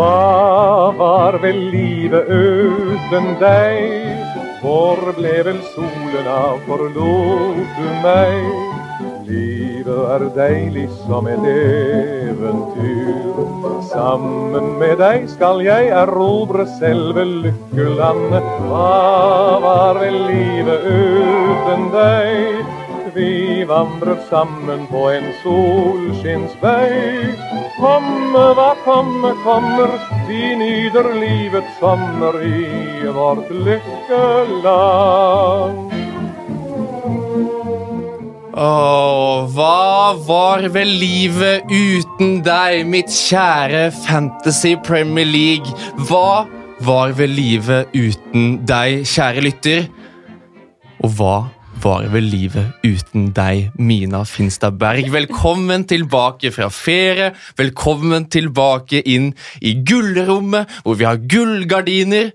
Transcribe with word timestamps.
Hva 0.00 0.92
var 0.96 1.36
vel 1.42 1.58
livet 1.74 2.24
uten 2.32 3.26
deg? 3.36 4.14
Hvor 4.62 4.96
ble 5.18 5.34
vel 5.44 5.58
solen 5.74 6.24
av, 6.24 6.56
forlot 6.64 7.74
du 7.76 7.90
meg? 8.06 8.46
Livet 9.28 10.00
er 10.14 10.24
deilig 10.38 10.86
som 11.02 11.28
et 11.28 11.44
eventyr. 11.52 13.44
Sammen 13.92 14.72
med 14.80 14.96
deg 15.04 15.28
skal 15.36 15.60
jeg 15.68 15.92
erobre 15.92 16.64
selve 16.80 17.28
lykkelandet. 17.44 18.52
Hva 18.72 19.60
var 19.68 20.00
vel 20.00 20.16
livet 20.32 20.92
uten 20.96 21.90
deg? 21.92 22.79
Vi 23.14 23.64
vandret 23.66 24.20
sammen 24.30 24.86
på 24.86 25.10
en 25.10 25.24
solskinnsvei. 25.42 27.34
Komme 27.80 28.44
hva 28.54 28.74
komme 28.84 29.32
kommer, 29.42 29.90
vi 30.28 30.54
nyter 30.60 31.08
livets 31.18 31.78
sommer 31.80 32.38
i 32.44 33.08
vårt 33.10 33.50
lykkeland. 33.50 34.70
Åh, 38.60 39.46
hva 39.54 40.14
var 40.26 40.68
vel 40.74 40.90
livet 41.00 41.62
uten 41.70 42.42
deg, 42.46 42.86
mitt 42.86 43.10
kjære 43.10 43.90
Fantasy 44.04 44.76
Premier 44.86 45.26
League? 45.26 45.70
Hva 46.06 46.46
var 46.86 47.14
vel 47.18 47.32
livet 47.34 47.88
uten 47.96 48.66
deg, 48.68 49.02
kjære 49.08 49.40
lytter? 49.48 49.88
Og 51.00 51.10
hva 51.16 51.36
var 51.80 52.04
vel 52.12 52.26
livet 52.28 52.84
uten 52.84 53.30
deg, 53.36 53.70
Mina 53.80 54.22
Finstad 54.28 54.76
Berg? 54.80 55.06
Velkommen 55.12 55.86
tilbake 55.88 56.50
fra 56.52 56.68
ferie. 56.72 57.30
Velkommen 57.56 58.26
tilbake 58.32 59.00
inn 59.08 59.30
i 59.64 59.72
gullrommet, 59.86 60.68
hvor 60.84 60.98
vi 61.00 61.08
har 61.08 61.20
gullgardiner. 61.30 62.32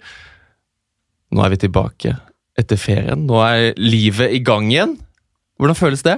Nå 1.35 1.45
er 1.45 1.53
vi 1.53 1.61
tilbake 1.61 2.15
etter 2.57 2.79
ferien. 2.79 3.27
Nå 3.29 3.41
er 3.45 3.77
livet 3.77 4.33
i 4.33 4.41
gang 4.45 4.71
igjen. 4.71 4.97
Hvordan 5.59 5.77
føles 5.77 6.05
det? 6.05 6.17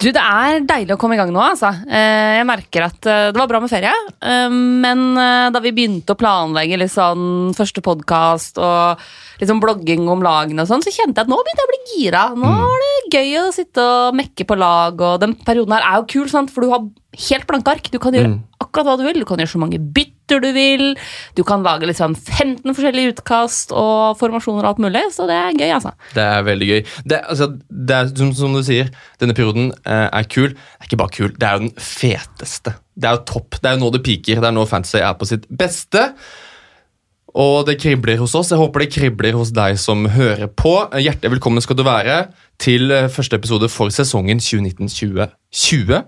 Du, 0.00 0.06
Det 0.16 0.20
er 0.22 0.62
deilig 0.64 0.94
å 0.94 0.98
komme 1.00 1.12
i 1.16 1.18
gang 1.20 1.28
nå. 1.34 1.40
altså. 1.44 1.68
Eh, 1.84 2.38
Jeg 2.38 2.46
merker 2.48 2.86
at 2.86 3.04
eh, 3.10 3.26
Det 3.34 3.36
var 3.40 3.50
bra 3.50 3.60
med 3.60 3.68
ferie, 3.68 3.92
eh, 4.24 4.48
men 4.48 5.02
da 5.52 5.60
vi 5.60 5.72
begynte 5.76 6.14
å 6.14 6.18
planlegge 6.20 6.78
litt 6.80 6.92
sånn 6.94 7.52
første 7.56 7.82
podkast 7.84 8.56
og 8.62 9.02
liksom 9.42 9.60
blogging 9.60 10.08
om 10.08 10.22
lagene, 10.24 10.64
og 10.64 10.70
sånn, 10.70 10.82
så 10.84 10.92
kjente 10.94 11.20
jeg 11.20 11.26
at 11.26 11.30
nå 11.32 11.36
begynte 11.40 11.60
jeg 11.62 11.68
å 11.68 11.72
bli 11.74 11.80
gira. 11.92 12.22
Nå 12.36 12.50
er 12.70 12.80
det 12.86 13.18
gøy 13.18 13.36
å 13.42 13.46
sitte 13.56 13.84
og 13.84 14.16
mekke 14.16 14.46
på 14.48 14.56
lag, 14.60 15.00
og 15.00 15.20
den 15.22 15.34
perioden 15.44 15.76
her 15.76 15.84
er 15.90 16.00
jo 16.00 16.08
kul, 16.14 16.28
sant? 16.32 16.52
for 16.52 16.64
du 16.64 16.72
har 16.72 16.84
helt 17.28 17.46
blanke 17.48 17.72
ark. 17.76 17.90
Du 17.92 17.98
kan 18.00 18.12
gjøre 18.16 18.30
Mm. 18.30 18.40
akkurat 18.62 18.86
hva 18.86 18.96
du 19.00 19.04
vil. 19.04 19.20
Du 19.20 19.26
kan 19.28 19.40
gjøre 19.40 19.52
så 19.52 19.58
mange 19.60 19.80
bytter 20.30 20.42
du 20.44 20.52
vil. 20.54 20.98
Du 21.36 21.42
kan 21.44 21.62
lage 21.62 21.88
liksom 21.88 22.14
15 22.14 22.74
forskjellige 22.74 23.14
utkast 23.14 23.72
og 23.72 24.18
formasjoner 24.20 24.64
og 24.64 24.74
alt 24.74 24.82
mulig, 24.82 25.02
så 25.14 25.26
det 25.28 25.36
er 25.36 25.56
gøy, 25.56 25.70
altså. 25.78 25.94
Det 26.14 26.22
er 26.24 26.44
veldig 26.46 26.68
gøy. 26.68 26.84
Det, 27.04 27.22
altså, 27.28 27.50
det 27.70 27.96
er 27.96 28.12
som, 28.16 28.34
som 28.34 28.54
du 28.54 28.62
sier, 28.66 28.90
denne 29.20 29.34
perioden 29.34 29.72
eh, 29.84 30.06
er 30.06 30.28
kul. 30.30 30.52
Det 30.54 30.84
er 30.84 30.90
ikke 30.90 31.00
bare 31.00 31.16
kul, 31.16 31.32
det 31.34 31.48
er 31.48 31.56
jo 31.56 31.64
den 31.66 31.74
feteste. 31.76 32.76
Det 33.00 33.08
er 33.08 33.18
jo 33.18 33.24
topp. 33.26 33.58
Det 33.60 33.70
er 33.70 33.76
jo 33.76 33.82
nå 33.84 33.90
det 33.94 34.04
piker. 34.04 34.40
Det 34.42 34.50
er 34.50 34.54
nå 34.54 34.66
fantasy 34.68 35.00
er 35.00 35.16
på 35.18 35.28
sitt 35.28 35.46
beste. 35.48 36.10
Og 37.30 37.62
det 37.68 37.78
kribler 37.80 38.18
hos 38.18 38.34
oss. 38.34 38.50
Jeg 38.50 38.58
håper 38.58 38.84
det 38.84 38.90
kribler 38.92 39.36
hos 39.38 39.52
deg 39.54 39.78
som 39.80 40.04
hører 40.10 40.50
på. 40.50 40.74
Hjertelig 40.98 41.36
velkommen 41.36 41.62
skal 41.62 41.78
du 41.78 41.84
være 41.86 42.24
til 42.60 42.90
eh, 42.92 43.08
første 43.12 43.38
episode 43.38 43.70
for 43.72 43.94
sesongen 43.94 44.42
2019-2020. 44.42 46.02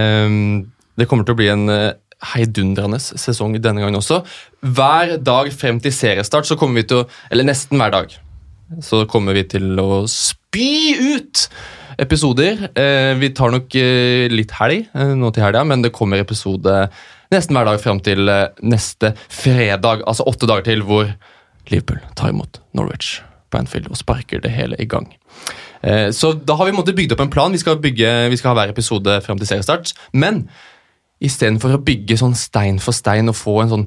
Ehm, 0.00 0.68
det 0.98 1.06
kommer 1.08 1.24
til 1.24 1.36
å 1.36 1.38
bli 1.38 1.48
en 1.52 1.70
eh, 1.72 1.92
heidundrende 2.32 3.00
sesong 3.00 3.56
denne 3.58 3.82
gangen 3.82 4.00
også. 4.00 4.22
Hver 4.60 5.16
dag 5.24 5.52
frem 5.56 5.80
til 5.80 5.94
seriestart 5.94 6.48
så 6.48 6.58
kommer 6.60 6.82
vi 6.82 6.90
til 6.90 7.04
å 7.04 7.06
Eller 7.30 7.48
nesten 7.48 7.80
hver 7.80 7.94
dag 7.94 8.18
så 8.78 9.02
kommer 9.10 9.34
vi 9.34 9.42
til 9.50 9.80
å 9.82 10.04
spy 10.06 10.94
ut 10.94 11.46
episoder. 12.00 12.68
Eh, 12.78 13.12
vi 13.18 13.32
tar 13.34 13.52
nok 13.54 13.74
eh, 13.78 14.26
litt 14.30 14.54
helg 14.60 14.84
eh, 14.86 15.14
nå 15.18 15.32
til 15.34 15.44
helga, 15.44 15.64
men 15.66 15.82
det 15.84 15.92
kommer 15.96 16.22
episode 16.22 16.84
nesten 17.34 17.56
hver 17.56 17.66
dag 17.68 17.80
frem 17.82 18.00
til 18.02 18.30
neste 18.66 19.12
fredag, 19.30 20.04
altså 20.06 20.26
åtte 20.26 20.48
dager 20.50 20.66
til, 20.66 20.84
hvor 20.86 21.10
Liverpool 21.70 22.00
tar 22.18 22.32
imot 22.32 22.58
Norwich 22.74 23.20
på 23.50 23.60
Anfield 23.60 23.90
og 23.90 23.98
sparker 23.98 24.42
det 24.42 24.50
hele 24.54 24.78
i 24.82 24.86
gang. 24.90 25.06
Så 26.12 26.32
da 26.44 26.56
har 26.58 26.68
vi 26.68 26.92
bygd 26.92 27.14
opp 27.14 27.22
en 27.24 27.30
plan. 27.32 27.54
Vi 27.54 27.60
skal, 27.62 27.78
bygge, 27.80 28.08
vi 28.28 28.36
skal 28.36 28.50
ha 28.50 28.56
hver 28.58 28.72
episode 28.74 29.14
frem 29.24 29.38
til 29.40 29.48
seriestart. 29.48 29.94
Men 30.12 30.42
istedenfor 31.20 31.76
å 31.76 31.82
bygge 31.84 32.16
sånn 32.20 32.34
stein 32.38 32.78
for 32.80 32.96
stein 32.96 33.28
og 33.28 33.36
få 33.36 33.58
en 33.62 33.72
sånn 33.74 33.86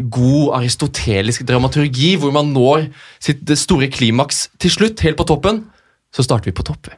god 0.00 0.56
aristotelisk 0.62 1.44
dramaturgi 1.48 2.14
hvor 2.20 2.32
man 2.34 2.54
når 2.54 2.88
sitt 3.22 3.44
store 3.60 3.90
klimaks 3.92 4.46
til 4.60 4.72
slutt, 4.72 5.04
helt 5.04 5.20
på 5.20 5.28
toppen, 5.28 5.66
så 6.14 6.24
starter 6.24 6.50
vi 6.50 6.56
på 6.56 6.66
topp. 6.66 6.90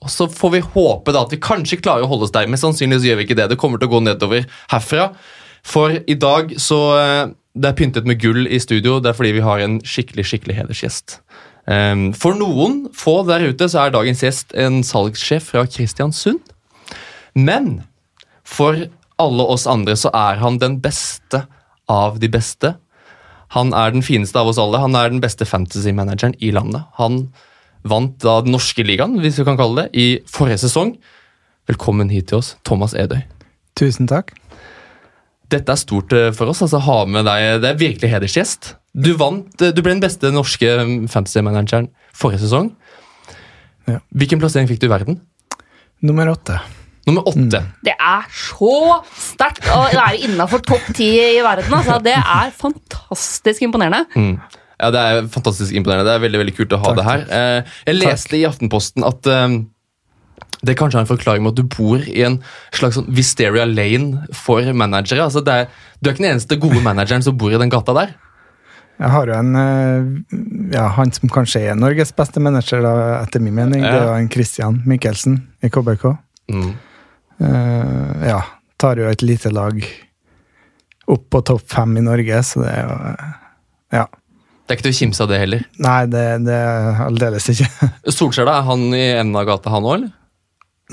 Og 0.00 0.12
så 0.12 0.28
får 0.32 0.54
vi 0.54 0.62
håpe 0.76 1.12
da 1.12 1.24
at 1.24 1.32
vi 1.32 1.40
kanskje 1.42 1.80
klarer 1.80 2.06
å 2.06 2.10
holde 2.10 2.28
oss 2.28 2.34
der, 2.36 2.48
men 2.48 2.60
sannsynligvis 2.60 3.08
gjør 3.08 3.20
vi 3.20 3.28
ikke 3.28 3.36
det. 3.40 3.50
Det 3.52 3.58
kommer 3.60 3.80
til 3.80 3.90
å 3.90 3.94
gå 3.96 4.02
nedover 4.04 4.46
herfra. 4.72 5.10
For 5.66 5.98
i 6.08 6.16
dag 6.16 6.54
så 6.60 6.80
eh, 6.96 7.36
Det 7.50 7.66
er 7.66 7.74
pyntet 7.76 8.06
med 8.06 8.20
gull 8.22 8.46
i 8.46 8.60
studio. 8.62 9.00
Det 9.02 9.10
er 9.10 9.16
fordi 9.18 9.32
vi 9.34 9.42
har 9.42 9.58
en 9.58 9.80
skikkelig 9.82 10.24
skikkelig 10.30 10.54
hedersgjest. 10.54 11.16
Um, 11.66 12.12
for 12.14 12.38
noen 12.38 12.84
få 12.94 13.20
der 13.26 13.42
ute 13.50 13.66
så 13.68 13.82
er 13.82 13.92
dagens 13.92 14.22
gjest 14.22 14.54
en 14.54 14.84
salgssjef 14.86 15.50
fra 15.50 15.64
Kristiansund. 15.66 16.38
Men 17.34 17.82
for 18.50 18.86
alle 19.20 19.46
oss 19.52 19.68
andre 19.70 19.96
så 19.98 20.10
er 20.16 20.40
han 20.40 20.58
den 20.60 20.78
beste 20.82 21.44
av 21.90 22.18
de 22.22 22.30
beste. 22.32 22.74
Han 23.54 23.74
er 23.74 23.94
den 23.94 24.04
fineste 24.06 24.38
av 24.38 24.50
oss 24.50 24.60
alle. 24.62 24.80
Han 24.82 24.96
er 24.98 25.10
den 25.10 25.22
beste 25.22 25.46
fantasy-manageren 25.48 26.36
i 26.42 26.52
landet. 26.54 26.86
Han 27.00 27.24
vant 27.86 28.18
da 28.22 28.40
den 28.44 28.54
norske 28.54 28.84
ligaen, 28.86 29.18
hvis 29.22 29.40
vi 29.40 29.46
kan 29.48 29.58
kalle 29.58 29.84
det, 29.84 29.88
i 29.98 30.06
forrige 30.30 30.60
sesong. 30.64 30.94
Velkommen 31.70 32.12
hit 32.12 32.30
til 32.30 32.40
oss, 32.40 32.54
Thomas 32.66 32.94
Edøy. 32.98 33.22
Tusen 33.78 34.10
takk. 34.10 34.34
Dette 35.50 35.74
er 35.74 35.80
stort 35.80 36.12
eh, 36.14 36.30
for 36.36 36.52
oss. 36.52 36.62
altså 36.62 36.78
ha 36.84 36.98
med 37.10 37.26
deg, 37.26 37.62
Det 37.62 37.70
er 37.72 37.80
virkelig 37.80 38.10
hedersgjest. 38.12 38.74
Du 38.94 39.14
vant, 39.18 39.50
eh, 39.62 39.72
du 39.74 39.82
ble 39.82 39.96
den 39.96 40.04
beste 40.04 40.30
norske 40.34 40.68
mm, 40.84 41.08
fantasy-manageren 41.10 41.90
forrige 42.14 42.44
sesong. 42.44 42.70
Ja. 43.90 43.98
Hvilken 44.14 44.42
plassering 44.42 44.70
fikk 44.70 44.82
du 44.82 44.86
i 44.86 44.94
verden? 44.94 45.20
Nummer 46.06 46.30
åtte. 46.30 46.60
Nummer 47.08 47.26
åtte. 47.30 47.62
Det 47.86 47.94
er 47.96 48.26
så 48.36 49.00
sterkt 49.16 49.66
å 49.72 49.82
være 49.88 50.20
innafor 50.26 50.62
topp 50.66 50.90
ti 50.96 51.08
i 51.16 51.40
verden. 51.44 51.72
Altså. 51.72 51.96
Det 52.04 52.16
er 52.18 52.52
fantastisk 52.56 53.64
imponerende. 53.66 54.04
Mm. 54.14 54.34
Ja, 54.80 54.90
Det 54.90 55.00
er 55.00 55.28
fantastisk 55.32 55.74
imponerende. 55.76 56.08
Det 56.08 56.14
er 56.14 56.24
veldig 56.24 56.40
veldig 56.44 56.56
kult 56.56 56.72
å 56.76 56.80
ha 56.80 56.92
Takk. 56.92 56.96
det 57.00 57.08
her. 57.08 57.26
Eh, 57.36 57.76
jeg 57.88 58.00
leste 58.00 58.38
i 58.38 58.46
Aftenposten 58.48 59.04
at 59.04 59.28
eh, 59.28 59.58
det 60.60 60.76
kanskje 60.76 61.00
har 61.00 61.06
en 61.06 61.10
forklaring 61.10 61.44
med 61.44 61.54
at 61.54 61.60
du 61.60 61.68
bor 61.72 62.00
i 62.04 62.24
en 62.26 62.40
slags 62.76 62.98
sånn 62.98 63.08
Visteria 63.16 63.64
Lane 63.68 64.26
for 64.36 64.64
managere. 64.76 65.24
Altså 65.24 65.44
det 65.44 65.54
er, 65.56 65.70
du 66.00 66.08
er 66.08 66.16
ikke 66.16 66.24
den 66.24 66.32
eneste 66.34 66.60
gode 66.60 66.82
manageren 66.84 67.24
som 67.24 67.36
bor 67.40 67.52
i 67.52 67.60
den 67.60 67.72
gata 67.72 67.96
der. 67.96 68.12
Jeg 69.00 69.08
har 69.14 69.30
jo 69.30 69.36
en 69.38 69.54
eh, 69.56 70.08
ja, 70.74 70.90
Han 70.98 71.12
som 71.16 71.32
kanskje 71.32 71.62
er 71.70 71.78
Norges 71.78 72.12
beste 72.12 72.40
manager, 72.44 72.84
da, 72.84 72.92
etter 73.22 73.40
min 73.40 73.56
mening. 73.56 73.80
Det 73.80 73.96
er 73.96 74.04
jo 74.10 74.18
en 74.18 74.28
Christian 74.32 74.82
Michelsen 74.88 75.40
i 75.64 75.72
KBK. 75.72 76.10
Mm. 76.52 76.74
Eh, 77.40 78.28
ja, 78.28 78.40
tar 78.80 79.00
jo 79.00 79.08
et 79.10 79.22
lite 79.24 79.50
lag 79.52 79.80
opp 81.10 81.24
på 81.32 81.40
topp 81.48 81.64
fem 81.72 81.96
i 81.98 82.04
Norge, 82.04 82.42
så 82.46 82.62
det 82.64 82.72
er 82.76 82.82
jo 82.86 82.96
eh, 83.10 83.28
Ja. 84.00 84.06
Det 84.66 84.74
er 84.74 84.78
ikke 84.78 84.86
til 84.86 84.94
å 84.94 84.98
kimse 85.00 85.22
av 85.24 85.30
det 85.32 85.38
heller. 85.42 85.62
Nei, 85.82 86.00
det, 86.06 86.24
det 86.46 86.54
er 86.54 87.00
aldeles 87.08 87.48
ikke. 87.50 87.66
Solskjær, 88.14 88.46
da? 88.46 88.58
Er 88.60 88.66
han 88.68 88.84
i 88.94 89.04
enden 89.18 89.38
av 89.40 89.48
gata, 89.48 89.72
han 89.74 89.82
òg, 89.88 89.94
eller? 89.96 90.12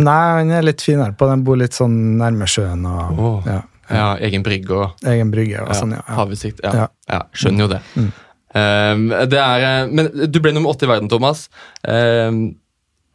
Nei, 0.01 0.22
han 0.39 0.54
er 0.57 0.66
litt 0.66 0.81
finere 0.86 1.13
på 1.18 1.27
den. 1.30 1.44
Bor 1.45 1.57
litt 1.62 1.77
sånn 1.77 1.94
nærme 2.18 2.48
sjøen 2.50 2.86
og 2.89 3.19
Åh. 3.22 3.50
ja, 3.50 3.60
Ja, 3.94 4.07
egen 4.27 4.44
brygge 4.45 4.75
og 4.81 5.06
egen 5.10 5.30
brygge 5.33 5.62
og 5.62 5.69
ja, 5.72 5.77
sånn. 5.77 5.94
Ja. 5.95 6.01
havutsikt. 6.18 6.63
Ja. 6.66 6.74
Ja. 6.74 6.88
Ja. 7.13 7.19
skjønner 7.38 7.66
jo 7.66 7.69
det. 7.75 7.80
Mm. 7.98 8.10
Um, 8.57 9.06
det 9.30 9.39
er, 9.44 9.63
eh, 9.68 9.89
men 9.94 10.10
du 10.33 10.39
ble 10.42 10.51
nummer 10.56 10.74
åtte 10.74 10.88
i 10.88 10.89
verden, 10.89 11.10
Thomas. 11.12 11.45
Um, 11.86 12.56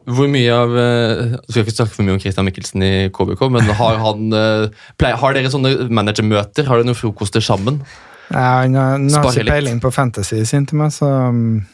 hvor 0.07 0.29
mye 0.31 0.53
av 0.55 0.73
Jeg 0.77 1.41
skal 1.51 1.63
ikke 1.67 1.75
snakke 1.77 1.95
for 1.95 2.07
mye 2.07 2.15
om 2.17 2.21
Christian 2.23 2.47
Mikkelsen 2.49 2.83
i 2.87 2.93
KBK, 3.15 3.45
men 3.55 3.69
har, 3.79 3.99
han, 4.03 4.33
uh, 4.35 4.67
pleier, 4.99 5.17
har 5.21 5.37
dere 5.37 5.51
sånne 5.53 5.89
managermøter? 5.95 6.67
Har 6.67 6.81
dere 6.81 6.89
noen 6.91 6.99
frokoster 6.99 7.41
sammen? 7.45 7.83
Ja, 8.33 8.63
han 8.65 8.75
har 8.75 8.99
ikke 9.31 9.45
peiling 9.51 9.81
på 9.83 9.91
fantasy 9.93 10.43
sin 10.49 10.65
til 10.67 10.79
meg, 10.81 10.93
så 10.95 11.07
um, 11.29 11.67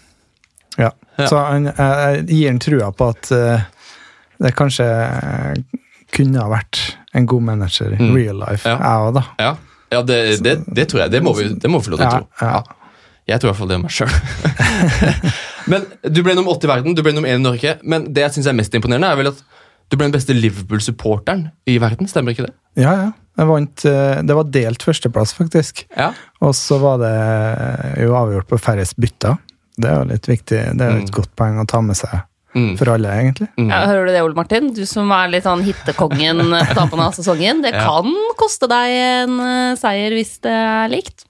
Ja. 0.78 0.90
Ja. 1.18 1.26
Så 1.26 1.38
han, 1.42 1.70
jeg, 1.70 2.24
gir 2.30 2.48
han 2.52 2.58
trua 2.62 2.92
på 2.94 3.08
at 3.14 3.30
uh, 3.34 3.60
det 4.38 4.52
kanskje 4.58 4.86
kunne 6.14 6.40
ha 6.40 6.48
vært 6.50 6.78
en 7.18 7.26
god 7.28 7.42
manager 7.42 7.92
i 7.94 7.98
Mm. 7.98 8.14
real 8.14 8.38
life, 8.38 8.64
Ja. 8.68 8.76
jeg 8.78 9.06
òg, 9.08 9.14
da. 9.14 9.22
Ja, 9.38 9.54
ja 9.92 10.02
det, 10.02 10.18
det, 10.44 10.54
det 10.66 10.88
tror 10.88 11.02
jeg. 11.02 11.10
Det 11.10 11.22
må 11.24 11.32
vi, 11.36 11.48
det 11.54 11.70
må 11.70 11.78
vi 11.80 11.88
få 11.88 11.96
lov 11.96 11.98
til 11.98 12.06
å 12.06 12.10
Ja, 12.10 12.18
tro. 12.18 12.26
ja. 12.46 12.62
Jeg 13.28 13.40
tror 13.42 13.48
i 13.48 13.52
hvert 13.52 13.58
fall 13.58 13.68
det 13.68 13.76
om 13.76 13.82
meg 13.82 13.92
sjøl. 13.92 14.12
men 15.68 15.86
du 16.12 16.22
ble 16.24 16.34
nummer 16.34 16.54
åtte 16.56 16.64
i 16.68 16.72
verden, 16.72 16.94
du 16.96 17.02
ble 17.02 17.12
nummer 17.12 17.28
én 17.30 17.40
i 17.40 17.44
Norge. 17.44 17.76
Men 17.82 18.08
det 18.12 18.22
jeg 18.26 18.36
synes 18.38 18.46
er 18.50 18.56
mest 18.58 18.74
imponerende, 18.74 19.08
er 19.12 19.16
vel 19.20 19.30
at 19.32 19.40
du 19.88 19.96
ble 19.96 20.06
den 20.08 20.12
beste 20.16 20.34
Liverpool-supporteren 20.36 21.46
i 21.66 21.78
verden. 21.80 22.08
Stemmer 22.10 22.34
ikke 22.34 22.46
det? 22.48 22.54
Ja, 22.76 22.92
ja. 23.06 23.08
Jeg 23.38 23.46
vant, 23.46 23.84
eh, 23.86 24.22
det 24.26 24.34
var 24.34 24.48
delt 24.50 24.82
førsteplass, 24.82 25.32
faktisk. 25.38 25.84
Ja. 25.96 26.10
Og 26.42 26.54
så 26.58 26.78
var 26.82 26.98
det 26.98 27.12
jo 28.02 28.16
avgjort 28.18 28.48
på 28.50 28.58
færrest 28.60 28.96
bytter. 28.98 29.36
Det 29.78 29.86
er 29.92 30.00
jo 30.00 30.08
litt 30.10 30.26
viktig. 30.26 30.58
Det 30.74 30.82
er 30.82 30.90
jo 30.96 31.04
et 31.04 31.12
Mm. 31.12 31.14
godt 31.20 31.36
poeng 31.36 31.60
å 31.62 31.66
ta 31.66 31.80
med 31.80 31.94
seg 31.96 32.22
Mm. 32.56 32.76
for 32.76 32.90
alle, 32.90 33.08
egentlig. 33.08 33.48
Mm. 33.56 33.68
Ja, 33.70 33.86
hører 33.86 34.06
du 34.06 34.12
det, 34.12 34.22
Ole 34.22 34.34
Martin? 34.34 34.72
Du 34.74 34.84
som 34.86 35.10
er 35.12 35.28
litt 35.28 35.44
sånn 35.44 35.62
hittekongen 35.62 36.38
på 36.68 36.74
tampen 36.74 36.98
av 36.98 37.12
sesongen. 37.14 37.62
Det 37.62 37.72
Ja. 37.74 37.84
kan 37.86 38.12
koste 38.36 38.66
deg 38.68 38.90
en 38.90 39.38
eh, 39.40 39.76
seier 39.76 40.10
hvis 40.10 40.40
det 40.42 40.50
er 40.50 40.88
likt. 40.88 41.24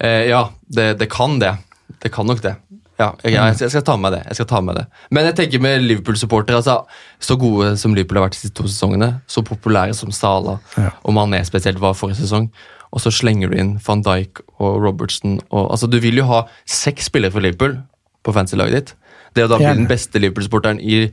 Eh, 0.00 0.26
ja, 0.28 0.48
det, 0.68 0.98
det 0.98 1.08
kan 1.10 1.38
det. 1.38 1.56
Det 2.00 2.10
kan 2.12 2.26
nok 2.26 2.40
det. 2.42 2.56
Ja, 2.98 3.12
jeg, 3.22 3.32
jeg, 3.60 3.70
skal 3.70 3.84
ta 3.86 3.94
med 4.00 4.16
det. 4.16 4.24
Jeg 4.26 4.40
skal 4.40 4.46
ta 4.50 4.60
med 4.64 4.74
det. 4.74 4.86
Men 5.14 5.28
jeg 5.28 5.36
tenker 5.38 5.60
med 5.62 5.84
Liverpool-supportere 5.84 6.58
altså, 6.58 6.80
Så 7.22 7.36
gode 7.38 7.76
som 7.78 7.94
Liverpool 7.94 8.18
har 8.18 8.26
vært 8.26 8.40
de 8.42 8.50
to 8.50 8.66
sesongene, 8.66 9.12
så 9.30 9.44
populære 9.46 9.94
som 9.94 10.10
Sala 10.10 10.56
Ja. 10.76 10.90
og 11.04 11.14
Mané 11.14 11.44
spesielt 11.46 11.78
var 11.78 11.94
forrige 11.94 12.18
sesong, 12.24 12.48
og 12.90 13.02
så 13.04 13.12
slenger 13.14 13.52
du 13.52 13.58
inn 13.60 13.76
van 13.86 14.02
Dijk 14.02 14.42
og 14.58 14.80
Robertson 14.82 15.38
og, 15.50 15.70
altså, 15.70 15.86
Du 15.86 16.00
vil 16.02 16.18
jo 16.18 16.24
ha 16.26 16.42
seks 16.66 17.06
spillere 17.06 17.30
for 17.30 17.44
Liverpool 17.44 17.76
på 18.24 18.34
fancy-laget 18.34 18.74
ditt. 18.74 18.94
Det 19.36 19.44
å 19.46 19.52
da 19.52 19.60
bli 19.60 19.70
den 19.78 19.86
beste 19.86 20.18
Liverpool-sporteren 20.18 20.80
i 20.82 21.12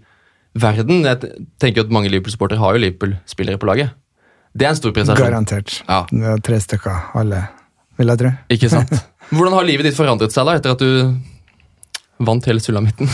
verden 0.56 1.04
Jeg 1.06 1.46
tenker 1.62 1.86
at 1.86 1.94
mange 1.94 2.10
Liverpool-sportere 2.10 2.58
har 2.58 2.74
jo 2.74 2.82
Liverpool-spillere 2.82 3.62
på 3.62 3.70
laget. 3.70 3.94
Det 4.56 4.66
er 4.66 4.72
en 4.72 4.80
stor 4.80 4.94
prestasjon. 4.96 5.28
Garantert. 5.28 5.84
Ja. 5.86 6.02
Det 6.10 6.34
er 6.34 6.42
tre 6.50 6.60
stykker, 6.64 7.12
alle, 7.20 7.44
vil 8.00 8.08
jeg 8.08 8.22
tro. 8.24 8.34
Ikke 8.56 8.70
sant? 8.72 8.94
Hvordan 9.36 9.54
har 9.54 9.68
livet 9.68 9.86
ditt 9.90 9.98
forandret 9.98 10.34
seg 10.34 10.48
da, 10.48 10.56
etter 10.58 10.74
at 10.78 10.82
du 10.82 11.35
vant 12.24 12.46
hele 12.48 12.62
sulamitten 12.64 13.10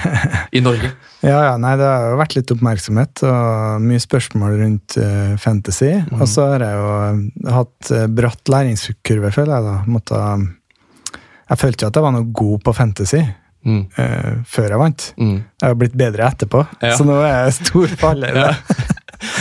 i 0.56 0.60
Norge? 0.64 0.88
Ja, 1.20 1.40
ja, 1.50 1.56
nei, 1.60 1.74
det 1.76 1.84
har 1.88 2.12
jo 2.14 2.20
vært 2.20 2.36
litt 2.38 2.52
oppmerksomhet 2.54 3.22
og 3.28 3.82
mye 3.84 4.00
spørsmål 4.00 4.54
rundt 4.62 4.96
uh, 5.02 5.34
fantasy. 5.42 5.90
Mm. 6.06 6.22
Og 6.22 6.30
så 6.30 6.46
har 6.54 6.64
jeg 6.64 6.78
jo 6.78 6.86
eh, 6.94 7.50
hatt 7.58 7.90
eh, 7.92 8.06
bratt 8.20 8.52
læringskurve, 8.54 9.32
føler 9.34 9.58
jeg. 9.58 9.66
da. 9.66 9.74
Måtte, 9.90 10.22
jeg 11.50 11.60
følte 11.60 11.84
jo 11.84 11.90
at 11.90 11.98
jeg 12.00 12.06
var 12.06 12.16
noe 12.16 12.32
god 12.44 12.64
på 12.68 12.76
fantasy 12.80 13.24
Mm. 13.66 13.80
Uh, 13.98 14.36
før 14.46 14.70
jeg 14.70 14.78
vant. 14.80 15.04
Mm. 15.18 15.32
Jeg 15.60 15.66
har 15.66 15.74
blitt 15.76 15.96
bedre 15.98 16.28
etterpå, 16.30 16.60
Ja. 16.80 16.92
så 16.96 17.04
nå 17.04 17.16
er 17.26 17.48
jeg 17.48 17.56
stor 17.58 17.90
faller. 18.00 18.38
Ja. 18.38 18.52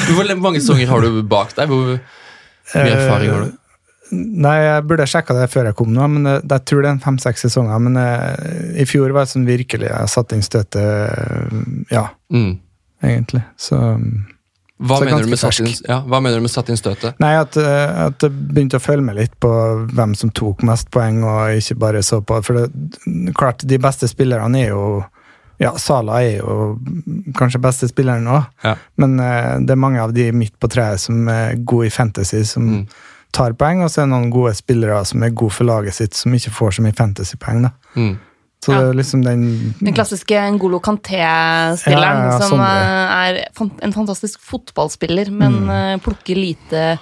Hvor 0.10 0.32
mange 0.42 0.60
sanger 0.66 0.90
har 0.90 1.06
du 1.06 1.22
bak 1.22 1.54
deg? 1.56 1.70
Hvor 1.70 1.94
mye 1.94 2.96
erfaring 2.98 3.30
har 3.32 3.44
du? 3.46 3.52
Nei, 4.12 4.56
jeg 4.64 4.84
burde 4.88 5.06
sjekka 5.10 5.36
det 5.36 5.50
før 5.52 5.66
jeg 5.70 5.76
kom 5.76 5.90
nå, 5.94 6.06
men 6.14 6.26
eh, 6.30 6.40
jeg 6.48 6.66
tror 6.70 6.82
det 6.86 6.92
er 6.94 7.02
fem-seks 7.04 7.44
sesonger. 7.48 7.80
Men 7.84 7.98
jeg, 8.00 8.56
i 8.84 8.86
fjor 8.88 9.12
var 9.16 9.26
det 9.28 9.34
sånn 9.34 9.48
virkelig 9.50 9.90
jeg 9.92 10.14
satte 10.14 10.38
inn 10.38 10.46
støtet, 10.46 10.80
eh, 10.80 11.62
ja, 11.92 12.08
Mm. 12.32 12.58
egentlig. 13.04 13.44
Så 13.58 13.76
Hva, 14.78 15.00
mener 15.02 15.26
ja, 15.90 16.02
hva 16.06 16.20
mener 16.22 16.38
du 16.38 16.42
med 16.46 16.52
satt 16.54 16.70
inn 16.70 16.78
støtet? 16.78 17.16
Nei, 17.20 17.34
at, 17.40 17.58
eh, 17.58 18.06
at 18.08 18.22
jeg 18.22 18.32
begynte 18.32 18.78
å 18.78 18.84
følge 18.84 19.04
med 19.08 19.16
litt 19.18 19.34
på 19.42 19.50
hvem 19.90 20.14
som 20.16 20.30
tok 20.30 20.62
mest 20.64 20.92
poeng, 20.94 21.24
og 21.26 21.58
ikke 21.58 21.78
bare 21.82 22.04
så 22.06 22.20
på 22.22 22.38
For 22.46 22.54
det, 22.54 23.34
klart, 23.34 23.66
de 23.66 23.78
beste 23.82 24.08
spillerne 24.08 24.56
er 24.62 24.70
jo 24.70 25.04
Ja, 25.60 25.72
Sala 25.82 26.20
er 26.22 26.38
jo 26.44 26.78
kanskje 27.34 27.58
beste 27.64 27.88
spilleren 27.90 28.24
nå, 28.30 28.46
Ja. 28.64 28.76
men 29.02 29.20
eh, 29.20 29.58
det 29.66 29.72
er 29.74 29.76
mange 29.82 30.00
av 30.00 30.14
de 30.14 30.32
midt 30.32 30.54
på 30.62 30.70
treet 30.70 31.00
som 31.02 31.28
er 31.34 31.56
gode 31.66 31.88
i 31.88 31.90
fantasy, 31.90 32.44
som 32.46 32.64
Mm. 32.70 32.88
Tar 33.34 33.54
poeng, 33.54 33.84
og 33.84 33.90
så 33.90 34.02
er 34.02 34.06
det 34.08 34.14
noen 34.16 34.32
gode 34.32 34.54
spillere 34.56 35.06
som 35.06 35.24
er 35.24 35.30
gode 35.30 35.52
for 35.54 35.64
laget 35.66 35.94
sitt, 35.94 36.14
som 36.16 36.32
ikke 36.34 36.52
får 36.52 36.72
så 36.78 36.82
mye 36.86 36.94
fantasy-poeng. 36.98 37.62
da. 37.64 37.70
Mm. 37.96 38.18
Så 38.64 38.72
Ja. 38.74 38.80
det 38.82 38.90
er 38.90 38.94
liksom 39.04 39.24
den 39.24 39.74
Den 39.80 39.94
klassiske 39.94 40.34
Ngolo 40.58 40.80
Kanté-spilleren, 40.80 42.24
Ja, 42.26 42.32
ja, 42.32 42.40
som 42.40 42.60
eh, 42.60 42.66
er 42.66 43.48
en 43.84 43.94
fantastisk 43.94 44.40
fotballspiller, 44.42 45.30
men 45.32 45.54
Mm. 45.66 45.70
eh, 45.70 45.98
plukker 46.00 46.36
lite 46.36 47.00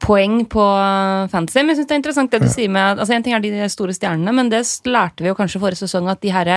poeng 0.00 0.46
på 0.50 0.62
eh, 0.64 1.28
fantasy. 1.32 1.60
Men 1.60 1.72
jeg 1.74 1.78
synes 1.80 1.88
det 1.90 1.94
er 1.94 2.00
interessant 2.00 2.32
det 2.32 2.40
du 2.42 2.48
sier 2.50 2.70
med 2.72 2.98
altså 3.02 3.14
En 3.16 3.22
ting 3.26 3.34
er 3.36 3.42
de 3.44 3.68
store 3.72 3.92
stjernene, 3.96 4.32
men 4.34 4.48
det 4.52 4.62
lærte 4.88 5.22
vi 5.24 5.28
jo 5.30 5.36
kanskje 5.38 5.60
forrige 5.62 5.82
sesong, 5.84 6.08
at 6.10 6.20
de 6.24 6.32
her 6.32 6.50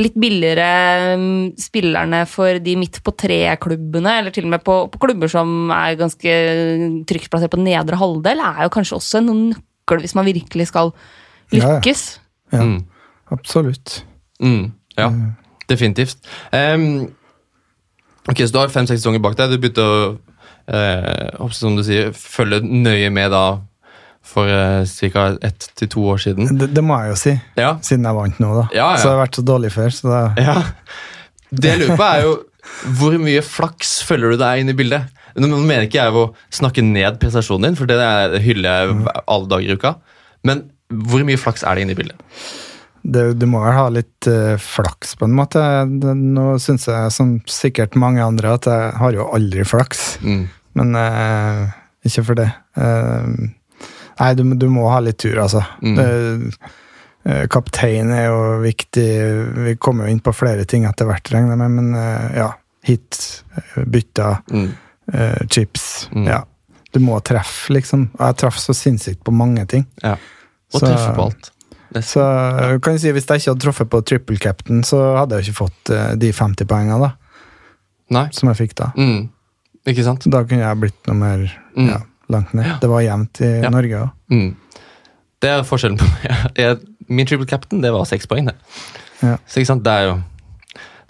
litt 0.00 0.14
billigere 0.18 1.16
mm, 1.20 1.52
spillerne 1.60 2.22
for 2.26 2.58
de 2.64 2.76
midt 2.80 2.98
på 3.06 3.14
tre-klubbene, 3.22 4.18
eller 4.20 4.34
til 4.34 4.44
og 4.48 4.54
med 4.56 4.64
på, 4.66 4.76
på 4.92 4.98
klubber 5.06 5.30
som 5.30 5.70
er 5.74 5.94
ganske 6.00 6.34
trygt 7.08 7.30
plassert 7.32 7.52
på 7.54 7.60
nedre 7.62 7.98
halvdel, 8.00 8.40
er 8.42 8.64
jo 8.66 8.72
kanskje 8.74 8.98
også 8.98 9.20
en 9.22 9.30
nøkkel 9.52 10.02
hvis 10.04 10.14
man 10.18 10.26
virkelig 10.28 10.68
skal 10.72 10.92
Ja, 11.52 11.58
ja. 11.58 11.74
lykkes. 11.78 12.04
Ja, 12.52 12.62
Mm. 12.62 12.78
absolutt. 13.32 14.02
Mm. 14.42 14.72
Ja, 14.98 15.06
definitivt. 15.68 16.18
Um, 16.52 17.12
ok, 18.28 18.38
Så 18.46 18.52
du 18.52 18.58
har 18.58 18.68
fem-seks 18.72 19.00
sesonger 19.02 19.22
bak 19.24 19.36
deg. 19.38 19.50
Du 19.54 19.58
begynte 19.62 19.84
å 19.84 20.18
eh, 20.68 21.50
som 21.56 21.76
du 21.76 21.82
sier, 21.86 22.12
følge 22.16 22.60
nøye 22.64 23.10
med 23.14 23.30
da 23.34 23.44
for 24.22 24.46
uh, 24.46 24.84
ca. 24.86 25.24
ett 25.42 25.66
til 25.74 25.88
to 25.90 26.04
år 26.12 26.20
siden. 26.22 26.46
Det, 26.58 26.68
det 26.76 26.84
må 26.86 26.94
jeg 27.02 27.10
jo 27.10 27.16
si, 27.18 27.32
Ja, 27.58 27.72
siden 27.82 28.06
jeg 28.06 28.14
vant 28.14 28.38
nå, 28.38 28.52
da. 28.60 28.68
Ja, 28.70 28.92
ja. 28.94 29.00
Så 29.00 29.08
jeg 29.10 29.16
har 29.16 29.22
vært 29.24 29.38
så 29.40 29.44
dårlig 29.48 29.72
før, 29.74 29.90
så 29.96 30.12
da 30.12 30.20
Ja. 30.38 30.54
Det 31.52 31.72
jeg 31.72 31.80
lurer 31.82 31.98
på, 31.98 32.06
er 32.06 32.22
jo 32.28 32.36
hvor 32.96 33.16
mye 33.20 33.42
flaks 33.44 33.96
følger 34.06 34.32
du 34.32 34.38
deg 34.40 34.62
inn 34.62 34.70
i 34.72 34.76
bildet? 34.78 35.10
Nå 35.36 35.48
mener 35.50 35.88
ikke 35.88 35.98
jeg 35.98 36.14
å 36.16 36.28
snakke 36.54 36.84
ned 36.86 37.18
prestasjonen 37.20 37.66
din, 37.70 37.76
for 37.76 37.90
det 37.90 37.98
er- 37.98 38.38
hyller 38.44 38.68
jeg 38.86 39.16
alle 39.26 39.50
dager 39.50 39.74
i 39.74 39.76
uka. 39.76 39.94
Men 40.46 40.70
hvor 40.88 41.24
mye 41.26 41.40
flaks 41.40 41.64
er 41.66 41.74
det 41.74 41.82
inne 41.84 41.96
i 41.96 41.98
bildet? 41.98 42.22
Det, 43.02 43.22
du 43.38 43.46
må 43.50 43.60
vel 43.64 43.74
ha 43.74 43.88
litt 43.90 44.28
uh, 44.30 44.54
flaks, 44.62 45.16
på 45.18 45.26
en 45.26 45.34
måte. 45.34 45.60
Det, 46.02 46.12
nå 46.16 46.52
syns 46.62 46.86
jeg, 46.88 47.10
som 47.14 47.32
sikkert 47.50 47.96
mange 47.98 48.22
andre, 48.24 48.54
at 48.58 48.68
jeg 48.70 48.92
har 49.00 49.12
jo 49.16 49.26
aldri 49.34 49.64
flaks. 49.66 50.04
Mm. 50.22 50.44
Men 50.78 50.94
uh, 50.96 51.72
ikke 52.06 52.24
for 52.28 52.38
det. 52.38 52.48
Uh, 52.78 53.26
nei, 54.20 54.30
du, 54.38 54.44
du 54.54 54.68
må 54.70 54.86
ha 54.92 55.00
litt 55.02 55.18
tur, 55.22 55.38
altså. 55.42 55.64
Mm. 55.82 56.50
Kaptein 57.52 58.10
er 58.10 58.24
jo 58.32 58.38
viktig. 58.64 59.08
Vi 59.68 59.74
kommer 59.78 60.08
jo 60.08 60.14
inn 60.16 60.22
på 60.24 60.32
flere 60.34 60.64
ting 60.66 60.86
etter 60.88 61.06
hvert, 61.06 61.28
regner 61.30 61.54
jeg 61.54 61.60
med, 61.60 61.76
men 61.78 62.34
ja. 62.34 62.48
Hit, 62.82 63.18
bytta, 63.86 64.40
Mm. 64.50 64.72
chips. 65.50 66.08
Mm. 66.14 66.24
Ja. 66.26 66.40
Du 66.94 66.98
må 67.02 67.18
treffe, 67.22 67.70
liksom. 67.74 68.08
Og 68.18 68.24
jeg 68.26 68.36
traff 68.42 68.58
så 68.58 68.74
sinnssykt 68.74 69.22
på 69.26 69.30
mange 69.34 69.62
ting. 69.70 69.84
Ja. 70.02 70.16
Og 70.74 70.80
Så- 70.80 70.86
treffe 70.88 71.14
på 71.14 71.28
alt. 71.28 71.50
Så 72.00 72.22
eh, 72.24 72.78
kan 72.80 72.94
jeg 72.96 73.00
si, 73.02 73.10
Hvis 73.12 73.26
jeg 73.28 73.42
ikke 73.42 73.50
hadde 73.52 73.64
truffet 73.66 73.90
på 73.92 74.00
triple 74.08 74.38
captain, 74.40 74.82
så 74.86 75.00
hadde 75.18 75.36
jeg 75.36 75.44
jo 75.44 75.50
ikke 75.52 75.58
fått 75.66 75.90
eh, 75.92 76.14
de 76.16 76.30
50 76.32 76.64
poengene 76.70 76.98
da, 77.04 77.10
Nei. 78.16 78.26
som 78.32 78.48
jeg 78.48 78.56
fikk 78.62 78.74
da. 78.78 78.90
Mm. 78.96 79.28
Ikke 79.92 80.04
sant? 80.06 80.24
Da 80.30 80.40
kunne 80.46 80.62
jeg 80.64 80.80
blitt 80.80 81.08
noe 81.10 81.18
mer 81.18 81.44
Mm. 81.72 81.86
ja, 81.88 81.98
langt 82.28 82.50
ned. 82.54 82.66
Det 82.82 82.88
var 82.90 83.00
jevnt 83.00 83.40
i 83.40 83.48
Ja. 83.62 83.70
Norge 83.72 84.00
òg. 84.02 84.10
Mm. 84.30 84.50
Det 85.40 85.48
er 85.50 85.62
forskjellen 85.64 85.96
på 85.98 86.08
meg. 86.08 86.82
Min 87.12 87.26
triple 87.26 87.46
captain 87.48 87.80
det 87.82 87.90
var 87.92 88.04
seks 88.08 88.26
poeng. 88.30 88.46
det. 88.46 88.54
Ja. 89.22 89.36
Så 89.46 89.60
ikke 89.60 89.70
sant, 89.72 89.82
det 89.84 89.92
er 89.92 90.04
jo 90.10 90.18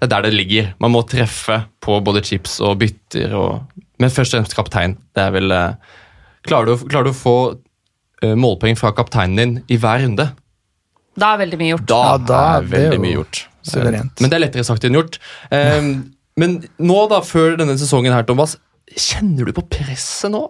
det 0.03 0.07
er 0.09 0.11
der 0.17 0.23
det 0.27 0.33
ligger. 0.35 0.73
Man 0.83 0.91
må 0.95 1.03
treffe 1.07 1.61
på 1.81 2.01
både 2.03 2.23
chips 2.27 2.57
og 2.61 2.79
bytter. 2.81 3.35
Og, 3.39 3.83
men 4.03 4.11
først 4.11 4.35
og 4.35 4.41
fremst 4.41 4.57
kaptein. 4.59 4.97
Det 5.15 5.23
er 5.23 5.31
vel 5.35 5.51
eh, 5.55 5.75
Klarer 6.43 6.67
du, 6.73 6.87
klarer 6.91 7.05
du 7.07 7.11
å 7.13 7.15
få 7.15 7.35
målpoeng 8.39 8.75
fra 8.79 8.91
kapteinen 8.95 9.37
din 9.39 9.53
i 9.71 9.77
hver 9.79 10.01
runde? 10.03 10.29
Da 11.19 11.35
er 11.35 11.43
veldig 11.45 11.59
mye 11.61 11.75
gjort. 11.75 11.87
Da, 11.91 12.01
Ja, 12.13 12.17
da 12.19 12.41
er 12.59 12.63
veldig 12.73 13.01
mye 13.03 13.15
gjort. 13.19 13.43
suverent. 13.63 14.21
Men 14.21 14.31
det 14.31 14.37
er 14.39 14.45
lettere 14.47 14.65
sagt 14.65 14.85
enn 14.89 14.97
gjort. 14.97 15.19
Eh, 15.51 15.93
Men 16.37 16.55
nå, 16.81 17.09
da, 17.11 17.21
før 17.21 17.59
denne 17.61 17.75
sesongen 17.77 18.13
her, 18.15 18.23
Thomas, 18.25 18.57
kjenner 18.97 19.45
du 19.45 19.53
på 19.53 19.67
presset 19.69 20.31
nå? 20.33 20.47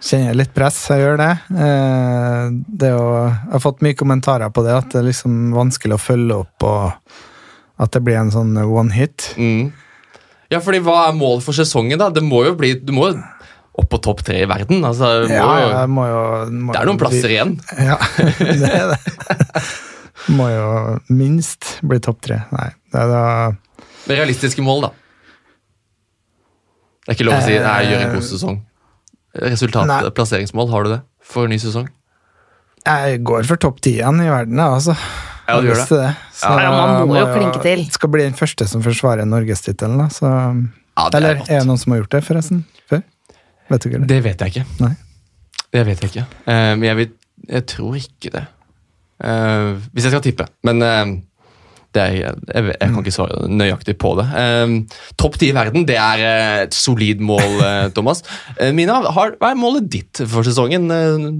Kjenner 0.00 0.30
jeg 0.30 0.36
litt 0.40 0.54
press, 0.54 0.78
jeg 0.88 1.00
gjør 1.02 1.16
det. 1.20 1.30
Eh, 1.52 2.48
det 2.80 2.90
jo, 2.92 3.04
jeg 3.26 3.52
har 3.52 3.60
fått 3.64 3.82
mye 3.84 3.96
kommentarer 3.98 4.52
på 4.54 4.64
det, 4.64 4.72
at 4.76 4.88
det 4.92 5.00
er 5.02 5.08
liksom 5.10 5.52
vanskelig 5.56 5.96
å 5.96 6.00
følge 6.00 6.38
opp, 6.44 6.66
og 6.68 7.82
at 7.84 7.92
det 7.92 8.02
blir 8.06 8.16
en 8.20 8.30
sånn 8.32 8.56
one 8.64 8.92
hit. 8.96 9.34
Mm. 9.36 9.72
Ja, 10.52 10.60
fordi 10.62 10.80
hva 10.84 11.08
er 11.08 11.16
målet 11.18 11.42
for 11.44 11.52
sesongen, 11.56 11.98
da? 11.98 12.08
Det 12.14 12.22
må 12.24 12.44
jo 12.46 12.54
bli 12.54 12.74
Du 12.78 12.92
må 12.94 13.08
jo 13.10 13.16
opp 13.76 13.88
på 13.92 13.98
topp 14.02 14.22
tre 14.26 14.40
i 14.44 14.48
verden. 14.48 14.84
Altså, 14.88 15.10
må 15.28 15.34
Ja, 15.34 15.56
jo, 15.62 15.82
må 15.92 16.06
jo 16.08 16.20
må 16.50 16.72
det 16.74 16.80
er 16.80 16.88
noen 16.88 17.00
plasser 17.00 17.28
plasser 17.28 17.34
igjen. 17.34 17.56
Ja, 17.90 17.98
det 18.40 18.72
er 18.72 18.94
det. 18.94 19.64
Må 20.32 20.48
jo 20.50 20.70
minst 21.12 21.76
bli 21.86 22.00
topp 22.02 22.22
tre. 22.24 22.40
Nei, 22.50 22.70
det 22.90 23.02
er 23.04 23.10
da 23.12 23.26
realistiske 24.10 24.62
mål, 24.64 24.88
da. 24.88 24.90
Det 27.06 27.12
er 27.12 27.18
ikke 27.18 27.26
lov 27.28 27.36
å 27.36 27.44
si 27.44 27.54
Eh, 27.54 27.62
nei, 27.62 27.76
gjør 27.86 28.02
en 28.02 28.14
god 28.16 28.26
sesong. 28.26 28.56
Resultat, 29.36 29.86
nei. 29.86 30.00
plasseringsmål, 30.16 30.70
har 30.72 30.86
du 30.86 30.90
det 30.96 31.00
for 31.22 31.46
ny 31.50 31.58
sesong? 31.62 31.86
Jeg 32.86 33.20
går 33.26 33.46
for 33.46 33.60
topp 33.62 33.80
ti 33.84 33.96
igjen 34.00 34.18
i 34.24 34.28
verden, 34.30 34.58
altså. 34.62 34.96
Ja, 35.46 35.60
du 35.60 35.68
gjør 35.68 35.78
det. 35.78 35.86
Det. 35.90 36.10
Så 36.40 36.50
Ja, 36.58 36.70
man 36.74 37.06
må 37.06 37.18
jo 37.20 37.26
klinke 37.30 37.62
til. 37.62 37.84
Skal 37.94 38.10
bli 38.10 38.24
den 38.26 38.34
første 38.34 38.66
som 38.66 38.82
forsvarer 38.82 39.26
norgestittelen, 39.28 39.98
da. 40.02 40.08
Så, 40.10 40.26
Ja, 40.26 41.06
er 41.06 41.16
eller 41.18 41.42
er 41.44 41.60
det 41.60 41.66
noen 41.68 41.78
som 41.78 41.92
har 41.92 42.02
gjort 42.02 42.10
det, 42.16 42.24
forresten? 42.24 42.64
Vet 43.70 43.82
du 43.82 43.88
ikke 43.90 44.02
det? 44.02 44.10
Det 44.10 44.18
vet 44.24 44.44
jeg 44.44 44.54
ikke. 44.54 44.66
Nei. 44.84 44.92
Det 45.74 45.86
vet 45.88 46.02
jeg 46.02 46.12
ikke. 46.12 46.26
Men 46.46 46.84
jeg, 46.86 46.96
vil, 47.00 47.08
jeg 47.50 47.66
tror 47.68 47.96
ikke 47.98 48.30
det. 48.36 48.44
Eh, 49.24 49.72
hvis 49.92 50.06
jeg 50.06 50.12
skal 50.12 50.24
tippe. 50.24 50.46
Men 50.66 50.84
eh, 50.84 51.16
Det 51.96 52.02
er, 52.02 52.12
jeg, 52.12 52.64
jeg, 52.68 52.88
kan 52.92 52.98
ikke 53.00 53.14
svare 53.14 53.46
nøyaktig 53.48 53.94
på 53.96 54.10
det. 54.18 54.26
Topp 55.16 55.38
ti 55.40 55.48
i 55.48 55.54
verden, 55.56 55.86
det 55.88 55.96
er 55.96 56.24
eh, 56.26 56.64
et 56.66 56.74
solid 56.76 57.22
mål, 57.24 57.54
eh, 57.64 57.86
Thomas. 57.96 58.20
Eh, 58.60 58.74
Mina, 58.76 58.98
har, 59.16 59.32
hva 59.40 59.54
er 59.54 59.56
målet 59.56 59.88
ditt 59.88 60.20
for 60.28 60.44
sesongen? 60.44 60.90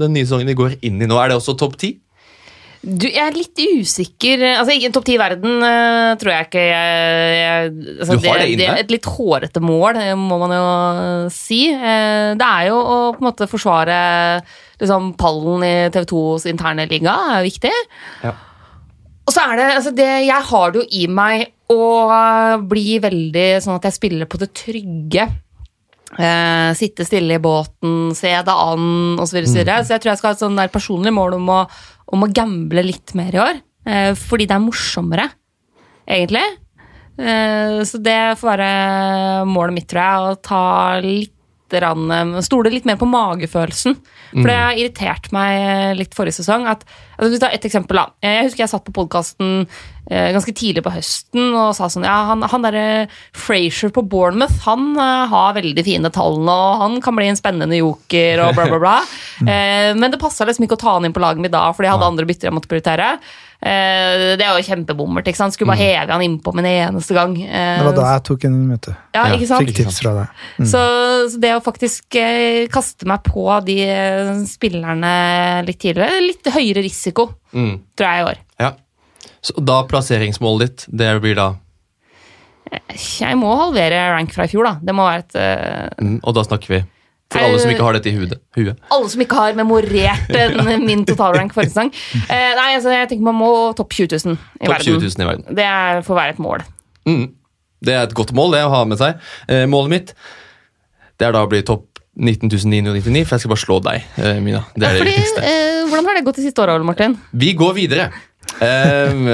den 0.01 0.15
nye 0.15 0.25
sesongen 0.25 0.49
vi 0.49 0.57
går 0.57 0.79
inn 0.81 1.03
i 1.03 1.09
nå? 1.11 1.19
Er 1.21 1.29
det 1.29 1.37
også 1.37 1.59
topp 1.61 1.77
ti? 1.83 1.99
Du, 2.87 3.09
jeg 3.09 3.19
er 3.19 3.35
litt 3.35 3.59
usikker 3.59 4.43
Altså, 4.47 4.77
ikke 4.77 4.93
topp 4.95 5.07
ti 5.09 5.17
i 5.17 5.19
verden 5.19 5.57
eh, 5.67 6.13
tror 6.21 6.31
jeg 6.31 6.47
ikke 6.47 6.63
jeg, 6.63 7.33
jeg, 7.35 7.73
altså, 7.97 8.19
Du 8.21 8.29
har 8.29 8.39
det 8.39 8.47
inne? 8.53 8.61
Det 8.61 8.69
er 8.69 8.83
et 8.85 8.93
litt 8.95 9.09
hårete 9.11 9.63
mål, 9.65 9.99
det 9.99 10.13
må 10.21 10.39
man 10.45 10.55
jo 10.55 10.67
eh, 10.69 11.35
si. 11.35 11.61
Eh, 11.75 12.37
det 12.39 12.47
er 12.47 12.69
jo 12.69 12.77
å 12.79 12.99
på 13.17 13.25
en 13.25 13.27
måte 13.27 13.49
forsvare 13.51 13.97
liksom, 14.79 15.15
pallen 15.19 15.67
i 15.67 15.75
TV 15.95 16.07
2s 16.13 16.47
interne 16.53 16.87
liga, 16.91 17.17
er 17.35 17.47
viktig. 17.47 17.73
Ja. 18.23 18.37
Og 19.27 19.35
så 19.35 19.43
er 19.49 19.59
det, 19.59 19.67
altså 19.81 19.93
det 19.97 20.11
Jeg 20.29 20.49
har 20.53 20.73
det 20.73 20.85
jo 20.85 20.87
i 21.01 21.09
meg 21.11 21.49
å 21.73 21.83
eh, 22.15 22.55
bli 22.71 23.01
veldig 23.03 23.49
sånn 23.65 23.81
at 23.81 23.91
jeg 23.91 23.99
spiller 23.99 24.31
på 24.31 24.39
det 24.43 24.53
trygge. 24.55 25.27
Eh, 26.17 26.71
sitte 26.79 27.05
stille 27.05 27.35
i 27.35 27.43
båten, 27.43 28.15
se 28.15 28.31
det 28.31 28.55
an 28.55 29.19
osv. 29.19 29.35
Så, 29.35 29.43
videre, 29.43 29.81
så, 29.83 29.89
så 29.89 29.97
jeg 29.97 30.05
tror 30.05 30.13
jeg 30.13 30.21
skal 30.21 30.31
ha 30.31 30.37
et 30.37 30.45
sånn 30.45 30.63
personlig 30.71 31.13
mål 31.17 31.41
om 31.41 31.51
å, 31.51 31.61
om 32.13 32.25
å 32.25 32.33
gamble 32.33 32.85
litt 32.87 33.15
mer 33.19 33.35
i 33.35 33.43
år. 33.43 33.63
Eh, 33.87 34.13
fordi 34.19 34.49
det 34.49 34.57
er 34.57 34.65
morsommere, 34.65 35.29
egentlig. 36.07 36.45
Eh, 37.17 37.81
så 37.87 38.01
det 38.03 38.37
får 38.41 38.53
være 38.53 39.49
målet 39.49 39.79
mitt, 39.79 39.89
tror 39.91 40.03
jeg. 40.03 40.21
Å 40.21 40.43
ta 40.45 40.67
litt 41.05 41.33
rann, 41.83 42.37
Stole 42.47 42.71
litt 42.71 42.85
mer 42.87 42.99
på 43.01 43.09
magefølelsen. 43.11 43.97
For 44.31 44.47
det 44.47 44.55
har 44.55 44.79
irritert 44.79 45.33
meg 45.35 45.97
litt 45.99 46.15
forrige 46.15 46.39
sesong. 46.39 46.67
At, 46.71 46.85
altså, 47.17 47.29
hvis 47.31 47.39
du 47.39 47.45
tar 47.45 47.57
et 47.57 47.69
eksempel 47.69 48.01
da. 48.01 48.07
Jeg 48.25 48.47
husker 48.47 48.65
jeg 48.65 48.73
satt 48.73 48.87
på 48.87 48.95
podkasten 48.97 49.67
eh, 50.11 50.31
ganske 50.35 50.55
tidlig 50.57 50.85
på 50.87 50.93
høsten 50.95 51.55
og 51.57 51.73
sa 51.79 51.89
sånn 51.93 52.07
Ja, 52.07 52.19
han, 52.31 52.45
han 52.47 52.67
derre 52.67 52.85
Frazier 53.37 53.93
på 53.95 54.05
Bournemouth, 54.07 54.61
han 54.67 54.93
eh, 54.95 55.25
har 55.33 55.57
veldig 55.59 55.87
fine 55.87 56.13
tall 56.15 56.41
nå, 56.47 56.61
han 56.83 57.01
kan 57.05 57.19
bli 57.19 57.31
en 57.31 57.41
spennende 57.41 57.81
joker 57.81 58.45
og 58.45 58.55
bla, 58.59 58.69
bla, 58.71 58.81
bla. 58.83 58.97
eh, 59.51 59.91
men 59.97 60.13
det 60.13 60.23
passa 60.23 60.47
liksom 60.49 60.69
ikke 60.69 60.79
å 60.79 60.85
ta 60.87 60.97
han 60.99 61.09
inn 61.09 61.17
på 61.17 61.25
laget 61.25 61.43
mitt 61.43 61.55
da, 61.55 61.69
fordi 61.75 61.91
jeg 61.91 61.99
hadde 61.99 62.15
andre 62.15 62.31
bytter 62.31 62.51
jeg 62.51 62.57
måtte 62.57 62.73
prioritere. 62.73 63.17
Eh, 63.57 64.37
det 64.37 64.45
er 64.45 64.53
jo 64.53 64.65
kjempebommert. 64.67 65.27
ikke 65.27 65.39
sant? 65.41 65.55
Skulle 65.57 65.73
bare 65.73 65.81
heve 65.81 66.13
han 66.13 66.25
innpå 66.25 66.53
med 66.55 66.67
en 66.67 66.91
eneste 66.93 67.17
gang. 67.17 67.35
Det 67.41 67.87
var 67.87 67.97
da 67.97 68.09
jeg 68.13 68.25
tok 68.29 68.45
en 68.49 68.59
møte. 68.69 68.97
ja, 69.17 69.23
Ja, 69.27 69.39
ikke 69.39 69.49
sant? 69.49 69.65
Fikk 69.65 69.79
tips 69.81 70.01
fra 70.03 70.13
deg. 70.19 70.43
Mm. 70.61 70.67
Så, 70.71 70.83
så 71.33 71.41
det 71.43 71.53
å 71.57 71.63
faktisk 71.65 72.19
eh, 72.21 72.67
kaste 72.73 73.09
meg 73.09 73.25
på 73.27 73.47
de 73.67 73.79
eh, 73.87 74.33
spillerne 74.49 75.15
litt 75.67 75.81
tidligere, 75.83 76.21
litt 76.25 76.53
høyere 76.53 76.85
risiko, 76.85 77.06
Mm. 77.53 77.79
tror 77.99 78.09
jeg 78.09 78.23
i 78.23 78.27
år. 78.33 78.43
Ja. 78.63 78.73
Så 79.45 79.55
da 79.63 79.79
plasseringsmålet 79.87 80.67
ditt, 80.67 80.85
det 80.99 81.13
blir 81.23 81.39
da 81.39 81.53
Jeg 83.21 83.39
må 83.39 83.53
halvere 83.55 84.01
rank 84.17 84.33
fra 84.35 84.47
i 84.47 84.51
fjor, 84.51 84.67
da. 84.67 84.75
Det 84.83 84.95
må 84.97 85.07
være 85.07 85.23
et 85.23 85.37
uh... 85.39 86.03
mm, 86.03 86.21
Og 86.25 86.35
da 86.35 86.43
snakker 86.47 86.73
vi 86.73 86.81
for 87.33 87.43
alle 87.43 87.59
som 87.59 87.71
ikke 87.73 87.83
har 87.83 87.97
dette 87.97 88.11
i 88.11 88.15
huet. 88.15 88.83
Alle 88.95 89.09
som 89.11 89.23
ikke 89.23 89.39
har 89.39 89.57
memorert 89.59 90.29
den, 90.31 90.85
min 90.89 91.03
totalrank 91.07 91.55
forrige 91.55 91.75
sesong. 91.75 91.91
Uh, 92.15 92.31
nei, 92.31 92.69
altså, 92.77 92.93
jeg 92.95 93.11
tenker 93.11 93.27
man 93.27 93.39
må 93.39 93.51
topp 93.79 93.97
20 93.99 94.13
000 94.15 94.37
i 94.63 94.71
top 94.71 94.85
20 94.87 94.95
verden. 94.95 95.09
000 95.11 95.25
i 95.25 95.29
verden. 95.31 95.59
Det 95.59 95.67
er, 95.67 96.03
får 96.07 96.21
være 96.21 96.37
et 96.37 96.43
mål. 96.43 96.67
Mm. 97.07 97.27
Det 97.87 97.95
er 97.95 98.07
et 98.07 98.15
godt 98.19 98.33
mål 98.37 98.55
det 98.55 98.63
å 98.67 98.73
ha 98.73 98.85
med 98.89 99.03
seg. 99.03 99.19
Uh, 99.51 99.65
målet 99.71 99.95
mitt 99.97 100.15
det 101.17 101.29
er 101.29 101.33
da 101.33 101.45
å 101.47 101.51
bli 101.51 101.63
topp 101.67 101.96
19.999, 102.17 103.25
for 103.27 103.37
jeg 103.37 103.45
skal 103.45 103.53
bare 103.53 103.65
slå 103.65 103.81
deg, 103.85 104.07
eh, 104.17 104.39
Mina. 104.41 104.63
Det 104.75 104.87
er 104.89 104.95
det 104.97 105.03
Fordi, 105.03 105.17
viktigste. 105.17 105.43
eh, 105.45 105.83
hvordan 105.91 106.07
har 106.09 106.15
det 106.17 106.25
gått 106.25 106.37
de 106.41 106.47
siste 106.47 106.63
åra, 106.65 106.79
Martin? 106.85 107.19
Vi 107.33 107.53
går 107.55 107.75
videre. 107.77 108.11
um, 108.61 109.27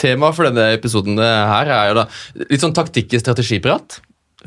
Temaet 0.00 0.34
for 0.34 0.48
denne 0.48 0.72
episoden 0.74 1.18
her 1.20 1.68
er 1.68 1.90
jo 1.90 1.94
da 2.00 2.06
litt 2.50 2.62
sånn 2.64 2.74
taktikk 2.74 3.12
i 3.14 3.20
strategiprat. 3.20 4.00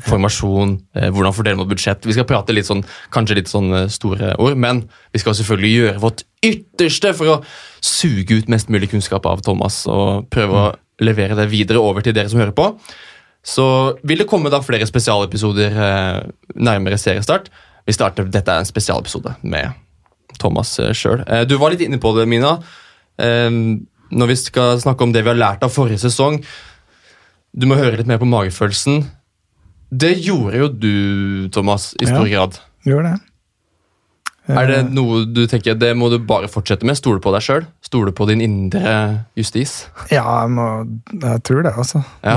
Formasjon, 0.06 0.76
eh, 0.94 1.08
hvordan 1.10 1.34
fordele 1.34 1.56
mot 1.58 1.68
budsjett. 1.70 2.04
Vi 2.06 2.12
skal 2.14 2.26
prate 2.28 2.54
litt 2.54 2.68
sånn, 2.68 2.84
kanskje 3.10 3.34
litt 3.40 3.50
sånn 3.50 3.72
eh, 3.74 3.88
store 3.90 4.34
ord, 4.38 4.56
men 4.56 4.84
vi 5.14 5.18
skal 5.18 5.34
selvfølgelig 5.34 5.72
gjøre 5.74 6.02
vårt 6.04 6.22
ytterste 6.44 7.14
for 7.18 7.26
å 7.32 7.38
suge 7.82 8.38
ut 8.38 8.48
mest 8.52 8.70
mulig 8.70 8.90
kunnskap 8.92 9.26
av 9.26 9.42
Thomas 9.42 9.80
og 9.90 10.28
prøve 10.30 10.54
å 10.54 10.76
levere 11.02 11.34
det 11.38 11.48
videre 11.50 11.82
over 11.82 12.02
til 12.02 12.14
dere 12.14 12.30
som 12.30 12.38
hører 12.38 12.54
på. 12.54 12.68
Så 13.42 13.64
vil 14.06 14.18
det 14.22 14.28
komme 14.30 14.50
da 14.50 14.60
flere 14.62 14.86
spesialepisoder 14.86 15.74
eh, 15.74 16.20
nærmere 16.54 16.98
seriestart. 16.98 17.48
Vi 17.88 17.94
starter, 17.96 18.26
Dette 18.28 18.52
er 18.52 18.60
en 18.62 18.68
spesialepisode 18.68 19.32
med 19.48 19.72
Thomas 20.38 20.74
eh, 20.82 20.92
sjøl. 20.96 21.22
Eh, 21.24 21.46
du 21.48 21.54
var 21.60 21.72
litt 21.72 21.80
inne 21.86 21.96
på 22.02 22.12
det, 22.18 22.26
Mina. 22.28 22.58
Eh, 23.18 23.48
når 24.12 24.30
vi 24.32 24.36
skal 24.40 24.76
snakke 24.82 25.04
om 25.06 25.12
det 25.14 25.22
vi 25.24 25.32
har 25.32 25.38
lært 25.40 25.64
av 25.66 25.72
forrige 25.74 26.00
sesong 26.00 26.38
Du 27.52 27.66
må 27.68 27.76
høre 27.76 27.98
litt 27.98 28.08
mer 28.08 28.20
på 28.20 28.28
magefølelsen. 28.28 29.02
Det 29.90 30.12
gjorde 30.20 30.60
jo 30.60 30.68
du, 30.68 30.92
Thomas, 31.52 31.90
i 32.00 32.06
stor 32.06 32.28
Ja. 32.28 32.34
grad. 32.36 32.58
Gjør 32.86 33.02
det. 33.08 33.14
Er 34.48 34.66
det 34.68 34.78
noe 34.96 35.24
du 35.28 35.42
tenker 35.48 35.74
det 35.76 35.90
må 35.96 36.08
du 36.12 36.18
bare 36.24 36.48
fortsette 36.48 36.86
med? 36.88 36.96
Stole 36.96 37.20
på 37.24 37.32
deg 37.34 37.44
sjøl? 37.44 37.66
Stole 37.84 38.12
på 38.16 38.28
din 38.30 38.40
indre 38.44 39.24
justis? 39.36 39.88
Ja, 40.12 40.22
jeg, 40.44 40.52
må, 40.56 40.68
jeg 41.12 41.42
tror 41.44 41.64
det, 41.66 41.72
altså. 41.76 42.00
Ja. 42.24 42.36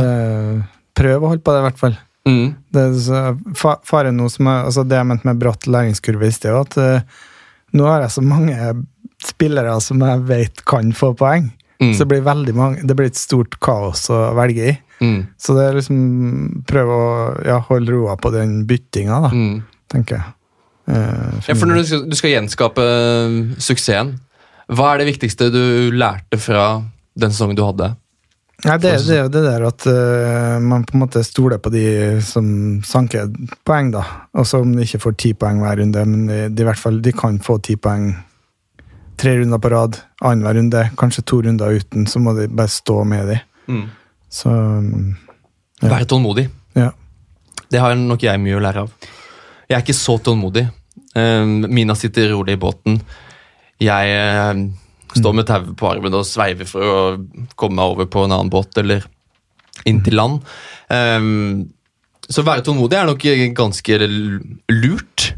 Prøv 0.97 1.23
å 1.23 1.31
holde 1.31 1.43
på 1.45 1.53
det, 1.55 1.61
i 1.61 1.67
hvert 1.69 1.79
fall. 1.79 1.95
Mm. 2.27 2.51
Det, 2.73 2.83
så, 3.01 3.21
fa, 3.57 3.75
faren 3.87 4.17
nå 4.19 4.27
som 4.29 4.47
er, 4.51 4.65
altså 4.69 4.83
det 4.85 4.99
jeg 4.99 5.07
mente 5.09 5.25
med 5.29 5.39
bratt 5.41 5.65
læringskurve 5.65 6.27
i 6.29 6.35
sted, 6.35 6.53
at 6.53 6.77
uh, 6.77 7.23
nå 7.73 7.87
har 7.87 8.03
jeg 8.05 8.13
så 8.17 8.21
mange 8.25 8.57
spillere 9.25 9.73
som 9.81 10.01
jeg 10.05 10.23
vet 10.29 10.61
kan 10.69 10.91
få 10.97 11.13
poeng. 11.17 11.49
Mm. 11.81 11.93
Så 11.95 12.03
det 12.03 12.09
blir 12.11 12.25
veldig 12.27 12.53
mange, 12.57 12.83
det 12.85 12.95
blir 12.97 13.09
et 13.09 13.17
stort 13.17 13.57
kaos 13.63 14.03
å 14.13 14.19
velge 14.37 14.67
i. 14.69 14.75
Mm. 15.01 15.21
Så 15.41 15.55
det 15.57 15.63
er 15.65 15.77
liksom 15.79 16.01
prøve 16.69 16.93
å 16.93 17.07
ja, 17.47 17.57
holde 17.71 17.95
roa 17.95 18.13
på 18.21 18.29
den 18.35 18.59
byttinga, 18.69 19.17
da, 19.25 19.31
Mm. 19.33 19.63
tenker 19.89 20.19
jeg. 20.19 20.35
Uh, 20.91 21.39
Ja, 21.47 21.55
for 21.55 21.65
når 21.69 21.81
du 21.81 21.85
skal, 21.89 22.03
du 22.09 22.15
skal 22.17 22.35
gjenskape 22.35 22.85
øh, 22.85 23.39
suksessen, 23.57 24.13
hva 24.71 24.93
er 24.93 25.01
det 25.01 25.09
viktigste 25.09 25.49
du 25.53 25.91
lærte 25.97 26.37
fra 26.39 26.83
den 27.17 27.33
sesongen 27.33 27.57
du 27.57 27.63
hadde? 27.65 27.95
Nei, 28.61 28.75
det, 28.77 28.91
det 29.07 29.15
er 29.15 29.23
jo 29.23 29.31
det 29.33 29.41
der 29.45 29.63
at 29.65 29.85
uh, 29.89 30.57
man 30.61 30.83
på 30.85 30.93
en 30.93 31.01
måte 31.01 31.23
stoler 31.25 31.57
på 31.57 31.71
de 31.73 31.85
som 32.21 32.45
sanker 32.85 33.31
poeng, 33.65 33.89
da. 33.95 34.03
Også 34.37 34.59
om 34.61 34.75
de 34.75 34.85
ikke 34.85 34.99
får 35.01 35.15
ti 35.17 35.31
poeng 35.33 35.63
hver 35.63 35.79
runde, 35.81 36.03
men 36.05 36.27
de, 36.29 36.41
de, 36.53 36.61
i 36.61 36.67
hvert 36.67 36.81
fall, 36.81 36.99
de 37.01 37.13
kan 37.17 37.39
få 37.41 37.57
ti 37.65 37.77
poeng 37.81 38.11
tre 39.21 39.33
runder 39.39 39.61
på 39.61 39.71
rad. 39.73 39.97
Annenhver 40.21 40.59
runde, 40.59 40.83
kanskje 40.97 41.23
to 41.25 41.41
runder 41.45 41.77
uten, 41.77 42.05
så 42.09 42.21
må 42.21 42.35
de 42.37 42.47
bare 42.49 42.69
stå 42.69 43.01
med 43.07 43.33
de. 43.33 43.39
Så 44.31 44.49
mm, 44.51 45.09
Ja. 45.81 45.89
Være 45.95 46.05
tålmodig. 46.05 46.49
ja. 46.77 46.91
Det 47.71 47.79
har 47.79 47.95
nok 47.95 48.21
jeg 48.21 48.39
mye 48.43 48.57
å 48.57 48.61
lære 48.61 48.81
av. 48.83 48.89
Jeg 49.69 49.77
er 49.77 49.81
ikke 49.81 49.95
så 49.95 50.17
tålmodig. 50.19 50.65
Um, 51.15 51.61
Mina 51.71 51.95
sitter 51.95 52.29
rolig 52.33 52.57
i 52.57 52.59
båten. 52.59 52.97
Jeg 53.81 54.11
eh, 54.11 54.59
står 55.17 55.35
med 55.35 55.47
tauet 55.49 55.75
på 55.77 55.89
armen 55.89 56.15
og 56.17 56.27
sveiver 56.27 56.69
for 56.69 56.85
å 56.85 57.01
komme 57.59 57.79
meg 57.79 57.93
over 57.95 58.09
på 58.11 58.25
en 58.25 58.35
annen 58.35 58.51
båt 58.51 58.77
eller 58.81 59.05
inn 59.87 60.01
til 60.05 60.17
land. 60.19 60.41
Um, 60.91 61.71
så 62.31 62.45
være 62.47 62.63
tålmodig 62.65 62.97
er 62.97 63.09
nok 63.09 63.25
ganske 63.57 63.97
lurt. 64.71 65.31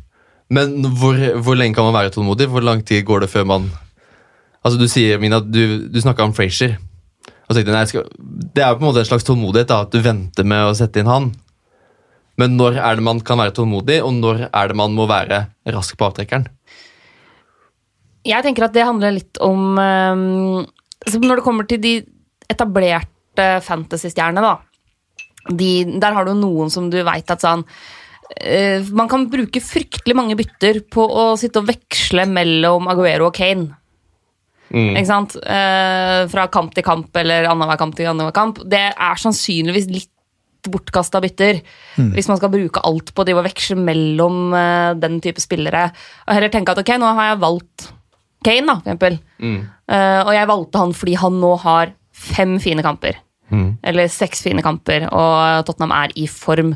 Men 0.54 0.84
hvor, 1.00 1.18
hvor 1.42 1.58
lenge 1.58 1.78
kan 1.78 1.88
man 1.88 1.96
være 1.96 2.14
tålmodig? 2.14 2.50
Hvor 2.52 2.66
lang 2.66 2.84
tid 2.86 3.06
går 3.08 3.26
det 3.26 3.32
før 3.34 3.48
man 3.50 3.72
Altså 4.64 4.80
Du 4.80 4.88
sier, 4.88 5.18
Mina, 5.20 5.42
du, 5.44 5.90
du 5.92 5.98
snakka 6.00 6.24
om 6.24 6.34
Frazier. 6.36 6.78
Og 7.50 7.58
tenkte 7.58 7.74
nei, 7.76 7.84
skal, 7.90 8.06
det 8.56 8.64
er 8.64 8.78
på 8.78 8.80
en 8.80 8.88
måte 8.88 9.02
en 9.02 9.10
slags 9.10 9.26
tålmodighet 9.28 9.68
da, 9.68 9.82
at 9.84 9.92
du 9.92 10.00
venter 10.00 10.48
med 10.48 10.70
å 10.70 10.76
sette 10.78 11.02
inn 11.02 11.10
han. 11.12 11.34
Men 12.40 12.56
når 12.56 12.80
er 12.80 12.96
det 12.98 13.04
man 13.06 13.20
kan 13.28 13.42
være 13.42 13.54
tålmodig, 13.58 14.00
og 14.08 14.16
når 14.22 14.46
er 14.48 14.72
det 14.72 14.78
man 14.80 14.96
må 14.96 15.06
være 15.10 15.44
rask 15.76 15.98
på 16.00 16.08
avtrekkeren? 16.08 16.48
Jeg 18.24 18.46
tenker 18.46 18.68
at 18.68 18.76
det 18.76 18.86
handler 18.88 19.18
litt 19.18 19.40
om 19.44 19.80
eh, 19.80 20.22
altså 21.04 21.20
Når 21.24 21.40
det 21.40 21.46
kommer 21.46 21.68
til 21.68 21.82
de 21.84 21.98
etablerte 22.52 23.50
fantasy-stjernene, 23.66 24.44
da. 24.44 24.56
De, 25.52 25.72
der 26.00 26.16
har 26.16 26.28
du 26.28 26.36
noen 26.38 26.72
som 26.72 26.88
du 26.92 27.02
veit 27.04 27.32
at 27.34 27.44
sånn 27.44 27.66
eh, 28.40 28.84
Man 28.96 29.10
kan 29.12 29.26
bruke 29.32 29.60
fryktelig 29.64 30.16
mange 30.16 30.38
bytter 30.40 30.80
på 30.92 31.04
å 31.04 31.34
sitte 31.40 31.60
og 31.60 31.68
veksle 31.68 32.28
mellom 32.32 32.88
Aguero 32.92 33.28
og 33.28 33.36
Kane. 33.36 33.74
Mm. 34.74 34.96
Ikke 34.96 35.10
sant? 35.10 35.36
Eh, 35.38 36.24
fra 36.32 36.48
kamp 36.54 36.74
til 36.74 36.86
kamp 36.86 37.20
eller 37.20 37.50
annenhver 37.50 37.80
kamp 37.82 37.98
til 37.98 38.10
annenhver 38.10 38.36
kamp. 38.36 38.64
Det 38.64 38.86
er 38.92 39.22
sannsynligvis 39.22 39.90
litt 39.92 40.10
bortkasta 40.72 41.20
bytter. 41.24 41.60
Hvis 42.16 42.30
man 42.32 42.40
skal 42.40 42.52
bruke 42.54 42.82
alt 42.88 43.12
på 43.12 43.26
å 43.28 43.44
veksle 43.44 43.76
mellom 43.80 44.56
eh, 44.56 44.94
den 44.96 45.20
type 45.24 45.44
spillere. 45.44 45.90
Og 46.28 46.38
heller 46.38 46.54
tenke 46.54 46.72
at 46.74 46.80
ok, 46.82 46.96
nå 47.02 47.12
har 47.20 47.34
jeg 47.34 47.44
valgt 47.44 47.90
Kane, 48.46 48.68
da, 48.70 48.78
for 48.80 48.88
eksempel. 48.88 49.20
Mm. 49.44 49.60
Uh, 49.92 50.22
og 50.24 50.34
jeg 50.36 50.50
valgte 50.54 50.82
han 50.84 50.96
fordi 50.98 51.18
han 51.20 51.42
nå 51.42 51.54
har 51.64 51.94
fem 52.14 52.58
fine 52.64 52.86
kamper. 52.86 53.20
Mm. 53.54 53.76
Eller 53.86 54.10
seks 54.12 54.42
fine 54.46 54.64
kamper, 54.66 55.10
og 55.12 55.68
Tottenham 55.68 55.94
er 55.96 56.14
i 56.20 56.28
form. 56.32 56.74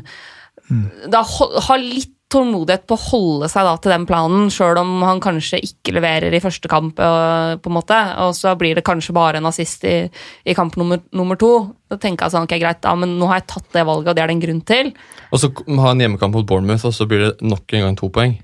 Da 1.08 1.24
ho 1.24 1.48
ha 1.64 1.78
litt 1.80 2.14
tålmodighet 2.32 2.84
på 2.88 2.96
å 2.96 3.04
holde 3.06 3.48
seg 3.48 3.64
da 3.64 3.74
til 3.80 3.92
den 3.94 4.04
planen, 4.08 4.50
sjøl 4.52 4.80
om 4.82 4.90
han 5.06 5.20
kanskje 5.24 5.60
ikke 5.64 5.94
leverer 5.96 6.34
i 6.34 6.42
første 6.44 6.68
kamp, 6.70 7.00
øh, 7.00 7.54
på 7.56 7.70
en 7.70 7.76
måte, 7.76 7.98
og 8.24 8.34
så 8.36 8.52
blir 8.60 8.76
det 8.76 8.84
kanskje 8.84 9.14
bare 9.16 9.40
en 9.40 9.48
assist 9.48 9.86
i, 9.88 9.96
i 10.44 10.56
kamp 10.56 10.76
nummer, 10.76 11.00
nummer, 11.16 11.40
to. 11.40 11.52
Da 11.88 11.96
tenker 11.96 12.26
jeg 12.26 12.36
sånn, 12.36 12.48
ok 12.48 12.58
greit, 12.60 12.84
ja, 12.84 12.92
men 13.00 13.16
nå 13.20 13.30
har 13.30 13.40
jeg 13.40 13.48
tatt 13.54 13.70
det 13.78 13.86
valget, 13.88 14.10
og 14.12 14.18
det 14.18 14.24
er 14.24 14.28
det 14.28 14.36
en 14.36 14.44
grunn 14.44 14.60
til. 14.68 14.92
Og 15.32 15.40
så 15.40 15.52
ha 15.56 15.94
en 15.94 16.04
hjemmekamp 16.04 16.36
mot 16.36 16.48
Bournemouth, 16.48 16.84
og 16.88 16.96
så 16.96 17.08
blir 17.08 17.24
det 17.24 17.32
nok 17.40 17.78
en 17.78 17.86
gang 17.86 17.98
to 17.98 18.12
poeng. 18.12 18.36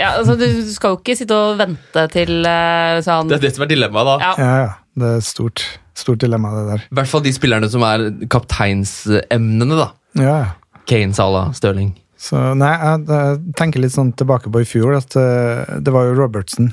Ja, 0.00 0.14
altså 0.18 0.34
Du 0.40 0.46
skal 0.72 0.94
jo 0.94 0.98
ikke 1.02 1.14
sitte 1.18 1.36
og 1.36 1.58
vente 1.60 2.04
til 2.14 2.32
uh, 2.46 2.98
sånn 3.04 3.28
Det 3.30 3.36
er 3.38 3.44
det 3.46 3.52
som 3.56 3.66
er 3.66 3.70
dilemmaet, 3.74 4.08
da. 4.08 4.16
Ja. 4.24 4.32
Ja, 4.40 4.56
ja. 4.64 4.70
Det 5.00 5.06
er 5.12 5.20
et 5.20 5.26
stort, 5.28 5.62
stort 5.96 6.20
dilemma, 6.24 6.50
det 6.56 6.62
der. 6.72 6.82
I 6.90 6.96
hvert 6.98 7.10
fall 7.12 7.22
de 7.24 7.32
spillerne 7.36 7.68
som 7.72 7.84
er 7.86 8.08
kapteinsemnene, 8.32 9.76
da. 9.78 9.90
Ja, 10.18 10.36
ja. 10.44 10.80
Kane, 10.90 11.14
Salah, 11.14 11.52
Stirling. 11.54 11.92
Så 12.20 12.36
nei, 12.58 12.72
jeg, 12.74 13.04
jeg 13.08 13.54
tenker 13.56 13.80
litt 13.84 13.94
sånn 13.94 14.10
tilbake 14.18 14.50
på 14.52 14.60
i 14.64 14.66
fjor, 14.68 14.96
at 14.98 15.14
uh, 15.16 15.78
det 15.80 15.92
var 15.94 16.08
jo 16.08 16.16
Robertsen. 16.18 16.72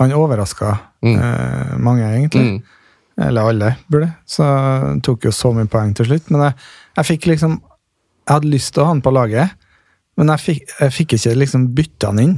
Han 0.00 0.14
overraska 0.16 0.76
Mm. 0.98 1.14
uh, 1.14 1.76
mange, 1.78 2.02
egentlig. 2.02 2.42
Mm. 2.42 2.62
Eller 3.22 3.50
alle, 3.52 3.68
burde. 3.90 4.08
Så 4.26 4.42
tok 5.06 5.28
jo 5.28 5.30
så 5.30 5.52
mye 5.54 5.68
poeng 5.70 5.92
til 5.94 6.08
slutt. 6.08 6.26
Men 6.34 6.40
jeg, 6.48 6.56
jeg 6.98 7.06
fikk 7.12 7.28
liksom 7.30 7.60
Jeg 8.26 8.32
hadde 8.34 8.50
lyst 8.50 8.72
til 8.74 8.82
å 8.82 8.86
ha 8.88 8.90
han 8.96 9.00
på 9.00 9.12
laget, 9.14 9.52
men 10.18 10.28
jeg 10.34 10.42
fikk, 10.42 10.72
jeg 10.80 10.92
fikk 10.96 11.14
ikke 11.16 11.36
liksom 11.38 11.68
bytte 11.78 12.10
han 12.10 12.18
inn. 12.20 12.34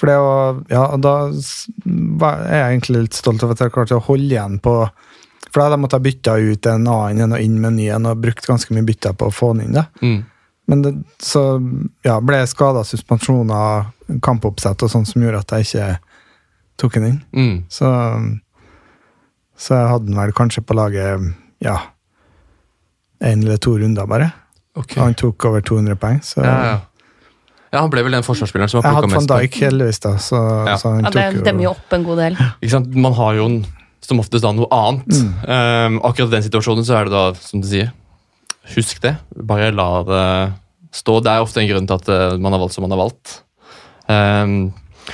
For 0.00 0.08
det 0.08 0.16
å 0.16 0.32
Ja, 0.72 0.84
da 0.96 1.14
er 1.28 2.56
jeg 2.56 2.66
egentlig 2.72 3.04
litt 3.04 3.18
stolt 3.18 3.44
over 3.44 3.56
at 3.56 3.62
jeg 3.64 3.74
klarte 3.74 3.98
å 3.98 4.04
holde 4.06 4.32
igjen 4.32 4.58
på 4.64 4.74
For 5.50 5.60
da 5.60 5.68
hadde 5.68 5.90
jeg 5.92 6.06
bytte 6.06 6.36
ut 6.40 6.68
en 6.70 6.88
annen 6.88 7.24
enn 7.26 7.36
og 7.36 7.44
inn 7.44 7.58
med 7.60 7.72
en 7.72 7.80
ny 7.80 7.88
en, 7.92 8.08
og 8.08 8.22
brukt 8.22 8.46
ganske 8.48 8.74
mye 8.74 8.86
bytter 8.86 9.16
på 9.18 9.28
å 9.28 9.34
få 9.34 9.52
den 9.54 9.68
inn. 9.68 9.78
det. 9.78 9.86
Mm. 10.00 10.20
Men 10.70 10.82
det, 10.84 10.92
så 11.18 11.42
ja, 12.06 12.20
ble 12.22 12.38
jeg 12.38 12.52
skada, 12.52 12.84
suspensjoner, 12.86 13.88
kampoppsett 14.22 14.84
og 14.86 14.92
sånn 14.92 15.08
som 15.08 15.24
gjorde 15.24 15.40
at 15.42 15.54
jeg 15.56 15.66
ikke 15.66 15.88
tok 16.78 16.98
den 17.00 17.08
inn. 17.08 17.16
Mm. 17.34 17.56
Så, 17.66 17.90
så 19.58 19.80
jeg 19.80 19.88
hadde 19.90 20.06
den 20.06 20.20
vel 20.20 20.34
kanskje 20.38 20.62
på 20.62 20.76
laget 20.78 21.26
ja, 21.66 21.74
én 23.18 23.42
eller 23.42 23.58
to 23.58 23.74
runder, 23.82 24.06
bare. 24.06 24.30
Okay. 24.78 25.00
Han 25.02 25.18
tok 25.18 25.48
over 25.50 25.66
200 25.66 25.98
poeng. 25.98 26.22
Så 26.22 26.44
Ja, 26.46 26.54
ja. 26.68 26.78
Ja, 27.70 27.80
han 27.80 27.90
ble 27.92 28.02
vel 28.02 28.16
den 28.16 28.24
forsvarsspilleren 28.26 28.70
som 28.70 28.80
jeg 28.80 28.86
har 28.86 28.96
plukka 28.98 29.10
mest. 29.14 29.28
van 29.30 29.36
hadde 29.36 29.36
van 29.36 29.44
Dijk 29.46 29.58
heldigvis, 29.62 30.00
da. 30.02 30.14
Så, 30.18 30.38
Ja. 30.66 30.76
så 30.76 30.94
han 30.94 31.04
Ja, 31.04 31.10
det 31.10 31.26
tok 31.36 31.44
demmer 31.46 31.62
jo 31.62 31.68
jo 31.70 31.76
opp 31.76 31.92
en 31.92 32.04
god 32.04 32.18
del. 32.18 32.38
Ikke 32.60 32.70
sant? 32.74 32.94
Man 32.94 33.14
har 33.14 33.34
jo 33.38 33.44
en, 33.46 33.60
som 34.02 34.18
oftest 34.18 34.42
da 34.42 34.52
noe 34.52 34.66
annet. 34.74 35.20
Um, 35.46 36.00
akkurat 36.02 36.28
i 36.28 36.34
den 36.34 36.46
situasjonen 36.48 36.84
så 36.88 36.98
er 36.98 37.04
det 37.06 37.14
da, 37.14 37.24
som 37.38 37.62
du 37.62 37.68
sier, 37.70 37.92
husk 38.74 39.00
det. 39.04 39.16
Bare 39.36 39.70
la 39.70 39.88
det 40.08 40.26
stå. 40.90 41.20
Det 41.22 41.30
er 41.30 41.46
ofte 41.46 41.62
en 41.62 41.70
grunn 41.70 41.86
til 41.86 41.94
at 42.00 42.08
eh, 42.10 42.36
man 42.42 42.52
har 42.52 42.62
valgt 42.64 42.74
som 42.74 42.82
man 42.82 42.90
har 42.96 43.04
valgt. 43.04 43.42
Um, 44.10 44.72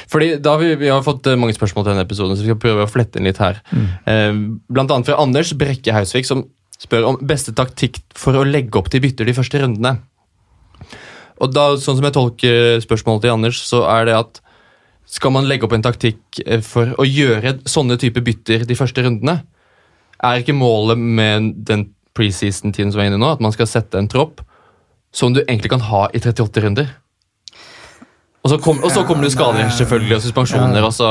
fordi 0.09 0.37
da 0.41 0.57
har 0.57 0.63
vi, 0.63 0.75
vi 0.81 0.89
har 0.89 1.05
fått 1.05 1.27
eh, 1.29 1.37
mange 1.37 1.53
spørsmål 1.57 1.85
til 1.85 1.93
denne 1.93 2.05
episoden, 2.09 2.37
så 2.37 2.45
vi 2.45 2.49
skal 2.51 2.61
prøve 2.63 2.87
å 2.87 2.91
flette 2.91 3.21
inn 3.21 3.29
litt 3.29 3.41
her. 3.43 3.61
Um, 4.09 4.63
blant 4.73 4.91
annet 4.91 5.09
fra 5.09 5.21
Anders 5.21 5.53
Brekke 5.53 5.93
Hausvik, 5.93 6.25
som 6.29 6.47
spør 6.81 7.11
om 7.13 7.21
beste 7.25 7.53
taktikk 7.57 8.01
for 8.17 8.37
å 8.37 8.45
legge 8.45 8.77
opp 8.81 8.89
til 8.93 9.05
bytter 9.05 9.29
de 9.29 9.37
første 9.37 9.61
rundene. 9.63 9.99
Og 11.43 11.53
da, 11.53 11.69
sånn 11.81 11.99
som 11.99 12.07
jeg 12.07 12.17
tolker 12.17 12.83
spørsmålet 12.85 13.27
til 13.27 13.35
Anders, 13.35 13.61
så 13.69 13.83
er 13.93 14.09
det 14.09 14.17
at 14.17 14.41
skal 15.07 15.35
man 15.35 15.47
legge 15.47 15.67
opp 15.69 15.75
en 15.77 15.85
taktikk 15.85 16.41
eh, 16.43 16.63
for 16.65 16.95
å 16.99 17.07
gjøre 17.07 17.61
sånne 17.69 17.99
type 18.01 18.23
bytter 18.27 18.67
de 18.67 18.79
første 18.79 19.05
rundene? 19.05 19.39
Er 20.25 20.41
ikke 20.41 20.57
målet 20.57 20.99
med 20.99 21.53
den 21.69 21.91
preseason-tiden 22.17 22.93
som 22.93 23.03
er 23.03 23.11
inne 23.11 23.21
nå, 23.21 23.35
at 23.37 23.43
man 23.45 23.55
skal 23.55 23.69
sette 23.71 24.01
en 24.01 24.09
tropp 24.11 24.41
som 25.15 25.35
du 25.37 25.43
egentlig 25.45 25.71
kan 25.73 25.85
ha 25.87 26.07
i 26.11 26.23
38 26.23 26.65
runder? 26.65 26.91
Og 28.47 28.53
så, 28.53 28.59
kom, 28.63 28.79
og 28.79 28.93
så 28.95 29.03
kommer 29.07 29.27
det 29.27 29.33
skader 29.35 29.73
selvfølgelig, 29.75 30.19
og 30.19 30.23
suspensjoner 30.23 30.85
og 30.87 30.93
så, 30.95 31.09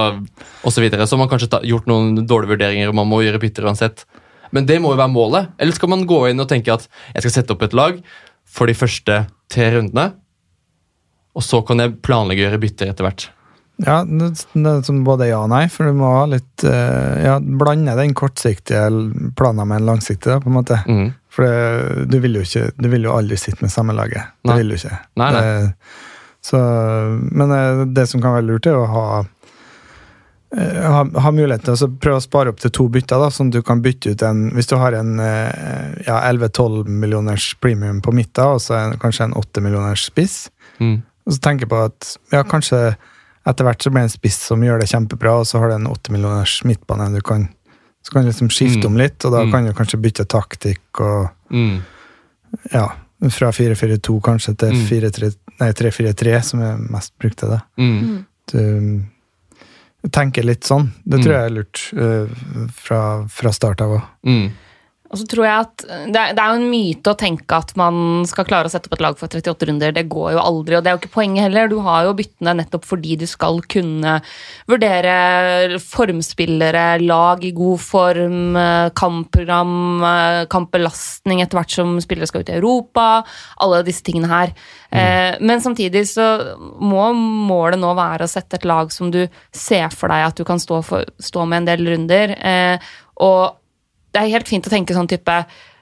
og 0.63 0.71
så 0.71 0.79
videre. 0.79 1.03
Så 1.03 1.17
man 1.19 1.27
kanskje 1.27 1.49
ta, 1.51 1.59
gjort 1.67 1.89
noen 1.91 2.21
dårlige 2.23 2.53
vurderinger, 2.53 2.91
og 2.91 2.95
man 2.95 3.09
må 3.11 3.19
gjøre 3.25 3.41
bytter 3.43 3.67
uansett. 3.67 4.05
Men 4.55 4.67
det 4.69 4.77
må 4.79 4.93
jo 4.93 4.99
være 5.01 5.11
målet. 5.11 5.49
Eller 5.59 5.75
skal 5.75 5.91
man 5.91 6.05
gå 6.07 6.21
inn 6.29 6.39
og 6.39 6.47
tenke 6.47 6.71
at 6.71 6.87
jeg 7.11 7.25
skal 7.25 7.33
sette 7.33 7.51
opp 7.51 7.65
et 7.67 7.75
lag 7.75 7.99
for 8.47 8.71
de 8.71 8.77
første 8.77 9.17
tre 9.51 9.71
rundene, 9.75 10.09
og 11.35 11.43
så 11.43 11.61
kan 11.67 11.83
jeg 11.83 11.97
planlegge 12.05 12.43
å 12.43 12.47
gjøre 12.47 12.61
bytter 12.63 12.91
etter 12.91 13.07
hvert? 13.07 13.29
Ja, 13.83 14.05
det, 14.07 14.29
det 14.53 14.73
som 14.87 15.01
både 15.03 15.27
ja 15.27 15.41
og 15.43 15.49
nei, 15.51 15.65
for 15.71 15.89
du 15.89 15.97
må 15.99 16.07
ha 16.07 16.23
litt 16.31 16.63
eh, 16.63 17.25
Ja, 17.25 17.33
blande 17.43 17.97
den 17.99 18.13
kortsiktige 18.15 18.85
planen 19.35 19.67
med 19.67 19.81
en 19.81 19.89
langsiktig, 19.89 20.29
da, 20.31 20.39
på 20.39 20.47
en 20.47 20.55
måte. 20.55 20.79
Mm. 20.87 21.09
For 21.35 21.43
det, 21.43 22.05
du 22.07 22.21
vil 22.23 22.39
jo 22.39 22.45
ikke 22.45 22.69
Du 22.79 22.87
vil 22.93 23.03
jo 23.03 23.17
aldri 23.17 23.35
sitte 23.39 23.65
med 23.65 23.73
samme 23.73 23.95
laget. 23.97 24.31
Det 24.47 24.55
vil 24.61 24.71
du 24.71 24.77
ikke. 24.77 24.95
Nei, 25.19 25.31
nei. 25.35 25.41
Det, 25.43 26.05
så, 26.45 26.61
men 27.35 27.51
eh, 27.51 27.83
det 27.97 28.07
som 28.07 28.23
kan 28.23 28.37
være 28.37 28.47
lurt, 28.47 28.69
er 28.69 28.79
å 28.79 28.87
ha 28.93 29.05
eh, 29.19 29.29
ha, 30.55 31.01
ha 31.19 31.31
mulighet 31.31 31.63
til 31.65 31.73
å 31.75 31.87
prøve 31.99 32.19
å 32.19 32.23
spare 32.23 32.49
opp 32.49 32.59
til 32.63 32.71
to 32.71 32.87
bytter, 32.89 33.19
da, 33.19 33.27
sånn 33.29 33.47
at 33.51 33.57
du 33.57 33.61
kan 33.61 33.81
bytte 33.83 34.11
ut 34.13 34.21
en 34.23 34.51
Hvis 34.55 34.67
du 34.71 34.75
har 34.79 34.93
en 34.93 35.19
eh, 35.19 36.03
ja, 36.07 36.21
11-12 36.31 36.87
millioners 36.87 37.55
premium 37.59 38.01
på 38.01 38.13
midten, 38.15 38.43
og 38.55 38.61
så 38.63 38.75
en, 38.79 38.97
kanskje 39.01 39.23
en 39.29 39.33
8 39.33 39.61
millioners 39.61 40.05
spiss, 40.11 40.49
Mm. 40.79 41.01
og 41.25 41.31
så 41.33 41.39
tenker 41.39 41.67
på 41.71 41.77
at 41.85 42.17
ja, 42.33 42.41
kanskje 42.43 42.95
etter 43.47 43.63
hvert 43.63 43.81
så 43.81 43.89
blir 43.91 44.01
det 44.03 44.09
en 44.09 44.17
spiss 44.17 44.39
som 44.49 44.59
gjør 44.63 44.79
det 44.81 44.89
kjempebra, 44.91 45.37
og 45.39 45.45
så 45.47 45.59
har 45.61 45.69
du 45.69 45.75
en 45.75 45.87
8 45.87 46.11
millioners 46.11 46.63
midtbane 46.65 47.13
du 47.15 47.21
kan 47.21 47.49
så 48.05 48.11
kan 48.11 48.21
du 48.25 48.29
liksom 48.29 48.49
skifte 48.51 48.83
Mm. 48.83 48.91
om 48.91 48.97
litt, 48.97 49.25
og 49.25 49.31
da 49.31 49.43
Mm. 49.45 49.51
kan 49.51 49.65
du 49.65 49.73
kanskje 49.73 50.01
bytte 50.01 50.25
taktikk 50.27 50.99
og 50.99 51.29
Mm. 51.51 51.81
ja, 52.73 52.87
fra 53.29 53.51
4-4-2 53.51 54.21
kanskje 54.21 54.57
til 54.57 54.73
Mm. 54.73 54.85
4-3 54.87 55.35
nei, 55.59 55.71
3-4-3, 55.71 56.43
som 56.43 56.61
er 56.61 56.77
mest 56.77 57.13
brukt 57.17 57.37
til 57.37 57.49
det. 57.49 57.61
Mm. 57.79 58.25
Du 58.51 59.01
tenker 60.11 60.43
litt 60.43 60.63
sånn. 60.63 60.91
Det 61.05 61.17
Mm. 61.19 61.23
tror 61.23 61.33
jeg 61.35 61.45
er 61.45 61.55
lurt 61.55 61.81
uh, 61.93 62.67
fra, 62.73 62.99
fra 63.27 63.51
start 63.51 63.81
av 63.81 63.95
òg. 63.97 64.01
Mm. 64.27 64.51
Og 65.13 65.19
så 65.21 65.25
tror 65.29 65.45
jeg 65.45 65.65
at 65.67 65.83
det 65.85 66.17
er, 66.19 66.33
det 66.35 66.41
er 66.41 66.49
jo 66.49 66.59
en 66.59 66.71
myte 66.71 67.11
å 67.11 67.17
tenke 67.19 67.57
at 67.57 67.73
man 67.77 68.25
skal 68.27 68.47
klare 68.47 68.69
å 68.69 68.73
sette 68.73 68.89
opp 68.89 68.95
et 68.97 69.03
lag 69.05 69.17
for 69.19 69.29
38 69.29 69.67
runder. 69.69 69.93
Det 69.93 70.05
går 70.11 70.31
jo 70.33 70.41
aldri, 70.41 70.77
og 70.77 70.83
det 70.83 70.89
er 70.89 70.95
jo 70.95 71.01
ikke 71.03 71.13
poenget 71.13 71.45
heller. 71.45 71.69
Du 71.69 71.77
har 71.85 72.07
jo 72.07 72.15
byttene 72.17 72.55
nettopp 72.57 72.87
fordi 72.89 73.17
du 73.21 73.25
skal 73.29 73.61
kunne 73.69 74.15
vurdere 74.71 75.79
formspillere, 75.83 76.85
lag 77.05 77.45
i 77.45 77.53
god 77.55 77.83
form, 77.85 78.39
eh, 78.57 78.89
kampprogram, 78.97 79.75
eh, 80.09 80.39
kampbelastning 80.51 81.43
etter 81.43 81.59
hvert 81.59 81.77
som 81.77 81.95
spillere 82.01 82.31
skal 82.31 82.41
ut 82.41 82.49
i 82.49 82.57
Europa. 82.57 83.07
Alle 83.61 83.83
disse 83.85 84.03
tingene 84.05 84.31
her. 84.31 84.55
Mm. 84.95 85.41
Men 85.43 85.59
samtidig 85.59 86.05
så 86.07 86.55
må 86.79 87.09
målet 87.15 87.81
nå 87.81 87.89
være 87.97 88.23
å 88.23 88.31
sette 88.31 88.55
et 88.55 88.67
lag 88.67 88.93
som 88.93 89.09
du 89.11 89.25
ser 89.51 89.89
for 89.91 90.07
deg 90.07 90.29
at 90.29 90.39
du 90.39 90.45
kan 90.47 90.61
stå, 90.61 90.79
for, 90.87 91.03
stå 91.19 91.43
med 91.49 91.63
en 91.63 91.69
del 91.73 91.83
runder. 91.89 92.31
Eh, 92.39 92.93
og 93.25 93.57
det 94.15 94.21
er 94.21 94.31
helt 94.31 94.49
fint 94.49 94.67
å 94.67 94.71
tenke 94.71 94.95
sånn 94.95 95.11
type 95.11 95.39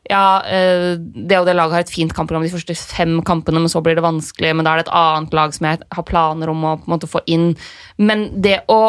ja, 0.10 0.43
eh, 0.43 0.98
det 1.00 1.38
og 1.39 1.46
det 1.48 1.56
laget 1.56 1.78
har 1.78 1.86
et 1.86 1.93
fint 1.93 2.12
kampprogram 2.15 2.43
de 2.43 2.52
første 2.52 2.76
fem 2.76 3.22
kampene, 3.24 3.62
men 3.63 3.72
så 3.72 3.80
blir 3.84 3.96
det 3.96 4.04
vanskelig, 4.04 4.52
men 4.52 4.67
da 4.67 4.74
er 4.74 4.82
det 4.82 4.88
et 4.89 4.98
annet 5.00 5.38
lag 5.38 5.54
som 5.56 5.69
jeg 5.69 5.80
har 5.96 6.08
planer 6.08 6.52
om 6.52 6.65
å 6.67 6.74
på 6.82 6.89
en 6.89 6.96
måte 6.98 7.08
få 7.08 7.22
inn. 7.32 7.54
Men 8.02 8.28
det 8.43 8.65
å 8.74 8.82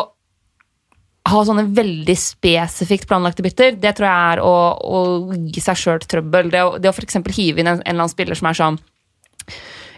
ha 1.31 1.45
sånne 1.47 1.69
veldig 1.77 2.17
spesifikt 2.19 3.07
planlagte 3.09 3.45
bytter, 3.47 3.79
det 3.81 3.95
tror 3.97 4.09
jeg 4.11 4.33
er 4.35 4.43
å, 4.45 4.57
å 4.75 4.99
gi 5.55 5.63
seg 5.63 5.79
sjøl 5.81 6.03
trøbbel. 6.03 6.51
Det 6.53 6.65
å, 6.67 6.75
det 6.83 6.91
å 6.91 6.97
f.eks. 6.97 7.23
hive 7.37 7.63
inn 7.63 7.71
en, 7.71 7.79
en 7.79 7.87
eller 7.87 8.03
annen 8.03 8.13
spiller 8.13 8.39
som 8.39 8.51
er 8.51 8.59
sånn 8.59 8.83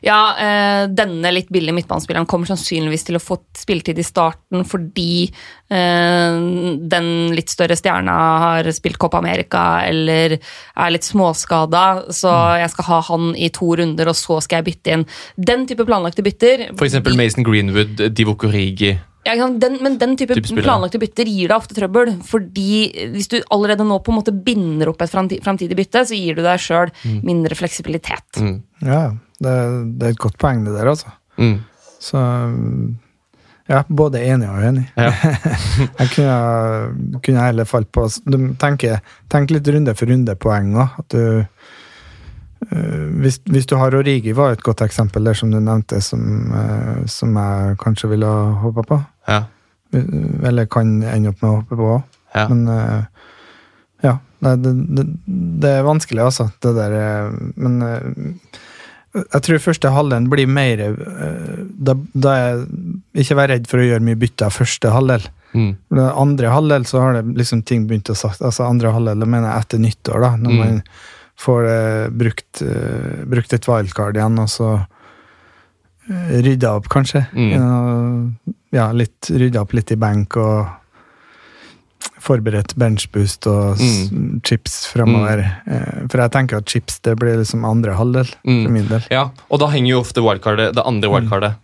ja, 0.05 0.19
eh, 0.37 0.83
denne 0.93 1.31
litt 1.33 1.49
billige 1.53 1.75
midtbanespilleren 1.77 2.27
kommer 2.29 2.51
sannsynligvis 2.51 3.07
til 3.09 3.17
å 3.17 3.23
få 3.23 3.39
spilletid 3.57 3.99
i 3.99 4.05
starten 4.07 4.65
fordi 4.69 5.31
eh, 5.71 6.37
den 6.95 7.09
litt 7.37 7.53
større 7.53 7.77
stjerna 7.79 8.17
har 8.45 8.71
spilt 8.77 8.99
Copa 9.03 9.21
America 9.23 9.65
eller 9.87 10.37
er 10.37 10.93
litt 10.95 11.07
småskada, 11.07 12.07
så 12.13 12.33
jeg 12.61 12.73
skal 12.75 12.89
ha 12.91 13.01
han 13.11 13.33
i 13.37 13.51
to 13.55 13.73
runder, 13.81 14.11
og 14.13 14.17
så 14.19 14.39
skal 14.45 14.61
jeg 14.63 14.69
bytte 14.73 14.97
inn. 14.97 15.05
Den 15.37 15.67
type 15.71 15.87
planlagte 15.89 16.25
bytter 16.27 16.69
For 16.77 16.87
eksempel 16.89 17.17
Mason 17.19 17.47
Greenwood, 17.47 18.01
Divock 18.17 18.45
Origi. 18.49 18.95
ja, 19.27 19.35
den, 19.51 19.79
men 19.83 19.97
den 19.99 20.17
type 20.17 20.37
Type 20.39 20.63
planlagte 20.63 21.01
bytter 21.03 21.27
gir 21.27 21.49
deg 21.51 21.57
ofte 21.57 21.75
trøbbel. 21.75 22.13
Fordi 22.27 23.09
hvis 23.15 23.27
du 23.33 23.41
allerede 23.51 23.85
nå 23.87 23.99
på 24.05 24.13
en 24.13 24.21
måte 24.21 24.35
binder 24.35 24.93
opp 24.93 25.03
et 25.03 25.11
framti- 25.11 25.41
framtidig 25.43 25.79
bytte, 25.79 26.05
så 26.07 26.15
gir 26.19 26.39
du 26.39 26.45
deg 26.47 26.63
sjøl 26.63 26.93
mindre 27.27 27.59
fleksibilitet. 27.59 28.39
Mm. 28.39 28.59
Ja, 28.87 29.01
det, 29.43 29.57
det 29.99 30.07
er 30.07 30.15
et 30.15 30.23
godt 30.23 30.39
poeng, 30.41 30.65
det 30.67 30.77
der, 30.77 30.89
altså. 30.93 31.13
Mm. 31.37 31.59
Så 32.01 32.23
ja, 33.67 33.83
både 33.89 34.23
enig 34.23 34.47
og 34.47 34.61
uenig. 34.63 34.85
Ja. 34.95 35.11
jeg 36.01 36.11
kunne, 36.15 37.19
kunne 37.25 37.47
heller 37.49 37.67
falt 37.67 37.91
på 37.95 38.07
Du 38.23 38.39
tenker, 38.61 39.01
tenk 39.33 39.51
litt 39.51 39.67
runde 39.75 39.95
for 39.99 40.11
runde-poeng 40.11 40.77
òg. 40.79 41.01
At 41.03 41.17
du 41.17 41.23
uh, 41.43 43.07
hvis, 43.23 43.41
hvis 43.51 43.67
du 43.67 43.75
har 43.81 43.97
Origi, 43.99 44.37
var 44.39 44.55
et 44.55 44.63
godt 44.67 44.85
eksempel 44.87 45.27
der 45.27 45.39
som 45.39 45.51
du 45.51 45.59
nevnte, 45.59 45.99
som, 46.05 46.23
uh, 46.55 47.03
som 47.11 47.35
jeg 47.35 47.81
kanskje 47.83 48.13
ville 48.15 48.31
ha 48.31 48.55
hoppa 48.63 48.87
på. 48.87 49.01
Ja. 49.27 49.43
Eller 50.47 50.71
kan 50.71 51.01
ende 51.03 51.35
opp 51.35 51.43
med 51.43 51.51
å 51.51 51.59
hoppe 51.59 51.81
på 51.81 51.91
òg. 51.97 52.17
Ja. 52.37 52.47
Men 52.53 52.65
uh, 52.71 53.35
ja. 54.07 54.19
Det, 54.47 54.71
det, 54.95 55.03
det 55.65 55.71
er 55.79 55.87
vanskelig, 55.87 56.21
altså, 56.23 56.45
det 56.63 56.75
der 56.77 56.93
Men 57.57 57.81
Jeg 59.17 59.43
tror 59.47 59.63
første 59.65 59.91
halvdelen 59.95 60.27
blir 60.33 60.47
mer 60.51 60.81
eh, 60.85 61.59
da, 61.73 61.95
da 62.13 62.35
jeg 62.37 62.67
Ikke 63.25 63.37
vær 63.39 63.49
redd 63.55 63.69
for 63.71 63.81
å 63.81 63.87
gjøre 63.87 64.05
mye 64.05 64.19
bytte 64.21 64.45
av 64.49 64.53
første 64.57 64.91
halvdel. 64.93 65.25
Mm. 65.57 65.71
Andre 66.13 66.51
halvdel 66.53 66.85
så 66.85 67.01
har 67.01 67.17
det 67.17 67.37
liksom 67.39 67.63
ting 67.65 67.87
begynt 67.89 68.11
å 68.13 68.17
sagt 68.19 68.43
Altså 68.45 68.67
andre 68.67 68.91
halvdel, 68.93 69.25
mener 69.25 69.49
jeg 69.55 69.65
etter 69.65 69.81
nyttår, 69.87 70.21
da. 70.27 70.31
Når 70.37 70.53
Mm. 70.53 70.59
man 70.61 70.83
får 71.37 71.67
uh, 71.69 72.09
brukt, 72.13 72.63
uh, 72.65 73.25
brukt 73.29 73.53
et 73.53 73.67
wildcard 73.69 74.17
igjen, 74.17 74.39
og 74.41 74.49
så 74.49 74.69
uh, 76.11 76.29
rydda 76.45 76.75
opp, 76.79 76.89
kanskje. 76.93 77.25
Mm. 77.37 77.51
Ja, 77.53 77.71
ja, 78.77 78.87
litt 78.93 79.29
rydda 79.33 79.61
opp 79.65 79.73
litt 79.77 79.93
i 79.93 79.99
benk 80.01 80.37
og 80.41 80.67
forberedt 82.27 82.75
benchboost 82.79 83.47
og 83.51 83.79
mm. 83.81 84.41
chips 84.47 84.83
fremover. 84.93 85.45
Mm. 85.67 86.09
For 86.11 86.23
jeg 86.25 86.35
tenker 86.35 86.61
at 86.61 86.71
chips 86.71 86.99
det 87.07 87.17
blir 87.21 87.39
liksom 87.41 87.65
andre 87.69 87.95
halvdel, 87.99 88.33
Mm. 88.47 88.65
for 88.65 88.75
min 88.75 88.91
del. 88.91 89.07
Ja, 89.15 89.29
og 89.51 89.63
da 89.63 89.71
henger 89.73 89.95
jo 89.95 90.03
ofte 90.03 90.25
wildcardet, 90.25 90.75
det 90.77 90.85
andre 90.87 91.13
wildcardet 91.13 91.57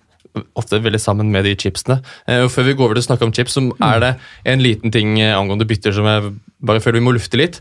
ofte 0.56 0.80
veldig 0.80 1.00
sammen 1.00 1.30
med 1.32 1.44
de 1.44 1.54
chipsene. 1.58 2.00
Eh, 2.26 2.44
og 2.44 2.50
Før 2.52 2.68
vi 2.68 2.76
går 2.76 2.88
over 2.88 2.98
til 2.98 3.04
å 3.04 3.08
snakke 3.10 3.26
om 3.28 3.32
chips, 3.36 3.56
så 3.58 3.64
er 3.84 4.02
det 4.02 4.12
en 4.48 4.62
liten 4.64 4.92
ting 4.94 5.18
eh, 5.20 5.34
angående 5.36 5.68
bytter 5.68 5.94
som 5.96 6.08
jeg 6.08 6.34
bare 6.64 6.80
føler 6.80 7.00
vi 7.00 7.06
må 7.06 7.14
lufte 7.16 7.40
litt. 7.40 7.60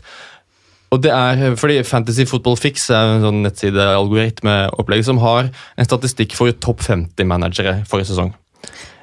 Og 0.92 1.00
det 1.00 1.12
er 1.16 1.56
fordi 1.56 1.80
Fantasy 1.88 2.26
Football 2.28 2.58
Fix 2.60 2.90
er 2.92 3.14
en 3.14 3.24
sånn 3.24 3.40
nettside-algoritmeopplegg 3.46 5.04
som 5.06 5.20
har 5.22 5.48
en 5.48 5.88
statistikk 5.88 6.36
for 6.36 6.52
topp 6.52 6.84
50-managere 6.84 7.80
forrige 7.88 8.10
sesong. 8.10 8.34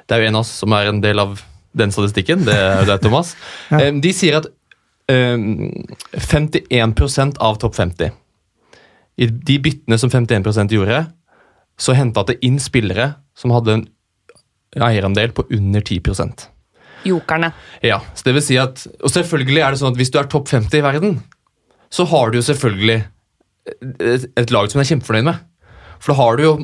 Det 0.06 0.16
er 0.16 0.22
jo 0.22 0.30
en 0.30 0.38
av 0.38 0.44
oss 0.44 0.52
som 0.62 0.74
er 0.74 0.90
en 0.90 1.02
del 1.02 1.22
av 1.22 1.40
den 1.76 1.92
statistikken. 1.94 2.44
Det 2.46 2.56
det 2.86 2.96
er 2.96 3.02
Thomas. 3.02 3.36
Ja. 3.70 3.90
De 3.90 4.12
sier 4.16 4.40
at 4.40 4.48
eh, 5.10 5.36
51% 6.16 7.38
av 7.38 7.58
topp 7.62 7.76
50 7.78 8.10
I 9.20 9.26
de 9.30 9.58
byttene 9.62 9.98
som 9.98 10.10
51% 10.10 10.74
gjorde, 10.74 11.04
så 11.80 11.96
henta 11.96 12.24
det 12.28 12.40
inn 12.46 12.58
spillere 12.60 13.14
som 13.36 13.54
hadde 13.54 13.78
en 13.78 13.86
eierandel 14.80 15.32
på 15.34 15.46
under 15.50 15.80
10% 15.82 16.48
Jokerne. 17.04 17.52
Ja, 17.80 18.02
så 18.14 18.26
det 18.26 18.34
vil 18.36 18.44
si 18.44 18.58
at, 18.60 18.82
Og 19.00 19.08
selvfølgelig 19.08 19.62
er 19.64 19.72
det 19.72 19.80
sånn 19.80 19.94
at 19.94 20.00
hvis 20.00 20.12
du 20.12 20.18
er 20.20 20.28
topp 20.28 20.50
50 20.50 20.82
i 20.82 20.84
verden, 20.84 21.14
så 21.90 22.04
har 22.10 22.30
du 22.30 22.38
jo 22.38 22.44
selvfølgelig 22.44 22.98
et 23.80 24.52
lag 24.52 24.68
som 24.70 24.78
du 24.78 24.82
er 24.84 24.90
kjempefornøyd 24.90 25.26
med. 25.26 25.40
For 26.00 26.12
da 26.12 26.18
har 26.20 26.38
du 26.38 26.44
jo 26.46 26.54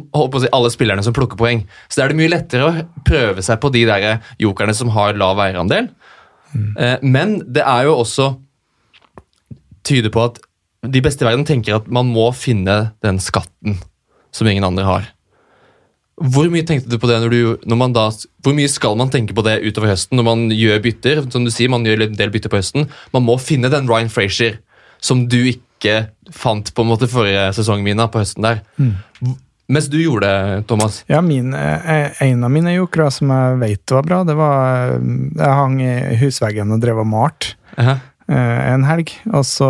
si, 0.41 0.51
alle 0.57 0.73
spillerne 0.73 1.05
som 1.05 1.15
plukker 1.17 1.39
poeng. 1.39 1.65
Så 1.89 2.01
da 2.01 2.07
er 2.07 2.13
det 2.13 2.21
mye 2.21 2.33
lettere 2.33 2.67
å 2.67 2.85
prøve 3.07 3.45
seg 3.45 3.61
på 3.63 3.71
de 3.75 3.85
der 3.89 4.07
jokerne 4.43 4.75
som 4.77 4.93
har 4.97 5.17
lav 5.19 5.41
eierandel. 5.45 5.91
Eh, 6.57 6.97
men 7.05 7.39
det 7.53 7.65
er 7.67 7.89
jo 7.89 7.99
også 8.01 8.31
tyder 9.87 10.13
på 10.15 10.25
at 10.31 10.41
de 10.87 11.03
beste 11.03 11.25
i 11.25 11.29
verden 11.29 11.45
tenker 11.47 11.79
at 11.79 11.91
man 11.93 12.09
må 12.09 12.31
finne 12.37 12.79
den 13.05 13.21
skatten 13.23 13.79
som 14.35 14.49
ingen 14.49 14.67
andre 14.67 14.87
har. 14.87 15.13
Hvor 16.17 16.49
mye 16.49 16.65
tenkte 16.65 16.89
du 16.89 16.97
på 17.01 17.09
det 17.11 17.19
når 17.21 17.33
du, 17.35 17.41
når 17.69 17.91
da, 17.93 18.07
hvor 18.45 18.55
mye 18.57 18.71
skal 18.73 18.97
man 18.97 19.11
tenke 19.13 19.37
på 19.37 19.45
det 19.45 19.59
utover 19.67 19.93
høsten 19.93 20.17
når 20.17 20.25
man 20.25 20.47
gjør 20.55 20.81
bytter? 20.87 21.21
Som 21.29 21.45
du 21.45 21.53
sier, 21.53 21.69
man 21.73 21.85
gjør 21.85 22.07
en 22.07 22.17
del 22.17 22.33
bytter 22.33 22.53
på 22.53 22.61
høsten. 22.63 22.89
Man 23.13 23.27
må 23.27 23.37
finne 23.43 23.69
den 23.73 23.91
Ryan 23.91 24.13
Frazier 24.13 24.63
som 25.03 25.27
du 25.29 25.43
ikke 25.51 25.66
fant 26.33 26.75
på 26.75 26.83
en 26.83 26.89
måte 26.89 27.09
forrige 27.11 27.53
sesong, 27.57 27.83
Mina, 27.85 28.09
på 28.09 28.19
høsten 28.23 28.43
der. 28.43 28.63
Mm. 28.79 28.95
Mens 29.69 29.87
du 29.91 29.99
gjorde 29.99 30.27
det, 30.27 30.67
Thomas. 30.71 31.05
Ja, 31.11 31.21
min, 31.21 31.55
eh, 31.55 32.23
en 32.23 32.45
av 32.45 32.51
mine 32.51 32.77
jokere 32.77 33.11
som 33.11 33.31
jeg 33.31 33.57
vet 33.59 33.91
var 33.91 34.03
bra, 34.07 34.25
det 34.25 34.37
var 34.39 34.93
eh, 34.95 35.01
Jeg 35.41 35.57
hang 35.61 35.81
i 35.83 35.95
husveggen 36.21 36.71
og 36.73 36.81
drev 36.81 37.01
og 37.03 37.07
malte 37.11 37.57
uh 37.79 37.89
-huh. 37.89 37.99
en 38.29 38.85
helg, 38.85 39.11
og 39.33 39.45
så 39.47 39.67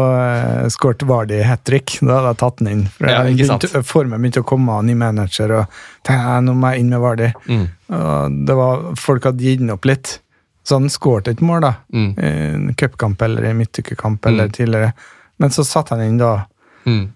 uh, 0.65 0.69
skåret 0.69 1.03
Vardi 1.03 1.43
hat 1.43 1.65
trick. 1.65 1.99
Da 2.01 2.15
hadde 2.15 2.29
jeg 2.29 2.37
tatt 2.37 2.59
den 2.59 2.69
inn. 2.69 2.87
For 2.89 3.07
Ja, 3.07 3.25
ikke 3.25 3.59
begynte, 3.59 3.83
Formen 3.83 4.21
begynte 4.21 4.41
å 4.41 4.45
komme 4.45 4.73
av 4.73 4.85
ny 4.85 4.95
manager, 4.95 5.53
og 5.53 5.67
tenkte 6.05 6.41
nå 6.41 6.55
må 6.55 6.73
jeg 6.73 6.81
inn 6.81 6.89
med 6.89 7.01
Vardi. 7.01 7.33
Mm. 7.49 7.69
Og 7.89 8.47
det 8.47 8.55
var, 8.55 8.95
folk 8.97 9.25
hadde 9.25 9.45
gitt 9.45 9.59
den 9.59 9.71
opp 9.71 9.85
litt. 9.85 10.21
Så 10.65 10.75
han 10.75 10.89
skåret 10.89 11.29
et 11.29 11.41
mål, 11.41 11.61
da. 11.61 11.75
Mm. 11.93 12.15
I 12.19 12.55
en 12.55 12.75
cupkamp 12.75 13.23
eller 13.23 13.45
i 13.45 13.53
midtukekamp 13.55 14.27
eller 14.27 14.45
Mm. 14.45 14.53
tidligere. 14.53 14.93
Men 15.39 15.51
så 15.53 15.65
satte 15.67 15.95
han 15.97 16.05
inn 16.07 16.19
da 16.23 16.47
Mm. 16.87 17.09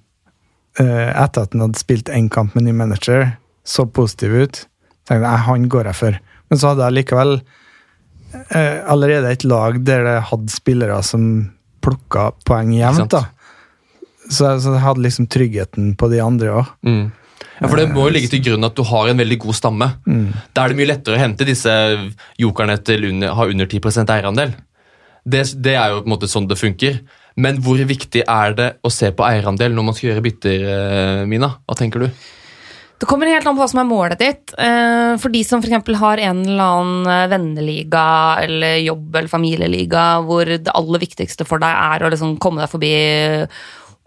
eh, 0.80 1.10
etter 1.22 1.42
at 1.46 1.52
han 1.54 1.60
hadde 1.62 1.78
spilt 1.78 2.08
én 2.10 2.28
kamp 2.30 2.54
med 2.54 2.64
ny 2.66 2.72
manager, 2.72 3.36
så 3.64 3.84
positiv 3.86 4.32
ut. 4.34 4.66
tenkte 5.06 5.26
jeg, 5.26 5.44
han 5.46 5.68
går 5.68 5.84
jeg 5.90 5.94
for. 5.98 6.18
Men 6.50 6.58
så 6.58 6.68
hadde 6.72 6.84
jeg 6.88 6.96
likevel 7.04 7.40
eh, 8.50 8.80
allerede 8.90 9.30
et 9.32 9.44
lag 9.44 9.78
der 9.86 10.04
det 10.06 10.16
hadde 10.30 10.52
spillere 10.52 11.00
som 11.06 11.24
plukka 11.82 12.32
poeng 12.46 12.72
jevnt. 12.76 13.10
da. 13.10 13.24
Så, 14.30 14.46
så 14.62 14.74
jeg 14.76 14.82
hadde 14.84 15.02
liksom 15.02 15.26
tryggheten 15.32 15.94
på 15.98 16.10
de 16.12 16.20
andre 16.22 16.52
òg. 16.60 16.66
Mm. 16.86 17.12
Ja, 17.60 17.68
for 17.68 17.76
Det 17.76 17.88
må 17.92 18.06
jo 18.08 18.12
ligge 18.14 18.30
til 18.32 18.42
grunn 18.44 18.64
at 18.64 18.76
du 18.76 18.82
har 18.86 19.08
en 19.10 19.18
veldig 19.20 19.38
god 19.42 19.54
stamme. 19.58 19.88
Mm. 20.06 20.26
Da 20.54 20.64
er 20.64 20.68
det 20.72 20.78
mye 20.78 20.90
lettere 20.92 21.16
å 21.16 21.20
hente 21.22 21.46
disse 21.48 21.72
jokerne 22.40 22.76
til 22.84 23.04
under, 23.10 23.34
ha 23.36 23.46
under 23.50 23.66
10% 23.66 24.12
eierandel. 24.14 24.54
Det, 25.28 25.42
det 25.60 25.74
er 25.76 25.90
jo 25.92 26.02
på 26.04 26.08
en 26.08 26.14
måte 26.14 26.30
sånn 26.30 26.46
det 26.48 26.56
funker. 26.60 27.00
Men 27.36 27.60
hvor 27.62 27.78
viktig 27.86 28.24
er 28.26 28.54
det 28.58 28.68
å 28.82 28.90
se 28.92 29.12
på 29.14 29.24
eierandel 29.26 29.74
når 29.76 29.86
man 29.86 29.96
skal 29.96 30.10
gjøre 30.10 30.26
bytter, 30.26 30.68
eh, 30.74 31.24
Mina? 31.30 31.52
Hva 31.66 31.76
tenker 31.78 32.04
du? 32.04 32.08
Det 33.00 33.08
kommer 33.08 33.30
helt 33.32 33.46
an 33.48 33.56
på 33.56 33.62
hva 33.62 33.68
som 33.70 33.80
er 33.80 33.88
målet 33.88 34.20
ditt. 34.20 34.54
Eh, 34.60 35.16
For 35.22 35.32
de 35.32 35.40
som 35.46 35.62
f.eks. 35.62 35.92
har 36.02 36.20
en 36.20 36.42
eller 36.44 36.64
annen 36.64 37.06
eh, 37.08 37.28
venneliga 37.32 38.06
eller 38.44 38.80
jobb- 38.84 39.14
eller 39.16 39.32
familieliga 39.32 40.06
hvor 40.26 40.44
det 40.44 40.74
aller 40.74 41.00
viktigste 41.06 41.46
for 41.48 41.62
deg 41.62 41.70
er 41.70 42.04
å 42.04 42.10
liksom 42.12 42.36
komme 42.42 42.64
deg 42.64 42.72
forbi 42.72 42.94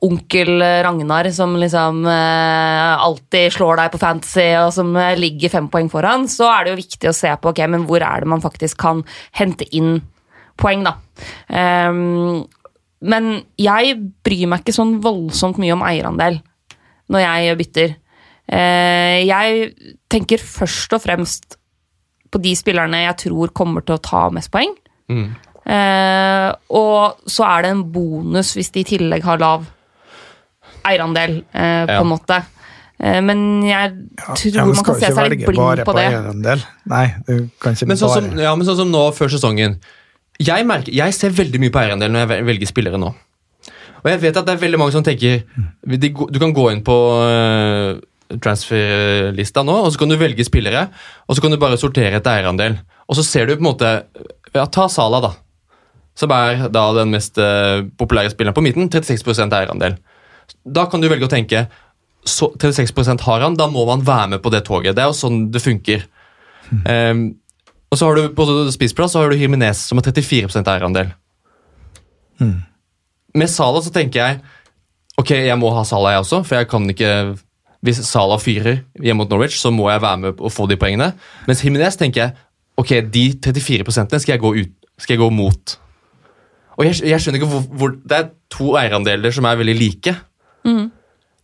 onkel 0.04 0.60
Ragnar 0.84 1.30
som 1.32 1.54
liksom 1.56 2.02
alltid 2.04 3.54
slår 3.56 3.78
deg 3.80 3.94
på 3.94 4.02
fantasy 4.02 4.50
og 4.60 4.74
som 4.76 4.90
ligger 5.16 5.54
fem 5.54 5.70
poeng 5.72 5.88
foran, 5.88 6.26
så 6.28 6.50
er 6.52 6.66
det 6.66 6.74
jo 6.74 6.82
viktig 6.82 7.08
å 7.08 7.16
se 7.16 7.32
på 7.40 7.54
ok, 7.54 7.62
men 7.72 7.86
hvor 7.88 8.04
er 8.04 8.26
det 8.26 8.28
man 8.34 8.44
faktisk 8.44 8.82
kan 8.84 9.00
hente 9.40 9.64
inn 9.72 10.02
poeng, 10.60 10.84
da. 10.84 10.98
Ehm, 11.50 12.44
men 13.04 13.44
jeg 13.60 13.98
bryr 14.24 14.48
meg 14.48 14.64
ikke 14.64 14.76
sånn 14.76 14.98
voldsomt 15.04 15.60
mye 15.62 15.76
om 15.76 15.84
eierandel 15.86 16.40
når 17.12 17.24
jeg 17.26 17.58
bytter. 17.60 17.96
Eh, 18.48 19.18
jeg 19.28 19.74
tenker 20.12 20.42
først 20.42 20.96
og 20.96 21.04
fremst 21.04 21.58
på 22.34 22.42
de 22.42 22.56
spillerne 22.58 23.04
jeg 23.04 23.18
tror 23.28 23.52
kommer 23.56 23.84
til 23.86 23.98
å 23.98 24.02
ta 24.04 24.24
mest 24.34 24.52
poeng. 24.54 24.72
Mm. 25.12 25.28
Eh, 25.64 26.50
og 26.76 27.30
så 27.30 27.46
er 27.48 27.64
det 27.68 27.72
en 27.76 27.84
bonus 27.94 28.56
hvis 28.58 28.72
de 28.76 28.82
i 28.84 28.88
tillegg 28.96 29.24
har 29.28 29.40
lav 29.44 29.68
eierandel, 30.84 31.44
eh, 31.54 31.86
på 31.88 31.94
Ja. 31.94 32.02
en 32.02 32.08
måte. 32.12 32.44
Eh, 33.00 33.22
men 33.22 33.64
jeg 33.64 33.94
tror 34.18 34.54
Ja, 34.54 34.66
men 34.66 34.76
man 34.76 34.86
kan 34.86 34.96
se 34.96 35.12
seg 35.12 35.30
litt 35.30 35.46
blind 35.48 35.58
bare 35.58 35.86
på 35.86 35.94
det. 35.96 36.66
Nei, 36.86 37.16
du 37.28 37.50
kan 37.60 37.74
ikke 37.74 37.88
Men 37.88 37.98
sånn, 37.98 38.10
som, 38.14 38.40
ja, 38.40 38.56
men 38.56 38.68
sånn 38.68 38.78
som 38.78 38.92
nå 38.92 39.12
før 39.14 39.28
sesongen 39.30 39.80
jeg, 40.42 40.66
merker, 40.68 40.94
jeg 40.96 41.16
ser 41.16 41.36
veldig 41.36 41.62
mye 41.62 41.74
på 41.74 41.82
eierandel 41.82 42.14
når 42.14 42.26
jeg 42.26 42.48
velger 42.48 42.70
spillere 42.70 43.02
nå. 43.02 43.12
Og 44.04 44.10
jeg 44.12 44.20
vet 44.24 44.40
at 44.40 44.48
det 44.48 44.56
er 44.56 44.64
veldig 44.64 44.80
mange 44.82 44.96
som 44.96 45.04
tenker 45.06 45.46
de, 45.88 46.10
Du 46.12 46.40
kan 46.42 46.56
gå 46.56 46.66
inn 46.74 46.82
på 46.84 46.96
uh, 47.24 48.02
transferlista 48.34 49.64
nå, 49.64 49.78
og 49.86 49.94
så 49.94 50.02
kan 50.02 50.12
du 50.12 50.18
velge 50.20 50.44
spillere. 50.48 50.88
Og 51.28 51.38
så 51.38 51.44
kan 51.44 51.54
du 51.54 51.60
bare 51.62 51.80
sortere 51.80 52.20
etter 52.20 52.34
eierandel. 52.40 52.80
Og 53.08 53.20
så 53.20 53.26
ser 53.28 53.48
du 53.48 53.56
på 53.56 53.64
en 53.64 53.70
måte 53.70 53.94
ja, 54.54 54.66
Ta 54.66 54.90
Sala, 54.92 55.22
da. 55.24 55.32
Som 56.20 56.34
er 56.36 56.68
da 56.74 56.88
den 56.98 57.14
mest 57.14 57.40
uh, 57.42 57.86
populære 58.00 58.34
spilleren 58.34 58.58
på 58.58 58.66
midten. 58.66 58.92
36% 58.92 59.56
eierandel. 59.56 59.96
Da 60.64 60.88
kan 60.92 61.02
du 61.02 61.08
velge 61.12 61.30
å 61.30 61.32
tenke 61.32 61.68
så 62.24 62.54
36% 62.56 63.22
har 63.26 63.42
han, 63.44 63.56
da 63.60 63.68
må 63.68 63.84
man 63.88 64.04
være 64.06 64.36
med 64.36 64.44
på 64.44 64.52
det 64.54 64.64
toget. 64.68 64.96
Det 64.96 65.04
er 65.04 65.10
jo 65.12 65.18
sånn 65.18 65.48
det 65.52 65.60
funker. 65.64 66.06
Um, 66.88 67.34
og 67.94 68.00
så 68.00 68.10
har 68.10 68.18
du 68.18 68.34
på 68.34 68.46
spissplass 68.74 69.14
så 69.14 69.22
har 69.22 69.30
du 69.30 69.38
Jimenez 69.38 69.86
som 69.86 70.00
har 70.02 70.10
34% 70.10 71.14
Mm. 72.42 72.64
Med 73.38 73.50
Sala 73.50 73.82
så 73.86 73.92
tenker 73.94 74.20
jeg 74.20 74.40
ok, 75.22 75.30
jeg 75.46 75.58
må 75.62 75.70
ha 75.76 75.84
Sala, 75.86 76.16
jeg 76.16 76.24
også, 76.24 76.40
for 76.44 76.58
jeg 76.58 76.68
kan 76.68 76.90
ikke 76.90 77.38
Hvis 77.86 78.00
Sala 78.08 78.40
fyrer 78.42 78.80
hjemme 78.98 79.22
mot 79.22 79.30
Norwich, 79.30 79.60
så 79.60 79.70
må 79.70 79.90
jeg 79.92 80.02
være 80.02 80.18
med 80.18 80.40
og 80.40 80.52
få 80.52 80.66
de 80.72 80.78
poengene. 80.80 81.12
Mens 81.48 81.64
Jimenez 81.64 81.98
tenker 82.00 82.22
jeg 82.22 82.34
ok, 82.80 82.92
de 83.14 83.24
34 83.44 84.20
skal 84.24 84.34
jeg 84.34 84.40
gå, 84.40 84.54
ut, 84.56 84.72
skal 84.98 85.14
jeg 85.14 85.20
gå 85.20 85.30
mot. 85.30 85.76
Og 86.78 86.86
jeg, 86.88 87.04
jeg 87.06 87.22
skjønner 87.22 87.42
ikke 87.42 87.52
hvor, 87.52 87.66
hvor 87.78 87.90
Det 87.92 88.18
er 88.18 88.30
to 88.50 88.74
eierandeler 88.80 89.36
som 89.36 89.46
er 89.46 89.60
veldig 89.60 89.76
like. 89.76 90.16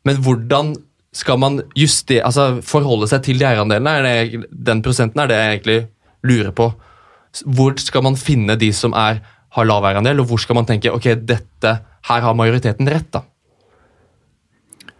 Men 0.08 0.24
hvordan 0.24 0.74
skal 1.14 1.38
man 1.38 1.62
justere, 1.78 2.24
altså 2.26 2.62
forholde 2.64 3.08
seg 3.12 3.22
til 3.28 3.40
de 3.40 3.46
eierandelene? 3.46 3.90
Er 4.00 4.08
det, 4.08 4.50
den 4.66 4.82
prosenten 4.82 5.20
er 5.20 5.28
det 5.28 5.38
jeg 5.38 5.54
egentlig 5.58 5.80
lurer 6.26 6.54
på. 6.56 6.72
Hvor 7.46 7.76
skal 7.80 8.04
man 8.06 8.18
finne 8.20 8.56
de 8.60 8.72
som 8.74 8.96
er, 8.98 9.22
har 9.56 9.68
lav 9.68 9.86
eierandel, 9.86 10.24
og 10.24 10.32
hvor 10.32 10.42
skal 10.42 10.58
man 10.58 10.68
tenke 10.70 10.94
ok, 10.94 11.12
dette, 11.28 11.76
her 12.10 12.26
har 12.26 12.38
majoriteten 12.38 12.90
rett? 12.90 13.12
da? 13.14 13.24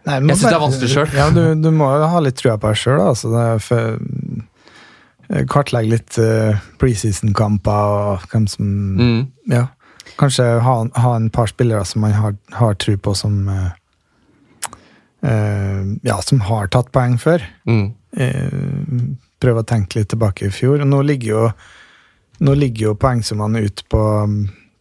Nei, 0.06 0.16
Jeg 0.30 0.36
synes 0.36 0.46
det 0.46 0.54
er 0.56 0.62
vanskelig 0.62 0.92
selv. 0.94 1.16
Ja, 1.18 1.26
du, 1.34 1.42
du 1.60 1.70
må 1.76 1.90
jo 2.00 2.06
ha 2.08 2.22
litt 2.24 2.38
trua 2.40 2.56
på 2.60 2.70
deg 2.70 2.78
sjøl. 2.80 3.02
Altså, 3.04 3.28
kartlegge 5.50 5.92
litt 5.92 6.16
uh, 6.18 6.56
preseason-kamper 6.80 7.92
og 7.96 8.30
hvem 8.32 8.48
som 8.50 8.70
Mm. 9.00 9.20
Ja. 9.50 9.68
Kanskje 10.18 10.44
ha, 10.64 10.74
ha 10.96 11.10
en 11.16 11.30
par 11.30 11.46
spillere 11.46 11.84
som 11.86 12.02
man 12.02 12.12
har, 12.12 12.34
har 12.52 12.74
tro 12.74 12.96
på, 12.96 13.14
som, 13.14 13.48
uh, 13.48 13.70
uh, 15.24 15.96
ja, 16.02 16.18
som 16.26 16.40
har 16.48 16.68
tatt 16.72 16.90
poeng 16.92 17.18
før. 17.20 17.44
Mm. 17.68 17.94
Prøve 19.40 19.62
å 19.62 19.66
tenke 19.66 19.96
litt 20.00 20.10
tilbake 20.12 20.46
i 20.48 20.52
fjor. 20.54 20.80
Og 20.84 20.88
nå 20.90 21.00
ligger 21.06 21.28
jo, 21.32 21.44
nå 22.44 22.54
ligger 22.58 22.90
jo 22.90 22.94
poengsummene 23.00 23.62
ut 23.64 23.82
på, 23.88 24.02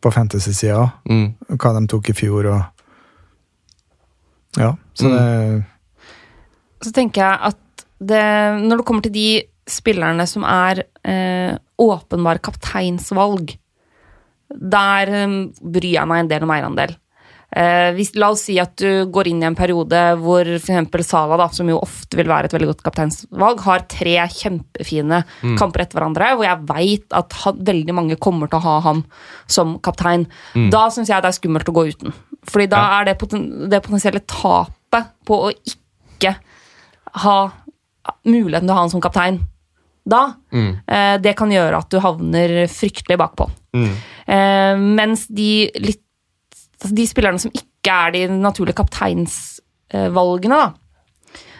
på 0.01 0.11
fantasy-sida, 0.11 0.91
Mm. 1.09 1.33
hva 1.55 1.73
de 1.79 1.87
tok 1.87 2.09
i 2.09 2.13
fjor 2.13 2.45
og 2.53 2.61
Ja, 4.57 4.75
så 4.97 5.05
Mm. 5.07 5.11
det 5.11 5.65
Så 6.81 6.91
tenker 6.95 7.21
jeg 7.21 7.39
at 7.41 7.85
det, 7.99 8.23
når 8.63 8.77
det 8.77 8.85
kommer 8.85 9.01
til 9.03 9.11
de 9.11 9.43
spillerne 9.67 10.25
som 10.27 10.43
er 10.43 10.83
eh, 11.05 11.57
åpenbare 11.79 12.39
kapteinsvalg, 12.41 13.57
der 14.49 15.07
eh, 15.13 15.27
bryr 15.61 15.93
jeg 15.93 16.07
meg 16.07 16.19
en 16.23 16.27
del 16.31 16.43
om 16.43 16.49
eierandel. 16.55 16.95
Eh, 17.49 17.89
hvis, 17.97 18.11
la 18.19 18.29
oss 18.33 18.43
si 18.45 18.59
at 18.61 18.75
du 18.77 19.07
går 19.09 19.31
inn 19.31 19.41
i 19.41 19.47
en 19.47 19.57
periode 19.57 20.01
hvor 20.21 20.47
f.eks. 20.59 21.07
Sala, 21.07 21.37
da, 21.41 21.47
som 21.53 21.69
jo 21.71 21.79
ofte 21.81 22.19
vil 22.19 22.29
være 22.29 22.49
et 22.49 22.55
veldig 22.55 22.69
godt 22.71 22.83
kapteinsvalg, 22.85 23.63
har 23.65 23.85
tre 23.89 24.15
kjempefine 24.35 25.23
kamper 25.59 25.85
etter 25.85 25.99
hverandre, 25.99 26.31
hvor 26.37 26.45
jeg 26.45 26.69
veit 26.69 27.17
at 27.17 27.37
han, 27.43 27.61
veldig 27.69 27.95
mange 27.97 28.19
kommer 28.21 28.51
til 28.51 28.61
å 28.61 28.65
ha 28.67 28.77
han 28.85 29.03
som 29.49 29.77
kaptein. 29.85 30.27
Da 30.73 30.87
syns 30.93 31.09
jeg 31.09 31.25
det 31.25 31.31
er 31.31 31.39
skummelt 31.39 31.71
å 31.71 31.77
gå 31.79 31.87
uten. 31.89 32.17
Fordi 32.49 32.69
da 32.71 32.83
er 32.99 33.09
det, 33.09 33.17
poten, 33.19 33.47
det 33.71 33.81
potensielle 33.85 34.21
tapet 34.29 35.13
på 35.27 35.43
å 35.49 35.53
ikke 35.53 36.37
ha 37.25 37.39
muligheten 38.25 38.67
til 38.67 38.73
å 38.73 38.77
ha 38.77 38.83
han 38.85 38.93
som 38.93 39.01
kaptein 39.03 39.41
da, 40.09 40.33
eh, 40.87 41.17
det 41.21 41.35
kan 41.37 41.51
gjøre 41.51 41.83
at 41.83 41.89
du 41.91 41.99
havner 42.01 42.65
fryktelig 42.71 43.17
bakpå. 43.19 43.49
Mm. 43.75 43.89
Eh, 44.25 44.75
mens 44.97 45.27
de 45.27 45.69
litt 45.77 46.03
De 46.87 47.05
spillerne 47.07 47.39
som 47.41 47.51
ikke 47.51 47.91
er 47.91 48.11
de 48.15 48.21
naturlige 48.39 48.77
kapteinsvalgene, 48.79 50.59
da. 50.59 50.73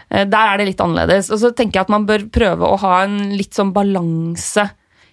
eh, 0.10 0.26
Der 0.26 0.54
er 0.54 0.58
det 0.62 0.68
litt 0.72 0.82
annerledes. 0.84 1.30
Og 1.32 1.40
så 1.42 1.52
tenker 1.56 1.80
jeg 1.80 1.88
at 1.88 1.94
man 1.94 2.06
bør 2.08 2.28
prøve 2.32 2.68
å 2.70 2.80
ha 2.80 3.04
en 3.04 3.36
litt 3.36 3.54
sånn 3.58 3.74
balanse 3.76 4.70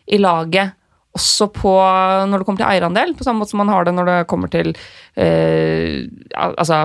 i 0.07 0.19
laget 0.23 0.75
også 1.17 1.47
på 1.51 1.71
når 2.29 2.39
det 2.39 2.45
kommer 2.47 2.61
til 2.61 2.69
eierandel, 2.69 3.15
på 3.17 3.25
samme 3.25 3.41
måte 3.41 3.55
som 3.55 3.63
man 3.65 3.71
har 3.73 3.87
det 3.89 3.95
når 3.97 4.07
det 4.11 4.17
kommer 4.29 4.51
til 4.53 4.75
eh, 5.17 6.05
altså 6.37 6.83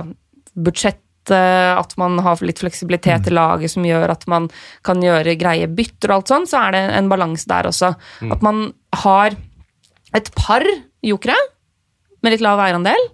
budsjett, 0.56 0.98
at 1.30 1.92
man 2.00 2.16
har 2.18 2.40
litt 2.42 2.58
fleksibilitet 2.58 3.28
i 3.28 3.34
laget 3.36 3.70
som 3.70 3.84
gjør 3.86 4.10
at 4.10 4.24
man 4.26 4.48
kan 4.82 4.98
gjøre 5.04 5.36
greie 5.38 5.68
bytter 5.70 6.10
og 6.10 6.16
alt 6.16 6.32
sånn, 6.32 6.48
så 6.50 6.64
er 6.66 6.72
det 6.74 6.80
en 6.96 7.10
balanse 7.12 7.46
der 7.46 7.68
også. 7.68 7.92
At 8.26 8.42
man 8.42 8.72
har 9.04 9.36
et 10.18 10.32
par 10.34 10.64
jokere 11.06 11.36
med 12.22 12.34
litt 12.34 12.44
lav 12.44 12.60
eierandel. 12.62 13.08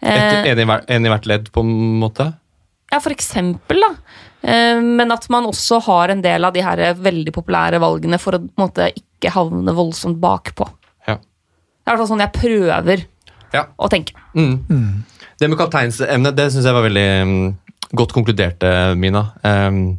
Eh, 0.00 0.44
en, 0.52 1.06
i 1.06 1.10
hvert 1.10 1.26
ledd, 1.28 1.50
på 1.54 1.62
en 1.64 1.70
måte? 2.02 2.32
ja, 2.92 3.00
for 3.02 3.10
eksempel, 3.10 3.80
da. 3.82 3.88
Eh, 4.46 4.78
Men 4.80 5.10
at 5.12 5.28
man 5.32 5.48
også 5.48 5.80
har 5.88 6.12
en 6.12 6.20
del 6.22 6.44
av 6.46 6.52
de 6.54 6.62
her 6.62 6.94
veldig 6.94 7.32
populære 7.34 7.80
valgene 7.82 8.18
for 8.22 8.36
å 8.38 8.42
måte 8.60 8.90
ikke 8.94 9.32
havne 9.34 9.74
voldsomt 9.74 10.20
bakpå. 10.22 10.68
Ja. 11.08 11.16
Det 11.16 11.90
er 11.90 11.90
i 11.90 11.96
hvert 11.96 12.02
fall 12.04 12.10
sånn 12.12 12.24
jeg 12.24 12.36
prøver 12.36 13.04
Ja. 13.54 13.64
å 13.78 13.88
tenke. 13.90 14.12
Mm. 14.34 15.04
Det 15.38 15.48
med 15.48 15.58
kapteinsemnet, 15.58 16.36
det 16.36 16.50
syns 16.52 16.64
jeg 16.64 16.74
var 16.76 16.84
veldig 16.86 17.08
mm, 17.26 17.56
godt 17.96 18.12
konkludert, 18.12 18.62
Mina. 18.96 19.32
Um, 19.42 19.98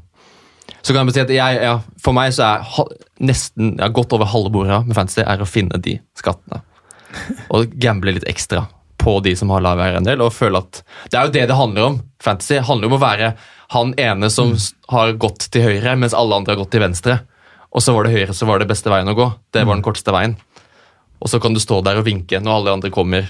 så 0.82 0.93
kan 0.93 1.02
jeg 1.02 1.08
bare 1.10 1.17
si 1.17 1.24
at 1.26 1.32
jeg, 1.36 1.60
ja, 1.63 1.76
For 2.04 2.15
meg 2.15 2.32
så 2.36 2.43
er 2.48 2.63
ha, 2.63 2.84
nesten 3.20 3.76
ja, 3.80 3.88
godt 3.91 4.13
over 4.15 4.30
halve 4.32 4.52
bordet 4.54 4.86
med 4.88 4.96
fantasy 4.96 5.24
er 5.26 5.41
å 5.43 5.48
finne 5.50 5.80
de 5.84 5.98
skattene. 6.15 6.62
Og 7.56 7.70
gamble 7.80 8.13
litt 8.17 8.28
ekstra 8.28 8.65
på 8.98 9.20
de 9.24 9.36
som 9.39 9.50
har 9.54 9.62
lav 9.63 9.80
eierandel. 9.80 10.22
og 10.26 10.34
føle 10.34 10.58
at 10.58 10.82
Det 11.10 11.17
er 11.20 11.26
jo 11.28 11.32
det 11.32 11.46
det 11.48 11.56
handler 11.56 11.86
om. 11.86 12.02
Fantasy 12.20 12.58
handler 12.60 12.88
om 12.91 12.98
å 12.98 13.02
være 13.04 13.34
han 13.70 13.93
ene 14.00 14.30
som 14.32 14.54
s- 14.56 14.74
har 14.89 15.13
gått 15.13 15.50
til 15.52 15.62
høyre, 15.63 15.96
mens 16.00 16.13
alle 16.13 16.36
andre 16.36 16.56
har 16.56 16.63
gått 16.63 16.72
til 16.72 16.82
venstre. 16.82 17.20
Og 17.74 17.82
så 17.84 17.93
var 17.93 18.04
det 18.08 18.13
høyre 18.15 18.34
som 18.34 18.48
var 18.48 18.60
det 18.60 18.67
beste 18.70 18.89
veien 18.89 19.08
å 19.08 19.15
gå. 19.15 19.28
Det 19.54 19.65
var 19.67 19.76
den 19.76 19.84
korteste 19.84 20.12
veien. 20.15 20.36
Og 21.22 21.28
så 21.30 21.39
kan 21.41 21.54
du 21.54 21.60
stå 21.60 21.82
der 21.84 21.98
og 21.98 22.06
vinke 22.06 22.39
når 22.41 22.56
alle 22.62 22.74
andre 22.78 22.89
kommer 22.91 23.30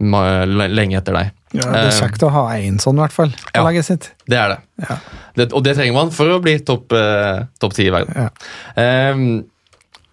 lenge 0.00 0.96
etter 1.00 1.12
deg. 1.16 1.30
Ja, 1.52 1.62
det 1.72 1.78
er 1.80 1.86
Eh, 1.88 2.00
kjekt 2.00 2.22
å 2.22 2.30
ha 2.30 2.42
én 2.54 2.78
sånn, 2.78 2.98
i 2.98 3.02
hvert 3.02 3.12
fall, 3.12 3.30
på 3.30 3.54
ja. 3.54 3.82
Det 4.28 4.36
er 4.38 4.48
det. 4.48 4.58
Ja. 4.88 4.96
det. 5.34 5.52
Og 5.52 5.62
det 5.64 5.76
trenger 5.76 5.94
man 5.94 6.10
for 6.10 6.26
å 6.26 6.40
bli 6.42 6.58
topp 6.60 6.92
eh, 6.92 7.44
topp 7.58 7.72
ti 7.74 7.86
i 7.88 7.90
verden. 7.90 8.14
Ja. 8.14 8.28
Ehm, 8.76 9.44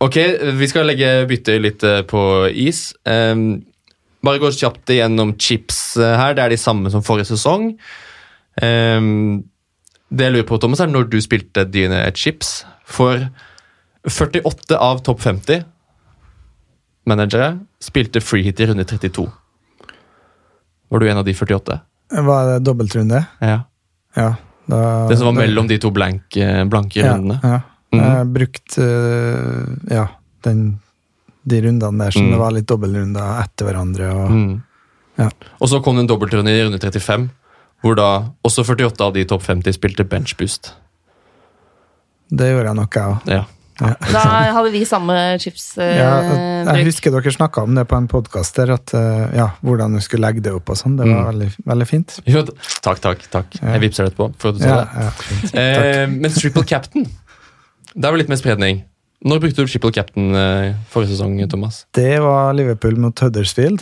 ok, 0.04 0.18
vi 0.60 0.68
skal 0.72 0.88
legge 0.90 1.12
byttet 1.30 1.62
litt 1.64 1.84
eh, 1.88 2.02
på 2.08 2.22
is. 2.52 2.90
Um, 3.08 3.64
bare 4.26 4.42
gå 4.42 4.52
kjapt 4.52 4.90
igjennom 4.96 5.36
chips 5.40 5.98
eh, 5.98 6.16
her. 6.18 6.36
Det 6.36 6.46
er 6.46 6.56
de 6.56 6.62
samme 6.62 6.92
som 6.94 7.04
forrige 7.06 7.30
sesong. 7.34 7.74
Um, 8.62 9.46
det 10.10 10.28
jeg 10.28 10.36
lurer 10.36 10.48
på, 10.48 10.60
Thomas, 10.62 10.82
er 10.84 10.92
når 10.92 11.10
du 11.12 11.20
spilte 11.24 11.66
dine 11.70 12.04
chips. 12.18 12.64
For 12.86 13.28
48 14.06 14.78
av 14.78 15.02
topp 15.06 15.24
50 15.24 15.64
managere 17.10 17.56
spilte 17.82 18.22
freehit 18.22 18.60
i 18.62 18.68
runde 18.70 18.86
32. 18.86 19.26
Var 20.90 21.02
du 21.02 21.10
en 21.10 21.22
av 21.22 21.26
de 21.26 21.34
48? 21.34 21.80
Var 22.26 22.50
det 22.50 22.60
dobbeltrunde? 22.66 23.24
Ja. 23.42 23.64
Ja. 24.16 24.36
Da, 24.66 25.08
Det 25.10 25.18
som 25.18 25.30
var 25.30 25.38
mellom 25.38 25.68
de 25.70 25.78
to 25.82 25.92
blank, 25.94 26.38
eh, 26.38 26.64
blanke 26.66 27.04
rundene. 27.04 27.40
Ja, 27.44 27.60
ja. 28.00 28.04
Mhm. 28.04 28.18
Jeg 28.18 28.34
brukte 28.34 28.76
brukt 28.76 28.78
eh, 28.78 29.96
ja, 29.96 30.08
den, 30.44 30.80
de 31.48 31.62
rundene 31.62 32.04
der 32.06 32.12
som 32.12 32.24
Mm. 32.26 32.32
det 32.32 32.40
var 32.40 32.52
litt 32.52 32.68
dobbeltrunder 32.68 33.44
etter 33.44 33.66
hverandre. 33.66 34.12
Og, 34.16 34.30
Mm. 34.32 34.62
Ja. 35.18 35.30
Og 35.62 35.70
så 35.70 35.82
kom 35.84 35.96
det 35.96 36.02
en 36.02 36.08
dobbeltrunde 36.12 36.50
i 36.52 36.64
runde 36.64 36.80
35, 36.80 37.30
hvor 37.84 37.96
da 37.96 38.08
også 38.44 38.64
48 38.66 39.02
av 39.06 39.14
de 39.14 39.24
topp 39.26 39.42
50 39.44 39.74
spilte 39.74 40.04
benchboost. 40.04 40.74
Det 42.32 42.50
gjorde 42.52 42.72
jeg 42.72 42.76
nok, 42.76 42.96
jeg 42.96 43.04
òg. 43.04 43.30
Ja. 43.32 43.44
Da 44.16 44.22
hadde 44.56 44.70
vi 44.72 44.86
samme 44.88 45.14
chips. 45.44 45.78
Eh, 45.84 45.98
Ja, 46.00 46.22
jeg 46.78 46.86
husker 46.88 47.12
dere 47.12 47.32
snakka 47.36 47.64
om 47.68 47.76
det 47.76 47.84
på 47.92 47.98
en 48.00 48.08
podkast 48.08 48.56
der, 48.56 48.72
at 48.78 48.94
eh, 48.96 49.36
ja, 49.36 49.50
hvordan 49.62 49.98
du 49.98 50.00
skulle 50.00 50.24
legge 50.30 50.42
det 50.46 50.54
opp 50.56 50.70
og 50.72 50.78
sånn. 50.80 50.96
Det 50.96 51.04
var 51.10 51.26
Mm. 51.26 51.28
veldig, 51.28 51.50
veldig 51.68 51.88
fint. 51.90 52.20
Jo, 52.26 52.46
takk, 52.82 53.02
takk. 53.04 53.26
takk. 53.32 53.48
Ja. 53.62 53.74
Jeg 53.76 53.82
vippser 53.84 54.06
det 54.08 54.14
etterpå. 54.14 54.30
for 54.40 54.50
at 54.50 54.56
du 54.56 54.62
sa 54.64 54.68
Ja, 54.70 54.86
det. 54.86 55.52
ja, 55.54 55.60
Eh, 55.60 56.08
men 56.08 56.32
triple 56.32 56.64
captain, 56.64 57.06
det 57.96 58.08
er 58.08 58.14
vel 58.16 58.22
litt 58.24 58.32
mer 58.32 58.40
spredning. 58.42 58.84
Når 59.26 59.40
brukte 59.42 59.64
du 59.64 59.72
triple 59.72 59.94
captain 59.96 60.36
eh, 60.38 60.74
forrige 60.94 61.16
sesong, 61.16 61.38
Thomas? 61.50 61.84
Det 61.96 62.20
var 62.22 62.54
Liverpool 62.58 62.98
mot 63.02 63.20
Huddersfield 63.24 63.82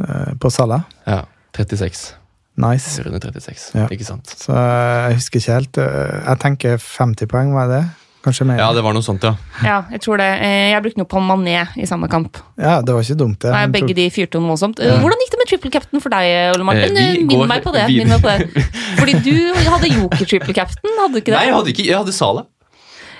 eh, 0.00 0.32
på 0.40 0.50
Salah. 0.54 0.86
Ja, 1.08 1.24
36. 1.58 2.14
Nice. 2.58 3.02
Runde 3.04 3.20
36, 3.22 3.70
Ja. 3.76 3.86
ikke 3.92 4.06
sant? 4.06 4.30
Så 4.38 4.54
eh, 4.54 5.08
jeg 5.10 5.18
husker 5.20 5.42
ikke 5.42 5.56
helt. 5.58 5.80
Jeg 5.82 6.40
tenker 6.42 6.78
50 6.82 7.28
poeng, 7.30 7.52
var 7.54 7.68
det? 7.70 7.82
Kanskje 8.24 8.44
mer? 8.48 8.58
Ja, 8.58 8.72
det 8.74 8.82
var 8.82 8.96
noe 8.96 9.04
sånt, 9.06 9.22
ja. 9.22 9.34
Ja, 9.62 9.76
jeg 9.94 10.00
tror 10.02 10.18
det. 10.18 10.26
Jeg 10.42 10.82
brukte 10.82 10.98
noe 10.98 11.08
på 11.10 11.20
Mané 11.22 11.60
i 11.78 11.86
samme 11.86 12.08
kamp. 12.10 12.40
Ja, 12.58 12.80
det 12.82 12.94
var 12.96 13.04
ikke 13.06 13.18
dumt, 13.20 13.38
det. 13.44 13.52
Nei, 13.54 13.62
begge 13.76 13.94
de 13.94 14.08
fyrte 14.10 14.40
noe 14.42 14.50
voldsomt. 14.54 14.82
Ja. 14.82 14.96
Hvordan 15.02 15.22
gikk 15.22 15.34
det 15.36 15.38
med 15.42 15.50
triple 15.52 15.70
captain 15.76 16.02
for 16.02 16.14
deg, 16.16 16.30
Ole 16.56 16.66
Martin? 16.66 16.98
Eh, 16.98 17.12
Minn 17.20 17.30
går 17.30 17.46
meg 17.50 17.62
på 17.66 17.74
det. 17.76 17.84
Minn 17.94 18.10
meg 18.10 18.24
på 18.24 18.32
det. 18.32 18.66
Fordi 18.98 19.14
du 19.22 19.36
hadde 19.70 19.92
joker 19.94 20.24
triple 20.34 20.56
captain, 20.56 20.96
hadde 20.98 21.14
du 21.14 21.20
ikke 21.22 21.30
det? 21.32 21.38
Nei, 21.38 21.46
jeg 21.50 21.58
hadde 21.60 21.74
ikke, 21.76 21.86
jeg 21.92 21.98
hadde 22.00 22.16
Sala. 22.18 22.46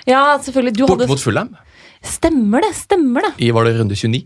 Ja, 0.08 0.38
selvfølgelig. 0.42 0.74
Du 0.78 0.84
Bort 0.86 0.96
hadde 0.96 1.10
mot 1.12 1.22
Fulham. 1.22 1.54
Stemmer 2.04 2.64
det, 2.64 2.72
stemmer 2.78 3.26
det. 3.26 3.32
I 3.44 3.50
var 3.54 3.66
det 3.68 3.76
runde 3.78 3.96
29. 3.98 4.24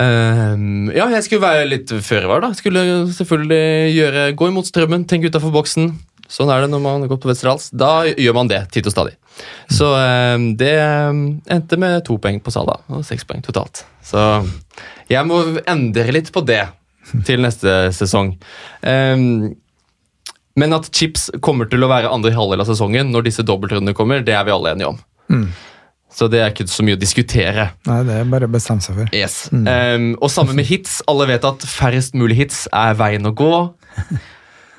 Ehm, 0.00 0.88
ja, 0.94 1.06
jeg 1.12 1.26
skulle 1.26 1.44
være 1.44 1.68
litt 1.68 1.92
før 1.92 2.24
jeg 2.24 2.30
var, 2.30 2.44
da. 2.44 2.52
Skulle 2.56 2.82
selvfølgelig 3.12 3.92
gjøre, 3.96 4.24
gå 4.38 4.48
imot 4.50 4.68
strømmen, 4.68 5.06
tenke 5.08 5.30
utafor 5.30 5.54
boksen. 5.54 5.92
Sånn 6.32 6.48
er 6.48 6.64
det 6.64 6.70
når 6.72 6.80
man 6.80 7.08
går 7.10 7.20
på 7.20 7.28
Westerdals. 7.28 7.68
Da 7.76 8.06
gjør 8.08 8.36
man 8.38 8.48
det 8.48 8.62
titt 8.72 8.88
og 8.88 8.94
stadig. 8.94 9.16
Så 9.72 9.90
ehm, 9.98 10.52
det 10.60 10.74
ehm, 10.80 11.24
endte 11.52 11.78
med 11.80 12.00
to 12.08 12.16
poeng 12.22 12.40
på 12.42 12.54
Sala 12.54 12.78
og 12.92 13.04
seks 13.06 13.26
poeng 13.28 13.44
totalt. 13.44 13.84
Så 14.04 14.22
jeg 15.12 15.28
må 15.28 15.42
endre 15.68 16.14
litt 16.14 16.32
på 16.32 16.44
det 16.48 16.64
til 17.28 17.44
neste 17.44 17.92
sesong. 17.94 18.32
Ehm, 18.88 19.52
men 20.56 20.72
at 20.76 20.90
chips 20.92 21.30
kommer 21.40 21.68
til 21.70 21.84
å 21.84 21.88
være 21.90 22.10
andre 22.12 22.32
halvdel 22.36 22.60
av 22.64 22.68
sesongen 22.68 23.12
når 23.14 23.28
disse 23.30 23.44
dobbeltrundene 23.46 23.94
kommer, 23.96 24.20
det 24.26 24.34
er 24.36 24.44
vi 24.44 24.52
alle 24.54 24.74
enige 24.74 24.90
om. 24.92 24.98
Mm. 25.32 25.46
Så 26.12 26.26
det 26.28 26.42
er 26.44 26.50
ikke 26.52 26.66
så 26.68 26.84
mye 26.84 26.98
å 26.98 27.00
diskutere. 27.00 27.70
Nei, 27.88 28.02
det 28.04 28.18
er 28.20 28.26
bare 28.28 28.44
å 28.44 28.52
bestemme 28.52 28.84
seg 28.84 28.98
for. 28.98 29.08
Yes. 29.16 29.46
Um, 29.52 30.10
og 30.20 30.28
sammen 30.28 30.58
med 30.58 30.66
hits. 30.68 30.98
Alle 31.08 31.24
vet 31.30 31.46
at 31.48 31.64
færrest 31.64 32.12
mulig 32.20 32.36
hits 32.42 32.66
er 32.68 32.98
veien 32.98 33.24
å 33.24 33.32
gå. 33.32 33.48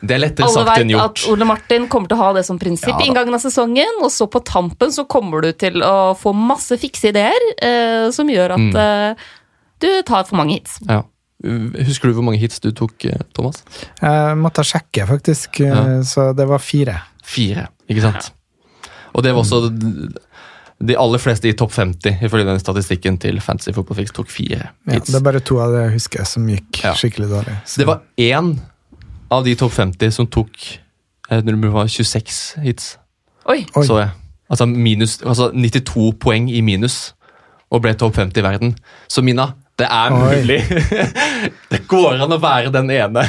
Det 0.03 0.13
er 0.17 0.19
lettere 0.21 0.45
Alle 0.49 0.65
sagt 0.67 0.83
enn 0.83 0.91
gjort. 0.91 1.01
Alle 1.01 1.09
vet 1.15 1.23
at. 1.23 1.31
Ole 1.33 1.47
Martin 1.47 1.87
kommer 1.89 2.11
til 2.11 2.19
å 2.19 2.21
ha 2.25 2.29
det 2.37 2.43
som 2.45 2.59
prinsipp 2.61 2.91
Ja 2.91 2.99
i 3.01 3.07
inngangen 3.09 3.33
av 3.33 3.41
sesongen, 3.41 4.01
og 4.03 4.11
så 4.13 4.27
på 4.29 4.43
tampen 4.45 4.91
så 4.93 5.07
kommer 5.09 5.41
du 5.41 5.49
til 5.57 5.81
å 5.81 6.11
få 6.19 6.35
masse 6.37 6.77
fikse 6.81 7.09
ideer 7.13 7.47
eh, 7.63 8.11
som 8.13 8.29
gjør 8.29 8.53
at 8.57 8.63
Mm. 8.63 8.75
eh, 8.77 9.15
du 9.81 9.89
tar 10.05 10.23
for 10.29 10.37
mange 10.37 10.59
hits. 10.59 10.77
Ja. 10.87 11.01
Husker 11.43 12.07
du 12.09 12.13
hvor 12.15 12.23
mange 12.23 12.39
hits 12.39 12.59
du 12.63 12.69
tok, 12.71 13.05
eh, 13.05 13.19
Thomas? 13.35 13.63
Jeg 14.01 14.37
måtte 14.39 14.63
sjekke, 14.63 15.05
faktisk, 15.09 15.59
eh, 15.59 15.67
Ja. 15.67 16.01
så 16.07 16.33
det 16.35 16.47
var 16.47 16.59
fire. 16.59 17.01
Fire, 17.23 17.67
ikke 17.89 18.01
sant? 18.01 18.31
Og 19.13 19.23
det 19.23 19.33
var 19.33 19.41
også 19.43 19.69
de 20.83 20.95
aller 20.97 21.19
fleste 21.21 21.47
i 21.47 21.53
topp 21.53 21.71
50, 21.71 22.17
ifølge 22.23 22.45
den 22.45 22.59
statistikken 22.59 23.17
til 23.19 23.39
Fantasy 23.39 23.71
Football 23.75 23.95
Fix, 23.97 24.11
tok 24.11 24.29
fire 24.29 24.69
hits. 24.89 25.09
Ja, 25.09 25.13
det 25.13 25.15
er 25.15 25.23
bare 25.31 25.39
to 25.39 25.59
av 25.59 25.71
det 25.71 25.83
jeg 25.83 25.93
husker 25.99 26.25
som 26.25 26.47
gikk 26.47 26.83
Ja. 26.83 26.93
skikkelig 26.93 27.29
dårlig. 27.29 27.57
Så- 27.65 27.77
Det 27.77 27.87
var 27.87 28.01
én 28.17 28.59
av 29.31 29.43
de 29.43 29.55
topp 29.55 29.71
50 29.71 30.11
som 30.13 30.27
tok 30.27 30.49
eh, 31.29 31.41
når 31.41 31.61
det 31.61 31.71
var 31.71 31.85
26 31.87 32.55
hits, 32.63 32.97
Oi! 33.47 33.65
Oi. 33.75 33.83
så 33.85 33.99
jeg. 33.99 34.11
Altså, 34.51 34.65
minus, 34.67 35.17
altså 35.23 35.51
92 35.53 36.11
poeng 36.19 36.49
i 36.49 36.61
minus, 36.61 37.13
og 37.71 37.81
ble 37.81 37.93
topp 37.95 38.15
50 38.15 38.37
i 38.39 38.41
verden. 38.43 38.75
Så 39.09 39.23
Mina, 39.23 39.53
det 39.81 39.87
er 39.89 40.13
mulig. 40.13 40.59
det 41.73 41.79
går 41.89 42.21
an 42.23 42.35
å 42.35 42.39
være 42.41 42.69
den 42.73 42.91
ene. 42.93 43.23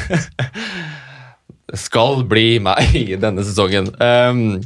Det 1.70 1.78
skal 1.80 2.20
bli 2.28 2.58
meg 2.62 2.92
denne 3.24 3.44
sesongen. 3.46 3.88
Um, 3.98 4.60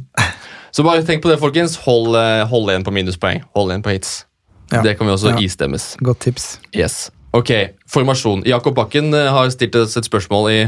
så 0.75 0.83
bare 0.85 1.05
tenk 1.07 1.23
på 1.23 1.31
det, 1.31 1.39
folkens. 1.41 1.77
Hold, 1.85 2.13
eh, 2.19 2.43
hold 2.51 2.69
igjen 2.69 2.83
på 2.85 2.93
minuspoeng. 2.93 3.41
Hold 3.57 3.71
igjen 3.73 3.85
på 3.85 3.93
hits. 3.95 4.11
Ja. 4.69 4.83
Det 4.85 4.97
kan 4.99 5.07
vi 5.09 5.13
også 5.15 5.31
Ja. 5.33 5.39
istemmes. 5.41 5.95
Godt 6.05 6.19
tips. 6.27 6.49
Yes. 6.77 7.07
Ok, 7.33 7.49
formasjon. 7.89 8.43
Jakob 8.45 8.75
Bakken 8.77 9.13
eh, 9.17 9.29
har 9.33 9.49
stilt 9.53 9.75
oss 9.79 9.95
et 9.97 10.05
spørsmål 10.05 10.49
i 10.51 10.59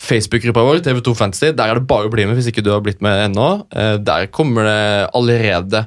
Facebook-gruppa 0.00 0.62
vår, 0.64 0.78
TV2 0.84 1.14
Fantasy. 1.16 1.50
Der 1.56 1.70
er 1.72 1.78
det 1.80 1.86
bare 1.88 2.08
å 2.08 2.12
bli 2.12 2.24
med 2.28 2.36
hvis 2.38 2.48
ikke 2.52 2.64
du 2.64 2.70
har 2.72 2.80
blitt 2.84 3.00
med 3.04 3.30
ennå. 3.30 3.48
Eh, 3.72 3.96
Der 4.00 4.26
kommer 4.32 4.64
det 4.68 5.10
allerede 5.16 5.86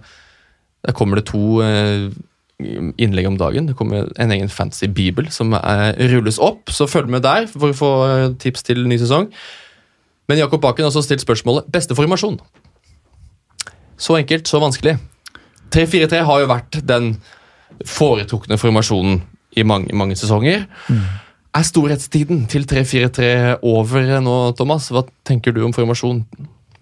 Der 0.85 0.93
kommer 0.97 1.15
det 1.21 1.25
to 1.29 1.61
innlegg 2.61 3.27
om 3.27 3.37
dagen. 3.37 3.67
Det 3.67 3.75
kommer 3.77 4.09
en 4.21 4.31
egen 4.31 4.49
fantasy 4.49 4.87
bibel 4.87 5.29
som 5.33 5.53
eh, 5.57 5.89
rulles 6.13 6.39
opp, 6.39 6.71
så 6.71 6.87
følg 6.89 7.11
med 7.11 7.25
der 7.25 7.47
for 7.51 7.71
å 7.71 7.77
få 7.77 7.91
eh, 8.07 8.27
tips 8.39 8.67
til 8.69 8.85
ny 8.87 8.99
sesong. 9.01 9.29
Men 10.29 10.39
Jakob 10.39 10.61
Baken 10.63 10.85
har 10.85 10.91
også 10.91 11.03
stilt 11.05 11.23
spørsmålet 11.23 11.67
beste 11.73 11.97
formasjon. 11.97 12.39
Så 13.99 14.17
enkelt, 14.19 14.47
så 14.47 14.61
vanskelig. 14.63 14.97
3-4-3 15.73 16.23
har 16.27 16.43
jo 16.43 16.49
vært 16.51 16.79
den 16.87 17.15
foretrukne 17.89 18.59
formasjonen 18.61 19.21
i 19.57 19.65
mange, 19.67 19.93
mange 19.97 20.15
sesonger. 20.17 20.65
Er 21.53 21.67
storhetstiden 21.67 22.45
til 22.49 22.65
3-4-3 22.69 23.27
over 23.67 24.15
nå, 24.23 24.37
Thomas? 24.57 24.89
Hva 24.93 25.03
tenker 25.27 25.53
du 25.53 25.63
om 25.65 25.75
formasjon? 25.75 26.23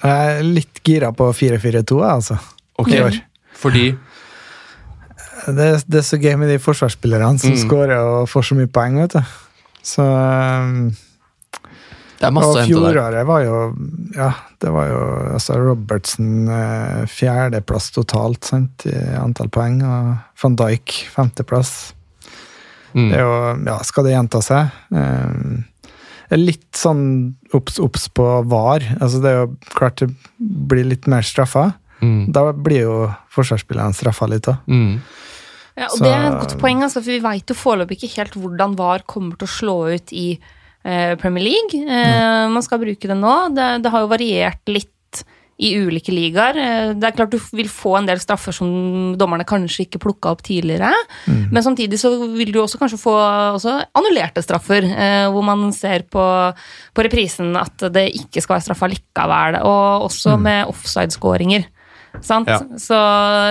Jeg 0.01 0.37
er 0.37 0.45
litt 0.45 0.81
gira 0.85 1.11
på 1.15 1.27
4-4-2, 1.35 1.99
altså. 2.07 2.37
Ok, 2.81 2.93
I 2.95 3.01
år. 3.05 3.19
Fordi 3.61 3.89
Det, 5.47 5.69
det 5.87 5.99
er 6.01 6.05
så 6.05 6.19
gøy 6.21 6.35
med 6.37 6.49
de 6.51 6.59
forsvarsspillerne 6.61 7.39
som 7.41 7.51
Mm. 7.55 7.61
skårer 7.63 7.97
og 8.01 8.27
får 8.29 8.43
så 8.51 8.55
mye 8.59 8.67
poeng, 8.71 8.99
vet 9.01 9.15
du. 9.17 9.21
Så 9.83 10.03
um, 10.05 10.91
det 12.21 12.27
er 12.27 12.33
masse 12.35 12.51
Og 12.61 12.67
fjoråret 12.69 13.25
var 13.25 13.41
jo 13.41 13.55
Ja, 14.13 14.27
det 14.61 14.69
var 14.69 14.85
jo 14.91 14.99
altså 15.33 15.55
Robertsen 15.57 16.47
eh, 16.53 17.05
fjerdeplass 17.09 17.89
totalt, 17.95 18.45
sant, 18.45 18.85
i 18.85 18.93
antall 19.17 19.49
poeng, 19.49 19.79
og 19.81 20.17
van 20.43 20.55
Dijk 20.59 20.99
femteplass. 21.15 21.93
Mm. 22.93 23.09
Det 23.09 23.17
er 23.17 23.25
jo 23.25 23.35
Ja, 23.65 23.79
skal 23.87 24.05
det 24.05 24.13
gjenta 24.13 24.41
seg? 24.45 24.69
Um, 24.93 25.63
litt 26.37 26.69
sånn 26.77 27.33
obs, 27.57 27.79
obs 27.83 28.05
på 28.15 28.23
VAR. 28.47 28.85
Altså, 29.01 29.19
det 29.23 29.31
er 29.33 29.39
jo 29.41 29.49
klart 29.75 29.97
det 29.99 30.11
blir 30.39 30.85
litt 30.87 31.09
mer 31.11 31.25
straffa. 31.27 31.73
Mm. 32.01 32.29
Da 32.31 32.45
blir 32.53 32.85
jo 32.85 32.93
forsvarsspillerne 33.33 33.93
straffa 33.97 34.29
litt 34.31 34.47
òg. 34.47 34.61
Mm. 34.71 35.01
Ja, 35.77 35.85
og 35.87 35.97
Så- 35.97 36.03
Det 36.03 36.11
er 36.13 36.25
et 36.27 36.39
godt 36.41 36.57
poeng, 36.59 36.81
altså, 36.83 37.01
for 37.01 37.11
vi 37.11 37.19
veit 37.19 37.47
jo 37.47 37.55
foreløpig 37.55 37.97
ikke 38.03 38.15
helt 38.17 38.33
hvordan 38.33 38.75
VAR 38.75 39.03
kommer 39.07 39.37
til 39.37 39.47
å 39.47 39.55
slå 39.59 39.77
ut 39.95 40.11
i 40.13 40.39
eh, 40.83 41.15
Premier 41.15 41.43
League. 41.45 41.75
Eh, 41.87 42.47
man 42.49 42.61
skal 42.63 42.79
bruke 42.79 43.07
det 43.07 43.17
nå. 43.17 43.53
Det, 43.55 43.83
det 43.83 43.91
har 43.91 44.01
jo 44.01 44.07
variert 44.11 44.59
litt 44.67 44.89
i 45.61 45.75
ulike 45.77 46.09
ligaer. 46.09 46.57
Eh, 46.57 46.93
det 46.97 47.03
er 47.05 47.11
klart 47.15 47.29
du 47.29 47.37
vil 47.53 47.67
få 47.69 47.97
en 47.99 48.07
del 48.07 48.17
straffer 48.17 48.51
som 48.51 49.13
dommerne 49.15 49.45
kanskje 49.45 49.85
ikke 49.85 49.99
plukka 50.01 50.31
opp 50.33 50.41
tidligere. 50.41 50.89
Men 51.51 51.61
samtidig 51.61 51.99
så 52.01 52.09
vil 52.35 52.51
du 52.51 52.57
også 52.63 52.79
kanskje 52.81 52.97
få 52.99 53.13
også 53.59 53.75
annullerte 53.93 54.41
straffer, 54.41 54.83
eh, 54.89 55.27
hvor 55.29 55.43
man 55.45 55.71
ser 55.71 56.01
på, 56.09 56.25
på 56.95 57.03
reprisen 57.05 57.55
at 57.55 57.77
det 57.93 58.07
ikke 58.17 58.41
skal 58.41 58.57
være 58.57 58.65
straffa 58.65 58.89
likevel. 58.89 59.61
Og 59.63 60.09
også 60.09 60.33
med 60.41 60.65
offside-skåringer. 60.67 61.67
Sant? 62.19 62.49
Ja. 62.51 62.59
Så 62.81 62.97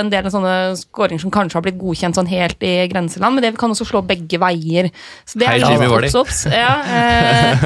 en 0.00 0.10
del 0.12 0.26
av 0.28 0.34
sånne 0.34 0.54
skåringer 0.78 1.22
som 1.22 1.32
kanskje 1.34 1.56
har 1.58 1.64
blitt 1.64 1.78
godkjent 1.80 2.18
sånn 2.18 2.28
helt 2.30 2.60
i 2.66 2.74
grenseland, 2.90 3.36
men 3.36 3.46
det 3.46 3.54
kan 3.60 3.72
også 3.72 3.86
slå 3.88 4.02
begge 4.06 4.40
veier. 4.42 4.90
Så 5.24 5.40
det 5.40 5.48
Hei, 5.48 5.56
er 5.58 5.64
Jimmy 5.64 5.88
Vardy. 5.90 6.10
obs, 6.12 6.18
obs. 6.20 6.42
Ja, 6.52 6.74
eh, 6.84 7.64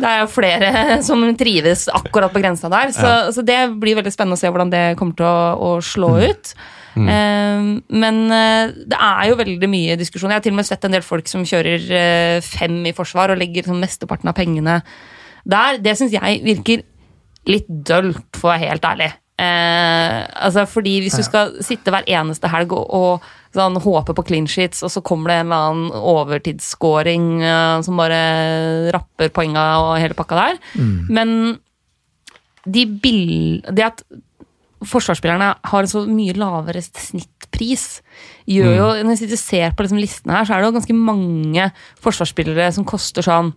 det 0.00 0.08
er 0.10 0.22
jo 0.22 0.30
flere 0.32 0.70
som 1.08 1.26
trives 1.38 1.86
akkurat 1.92 2.32
på 2.32 2.42
grensa 2.42 2.72
der, 2.72 2.94
så, 2.96 3.12
så 3.36 3.44
det 3.44 3.60
blir 3.82 4.00
veldig 4.00 4.14
spennende 4.14 4.40
å 4.40 4.42
se 4.42 4.50
hvordan 4.50 4.72
det 4.72 4.86
kommer 5.00 5.18
til 5.20 5.28
å, 5.28 5.36
å 5.60 5.76
slå 5.84 6.16
ut. 6.24 6.54
Eh, 6.94 7.64
men 7.98 8.20
eh, 8.30 8.72
det 8.86 8.98
er 8.98 9.28
jo 9.30 9.38
veldig 9.40 9.70
mye 9.70 9.98
diskusjon. 10.00 10.30
Jeg 10.30 10.40
har 10.40 10.46
til 10.46 10.54
og 10.54 10.60
med 10.60 10.68
sett 10.68 10.86
en 10.86 10.94
del 10.94 11.04
folk 11.04 11.30
som 11.30 11.46
kjører 11.48 11.90
eh, 11.98 12.38
fem 12.44 12.80
i 12.86 12.94
forsvar 12.96 13.34
og 13.34 13.40
legger 13.40 13.64
liksom 13.64 13.82
mesteparten 13.82 14.30
av 14.30 14.38
pengene 14.38 14.80
der. 15.44 15.80
Det 15.82 15.96
syns 15.98 16.14
jeg 16.14 16.42
virker 16.46 16.84
litt 17.50 17.68
dølt, 17.68 18.24
for 18.38 18.48
å 18.48 18.54
være 18.54 18.70
helt 18.70 18.86
ærlig. 18.88 19.10
Eh, 19.34 20.18
altså 20.46 20.62
fordi 20.70 21.00
Hvis 21.02 21.16
du 21.18 21.24
skal 21.26 21.56
sitte 21.66 21.90
hver 21.90 22.06
eneste 22.06 22.46
helg 22.52 22.70
og, 22.76 22.86
og 22.94 23.24
sånn, 23.54 23.80
håpe 23.82 24.14
på 24.14 24.24
clean 24.26 24.46
sheets, 24.50 24.82
og 24.86 24.92
så 24.94 25.02
kommer 25.02 25.30
det 25.30 25.38
en 25.40 25.48
eller 25.48 25.70
annen 25.70 26.04
overtidsscoring 26.14 27.26
eh, 27.42 27.78
som 27.86 27.98
bare 27.98 28.20
rapper 28.94 29.32
poenga 29.34 29.66
og 29.82 29.96
hele 30.02 30.18
pakka 30.18 30.38
der. 30.40 30.62
Men 31.10 31.34
de 32.64 32.86
bill... 32.86 33.60
Det 33.70 33.84
at 33.86 34.06
forsvarsspillerne 34.84 35.54
har 35.64 35.84
en 35.84 35.90
så 35.90 36.02
mye 36.08 36.34
lavere 36.36 36.82
snittpris, 36.84 38.02
gjør 38.50 38.74
jo 38.76 38.88
Når 39.06 39.22
du 39.30 39.36
ser 39.40 39.72
på 39.72 39.86
liksom 39.86 40.00
listene 40.00 40.34
her, 40.36 40.44
så 40.44 40.54
er 40.54 40.60
det 40.60 40.68
jo 40.68 40.76
ganske 40.78 40.96
mange 40.98 41.68
forsvarsspillere 42.04 42.70
som 42.76 42.86
koster 42.88 43.24
sånn 43.24 43.54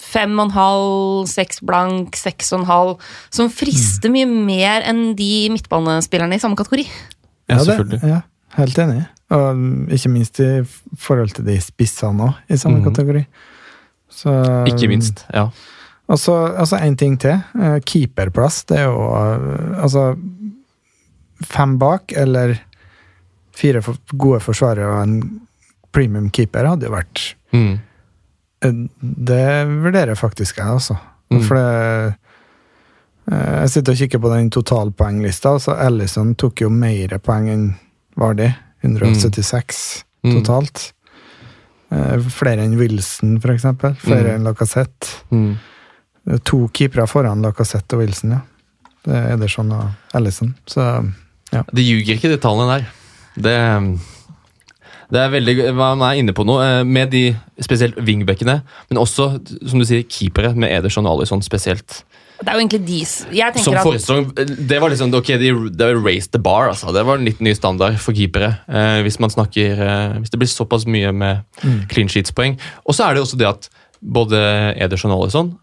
fem 0.00 0.36
og 0.38 0.44
en 0.46 0.54
halv, 0.54 1.26
seks 1.30 1.60
blank, 1.66 2.16
seks 2.18 2.52
og 2.54 2.62
en 2.62 2.68
halv, 2.68 2.92
som 3.34 3.50
frister 3.52 4.12
mye 4.12 4.28
mer 4.30 4.84
enn 4.88 5.14
de 5.18 5.48
midtbanespillerne 5.54 6.38
i 6.38 6.42
samme 6.42 6.58
kategori. 6.58 6.86
Ja, 7.50 7.58
selvfølgelig. 7.60 8.00
ja, 8.08 8.20
helt 8.58 8.78
enig. 8.78 9.02
Og 9.34 9.92
ikke 9.96 10.12
minst 10.12 10.38
i 10.44 10.50
forhold 11.00 11.34
til 11.34 11.46
de 11.48 11.58
spissene 11.64 12.28
òg, 12.28 12.34
i 12.48 12.58
samme 12.60 12.78
mm. 12.80 12.84
kategori. 12.90 13.24
Så, 14.14 14.30
Ikke 14.70 14.88
minst. 14.88 15.24
ja. 15.34 15.48
Og 16.06 16.18
så 16.20 16.34
altså 16.60 16.76
en 16.84 16.96
ting 17.00 17.16
til. 17.18 17.40
eh, 17.58 17.78
Keeperplass, 17.80 18.64
det 18.68 18.76
er 18.78 18.84
jo 18.84 19.06
eh, 19.16 19.82
Altså 19.82 20.12
Fem 21.44 21.78
bak, 21.80 22.12
eller 22.16 22.54
fire 23.56 23.80
gode 24.12 24.40
forsvarere 24.44 24.86
og 24.86 25.02
en 25.02 25.40
premium 25.94 26.28
keeper 26.30 26.68
hadde 26.68 26.86
jo 26.86 26.94
vært 26.94 27.34
Mm. 27.54 27.78
Eh, 28.64 28.72
Det 29.00 29.66
vurderer 29.84 30.14
faktisk 30.18 30.58
jeg, 30.58 30.66
altså. 30.66 30.96
Mm. 31.32 31.42
For 31.46 31.54
det 31.56 32.14
eh, 33.30 33.60
Jeg 33.62 33.70
sitter 33.70 33.92
og 33.94 33.98
kikker 34.02 34.20
på 34.20 34.32
den 34.34 34.50
totalpoenglista, 34.52 35.54
altså 35.56 35.76
Ellison 35.86 36.34
tok 36.34 36.60
jo 36.64 36.68
mer 36.70 37.16
poeng 37.24 37.48
enn 37.52 37.68
Vardi. 38.16 38.50
176 38.84 40.04
Mm. 40.24 40.38
totalt. 40.42 40.92
Eh, 41.92 42.18
flere 42.32 42.62
enn 42.64 42.78
Wilson, 42.80 43.34
for 43.40 43.52
eksempel. 43.52 43.92
Flere 44.00 44.30
Mm. 44.30 44.34
enn 44.38 44.44
Lacassette. 44.48 45.06
Mm. 45.30 45.58
Er 46.32 46.38
To 46.38 46.68
keepere 46.72 47.06
foran 47.06 47.42
Lacassette 47.42 47.92
og 47.92 48.00
Wilson, 48.00 48.30
ja. 48.30 48.40
Det 49.04 49.12
er 49.14 49.34
Ederson 49.34 49.70
og 49.72 49.90
Ellison. 50.14 50.54
Så 50.66 51.12
De 51.52 51.82
ljuger 51.82 52.14
ikke, 52.16 52.30
de 52.30 52.38
tallene 52.38 52.78
der. 52.78 52.86
Det, 53.36 54.00
det 55.14 55.20
er 55.22 55.30
veldig 55.32 55.54
Man 55.78 56.02
er 56.06 56.18
inne 56.20 56.34
på 56.36 56.44
noe 56.48 56.64
eh, 56.64 56.82
med 56.86 57.12
de 57.14 57.22
spesielt 57.62 57.96
wingbackene, 58.02 58.58
men 58.90 59.00
også, 59.00 59.30
som 59.70 59.80
du 59.80 59.86
sier, 59.88 60.02
keepere 60.10 60.52
med 60.58 60.72
Ederson 60.74 61.06
og 61.06 61.20
Alison 61.20 61.42
spesielt. 61.44 62.02
Det 62.34 62.50
er 62.50 62.56
jo 62.58 62.62
egentlig 62.64 62.80
de 62.88 62.96
Jeg 63.38 63.62
Som 63.62 63.76
forrige 63.78 64.00
at 64.00 64.06
sesong, 64.08 64.24
det 64.68 64.80
var 64.82 64.90
liksom, 64.90 65.12
ok, 65.14 65.28
de, 65.38 65.52
de 65.78 65.86
raised 66.02 66.32
the 66.34 66.40
bar, 66.42 66.72
altså. 66.72 66.90
Det 66.92 67.04
var 67.06 67.20
en 67.20 67.28
litt 67.28 67.40
ny 67.40 67.52
standard 67.54 67.96
for 68.02 68.16
keepere. 68.16 68.50
Eh, 68.66 68.98
hvis 69.06 69.20
man 69.22 69.30
snakker, 69.30 69.78
eh, 69.78 70.16
hvis 70.18 70.34
det 70.34 70.40
blir 70.42 70.50
såpass 70.50 70.84
mye 70.90 71.12
med 71.14 71.44
clean 71.92 72.10
sheets-poeng. 72.10 72.58
Og 72.84 72.98
så 72.98 73.06
er 73.06 73.14
det 73.14 73.22
også 73.22 73.38
det 73.40 73.48
at 73.48 73.70
både 74.02 74.40
Ederson 74.82 75.14
og 75.14 75.24
Alison 75.28 75.54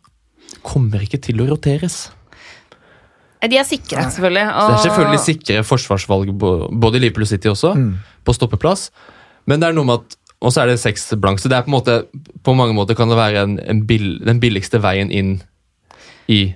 kommer 0.63 1.03
ikke 1.03 1.19
til 1.21 1.43
å 1.43 1.49
roteres. 1.51 2.09
de 3.41 3.57
er 3.57 3.65
sikre, 3.65 4.07
selvfølgelig. 4.13 4.47
Så 4.47 4.67
det 4.67 4.77
er 4.77 4.83
selvfølgelig 4.87 5.21
sikre 5.25 5.63
forsvarsvalg, 5.65 6.31
både 6.37 6.97
i 6.99 7.03
Liverpool 7.03 7.25
og 7.25 7.31
City 7.35 7.49
også, 7.49 7.75
Mm. 7.75 7.95
på 8.23 8.33
stoppeplass. 8.37 8.91
Men 9.49 9.61
det 9.61 9.69
er 9.69 9.77
noe 9.77 9.87
med 9.87 10.03
at 10.03 10.17
Og 10.41 10.49
så 10.53 10.63
er 10.63 10.71
det 10.71 10.79
seks 10.81 11.03
blank, 11.21 11.41
så 11.41 11.49
det 11.51 11.57
er 11.57 11.65
på 11.65 11.69
en 11.69 11.77
måte 11.77 11.95
På 12.45 12.55
mange 12.57 12.73
måter 12.73 12.97
kan 12.97 13.09
det 13.11 13.17
være 13.19 13.43
en, 13.45 13.59
en 13.59 13.83
bill, 13.85 14.15
den 14.25 14.41
billigste 14.41 14.81
veien 14.81 15.11
inn 15.13 15.35
i 16.31 16.55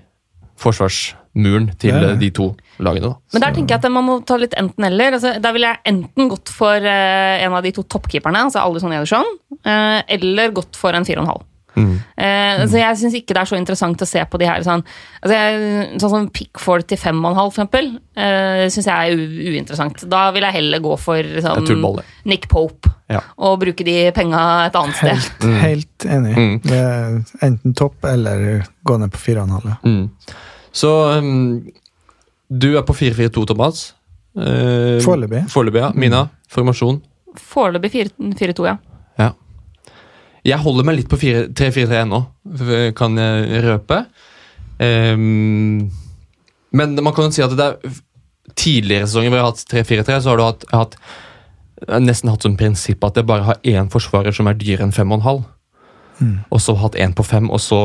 forsvarsmuren 0.62 1.72
til 1.82 1.98
eh, 1.98 2.14
de 2.20 2.30
to 2.34 2.50
lagene. 2.80 3.10
da. 3.10 3.18
Men 3.36 3.44
der 3.44 3.56
tenker 3.58 3.76
jeg 3.76 3.84
at 3.84 3.92
man 3.92 4.06
må 4.08 4.16
ta 4.28 4.38
litt 4.40 4.56
enten-eller. 4.56 5.18
Altså, 5.18 5.34
der 5.44 5.56
ville 5.56 5.74
jeg 5.74 5.82
enten 5.92 6.30
gått 6.32 6.52
for 6.54 6.80
eh, 6.80 7.44
en 7.44 7.58
av 7.58 7.66
de 7.66 7.74
to 7.76 7.84
toppkeeperne, 7.84 8.46
altså 8.48 8.64
Alison 8.64 8.94
Ederson, 8.96 9.28
eh, 9.60 10.00
eller 10.16 10.56
gått 10.56 10.80
for 10.80 10.96
en 10.96 11.08
4,5. 11.08 11.44
Mm. 11.76 11.95
Eh, 12.17 12.63
Så 12.67 12.78
jeg 12.80 12.97
syns 12.97 13.15
ikke 13.19 13.34
det 13.36 13.41
er 13.43 13.49
så 13.51 13.57
interessant 13.59 14.01
å 14.01 14.07
se 14.07 14.23
på 14.32 14.39
de 14.39 14.45
her 14.47 14.63
sånn 14.63 14.84
altså 15.21 15.34
jeg, 15.36 15.99
Sånn 16.01 16.09
som 16.13 16.30
Pickford 16.30 16.88
til 16.88 16.97
5,5, 16.97 17.36
for 17.36 17.51
eksempel, 17.51 17.89
eh, 18.15 18.65
syns 18.71 18.88
jeg 18.88 18.95
er 18.95 19.15
u 19.17 19.51
uinteressant. 19.53 20.05
Da 20.09 20.32
vil 20.32 20.43
jeg 20.47 20.53
heller 20.59 20.80
gå 20.80 20.97
for 20.99 21.21
sånn. 21.43 22.01
Nick 22.26 22.47
Pope 22.49 22.89
Ja. 23.09 23.19
og 23.38 23.59
bruke 23.61 23.84
de 23.86 24.11
penga 24.11 24.65
et 24.67 24.73
annet 24.76 24.95
sted. 24.95 25.17
Helt, 25.45 25.61
helt 25.61 26.05
enig. 26.09 26.36
Mm. 26.36 26.55
Det 26.63 26.80
er 26.80 27.19
enten 27.49 27.76
topp 27.76 28.03
eller 28.05 28.65
gå 28.86 28.97
ned 28.99 29.11
på 29.11 29.19
4,5. 29.36 29.69
ja. 29.69 29.78
Mm. 29.84 30.09
Så 30.76 30.89
um, 31.19 31.71
du 32.51 32.78
er 32.78 32.84
på 32.84 32.93
4-4-2, 32.93 33.45
Thomas. 33.47 33.93
Eh, 34.38 34.99
Foreløpig. 35.05 35.45
Foreløpig, 35.49 35.80
ja. 35.82 35.91
Mina, 35.95 36.26
formasjon. 36.51 37.01
Foreløpig 37.39 37.91
4-2, 38.19 38.65
ja. 38.67 38.78
Ja. 39.19 39.30
Jeg 40.46 40.62
holder 40.62 40.86
meg 40.86 41.00
litt 41.00 41.10
på 41.10 41.18
3-4-3 41.18 42.02
ennå, 42.04 42.20
f- 42.54 42.91
kan 42.98 43.16
jeg 43.18 43.64
røpe. 43.66 44.04
Um, 44.78 45.89
men 46.76 46.96
man 47.00 47.14
kan 47.16 47.30
jo 47.30 47.34
si 47.34 47.43
at 47.46 47.54
det 47.58 47.66
er 47.66 47.96
tidligere 48.60 49.08
sesonger 49.08 49.32
hvor 49.32 49.39
jeg 49.39 49.46
har 49.46 49.54
hatt 49.54 49.72
3-4-3, 49.72 50.18
så 50.22 50.32
har 50.34 50.38
du 50.41 50.43
hatt, 50.46 50.66
hatt 50.76 50.98
nesten 52.04 52.30
hatt 52.32 52.46
som 52.46 52.56
prinsipp 52.60 53.04
at 53.08 53.18
jeg 53.20 53.28
bare 53.28 53.48
har 53.50 53.62
én 53.68 53.89
forsvarer 53.91 54.36
som 54.36 54.48
er 54.52 54.58
dyrere 54.60 54.86
enn 54.88 54.93
5,5. 54.96 55.43
Mm. 56.22 56.36
Og 56.54 56.62
så 56.64 56.76
hatt 56.80 56.96
én 57.02 57.16
på 57.18 57.26
5, 57.28 57.50
og 57.52 57.60
så 57.64 57.80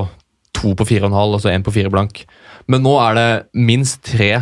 to 0.55 0.75
på 0.79 0.87
4,5, 0.87 1.15
og 1.17 1.41
så 1.43 1.51
én 1.55 1.65
på 1.67 1.73
4 1.75 1.91
blank. 1.93 2.25
Men 2.71 2.85
nå 2.85 2.93
er 3.03 3.17
det 3.19 3.29
minst 3.57 4.03
tre 4.07 4.33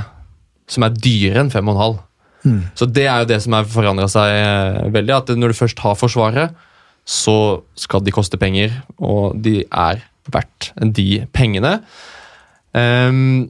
som 0.69 0.85
er 0.85 0.97
dyrere 0.97 1.45
enn 1.47 1.53
5,5. 1.55 2.01
Mm. 2.49 2.59
Så 2.79 2.87
det 2.89 3.07
er 3.09 3.23
jo 3.23 3.31
det 3.31 3.39
som 3.45 3.57
har 3.57 3.69
forandra 3.69 4.09
seg 4.11 4.33
eh, 4.35 4.89
veldig. 4.95 5.15
At 5.17 5.33
når 5.37 5.53
du 5.55 5.59
først 5.59 5.81
har 5.85 5.97
Forsvaret, 5.99 6.53
så 7.09 7.63
skal 7.79 8.05
de 8.05 8.13
koste 8.13 8.37
penger, 8.41 8.75
og 9.01 9.39
de 9.41 9.63
er 9.65 10.03
verdt 10.29 10.73
de 10.97 11.25
pengene. 11.33 11.79
Um, 12.77 13.49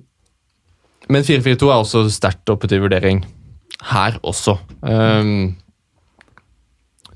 men 1.09 1.25
4-4-2 1.25 1.71
er 1.71 1.81
også 1.81 2.05
sterkt 2.13 2.53
oppe 2.53 2.71
til 2.71 2.85
vurdering 2.85 3.25
her 3.91 4.19
også. 4.23 4.59
Um, 4.83 5.57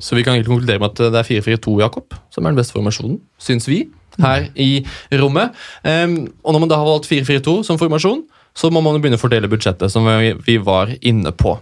så 0.03 0.17
vi 0.19 0.25
kan 0.25 0.35
egentlig 0.35 0.51
konkludere 0.51 0.83
med 0.83 0.91
at 0.91 1.15
det 1.15 1.21
er 1.21 1.59
4-4-2, 1.59 1.79
Jakob, 1.81 2.15
som 2.31 2.45
er 2.45 2.51
den 2.51 2.59
beste 2.59 2.75
formasjonen, 2.75 3.21
syns 3.39 3.69
vi, 3.71 3.85
her 4.19 4.49
i 4.59 4.85
rommet. 5.13 5.55
Um, 5.85 6.27
og 6.43 6.53
når 6.53 6.65
man 6.65 6.73
da 6.73 6.81
har 6.81 6.89
valgt 6.89 7.11
4-4-2 7.13 7.63
som 7.69 7.79
formasjon, 7.79 8.25
så 8.55 8.69
må 8.69 8.83
man 8.85 8.99
begynne 9.01 9.17
å 9.17 9.23
fordele 9.23 9.49
budsjettet, 9.49 9.93
som 9.93 10.09
vi, 10.45 10.59
var 10.61 10.91
inne 11.01 11.33
på. 11.33 11.55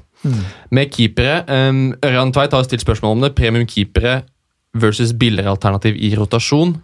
Med 0.75 0.91
keepere 0.93 1.45
um, 1.49 1.93
Ørjan 2.05 2.33
Tveit 2.35 2.53
har 2.53 2.65
stilt 2.67 2.83
spørsmål 2.85 3.17
om 3.17 3.23
det. 3.25 3.35
Premium 3.39 3.69
keepere 3.69 4.23
versus 4.77 5.13
billigere 5.13 5.51
alternativ 5.51 5.97
i 5.97 6.15
rotasjon. 6.17 6.77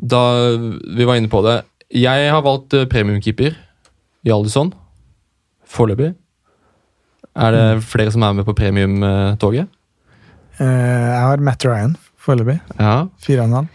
Da 0.00 0.20
vi 0.96 1.04
var 1.04 1.16
inne 1.20 1.28
på 1.28 1.42
det 1.44 1.58
Jeg 1.92 2.30
har 2.32 2.42
valgt 2.46 2.72
uh, 2.78 2.86
premiumkeeper 2.88 3.52
i 4.24 4.30
Alison. 4.32 4.70
Foreløpig. 5.66 6.14
Er 7.36 7.50
det 7.54 7.82
flere 7.84 8.10
som 8.14 8.22
er 8.22 8.32
med 8.38 8.44
på 8.46 8.54
premiumtoget? 8.54 9.66
Uh, 10.60 10.66
jeg 10.66 11.20
har 11.26 11.36
Matt 11.42 11.64
Ryan 11.66 11.96
foreløpig. 12.20 12.60
Ja. 12.78 13.06
4,5. 13.26 13.66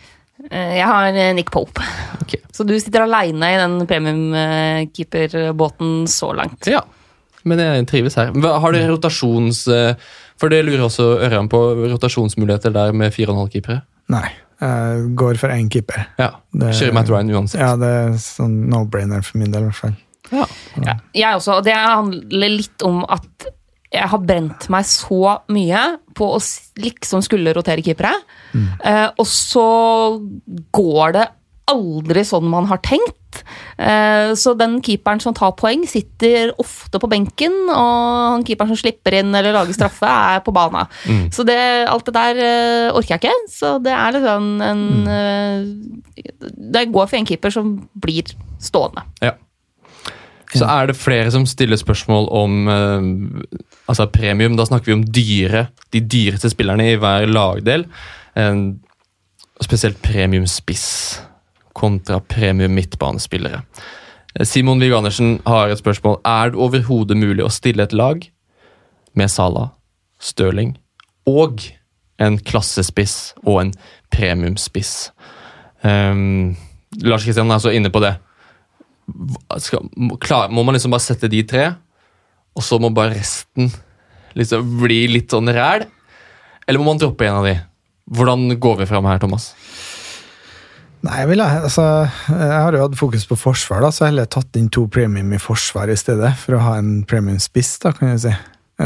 Eh, 0.52 0.76
Jeg 0.78 0.86
har 0.86 1.06
eh, 1.10 1.34
Nick 1.36 1.52
Pope. 1.52 1.82
Okay. 2.22 2.40
Så 2.54 2.64
du 2.64 2.80
sitter 2.80 3.02
aleine 3.06 3.54
i 3.54 3.58
den 3.58 3.88
premiumkeeperbåten 3.90 6.08
så 6.08 6.34
langt. 6.34 6.68
ja. 6.68 6.82
Men 7.46 7.60
jeg 7.62 7.86
trives 7.86 8.16
her. 8.18 8.32
Har 8.34 8.72
dere 8.74 8.88
rotasjons... 8.90 9.68
uh, 9.70 9.94
For 10.42 10.50
det 10.52 10.64
lurer 10.68 10.84
også 10.88 11.06
Ørjan 11.26 11.48
på. 11.52 11.60
Rotasjonsmuligheter 11.94 12.74
der 12.76 12.92
med 12.94 13.14
4,5 13.16 13.50
keepere? 13.54 13.82
Nei. 14.12 14.28
Jeg 14.62 15.10
går 15.20 15.38
for 15.40 15.52
én 15.52 15.68
keeper. 15.72 16.06
Ja. 16.20 16.30
Det- 16.54 16.74
Kjører 16.78 16.94
Matt 16.94 17.10
Ryan 17.12 17.30
uansett. 17.36 17.60
Ja, 17.60 17.76
det 17.76 17.88
er 17.92 18.10
sånn 18.24 18.70
no-brainer 18.72 19.24
for 19.24 19.38
min 19.42 19.52
del, 19.52 19.64
i 19.64 19.66
hvert 19.72 19.76
fall. 19.82 19.96
Ja. 20.32 20.46
Ja, 20.82 20.94
jeg 21.14 21.36
også. 21.38 21.58
Og 21.60 21.64
det 21.68 21.74
handler 21.76 22.50
litt 22.50 22.82
om 22.88 23.04
at 23.10 23.48
jeg 23.94 24.08
har 24.12 24.18
brent 24.20 24.68
meg 24.74 24.84
så 24.90 25.38
mye 25.54 25.84
på 26.18 26.32
å 26.36 26.40
liksom 26.82 27.22
skulle 27.24 27.54
rotere 27.56 27.84
keepere. 27.86 28.14
Eh, 28.56 29.10
og 29.20 29.26
så 29.30 29.68
går 30.76 31.14
det 31.14 31.28
aldri 31.72 32.24
sånn 32.28 32.48
man 32.50 32.66
har 32.70 32.78
tenkt. 32.86 33.16
Eh, 33.78 34.34
så 34.40 34.54
den 34.58 34.78
keeperen 34.84 35.22
som 35.24 35.36
tar 35.36 35.56
poeng, 35.60 35.86
sitter 35.90 36.54
ofte 36.62 37.00
på 37.02 37.10
benken. 37.12 37.56
Og 37.70 38.36
han 38.36 38.46
keeperen 38.48 38.74
som 38.74 38.80
slipper 38.80 39.20
inn 39.20 39.34
eller 39.36 39.56
lager 39.56 39.76
straffe, 39.76 40.10
er 40.10 40.44
på 40.46 40.54
bana. 40.56 40.86
Så 41.34 41.46
det, 41.48 41.60
alt 41.92 42.08
det 42.08 42.16
der 42.16 42.44
eh, 42.46 42.96
orker 42.96 43.16
jeg 43.16 43.24
ikke. 43.24 43.38
Så 43.52 43.76
det 43.84 43.96
er 43.96 44.16
liksom 44.16 44.52
en 44.66 44.86
eh, 45.12 45.66
Det 46.76 46.88
går 46.94 47.10
for 47.10 47.20
en 47.20 47.28
keeper 47.28 47.54
som 47.54 47.76
blir 48.02 48.32
stående. 48.64 49.06
Ja. 49.24 49.36
Så 50.56 50.64
er 50.72 50.88
det 50.88 50.96
flere 50.96 51.32
som 51.34 51.44
stiller 51.50 51.76
spørsmål 51.76 52.30
om 52.32 52.68
altså 53.92 54.06
premium. 54.08 54.56
Da 54.56 54.64
snakker 54.64 54.88
vi 54.88 54.96
om 54.96 55.04
dyre, 55.04 55.66
de 55.92 56.00
dyreste 56.00 56.48
spillerne 56.54 56.86
i 56.94 56.96
hver 57.02 57.28
lagdel. 57.28 57.84
Spesielt 59.66 60.00
premium 60.06 60.48
spiss 60.48 60.86
kontra 61.76 62.20
premium 62.20 62.76
midtbanespillere. 62.78 63.62
Eh, 64.36 64.46
Simon 64.48 64.80
Vig 64.80 64.96
Andersen 64.96 65.40
har 65.46 65.70
et 65.70 65.82
spørsmål. 65.82 66.20
Er 66.26 66.54
det 66.54 66.62
overhodet 66.62 67.20
mulig 67.20 67.44
å 67.46 67.54
stille 67.54 67.84
et 67.84 67.96
lag 67.96 68.24
med 69.16 69.32
Salah, 69.32 69.74
Stirling 70.20 70.76
og 71.28 71.64
en 72.22 72.40
klassespiss 72.40 73.36
og 73.44 73.66
en 73.66 73.74
premiumspiss? 74.14 75.12
Um, 75.84 76.56
Lars 77.04 77.28
Kristian 77.28 77.52
er 77.52 77.62
så 77.62 77.74
inne 77.76 77.92
på 77.94 78.02
det 78.02 78.16
skal, 79.62 79.86
må, 79.96 80.18
klar, 80.22 80.50
må 80.50 80.64
man 80.66 80.76
liksom 80.78 80.94
bare 80.94 81.06
sette 81.06 81.30
de 81.32 81.44
tre, 81.48 81.70
og 82.56 82.66
så 82.66 82.80
må 82.82 82.92
bare 82.96 83.16
resten 83.16 83.70
liksom 84.36 84.78
bli 84.82 85.06
litt 85.12 85.34
sånn 85.34 85.52
ræl? 85.54 85.86
Eller 86.66 86.82
må 86.82 86.90
man 86.90 87.02
droppe 87.02 87.28
en 87.28 87.40
av 87.40 87.48
de? 87.48 87.56
Hvordan 88.16 88.48
går 88.62 88.82
vi 88.82 88.90
fram 88.90 89.08
her, 89.10 89.22
Thomas? 89.22 89.52
Nei, 91.06 91.20
jeg, 91.22 91.28
ville, 91.30 91.46
altså, 91.46 91.84
jeg 92.32 92.48
har 92.50 92.74
jo 92.74 92.80
hatt 92.82 92.96
fokus 92.98 93.28
på 93.30 93.36
forsvar, 93.38 93.84
da, 93.84 93.92
så 93.94 94.06
jeg 94.06 94.12
heller 94.14 94.26
tatt 94.32 94.56
inn 94.58 94.70
to 94.74 94.88
premium 94.90 95.34
i 95.36 95.40
forsvar 95.42 95.90
i 95.94 95.98
stedet, 96.00 96.32
for 96.42 96.56
å 96.58 96.64
ha 96.64 96.72
en 96.80 97.04
premium 97.06 97.40
spiss, 97.42 97.80
da, 97.84 97.92
kan 97.94 98.10
jeg 98.14 98.20
si. 98.24 98.34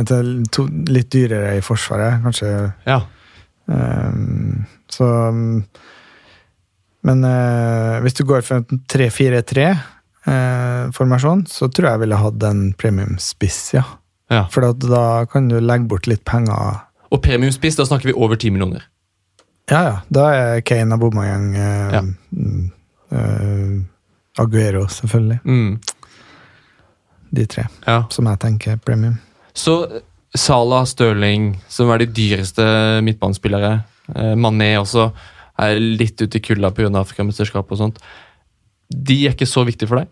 To, 0.10 0.62
litt 0.92 1.10
dyrere 1.16 1.58
i 1.58 1.62
forsvaret, 1.66 2.14
kanskje. 2.26 2.50
Ja. 2.90 3.00
Um, 3.70 4.66
så 4.90 5.06
Men 7.06 7.18
uh, 7.24 8.02
hvis 8.04 8.18
du 8.18 8.24
går 8.28 8.42
for 8.44 8.56
en 8.60 8.66
3-4-3-formasjon, 8.92 11.42
så 11.48 11.68
tror 11.72 11.86
jeg 11.88 11.94
jeg 11.96 12.04
ville 12.04 12.24
hatt 12.26 12.40
en 12.50 12.62
premium 12.76 13.16
spiss, 13.24 13.74
ja. 13.78 13.86
ja. 14.34 14.44
For 14.52 14.60
da 14.76 15.24
kan 15.32 15.48
du 15.48 15.56
legge 15.64 15.88
bort 15.88 16.08
litt 16.12 16.24
penger. 16.28 16.84
Og 17.14 17.24
premium 17.24 17.54
spiss, 17.56 17.80
da 17.80 17.88
snakker 17.88 18.12
vi 18.12 18.18
over 18.18 18.36
10 18.36 18.52
millioner. 18.58 18.84
Ja, 19.70 19.82
ja. 19.86 19.96
Da 20.10 20.28
er 20.34 20.62
Kane 20.66 20.96
Abomayang 20.96 21.56
eh, 21.56 21.94
Ja. 21.94 22.02
mm, 22.02 22.72
eh, 23.12 24.42
Aguero, 24.42 24.86
selvfølgelig. 24.88 25.40
Mm. 25.46 25.80
De 27.32 27.46
tre 27.46 27.68
Ja. 27.88 28.04
som 28.10 28.26
jeg 28.26 28.40
tenker 28.40 28.72
er 28.72 28.78
premium. 28.78 29.20
Så 29.54 29.84
eh, 29.90 30.02
Salah, 30.36 30.86
Stirling, 30.86 31.56
som 31.68 31.90
er 31.90 31.98
de 32.04 32.06
dyreste 32.14 32.64
midtbanespillere, 33.04 33.84
eh, 34.16 34.36
Mané 34.38 34.76
også, 34.80 35.12
er 35.60 35.80
litt 35.80 36.22
ute 36.22 36.38
i 36.38 36.40
kulda 36.42 36.70
pga. 36.72 36.90
Afrikamesterskapet 37.02 37.72
og 37.72 37.78
sånt. 37.78 37.98
De 38.90 39.26
er 39.28 39.34
ikke 39.34 39.46
så 39.50 39.66
viktige 39.66 39.88
for 39.90 39.98
deg? 40.02 40.08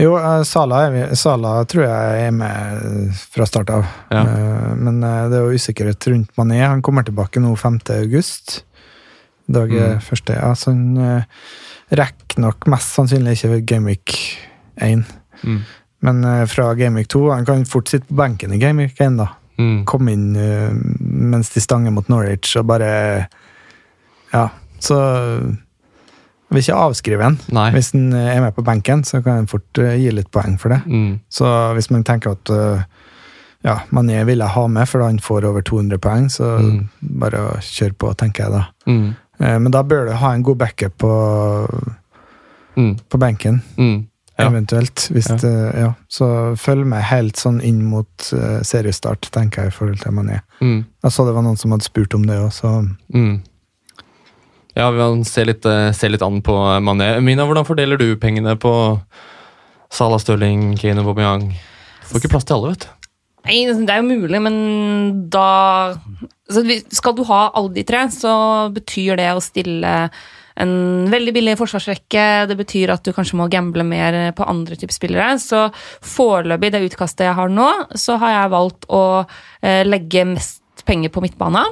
Jo, 0.00 0.14
Sala, 0.16 0.44
Salah, 0.44 0.86
er 0.86 0.90
vi- 0.94 1.66
tror 1.68 1.84
jeg 1.84 2.26
er 2.26 2.30
med 2.32 3.12
fra 3.32 3.44
start 3.46 3.70
av. 3.70 3.84
Ja. 4.10 4.22
Eh, 4.22 4.74
Men 4.76 5.02
eh, 5.04 5.28
det 5.28 5.36
er 5.38 5.44
jo 5.50 5.58
usikkerhet 5.58 6.06
rundt 6.12 6.30
Mané. 6.38 6.60
Han 6.66 6.82
kommer 6.82 7.02
tilbake 7.04 7.40
nå 7.40 7.54
5. 7.58 7.80
august. 8.00 8.64
Dag 9.50 9.68
Mm. 9.70 9.98
første, 10.00 10.34
ja, 10.36 10.52
så 10.54 10.70
han 10.70 10.96
eh, 10.96 11.22
rekker 11.92 12.38
nok 12.38 12.66
mest 12.68 12.94
sannsynlig 12.94 13.32
ikke 13.36 13.66
Gameweek 13.66 14.38
1. 14.80 15.04
Mm. 15.44 15.60
Men 16.02 16.24
eh, 16.24 16.46
fra 16.46 16.74
Gameweek 16.74 17.08
2 17.08 17.30
Han 17.34 17.44
kan 17.44 17.64
fort 17.64 17.88
sitte 17.88 18.06
på 18.08 18.14
benken 18.16 18.52
i 18.54 18.58
Gameweek 18.58 18.94
1, 19.00 19.16
da. 19.18 19.26
Mm. 19.58 19.84
Komme 19.84 20.12
inn 20.12 20.36
eh, 20.36 20.70
mens 21.00 21.50
de 21.50 21.60
stanger 21.60 21.90
mot 21.90 22.08
Norwich 22.08 22.54
og 22.56 22.66
bare 22.66 23.26
Ja, 24.32 24.48
så 24.80 24.96
jeg 26.50 26.56
vil 26.56 26.64
ikke 26.64 26.78
avskrive 26.82 27.22
en. 27.26 27.38
Nei. 27.54 27.70
Hvis 27.70 27.92
den 27.92 28.12
er 28.12 28.40
med 28.42 28.54
på 28.56 28.64
benken, 28.66 29.04
så 29.06 29.22
kan 29.22 29.36
den 29.44 29.46
fort 29.46 29.78
uh, 29.78 29.92
gi 29.94 30.10
litt 30.10 30.30
poeng 30.34 30.58
for 30.58 30.68
det. 30.74 30.80
Mm. 30.86 31.20
Så 31.30 31.46
hvis 31.76 31.90
man 31.94 32.02
tenker 32.04 32.32
at 32.34 32.50
uh, 32.50 32.82
ja, 33.62 33.78
man 33.94 34.06
vil 34.26 34.38
jeg 34.42 34.48
ha 34.56 34.66
med, 34.66 34.88
for 34.88 35.02
han 35.04 35.18
får 35.22 35.44
over 35.46 35.62
200 35.62 35.98
poeng, 36.02 36.28
så 36.32 36.58
Mm. 36.58 36.88
bare 37.20 37.38
å 37.38 37.56
kjøre 37.60 37.94
på, 37.94 38.10
tenker 38.16 38.44
jeg 38.44 38.52
da. 38.52 38.64
Mm. 38.86 39.14
Uh, 39.40 39.58
Men 39.58 39.70
da 39.72 39.82
bør 39.82 40.06
du 40.10 40.12
ha 40.16 40.32
en 40.34 40.42
god 40.42 40.56
backup 40.58 40.98
på, 40.98 41.10
Mm. 42.76 42.96
på 43.08 43.18
benken, 43.18 43.60
Mm. 43.78 44.06
Ja. 44.38 44.46
eventuelt. 44.48 45.08
Hvis 45.12 45.28
Ja. 45.28 45.36
Det, 45.36 45.74
ja. 45.78 45.92
Så 46.08 46.56
følg 46.56 46.86
med 46.86 47.02
helt 47.02 47.36
sånn 47.36 47.60
inn 47.62 47.84
mot 47.84 48.32
eh, 48.32 48.62
seriestart, 48.62 49.28
tenker 49.30 49.62
jeg, 49.62 49.66
i 49.68 49.70
forhold 49.76 50.00
til 50.00 50.12
Mané. 50.12 50.40
Mm. 50.62 50.84
Jeg 51.04 51.12
så 51.12 51.26
det 51.26 51.34
var 51.34 51.42
noen 51.42 51.58
som 51.58 51.70
hadde 51.70 51.84
spurt 51.84 52.14
om 52.14 52.22
det 52.22 52.38
òg, 52.38 52.50
så. 52.52 52.88
Ja, 54.76 54.90
vi 54.94 55.24
ser 55.26 55.48
litt, 55.50 55.66
eh, 55.66 55.90
ser 55.92 56.12
litt 56.12 56.22
an 56.22 56.40
på 56.42 56.54
Mané. 56.84 57.16
Mina, 57.22 57.46
hvordan 57.46 57.66
fordeler 57.66 57.98
du 57.98 58.14
pengene 58.16 58.56
på 58.60 58.72
Salah 59.90 60.20
Stirling, 60.22 60.76
Kane 60.78 61.02
og 61.02 61.10
Bobbyang? 61.10 61.50
Får 62.06 62.20
ikke 62.20 62.34
plass 62.36 62.46
til 62.46 62.58
alle, 62.58 62.74
vet 62.74 62.86
du. 62.86 63.08
Nei, 63.48 63.62
det 63.66 63.88
er 63.88 64.02
jo 64.02 64.10
mulig, 64.10 64.40
men 64.44 64.58
da 65.32 65.96
Skal 66.92 67.14
du 67.16 67.24
ha 67.24 67.50
alle 67.54 67.72
de 67.72 67.84
tre, 67.86 68.04
så 68.12 68.32
betyr 68.74 69.16
det 69.16 69.30
å 69.32 69.42
stille 69.42 70.10
en 70.60 70.72
veldig 71.10 71.32
billig 71.32 71.56
forsvarsrekke. 71.56 72.24
Det 72.50 72.56
betyr 72.58 72.92
at 72.92 73.04
du 73.06 73.14
kanskje 73.16 73.38
må 73.38 73.46
gamble 73.48 73.84
mer 73.86 74.32
på 74.36 74.44
andre 74.44 74.76
typer 74.76 74.96
spillere. 74.96 75.38
Så 75.40 75.68
foreløpig, 76.04 76.72
det 76.74 76.82
utkastet 76.90 77.28
jeg 77.28 77.38
har 77.38 77.52
nå, 77.54 77.68
så 77.94 78.18
har 78.20 78.34
jeg 78.34 78.54
valgt 78.56 78.88
å 78.90 79.04
eh, 79.62 79.86
legge 79.86 80.26
mest 80.34 80.84
penger 80.84 81.14
på 81.14 81.22
midtbane. 81.24 81.64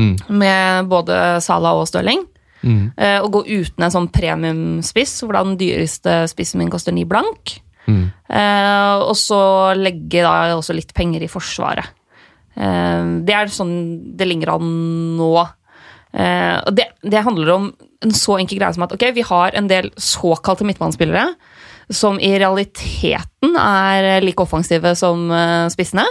Mm. 0.00 0.14
Med 0.40 0.90
både 0.90 1.16
Salah 1.44 1.76
og 1.76 1.88
Stirling. 1.90 2.24
Mm. 2.60 2.92
Eh, 2.96 3.18
og 3.20 3.32
gå 3.36 3.44
uten 3.48 3.84
en 3.84 3.92
sånn 3.92 4.10
premiumspiss, 4.12 5.20
hvor 5.24 5.36
da 5.36 5.44
den 5.46 5.58
dyreste 5.60 6.22
spissen 6.30 6.60
min 6.60 6.72
koster 6.72 6.94
ni 6.96 7.06
blank. 7.08 7.58
Mm. 7.88 8.10
Eh, 8.28 8.96
og 9.04 9.16
så 9.18 9.40
legge 9.78 10.24
da 10.24 10.56
også 10.56 10.76
litt 10.76 10.92
penger 10.96 11.24
i 11.24 11.30
Forsvaret. 11.30 11.96
Eh, 12.54 13.06
det 13.26 13.36
er 13.36 13.52
sånn 13.52 13.74
det 14.18 14.28
ligger 14.28 14.56
an 14.56 14.74
nå. 15.18 15.32
Eh, 16.10 16.58
og 16.66 16.74
det, 16.76 16.90
det 17.06 17.24
handler 17.26 17.54
om 17.54 17.70
en 18.04 18.14
så 18.16 18.38
enkel 18.40 18.58
greie 18.60 18.74
som 18.74 18.86
at 18.86 18.94
ok, 18.96 19.10
vi 19.16 19.24
har 19.26 19.56
en 19.56 19.68
del 19.70 19.90
såkalte 20.00 20.66
midtbanespillere 20.66 21.28
som 21.90 22.20
i 22.22 22.32
realiteten 22.38 23.56
er 23.58 24.22
like 24.22 24.42
offensive 24.42 24.92
som 24.98 25.24
spissene, 25.72 26.04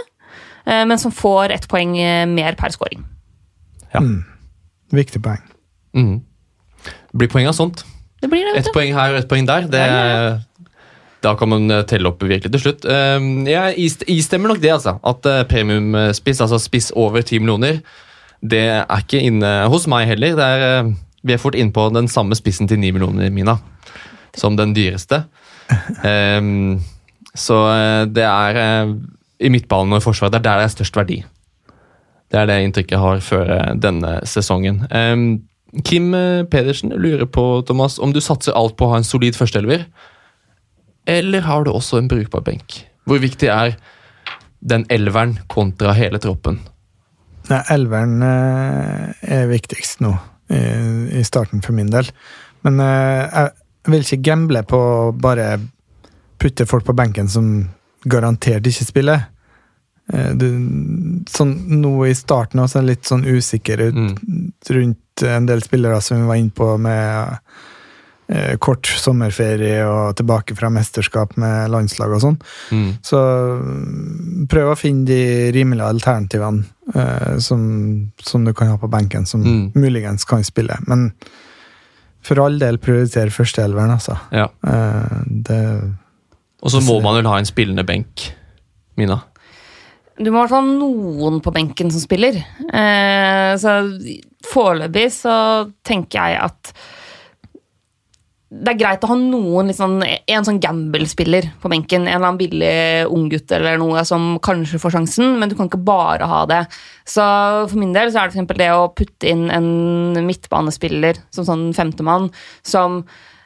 eh, 0.66 0.84
men 0.84 1.00
som 1.00 1.14
får 1.14 1.56
ett 1.56 1.68
poeng 1.70 1.94
mer 2.34 2.58
per 2.60 2.74
scoring. 2.74 3.00
Viktig 4.92 5.22
poeng. 5.22 5.42
Mm. 5.96 6.20
Blir 7.14 7.28
poeng 7.30 7.46
av 7.50 7.54
sånt. 7.56 7.84
Det 8.20 8.28
blir 8.30 8.44
det, 8.44 8.58
et 8.58 8.66
Ett 8.66 8.74
poeng 8.74 8.92
her 8.94 9.14
og 9.14 9.18
et 9.22 9.28
poeng 9.30 9.46
der. 9.48 9.66
Det, 9.70 9.80
Ja, 9.80 10.38
Da 11.22 11.34
kan 11.36 11.50
man 11.52 11.70
eh, 11.70 11.82
telle 11.84 12.08
opp 12.08 12.22
virkelig 12.24 12.50
til 12.52 12.60
slutt. 12.62 12.84
Um, 12.88 13.44
jeg 13.46 13.74
ist- 13.76 14.04
istemmer 14.08 14.48
nok 14.48 14.60
det, 14.62 14.70
altså. 14.72 14.94
At 15.04 15.26
eh, 15.28 15.42
premiumspiss, 15.44 16.40
altså 16.40 16.58
spiss 16.58 16.90
over 16.96 17.20
10 17.20 17.38
millioner, 17.42 17.82
det 18.40 18.62
er 18.70 18.86
ikke 19.02 19.20
inne 19.20 19.50
hos 19.68 19.84
meg 19.86 20.06
heller. 20.08 20.32
Det 20.38 20.46
er, 20.46 20.64
eh, 20.86 20.92
vi 21.22 21.34
er 21.34 21.42
fort 21.42 21.54
inne 21.54 21.72
på 21.76 21.92
den 21.92 22.08
samme 22.08 22.32
spissen 22.34 22.66
til 22.68 22.78
9 22.80 22.90
millioner, 22.96 23.28
Mina, 23.30 23.58
som 24.34 24.56
den 24.56 24.72
dyreste. 24.72 25.24
Um, 26.04 26.80
så 27.36 27.58
det 28.08 28.24
er 28.24 28.88
i 29.40 29.48
midtbanen 29.52 29.92
og 29.92 30.00
i 30.00 30.04
forsvaret, 30.04 30.32
det 30.32 30.40
er 30.40 30.48
der 30.48 30.58
det 30.64 30.64
er 30.70 30.74
størst 30.78 30.96
verdi. 30.96 31.20
Det 32.30 32.38
er 32.38 32.46
det 32.46 32.58
inntrykket 32.64 32.94
jeg 32.94 33.02
har 33.02 33.22
før 33.26 33.52
eh, 33.56 33.70
denne 33.82 34.18
sesongen. 34.28 34.84
Kim 35.86 36.12
eh, 36.14 36.42
Pedersen 36.50 36.94
lurer 36.94 37.26
på, 37.26 37.62
Thomas, 37.66 37.98
om 37.98 38.14
du 38.14 38.20
satser 38.22 38.56
alt 38.58 38.76
på 38.78 38.86
å 38.86 38.94
ha 38.94 39.00
en 39.00 39.06
solid 39.06 39.38
førsteelver, 39.38 39.86
eller 41.10 41.46
har 41.46 41.64
du 41.64 41.72
også 41.72 41.98
en 41.98 42.10
brukbar 42.10 42.44
benk? 42.46 42.84
Hvor 43.08 43.18
viktig 43.22 43.48
er 43.50 43.74
den 44.60 44.84
elveren 44.92 45.38
kontra 45.50 45.94
hele 45.96 46.20
troppen? 46.22 46.60
Nei, 47.50 47.62
Elveren 47.72 48.20
eh, 48.22 49.24
er 49.40 49.50
viktigst 49.50 50.04
nå, 50.04 50.12
i, 50.50 51.22
starten 51.26 51.62
for 51.64 51.74
min 51.74 51.90
del. 51.90 52.06
Men 52.66 52.82
jeg 52.82 53.90
vil 53.90 54.04
ikke 54.04 54.24
gamble 54.26 54.62
på 54.68 54.78
å 54.78 55.12
bare 55.14 55.54
putte 56.42 56.66
folk 56.68 56.84
på 56.86 56.94
benken 56.98 57.30
som 57.30 57.46
garantert 58.10 58.66
ikke 58.66 58.86
spiller. 58.86 59.22
Eh, 60.12 60.32
du, 60.34 60.46
sånn, 61.30 61.54
nå 61.80 61.92
i 62.08 62.14
starten 62.18 62.60
også 62.64 62.80
er 62.80 62.88
litt 62.88 63.04
sånn 63.06 63.24
usikker 63.26 63.80
ut, 63.88 63.94
Mm. 63.94 64.52
rundt 64.70 65.22
en 65.22 65.46
del 65.46 65.60
spillere 65.62 66.00
som 66.02 66.20
vi 66.22 66.26
var 66.26 66.36
inne 66.40 66.50
på 66.56 66.78
med 66.80 67.38
eh, 68.30 68.56
kort 68.62 68.86
sommerferie 68.86 69.82
og 69.90 70.14
tilbake 70.16 70.54
fra 70.56 70.68
mesterskap 70.70 71.36
med 71.36 71.70
landslag 71.72 72.12
og 72.14 72.20
sånn. 72.22 72.36
Mm. 72.70 72.90
Så 73.02 73.18
mm, 73.18 74.46
prøv 74.48 74.70
å 74.72 74.76
finne 74.78 75.04
de 75.08 75.50
rimelige 75.56 75.88
alternativene 75.90 76.64
eh, 76.94 77.38
som, 77.42 78.10
som 78.22 78.44
du 78.46 78.52
kan 78.54 78.68
ha 78.70 78.76
på 78.78 78.90
benken, 78.90 79.26
som 79.26 79.42
Mm. 79.42 79.72
muligens 79.74 80.24
kan 80.24 80.44
spille. 80.46 80.76
Men 80.86 81.12
for 82.22 82.38
all 82.44 82.58
del 82.60 82.78
prioriter 82.78 83.30
førsteelveren, 83.34 83.90
altså. 83.98 84.18
Ja. 84.30 84.46
Eh, 84.62 85.22
det 85.26 85.60
Og 86.62 86.70
så 86.70 86.80
må 86.84 87.00
man 87.02 87.16
vel 87.16 87.26
ha 87.26 87.38
en 87.38 87.46
spillende 87.48 87.84
benk, 87.86 88.28
Mina. 88.96 89.22
Du 90.20 90.28
må 90.28 90.36
i 90.36 90.40
hvert 90.42 90.52
fall 90.52 90.66
ha 90.66 90.72
noen 90.76 91.38
på 91.40 91.52
benken 91.54 91.92
som 91.92 92.02
spiller. 92.02 92.36
Eh, 92.68 93.52
så 93.60 93.76
foreløpig 94.44 95.06
så 95.14 95.34
tenker 95.86 96.20
jeg 96.20 96.42
at 96.44 96.72
det 98.50 98.72
er 98.72 98.78
greit 98.80 99.04
å 99.06 99.12
ha 99.12 99.16
noen 99.16 99.70
sånn, 99.72 100.00
en 100.02 100.46
sånn 100.46 100.58
gamble-spiller 100.60 101.46
på 101.62 101.70
benken. 101.70 102.02
En 102.02 102.16
eller 102.16 102.26
annen 102.26 102.40
billig 102.40 103.06
unggutt 103.06 103.54
eller 103.54 103.78
noe 103.78 104.02
som 104.08 104.34
kanskje 104.42 104.80
får 104.82 104.96
sjansen, 104.96 105.36
men 105.38 105.48
du 105.48 105.54
kan 105.54 105.70
ikke 105.70 105.80
bare 105.86 106.26
ha 106.26 106.42
det. 106.50 106.64
Så 107.06 107.22
for 107.70 107.78
min 107.78 107.94
del 107.94 108.10
så 108.10 108.18
er 108.18 108.28
det 108.28 108.34
eksempel 108.34 108.58
det 108.58 108.72
å 108.74 108.90
putte 108.90 109.30
inn 109.30 109.46
en 109.54 110.18
midtbanespiller 110.26 111.22
som 111.30 111.46
sånn 111.46 111.68
femtemann, 111.78 112.26
som 112.66 113.04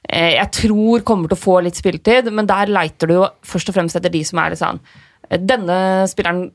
eh, 0.08 0.40
jeg 0.40 0.50
tror 0.64 1.04
kommer 1.04 1.28
til 1.28 1.36
å 1.36 1.44
få 1.44 1.60
litt 1.68 1.78
spilletid, 1.78 2.32
men 2.32 2.48
der 2.48 2.72
leiter 2.72 3.12
du 3.12 3.18
jo 3.20 3.28
først 3.44 3.70
og 3.70 3.76
fremst 3.76 4.00
etter 4.00 4.14
de 4.14 4.24
som 4.24 4.40
er 4.40 4.56
litt 4.56 4.64
sånn 4.64 4.80
Denne 5.30 5.78
spilleren 6.10 6.50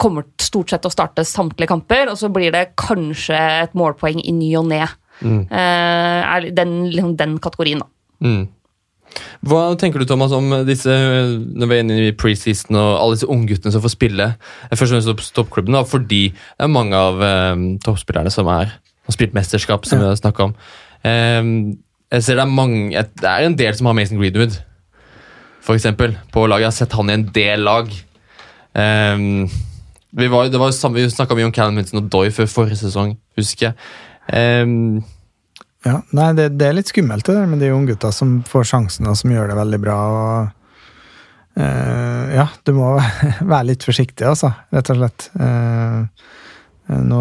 kommer 0.00 0.26
stort 0.42 0.72
sett 0.72 0.86
å 0.86 0.92
starte 0.92 1.24
samtlige 1.26 1.70
kamper, 1.70 2.10
og 2.10 2.18
så 2.18 2.30
blir 2.32 2.52
det 2.54 2.72
kanskje 2.80 3.38
et 3.64 3.76
målpoeng 3.78 4.20
i 4.24 4.34
ny 4.34 4.50
og 4.58 4.68
ne. 4.72 4.82
Mm. 5.20 5.44
Eh, 5.46 6.20
er 6.26 6.50
den, 6.56 6.76
liksom 6.90 7.14
den 7.20 7.38
kategorien, 7.42 7.84
da. 7.84 7.90
Mm. 8.24 8.44
Hva 9.46 9.60
tenker 9.78 10.02
du 10.02 10.08
Thomas, 10.08 10.32
om 10.34 10.48
disse 10.66 10.90
når 10.90 11.68
vi 11.70 11.76
er 11.76 11.82
inne 11.84 11.98
i 12.08 12.14
preseason 12.18 12.78
og 12.80 12.88
alle 12.98 13.18
disse 13.18 13.28
ungguttene 13.30 13.70
som 13.70 13.84
får 13.84 13.94
spille? 13.94 14.28
Først 14.72 14.88
og 14.88 14.96
fremst 14.96 15.36
toppklubben, 15.36 15.78
fordi 15.86 16.24
det 16.34 16.66
er 16.66 16.72
mange 16.72 16.98
av 16.98 17.22
eh, 17.22 17.64
toppspillerne 17.84 18.32
som 18.34 18.50
er, 18.50 18.74
har 18.74 19.16
spilt 19.16 19.36
mesterskap, 19.36 19.86
som 19.86 20.02
vi 20.02 20.10
har 20.10 20.44
om. 20.48 20.56
Eh, 21.06 21.50
jeg 22.14 22.26
ser 22.26 22.38
det 22.38 22.46
er, 22.46 22.50
mange, 22.50 23.04
det 23.22 23.30
er 23.30 23.46
en 23.46 23.58
del 23.58 23.76
som 23.78 23.90
har 23.90 23.96
Mason 23.96 24.18
Greenwood, 24.18 24.58
for 25.64 25.78
eksempel, 25.78 26.16
på 26.32 26.46
laget. 26.46 26.66
Jeg 26.66 26.72
har 26.72 26.78
sett 26.78 26.98
han 26.98 27.10
i 27.10 27.16
en 27.18 27.28
del 27.34 27.64
lag. 27.64 27.90
Um, 28.74 29.48
vi 30.14 30.28
var, 30.30 30.50
det 30.52 30.60
var 30.60 30.74
samme, 30.74 31.00
vi 31.00 31.10
snakka 31.10 31.36
mye 31.38 31.48
om 31.48 31.54
Callum 31.54 31.80
Hinton 31.80 32.04
og 32.04 32.10
Doy 32.12 32.30
før 32.34 32.50
forrige 32.50 32.82
sesong, 32.84 33.16
husker 33.38 33.70
jeg. 33.70 33.78
Um, 34.30 35.02
Ja, 35.84 35.98
nei, 36.16 36.30
det, 36.32 36.54
det 36.56 36.64
er 36.64 36.76
litt 36.78 36.88
skummelt 36.88 37.26
det 37.28 37.34
der 37.36 37.48
med 37.48 37.60
de 37.60 37.68
unggutta 37.74 38.08
som 38.14 38.38
får 38.48 38.70
sjansen, 38.70 39.08
og 39.10 39.18
som 39.20 39.32
gjør 39.34 39.50
det 39.50 39.58
veldig 39.58 39.80
bra. 39.82 39.96
og 40.12 41.60
uh, 41.60 42.22
Ja, 42.32 42.46
du 42.64 42.72
må 42.76 42.94
være 43.52 43.66
litt 43.72 43.84
forsiktig, 43.84 44.24
altså, 44.30 44.54
rett 44.72 44.92
og 44.94 45.02
slett. 45.02 45.28
Uh, 45.36 46.06
nå, 47.04 47.20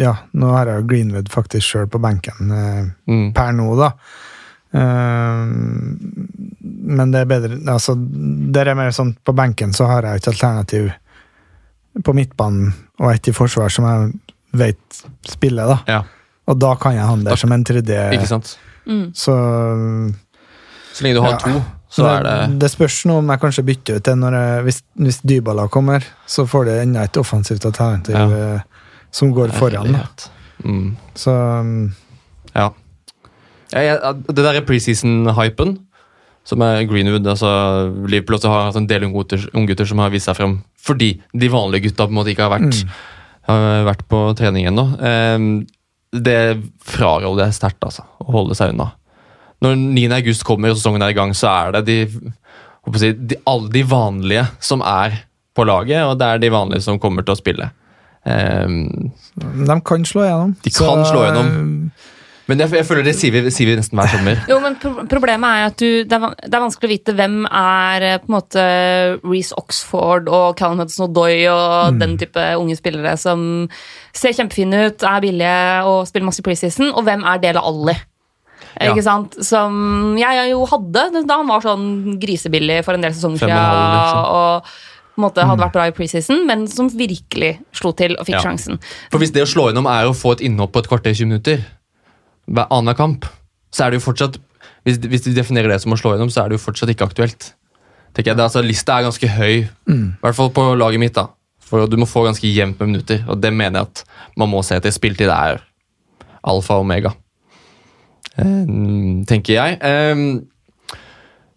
ja, 0.00 0.12
nå 0.32 0.52
har 0.56 0.68
jeg 0.74 0.88
Greenwood 0.92 1.32
faktisk 1.32 1.66
sjøl 1.68 1.88
på 1.92 2.00
benken 2.00 2.52
uh, 2.52 2.84
mm, 3.08 3.30
per 3.36 3.56
nå, 3.56 3.72
da. 3.80 3.94
Eh, 4.72 5.44
men 6.90 7.10
det 7.10 7.20
er 7.24 7.26
bedre 7.30 7.56
altså, 7.72 7.96
Det 7.98 8.62
er 8.62 8.74
mer 8.78 8.92
sånn 8.94 9.16
på 9.26 9.34
benken 9.34 9.72
så 9.74 9.88
har 9.90 10.06
jeg 10.06 10.20
et 10.20 10.28
alternativ 10.30 10.90
på 12.06 12.14
midtbanen 12.14 12.68
og 13.02 13.08
et 13.12 13.26
i 13.28 13.34
forsvar 13.34 13.68
som 13.74 13.84
jeg 13.88 14.12
vet 14.60 15.00
spiller, 15.26 15.66
da. 15.66 15.78
ja, 15.90 16.00
Og 16.46 16.58
da 16.62 16.74
kan 16.78 16.94
jeg 16.94 17.02
ha 17.02 17.08
han 17.10 17.24
der 17.26 17.36
som 17.38 17.50
en 17.52 17.64
tredje. 17.66 17.98
ikke 18.14 18.26
sant? 18.30 18.52
Mm. 18.86 19.10
Så 19.14 19.34
Så 20.94 21.02
lenge 21.04 21.14
du 21.18 21.22
har 21.22 21.32
Ja. 21.32 21.38
to, 21.38 21.62
så 21.90 22.06
er 22.06 22.22
det 22.22 22.58
Det 22.60 22.70
spørs 22.70 23.04
nå 23.06 23.18
om 23.18 23.28
jeg 23.30 23.40
kanskje 23.40 23.64
bytter 23.66 23.96
ut 23.96 24.04
det 24.04 24.16
når 24.18 24.32
jeg, 24.38 24.62
hvis, 24.64 24.82
hvis 24.98 25.20
Dybala 25.26 25.68
kommer, 25.68 26.04
så 26.26 26.46
får 26.46 26.64
du 26.64 26.70
enda 26.70 27.02
et 27.02 27.16
offensivt 27.16 27.64
alternativ 27.66 28.14
Ja. 28.14 28.54
eh, 28.54 28.60
som 29.10 29.32
går 29.34 29.48
foran. 29.50 29.92
Da. 29.92 30.06
Mm. 30.64 30.96
Så 31.14 31.30
um, 31.60 31.94
Ja. 32.54 32.70
Ja 33.76 34.12
det 34.12 34.40
der 34.40 34.58
er 34.58 34.66
preseason-hypen, 34.66 35.76
som 36.48 36.62
er 36.64 36.86
Greenwood 36.90 37.26
altså 37.28 37.50
Liverpool 38.08 38.38
også 38.38 38.50
har 38.50 38.68
hatt 38.70 38.78
en 38.80 38.88
del 38.90 39.06
unggutter 39.06 39.86
som 39.86 40.00
har 40.02 40.12
vist 40.12 40.30
seg 40.30 40.38
frem 40.38 40.58
fordi 40.80 41.12
de 41.36 41.50
vanlige 41.52 41.90
gutta 41.90 42.06
på 42.06 42.14
en 42.14 42.18
måte 42.18 42.32
ikke 42.32 42.46
har 42.48 42.54
vært, 42.54 42.78
har 43.48 43.84
vært 43.84 44.06
på 44.08 44.22
trening 44.38 44.70
ennå. 44.70 44.86
Ehm, 45.04 45.50
det 46.10 46.56
fraråder 46.88 47.44
jeg 47.44 47.58
sterkt, 47.58 47.84
altså. 47.84 48.06
Å 48.24 48.32
holde 48.32 48.56
seg 48.58 48.72
unna. 48.72 48.90
Når 49.60 49.76
9. 49.76 50.06
august 50.16 50.44
kommer 50.48 50.72
og 50.72 50.78
sesongen 50.78 51.04
er 51.04 51.12
i 51.12 51.18
gang, 51.18 51.34
så 51.36 51.50
er 51.52 51.76
det 51.76 51.82
de, 51.90 51.98
jeg 52.96 53.18
de, 53.28 53.36
alle 53.50 53.68
de 53.74 53.84
vanlige 53.86 54.46
som 54.64 54.80
er 54.80 55.20
på 55.56 55.66
laget, 55.68 56.00
og 56.06 56.16
det 56.20 56.30
er 56.30 56.40
de 56.40 56.52
vanlige 56.54 56.86
som 56.86 57.00
kommer 57.02 57.26
til 57.26 57.36
å 57.36 57.40
spille. 57.40 57.68
Um, 58.24 59.12
de 59.36 59.76
kan 59.84 60.04
slå 60.08 60.24
igjennom. 60.24 60.56
De 60.64 60.72
kan 60.72 61.04
slå 61.08 61.26
igjennom. 61.26 61.52
Men 62.50 62.60
jeg, 62.64 62.72
jeg 62.80 62.86
føler 62.88 63.06
det 63.06 63.14
sier 63.18 63.34
vi, 63.36 63.42
sier 63.54 63.70
vi 63.70 63.76
nesten 63.78 63.98
hver 64.00 64.10
sommer. 64.10 64.40
Jo, 64.50 64.58
men 64.64 64.76
pro 64.82 64.92
Problemet 65.12 65.46
er 65.60 65.68
at 65.70 65.78
du, 65.78 65.88
det, 66.10 66.18
er, 66.18 66.34
det 66.42 66.50
er 66.58 66.64
vanskelig 66.64 66.88
å 66.90 66.92
vite 66.96 67.14
hvem 67.16 67.36
er 67.46 68.06
eh, 68.08 68.18
på 68.22 68.30
en 68.30 68.36
måte 68.36 68.66
Reece 69.22 69.54
Oxford 69.60 70.28
og 70.32 70.58
Callum 70.58 70.82
Hudson-Odoi 70.82 71.46
og 71.52 71.98
den 72.02 72.18
type 72.20 72.44
unge 72.58 72.76
spillere 72.78 73.14
som 73.20 73.46
ser 74.16 74.34
kjempefine 74.36 74.88
ut, 74.90 75.02
er 75.06 75.22
billige 75.24 75.56
og 75.86 76.02
spiller 76.10 76.26
masse 76.28 76.42
preseason, 76.44 76.90
og 76.92 77.06
hvem 77.06 77.22
er 77.30 77.42
Dele 77.42 77.62
Alli? 77.62 77.94
Ja. 78.80 78.90
Ikke 78.92 79.02
sant? 79.04 79.34
Som 79.44 80.14
jeg 80.20 80.50
jo 80.52 80.62
hadde 80.70 81.24
da 81.26 81.40
han 81.40 81.48
var 81.50 81.64
sånn 81.64 82.18
grisebillig 82.22 82.82
for 82.86 82.96
en 82.96 83.02
del 83.06 83.14
sesonger 83.16 83.42
Fem 83.46 83.50
og 83.50 83.58
siden. 83.58 83.96
liksom. 83.96 84.24
Og 84.30 84.70
på 85.10 85.18
en 85.20 85.24
måte 85.26 85.44
hadde 85.44 85.64
vært 85.64 85.74
bra 85.74 85.86
i 85.90 85.94
preseason, 85.96 86.44
men 86.48 86.62
som 86.70 86.86
virkelig 86.92 87.50
slo 87.76 87.90
til 87.98 88.14
og 88.16 88.24
fikk 88.28 88.38
Ja. 88.38 88.44
sjansen. 88.46 88.78
For 89.10 89.18
hvis 89.20 89.32
det 89.34 89.42
å 89.44 89.48
slå 89.50 89.68
gjennom 89.68 89.88
er 89.90 90.06
å 90.08 90.14
få 90.16 90.32
et 90.36 90.44
innhopp 90.46 90.72
på 90.72 90.84
et 90.84 90.88
kvarter 90.88 91.12
20 91.12 91.26
minutter, 91.32 91.64
annenhver 92.56 92.96
kamp, 92.98 93.26
så 93.72 93.84
er 93.86 93.90
det 93.94 94.00
jo 94.00 94.06
fortsatt 94.10 94.38
hvis, 94.84 94.96
hvis 94.98 95.22
du 95.26 95.30
definerer 95.36 95.68
det 95.68 95.80
som 95.82 95.92
å 95.92 95.98
slå 96.00 96.14
gjennom, 96.14 96.30
så 96.32 96.42
er 96.42 96.48
det 96.50 96.56
jo 96.58 96.64
fortsatt 96.64 96.90
ikke 96.92 97.06
aktuelt. 97.10 97.50
Tenker 98.16 98.32
jeg, 98.32 98.36
det, 98.40 98.44
altså, 98.46 98.62
Lista 98.64 98.96
er 98.98 99.06
ganske 99.06 99.28
høy, 99.28 99.56
i 99.92 99.98
hvert 100.24 100.36
fall 100.38 100.50
på 100.56 100.64
laget 100.74 101.00
mitt. 101.02 101.14
da. 101.14 101.28
For 101.62 101.86
Du 101.86 101.96
må 102.00 102.08
få 102.08 102.24
ganske 102.26 102.48
jevnt 102.48 102.80
med 102.80 102.88
minutter, 102.88 103.20
og 103.28 103.38
det 103.42 103.52
mener 103.54 103.80
jeg 103.84 103.90
at 103.90 104.04
man 104.40 104.50
må 104.50 104.62
se 104.66 104.74
etter. 104.80 104.90
Spilletid 104.90 105.30
er 105.30 105.60
alfa 106.42 106.78
og 106.80 106.86
omega, 106.86 107.12
eh, 108.40 108.64
tenker 109.28 109.52
jeg. 109.54 109.78
Eh, 109.84 110.40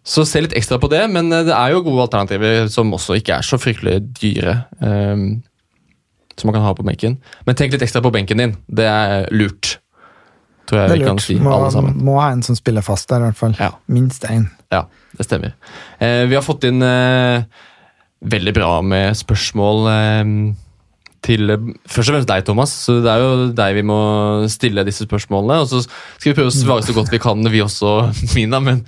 så 0.03 0.25
se 0.27 0.41
litt 0.43 0.53
ekstra 0.59 0.77
på 0.83 0.89
det, 0.91 1.05
men 1.09 1.31
eh, 1.31 1.45
det 1.47 1.55
er 1.55 1.71
jo 1.73 1.83
gode 1.87 2.05
alternativer 2.09 2.67
som 2.69 2.91
også 2.93 3.15
ikke 3.21 3.39
er 3.39 3.47
så 3.47 3.57
fryktelig 3.57 4.01
dyre. 4.19 4.65
eh, 4.83 5.25
som 6.35 6.49
man 6.49 6.55
kan 6.57 6.63
ha 6.65 6.73
på 6.73 6.83
benken. 6.85 7.19
Men 7.45 7.55
tenk 7.55 7.71
litt 7.75 7.83
ekstra 7.85 8.01
på 8.01 8.11
benken 8.11 8.37
din. 8.41 8.55
Det 8.67 8.85
er 8.89 9.27
lurt. 9.31 9.77
Tror 10.69 10.79
jeg 10.79 10.99
vi 10.99 11.05
kan 11.05 11.19
si, 11.19 11.35
Må, 11.43 11.51
alle 11.57 11.71
sammen. 11.73 11.97
må 12.07 12.17
ha 12.21 12.29
en 12.31 12.43
som 12.45 12.55
spiller 12.55 12.85
fast 12.85 13.09
der, 13.11 13.19
i 13.19 13.27
hvert 13.31 13.39
fall. 13.39 13.55
Ja. 13.59 13.71
Minst 13.91 14.23
én. 14.29 14.45
Ja, 14.71 14.85
det 15.17 15.25
stemmer. 15.27 15.55
Eh, 15.99 16.23
vi 16.31 16.37
har 16.37 16.45
fått 16.45 16.63
inn 16.69 16.79
eh, 16.85 17.43
veldig 18.23 18.53
bra 18.55 18.69
med 18.85 19.17
spørsmål 19.19 19.89
eh, 19.91 20.31
til 21.23 21.51
eh, 21.51 21.65
først 21.83 22.07
og 22.07 22.15
fremst 22.15 22.31
deg, 22.31 22.45
Thomas. 22.47 22.71
Så 22.85 23.01
det 23.03 23.11
er 23.11 23.23
jo 23.25 23.49
deg 23.59 23.75
vi 23.81 23.85
må 23.91 23.99
stille 24.51 24.85
disse 24.87 25.03
spørsmålene. 25.09 25.59
Og 25.65 25.67
så 25.73 25.83
skal 25.83 26.31
vi 26.31 26.37
prøve 26.39 26.53
å 26.53 26.55
svare 26.55 26.87
så 26.87 26.95
godt 26.95 27.11
vi 27.11 27.19
kan, 27.23 27.43
vi 27.51 27.63
også, 27.65 27.93
Mina. 28.37 28.63
Men 28.63 28.85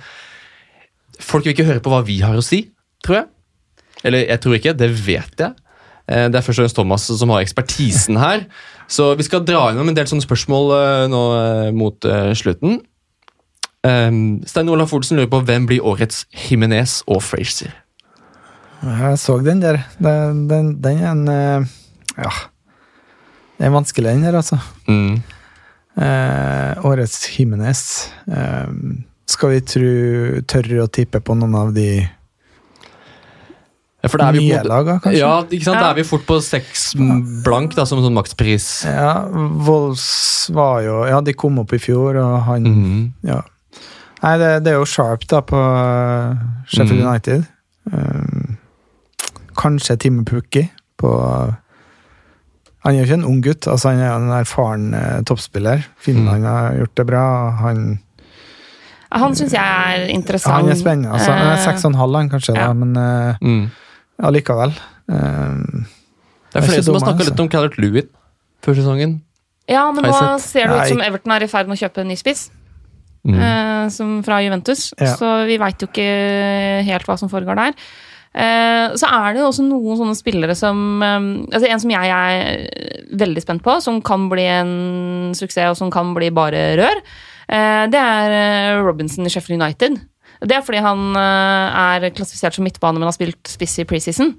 folk 1.20 1.44
vil 1.44 1.52
ikke 1.56 1.68
høre 1.68 1.84
på 1.84 1.92
hva 1.92 2.00
vi 2.08 2.22
har 2.24 2.36
å 2.40 2.44
si, 2.44 2.64
tror 3.04 3.20
jeg. 3.20 3.28
Eller 4.06 4.26
jeg 4.30 4.40
tror 4.44 4.56
ikke, 4.58 4.76
det 4.80 4.90
vet 5.04 5.44
jeg. 5.44 5.52
Eh, 6.08 6.28
Det 6.30 6.38
er 6.38 6.44
først 6.44 6.58
og 6.58 6.64
fremst 6.64 6.76
Thomas 6.76 7.06
som 7.06 7.30
har 7.34 7.44
ekspertisen 7.44 8.18
her. 8.20 8.46
Så 8.88 9.14
vi 9.18 9.26
skal 9.26 9.44
dra 9.44 9.70
innom 9.72 9.88
en 9.88 9.96
del 9.96 10.06
sånne 10.06 10.24
spørsmål 10.24 10.74
eh, 10.76 11.06
nå 11.12 11.22
eh, 11.38 11.70
mot 11.74 12.10
slutten. 12.36 12.80
Um, 13.86 14.42
Stein 14.46 14.68
Olaf 14.68 14.90
Olsen 14.96 15.14
lurer 15.16 15.30
på 15.30 15.44
hvem 15.46 15.66
blir 15.70 15.84
årets 15.86 16.24
Jimenez 16.34 17.04
og 17.06 17.20
Frazier. 17.22 17.70
Jeg 18.82 19.18
så 19.22 19.36
den 19.46 19.60
der. 19.62 19.78
Den, 20.02 20.48
den, 20.50 20.72
den 20.82 21.02
er 21.04 21.12
en 21.12 21.26
Ja. 22.16 22.32
Det 23.56 23.64
er 23.64 23.72
vanskelig, 23.72 24.10
den 24.10 24.24
der, 24.26 24.36
altså. 24.36 24.58
Mm. 24.88 25.22
Eh, 25.96 26.84
årets 26.84 27.38
Jimenez. 27.38 28.10
Eh, 28.28 28.66
skal 29.26 29.54
vi 29.54 29.60
tru, 29.64 29.86
tørre 30.48 30.82
å 30.84 30.90
tippe 30.92 31.22
på 31.24 31.34
noen 31.38 31.54
av 31.56 31.72
de 31.76 32.04
for 34.08 34.18
da 34.18 34.28
er 34.28 34.32
vi 34.32 34.38
på 34.38 34.44
nye 34.44 34.58
måte- 34.58 34.68
laga, 34.68 34.98
kanskje? 35.00 35.18
Ja, 35.18 35.42
ikke 35.42 35.64
sant? 35.64 35.80
Da 35.80 35.90
er 35.90 35.94
vi 35.94 36.02
fort 36.02 36.26
på 36.26 36.38
seks 36.42 36.94
blank 37.44 37.74
da, 37.74 37.84
som 37.84 37.98
sånn 38.04 38.14
makspris. 38.16 38.84
Ja, 38.84 39.26
Wolves 39.30 40.50
var 40.54 40.80
jo 40.82 41.04
Ja, 41.06 41.20
de 41.20 41.32
kom 41.34 41.58
opp 41.58 41.72
i 41.72 41.78
fjor, 41.78 42.16
og 42.16 42.42
han 42.44 42.62
Mhm. 42.64 43.12
Ja. 43.22 43.42
Nei, 44.22 44.38
det, 44.38 44.64
det 44.64 44.72
er 44.72 44.78
jo 44.78 44.84
Sharp 44.84 45.26
da 45.28 45.40
på 45.42 45.56
uh, 45.56 46.34
Sheffield 46.66 47.02
Mm. 47.02 47.06
United. 47.08 47.46
Um, 47.92 48.56
kanskje 49.56 49.96
Timme 49.98 50.24
Pukki 50.24 50.70
på 50.98 51.10
Han 52.84 52.94
er 52.94 52.98
jo 53.00 53.04
ikke 53.04 53.14
en 53.18 53.24
ung 53.24 53.40
gutt, 53.42 53.66
altså 53.66 53.88
han 53.90 53.98
er 54.00 54.12
en 54.14 54.28
erfaren 54.30 54.94
uh, 54.94 55.20
toppspiller. 55.26 55.84
Finland 55.98 56.42
Mm. 56.44 56.46
har 56.46 56.72
gjort 56.78 56.94
det 56.94 57.06
bra. 57.06 57.50
Han, 57.62 57.98
Han 59.12 59.34
syns 59.34 59.52
jeg 59.52 59.62
er 59.62 60.06
interessant. 60.14 60.54
han 60.54 60.68
er 60.68 60.74
spennende. 60.74 61.10
Altså, 61.12 61.32
han 61.32 61.46
er 61.48 61.52
Eh, 61.56 61.64
seks 61.64 61.84
og 61.84 61.90
en 61.92 61.98
halv, 61.98 62.30
kanskje, 62.30 62.54
da, 62.54 62.60
ja. 62.60 62.72
men 62.72 62.96
uh, 62.96 63.34
Mm. 63.42 63.70
Allikevel. 64.22 64.74
Um, 65.06 65.86
Det 66.52 66.60
er 66.60 66.62
er 66.62 66.68
flere 66.70 66.82
som 66.82 66.94
har 66.96 67.04
snakka 67.04 67.18
altså. 67.20 67.30
litt 67.30 67.40
om 67.44 67.48
Callert 67.52 67.78
Lewin 67.78 68.08
før 68.64 68.78
sesongen. 68.78 69.18
Ja, 69.68 69.90
men 69.92 70.06
nå 70.06 70.14
ser 70.40 70.70
det 70.70 70.76
ut 70.78 70.94
som 70.94 71.02
Everton 71.02 71.34
er 71.34 71.44
i 71.44 71.50
ferd 71.50 71.68
med 71.68 71.76
å 71.76 71.82
kjøpe 71.82 72.04
en 72.04 72.08
ny 72.08 72.16
spiss. 72.18 72.48
Mm. 73.26 73.40
eh, 73.42 73.88
som 73.90 74.22
fra 74.22 74.38
Juventus. 74.44 74.92
Ja. 75.00 75.16
Så 75.18 75.30
vi 75.48 75.58
veit 75.58 75.82
jo 75.82 75.88
ikke 75.90 76.10
helt 76.86 77.08
hva 77.08 77.16
som 77.18 77.30
foregår 77.32 77.58
der. 77.58 77.74
Eh, 78.36 78.94
så 79.00 79.08
er 79.08 79.32
det 79.32 79.40
jo 79.40 79.48
også 79.48 79.64
noen 79.64 79.96
sånne 79.98 80.14
spillere 80.18 80.54
som 80.58 81.02
eh, 81.02 81.28
altså 81.56 81.70
En 81.70 81.80
som 81.80 81.94
jeg 81.94 82.10
er 82.12 83.14
veldig 83.16 83.42
spent 83.42 83.64
på, 83.64 83.78
som 83.80 84.02
kan 84.04 84.28
bli 84.30 84.44
en 84.44 85.32
suksess, 85.34 85.72
og 85.72 85.78
som 85.80 85.90
kan 85.90 86.12
bli 86.14 86.28
bare 86.36 86.76
rør, 86.78 87.00
eh, 87.48 87.86
det 87.90 88.02
er 88.02 88.36
eh, 88.36 88.82
Robinson 88.84 89.26
i 89.26 89.32
Sheffield 89.32 89.62
United. 89.62 89.98
Det 90.40 90.56
er 90.56 90.64
fordi 90.66 90.82
han 90.84 91.04
eh, 91.16 91.82
er 92.00 92.10
klassifisert 92.16 92.56
som 92.56 92.66
midtbane, 92.66 92.98
men 93.00 93.08
har 93.08 93.16
spilt 93.16 93.48
spiss 93.48 93.78
i 93.80 93.86
preseason. 93.88 94.34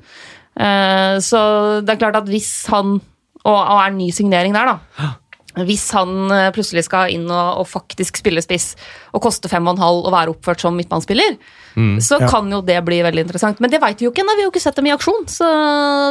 Eh, 0.58 1.16
så 1.24 1.40
det 1.86 1.94
er 1.96 2.02
klart 2.02 2.20
at 2.22 2.30
hvis 2.30 2.52
han 2.74 3.00
Og, 3.48 3.60
er 3.80 3.94
ny 3.96 4.10
signering 4.12 4.52
der, 4.54 4.74
da. 4.74 5.08
Hvis 5.66 5.92
han 5.96 6.32
eh, 6.32 6.52
plutselig 6.52 6.84
skal 6.86 7.10
inn 7.10 7.26
og, 7.32 7.62
og 7.64 7.68
faktisk 7.68 8.18
spille 8.22 8.42
spiss 8.44 8.76
og 9.14 9.22
koste 9.24 9.50
fem 9.50 9.66
og 9.68 9.76
en 9.78 9.82
halv 9.82 10.06
og 10.06 10.12
være 10.14 10.34
oppført 10.36 10.60
som 10.62 10.76
midtbanespiller, 10.78 11.38
Mm. 11.78 12.00
så 12.02 12.18
Ja. 12.20 12.28
kan 12.28 12.50
jo 12.50 12.62
det 12.66 12.80
bli 12.86 13.04
veldig 13.06 13.22
interessant. 13.22 13.60
Men 13.62 13.70
det 13.70 13.80
veit 13.80 14.00
vi 14.00 14.06
jo 14.08 14.12
ikke 14.12 14.24
ennå, 14.24 14.34
vi 14.36 14.42
har 14.42 14.48
jo 14.50 14.52
ikke 14.52 14.62
sett 14.64 14.76
dem 14.76 14.88
i 14.88 14.94
aksjon. 14.96 15.28
Så 15.30 15.46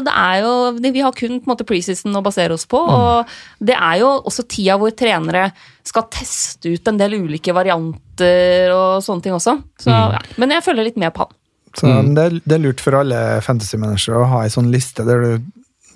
det 0.06 0.12
er 0.14 0.42
jo, 0.44 0.52
Vi 0.92 1.00
har 1.02 1.10
kun 1.12 1.40
på 1.40 1.48
en 1.50 1.56
måte 1.56 1.66
preseason 1.66 2.14
å 2.14 2.22
basere 2.22 2.52
oss 2.54 2.66
på. 2.66 2.78
Og 2.78 3.26
det 3.60 3.74
er 3.74 3.98
jo 3.98 4.22
også 4.22 4.46
tida 4.46 4.76
hvor 4.78 4.94
trenere 4.94 5.50
skal 5.82 6.04
teste 6.08 6.70
ut 6.72 6.86
en 6.86 6.96
del 6.98 7.14
ulike 7.18 7.52
varianter 7.52 8.70
og 8.74 9.02
sånne 9.02 9.22
ting 9.26 9.34
også. 9.34 9.56
Så, 9.82 9.90
ja. 9.90 10.18
Men 10.38 10.50
jeg 10.54 10.62
følger 10.62 10.84
litt 10.84 10.96
med 10.96 11.12
på 11.14 11.26
han. 11.26 11.34
så 11.76 11.86
Mm. 11.86 12.14
det, 12.14 12.22
er, 12.24 12.40
det 12.46 12.54
er 12.54 12.62
lurt 12.62 12.80
for 12.80 12.92
alle 12.94 13.40
fantasy-mennesker 13.42 14.14
å 14.16 14.28
ha 14.30 14.42
ei 14.44 14.48
sånn 14.48 14.70
liste 14.72 15.04
der 15.04 15.20
du 15.20 15.42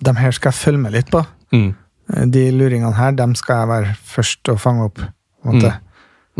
De 0.03 0.13
her 0.17 0.33
skal 0.33 0.51
jeg 0.53 0.61
følge 0.61 0.81
med 0.81 0.93
litt 0.93 1.11
på. 1.13 1.23
Mm. 1.53 1.75
De 2.33 2.43
luringene 2.55 2.95
her, 2.97 3.13
dem 3.19 3.35
skal 3.39 3.63
jeg 3.63 3.71
være 3.71 3.95
først 4.11 4.51
å 4.51 4.57
fange 4.59 4.89
opp. 4.91 5.03
Måte. 5.47 5.73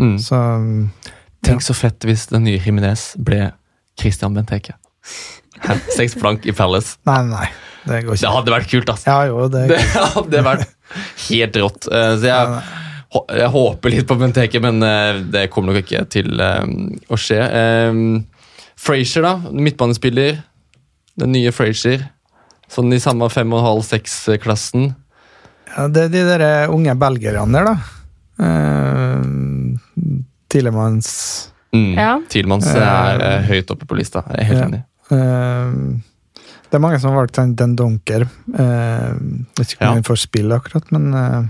Mm. 0.01 0.15
Så 0.21 0.37
ja. 0.37 1.13
Tenk 1.41 1.63
så 1.65 1.73
fett 1.73 2.05
hvis 2.05 2.27
den 2.29 2.43
nye 2.45 2.59
Jiminez 2.61 3.15
ble 3.17 3.47
Christian 3.97 4.35
Benteke. 4.37 4.75
Seks 5.95 6.13
blank 6.19 6.45
i 6.45 6.53
Palace. 6.53 6.99
Nei, 7.09 7.21
nei. 7.31 7.47
Det 7.87 8.03
går 8.05 8.13
ikke. 8.13 8.21
Det 8.21 8.33
hadde 8.35 8.53
vært 8.53 8.69
kult, 8.69 8.91
altså. 8.93 9.09
Ja, 9.09 9.23
jo, 9.31 9.47
det, 9.49 9.63
Det 9.71 9.79
hadde 10.15 10.43
vært 10.45 10.67
helt 11.29 11.57
rått. 11.63 11.87
Eh, 11.89 12.13
Så 12.21 12.29
jeg, 12.29 12.61
jeg 13.41 13.49
håper 13.55 13.93
litt 13.95 14.07
på 14.09 14.17
Benteke, 14.21 14.61
men 14.61 14.85
eh, 14.85 15.21
det 15.33 15.47
kommer 15.53 15.73
nok 15.73 15.81
ikke 15.81 16.03
til 16.13 16.29
eh, 16.45 16.61
å 17.09 17.17
skje. 17.19 17.39
Eh, 17.41 17.99
Frazier, 18.81 19.25
da. 19.25 19.33
Midtbanespiller. 19.49 20.43
Den 21.21 21.33
nye 21.33 21.51
Frazier. 21.55 22.05
Sånn 22.71 22.93
i 22.95 23.01
samme 23.03 23.27
5,5-6-klassen. 23.33 24.91
Ja, 25.77 25.87
det 25.87 26.03
er 26.03 26.09
de 26.13 26.23
der 26.27 26.41
eh, 26.47 26.69
unge 26.73 26.95
belgierne 26.99 27.51
der, 27.53 27.65
da. 27.71 27.75
Uh, 28.41 29.77
Tilemanns 30.51 31.11
Mm. 31.71 31.93
Ja. 31.95 32.17
Tilemanns 32.27 32.65
er 32.75 33.21
uh, 33.23 33.45
høyt 33.47 33.69
oppe 33.71 33.85
på 33.87 33.95
lista. 33.95 34.25
Jeg 34.27 34.41
er 34.41 34.47
helt 34.49 34.59
Ja. 34.59 34.65
enig. 34.67 34.81
Uh, 35.07 36.01
Det 36.67 36.75
er 36.75 36.81
mange 36.83 36.99
som 36.99 37.11
har 37.13 37.21
valgt 37.21 37.35
den, 37.37 37.53
Dunker. 37.55 37.75
Donker. 37.79 38.25
Uh, 38.51 39.15
vet 39.55 39.71
ikke 39.71 39.85
om 39.85 39.87
Ja. 39.87 39.93
den 39.95 40.03
får 40.03 40.19
spille 40.19 40.55
akkurat, 40.55 40.91
men 40.91 41.13
eh, 41.13 41.45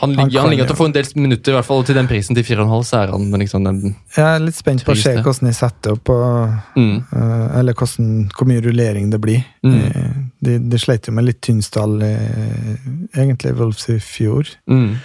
Han, 0.00 0.12
ligger, 0.14 0.40
han 0.44 0.50
ligger 0.52 0.68
til 0.68 0.76
å 0.76 0.78
få 0.78 0.86
en 0.86 0.92
del 0.94 1.08
minutter, 1.18 1.50
i 1.50 1.56
hvert 1.56 1.66
fall 1.66 1.80
til 1.86 1.96
den 1.98 2.06
prisen 2.06 2.36
til 2.38 2.44
4,5. 2.46 2.72
så 2.86 3.00
er 3.00 3.10
han 3.10 3.32
liksom 3.42 3.64
den 3.66 3.80
jeg 4.14 4.22
er 4.22 4.42
litt 4.44 4.54
spent 4.54 4.84
på 4.86 4.94
å 4.94 4.98
se 4.98 5.14
hvordan 5.16 5.48
de 5.48 5.54
setter 5.58 5.96
opp, 5.96 6.12
og, 6.14 6.52
mm. 6.78 6.92
uh, 7.10 7.58
eller 7.58 7.74
hvordan, 7.74 8.12
hvor 8.36 8.46
mye 8.46 8.62
rullering 8.62 9.08
det 9.10 9.18
blir. 9.24 9.42
Mm. 9.66 9.78
Eh, 9.82 10.12
de, 10.46 10.54
de 10.70 10.78
sleit 10.78 11.08
jo 11.10 11.14
med 11.16 11.26
litt 11.26 11.40
tynn 11.42 11.58
stall, 11.66 11.96
eh, 12.06 12.76
egentlig, 13.16 13.56
Wolfs 13.58 13.88
i 13.90 13.98
fjor. 14.02 14.52
Mm. 14.70 15.00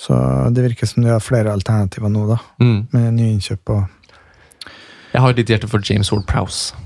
Så 0.00 0.18
det 0.54 0.62
virker 0.68 0.86
som 0.86 1.02
de 1.02 1.10
har 1.10 1.24
flere 1.24 1.50
alternativer 1.52 2.12
nå, 2.12 2.28
da, 2.30 2.38
Mm. 2.62 2.86
med 2.92 3.10
nyinnkjøp 3.18 3.74
og 3.74 3.82
Jeg 5.10 5.20
har 5.24 5.32
litt 5.32 5.42
lite 5.42 5.56
hjerte 5.56 5.68
for 5.68 5.82
James 5.82 6.12
Ward 6.12 6.28
Prowse. 6.30 6.76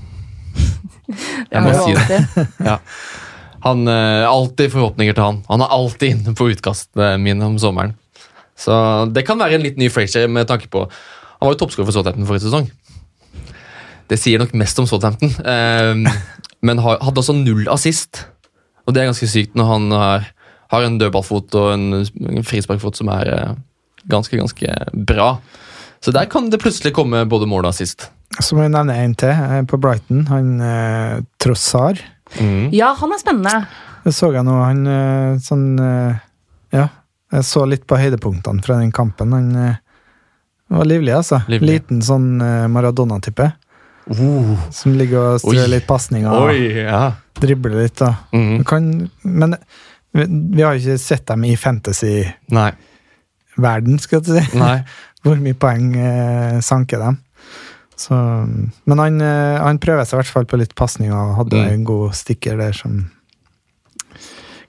Det 0.55 1.13
Jeg 1.53 1.61
må 1.61 1.75
jo 1.75 1.85
si 1.85 1.93
det. 1.93 2.47
Ja. 2.65 2.79
Han 3.65 3.87
eh, 3.89 4.23
Alltid 4.29 4.73
forhåpninger 4.73 5.15
til 5.17 5.25
han. 5.25 5.43
Han 5.49 5.63
er 5.65 5.73
alltid 5.73 6.15
inne 6.15 6.35
på 6.37 6.49
utkastene 6.53 7.15
mine 7.21 7.45
om 7.47 7.57
sommeren. 7.61 7.95
Så 8.55 8.73
det 9.11 9.25
kan 9.27 9.39
være 9.41 9.57
en 9.57 9.65
litt 9.65 9.79
ny 9.81 9.89
Frazier 9.91 10.29
med 10.31 10.47
tanke 10.47 10.69
på 10.71 10.85
Han 10.85 11.43
var 11.43 11.55
jo 11.55 11.59
toppskårer 11.59 11.89
for 11.89 11.97
Southampton 11.97 12.27
forrige 12.29 12.45
sesong. 12.47 12.69
Det 14.07 14.19
sier 14.21 14.39
nok 14.39 14.53
mest 14.55 14.79
om 14.79 14.87
Southampton, 14.87 15.33
eh, 15.43 15.91
men 16.65 16.81
hadde 16.81 17.21
også 17.21 17.35
null 17.35 17.67
assist. 17.73 18.23
Og 18.85 18.93
det 18.93 19.01
er 19.01 19.09
ganske 19.09 19.29
sykt 19.29 19.57
når 19.57 19.69
han 19.71 19.91
har, 19.91 20.27
har 20.71 20.85
en 20.85 20.99
dødballfot 21.01 21.57
og 21.57 21.71
en, 21.73 22.05
en 22.05 22.45
frisparkfot 22.45 23.01
som 23.01 23.09
er 23.17 23.31
eh, 23.33 23.55
ganske, 24.13 24.37
ganske 24.37 24.77
bra. 25.09 25.35
Så 26.05 26.13
der 26.13 26.29
kan 26.29 26.51
det 26.53 26.61
plutselig 26.61 26.93
komme 26.93 27.25
både 27.25 27.49
mål 27.49 27.65
og 27.65 27.73
assist. 27.73 28.11
Så 28.39 28.55
må 28.55 28.65
jeg 28.65 28.75
nevne 28.75 28.97
en 29.01 29.15
til 29.17 29.33
eh, 29.33 29.63
på 29.67 29.79
Brighton. 29.81 30.27
Han 30.29 30.51
eh, 30.61 31.23
Trossar. 31.41 32.01
Mm. 32.39 32.69
Ja, 32.75 32.93
han 32.99 33.11
er 33.13 33.17
spennende. 33.21 33.65
Det 34.05 34.13
så 34.13 34.31
jeg 34.33 34.43
nå. 34.45 34.55
Han 34.61 34.87
eh, 34.89 35.37
sånn 35.41 35.79
eh, 35.81 36.15
Ja, 36.75 36.87
jeg 37.33 37.43
så 37.47 37.65
litt 37.69 37.85
på 37.89 37.97
høydepunktene 37.99 38.61
fra 38.65 38.75
den 38.81 38.91
kampen. 38.95 39.33
Han 39.33 39.55
eh, 39.57 39.75
var 40.73 40.85
livlig, 40.89 41.13
altså. 41.15 41.37
Livlig. 41.51 41.69
Liten 41.79 41.99
sånn 42.05 42.29
Maradona-type. 42.73 43.47
Uh. 44.05 44.53
Som 44.73 44.93
ligger 44.99 45.19
og 45.33 45.39
strør 45.41 45.67
litt 45.71 45.87
pasninger 45.89 46.29
og 46.29 46.41
Oi, 46.51 46.59
ja. 46.83 47.03
dribler 47.41 47.75
litt. 47.81 47.97
da. 48.01 48.09
Mm. 48.35 48.57
Kan, 48.67 48.81
men 49.25 49.49
vi, 50.13 50.23
vi 50.29 50.61
har 50.61 50.71
jo 50.75 50.79
ikke 50.83 50.97
sett 51.01 51.25
dem 51.31 51.41
i 51.49 51.55
fantasy-verden, 51.59 53.95
skal 54.01 54.19
du 54.25 54.29
si. 54.35 54.43
Nei. 54.61 54.79
Hvor 55.25 55.37
mye 55.41 55.57
poeng 55.57 55.85
eh, 55.97 56.59
sanker 56.61 56.99
dem. 57.01 57.15
Så, 57.95 58.13
men 58.85 58.99
han, 58.99 59.21
eh, 59.23 59.57
han 59.63 59.79
prøver 59.79 60.03
seg 60.03 60.17
i 60.17 60.21
hvert 60.23 60.33
fall 60.33 60.45
på 60.51 60.57
litt 60.59 60.73
pasninger 60.75 61.15
og 61.15 61.37
hadde 61.37 61.61
Mm. 61.61 61.69
en 61.73 61.83
god 61.87 62.11
stikker 62.13 62.57
der 62.59 62.73
som 62.75 63.05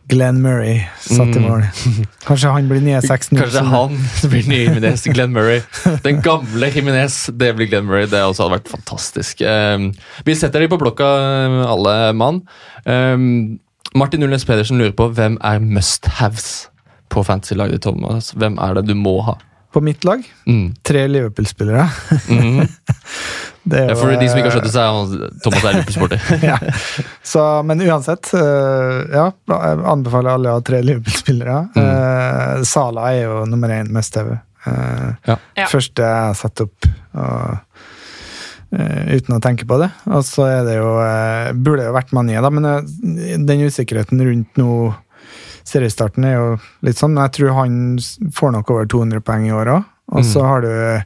Glenn 0.09 0.39
Murray 0.41 0.85
satt 1.03 1.35
i 1.35 1.41
Mm. 1.41 1.49
mål. 1.49 1.63
Kanskje 2.27 2.53
han 2.55 2.69
blir 2.71 2.81
nye 2.85 3.01
6-0. 3.03 3.41
Kanskje 3.43 3.65
han 3.67 3.97
blir 4.31 4.47
nye 4.47 4.61
Jimenez, 4.69 5.03
Glenn 5.17 5.33
Murray. 5.35 5.63
Den 6.05 6.21
gamle 6.23 6.69
Jimenez, 6.71 7.27
det 7.35 7.57
blir 7.59 7.67
Glenn 7.73 7.87
Murray. 7.89 8.07
Det 8.07 8.21
også 8.23 8.47
hadde 8.47 8.61
vært 8.61 8.71
fantastisk. 8.71 9.43
Um, 9.43 9.89
vi 10.25 10.35
setter 10.39 10.63
de 10.63 10.69
på 10.71 10.79
blokka, 10.79 11.09
um, 11.49 11.59
alle 11.67 11.97
mann. 12.15 12.43
Um, 12.87 13.59
Martin 13.99 14.23
Ulnes 14.23 14.45
Pedersen 14.47 14.79
lurer 14.79 14.95
på 14.95 15.09
hvem 15.17 15.39
er 15.43 15.59
must-haves 15.59 16.69
på 17.11 17.25
fantasy-laget 17.27 17.83
Thomas? 17.83 18.31
Hvem 18.37 18.59
er 18.63 18.75
det 18.79 18.87
du 18.87 18.95
må 18.95 19.19
ha? 19.27 19.35
På 19.77 19.83
mitt 19.85 20.07
lag, 20.09 20.23
Mm. 20.49 20.71
tre 20.87 21.03
Liverpool-spillere. 21.11 21.85
Mm 22.33 22.63
Det 23.67 23.81
er 23.83 23.89
Ja, 23.91 23.97
For 23.99 24.15
de 24.15 24.29
som 24.31 24.39
ikke 24.39 24.47
har 24.47 24.55
eh, 24.55 24.55
skjønt 24.55 24.69
det, 24.69 24.73
så 24.73 24.83
er 24.85 25.41
Thomas 25.43 25.65
er 25.65 25.75
Liverpool-sporter. 25.75 26.21
ja. 26.51 26.57
Så, 27.27 27.43
men 27.67 27.83
uansett, 27.83 28.31
eh, 28.39 29.01
ja, 29.11 29.25
jeg 29.51 29.81
anbefaler 29.91 30.37
alle 30.37 30.53
å 30.53 30.61
ha 30.61 30.65
tre 30.65 30.81
Liverpool-spillere. 30.87 31.57
Mm. 31.75 31.83
Uh, 31.83 32.63
Sala 32.69 33.09
er 33.11 33.25
jo 33.25 33.41
nummer 33.51 33.75
én 33.75 33.91
mest-TV. 33.93 34.37
Uh, 34.67 35.09
Ja. 35.27 35.37
Ja. 35.59 35.67
Første 35.71 36.07
jeg 36.07 36.39
setter 36.39 36.69
opp 36.71 36.89
og, 37.19 37.83
uh, 38.79 39.03
uten 39.17 39.35
å 39.37 39.43
tenke 39.43 39.67
på 39.67 39.81
det. 39.83 39.91
Og 40.15 40.23
så 40.31 40.47
er 40.47 40.63
det 40.69 40.79
jo 40.79 40.93
uh, 41.03 41.51
Burde 41.59 41.89
jo 41.89 41.95
vært 41.99 42.15
Mané, 42.15 42.39
da, 42.43 42.53
men 42.55 42.71
uh, 42.71 42.81
den 43.51 43.67
usikkerheten 43.67 44.23
rundt 44.31 44.63
nå 44.63 44.71
seriestarten 45.67 46.25
er 46.29 46.37
jo 46.39 46.51
litt 46.87 46.97
sånn. 47.01 47.15
Men 47.17 47.27
jeg 47.29 47.39
tror 47.41 47.57
han 47.61 47.81
får 48.35 48.53
nok 48.61 48.71
over 48.77 48.87
200 48.87 49.21
poeng 49.27 49.49
i 49.49 49.55
år 49.55 49.75
òg. 49.79 49.85
Og 50.15 50.23
så 50.25 50.39
Mm. 50.43 50.47
har 50.49 50.61
du 50.63 51.05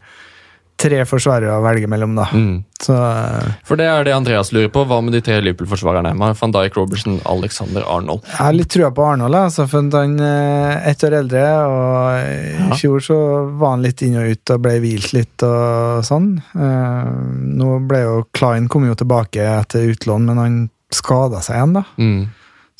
tre 0.80 1.02
forsvarere 1.04 1.52
å 1.52 1.60
velge 1.60 1.86
mellom, 1.92 2.14
da. 2.16 2.24
Mm. 2.32 2.64
Så 2.80 2.94
eh, 2.96 3.48
For 3.68 3.76
det 3.76 3.84
er 3.84 4.04
det 4.04 4.14
Andreas 4.16 4.48
lurer 4.52 4.70
på. 4.72 4.86
Hva 4.88 5.02
med 5.04 5.12
de 5.12 5.20
tre 5.20 5.36
Liverpool-forsvarerne? 5.44 6.14
Van 6.16 6.52
Dijk, 6.54 6.76
Robertson, 6.78 7.18
Alexander 7.28 7.84
Arnold. 7.84 8.22
Jeg 8.24 8.38
har 8.40 8.52
litt 8.56 8.70
trua 8.72 8.88
på 8.96 9.04
Arnold, 9.04 9.34
altså, 9.36 9.66
for 9.68 9.84
han 9.92 10.16
er 10.24 10.80
ett 10.88 11.04
år 11.04 11.18
eldre, 11.20 11.44
og 11.68 12.72
i 12.72 12.78
fjor 12.80 13.04
så 13.04 13.18
var 13.60 13.74
han 13.76 13.82
litt 13.84 14.00
inn 14.06 14.16
og 14.16 14.30
ut 14.32 14.54
og 14.56 14.62
ble 14.64 14.78
hvilt 14.80 15.12
litt 15.12 15.44
og 15.44 16.00
sånn. 16.08 16.30
Eh, 16.56 17.12
nå 17.60 17.74
ble 17.86 18.00
jo 18.06 18.24
Klein 18.32 18.68
kom 18.72 18.88
jo 18.88 18.94
tilbake 18.96 19.44
etter 19.60 19.84
utlån, 19.92 20.24
men 20.32 20.36
han 20.40 20.58
skada 20.90 21.42
seg 21.44 21.56
igjen, 21.60 21.76
da. 21.76 21.84
Mm. 22.00 22.28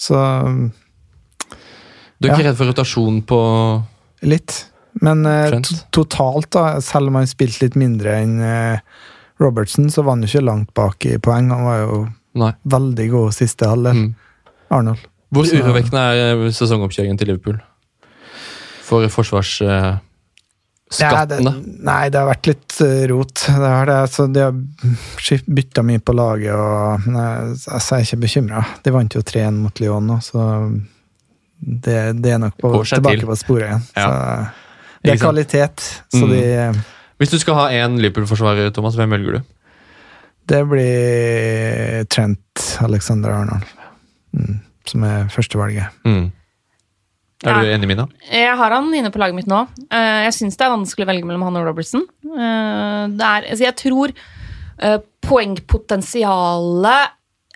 Så 0.01 0.17
Du 2.21 2.29
er 2.29 2.35
ikke 2.35 2.43
Ja. 2.45 2.51
redd 2.51 2.57
for 2.59 2.67
rotasjon 2.69 3.23
på 3.25 3.39
litt. 4.29 4.67
Men 5.01 5.25
eh, 5.27 5.55
totalt, 5.95 6.51
da, 6.51 6.81
selv 6.85 7.09
om 7.09 7.15
han 7.21 7.27
spilte 7.31 7.63
litt 7.65 7.77
mindre 7.81 8.17
enn 8.21 8.41
eh, 8.45 8.81
Robertson, 9.41 9.87
så 9.89 10.03
var 10.05 10.17
han 10.19 10.23
jo 10.27 10.29
ikke 10.29 10.45
langt 10.45 10.75
bak 10.75 11.07
i 11.07 11.15
poeng. 11.23 11.49
Han 11.55 11.65
var 11.65 11.79
jo 11.87 12.01
Nei. 12.35 12.53
veldig 12.69 13.07
god 13.11 13.33
siste 13.35 13.67
halvdel, 13.71 13.95
Mm. 13.95 14.15
Arnold. 14.71 14.99
Hvor 15.33 15.45
Så- 15.47 15.57
urovekkende 15.63 16.03
er 16.13 16.35
eh, 16.45 16.51
sesongoppkjøringen 16.53 17.19
til 17.19 17.29
Liverpool? 17.29 17.61
For 18.83 19.07
forsvarsskattene? 19.09 20.01
Ja, 20.99 21.25
det, 21.25 21.39
nei, 21.87 22.09
det 22.11 22.19
har 22.19 22.27
vært 22.35 22.47
litt 22.51 22.81
eh, 22.83 23.07
rot. 23.07 23.35
Det 23.47 23.71
har 23.71 23.87
det, 23.87 23.99
så 24.11 24.27
de 24.33 24.41
har 24.43 24.53
bytta 25.47 25.85
mye 25.87 26.01
på 26.03 26.13
laget, 26.19 26.51
og 26.53 27.07
men 27.07 27.15
jeg, 27.23 27.59
altså, 27.71 27.95
jeg 27.95 28.01
er 28.03 28.09
ikke 28.11 28.25
bekymra. 28.27 28.65
De 28.83 28.91
vant 28.91 29.15
jo 29.15 29.23
3-1 29.23 29.55
mot 29.63 29.79
Lyon 29.81 30.07
nå, 30.11 30.19
så 30.21 30.43
det, 31.61 31.99
det 32.23 32.33
er 32.35 32.39
nok 32.41 32.57
på, 32.59 32.71
tilbake 32.85 33.19
til. 33.21 33.27
på 33.29 33.37
sporet 33.37 33.67
igjen. 33.69 33.83
Ja. 33.97 34.07
Så, 34.07 34.67
det 35.05 35.13
er 35.15 35.21
kvalitet, 35.23 35.87
så 36.13 36.25
Mm. 36.27 36.31
de 36.31 36.83
Hvis 37.21 37.31
du 37.31 37.39
skal 37.39 37.55
ha 37.55 37.69
én 37.71 37.99
Liverpool-forsvarer, 38.01 38.71
Thomas, 38.73 38.95
hvem 38.97 39.11
velger 39.13 39.33
du? 39.39 39.41
Det 40.49 40.63
blir 40.69 42.05
Trent 42.11 42.65
Alexander 42.83 43.31
Arnold 43.31 43.65
mm, 44.35 44.61
som 44.89 45.05
er 45.05 45.29
førstevalget. 45.29 45.89
Mm. 46.05 46.31
Er 47.45 47.51
Ja. 47.51 47.61
du 47.63 47.69
enig, 47.73 47.87
Mina? 47.89 48.09
Jeg 48.31 48.57
har 48.57 48.71
han 48.75 48.89
inne 48.95 49.11
på 49.13 49.19
laget 49.21 49.35
mitt 49.35 49.47
nå. 49.49 49.63
Eh, 49.91 50.25
Jeg 50.27 50.33
syns 50.37 50.57
det 50.57 50.65
er 50.67 50.75
vanskelig 50.77 51.07
å 51.07 51.11
velge 51.13 51.25
mellom 51.29 51.43
han 51.43 51.57
og 51.57 51.65
Robertson. 51.69 52.03
Eh, 52.25 53.05
er, 53.09 53.47
altså 53.51 53.65
jeg 53.65 53.77
tror 53.77 54.13
eh, 54.81 54.99
poengpotensialet 55.25 57.09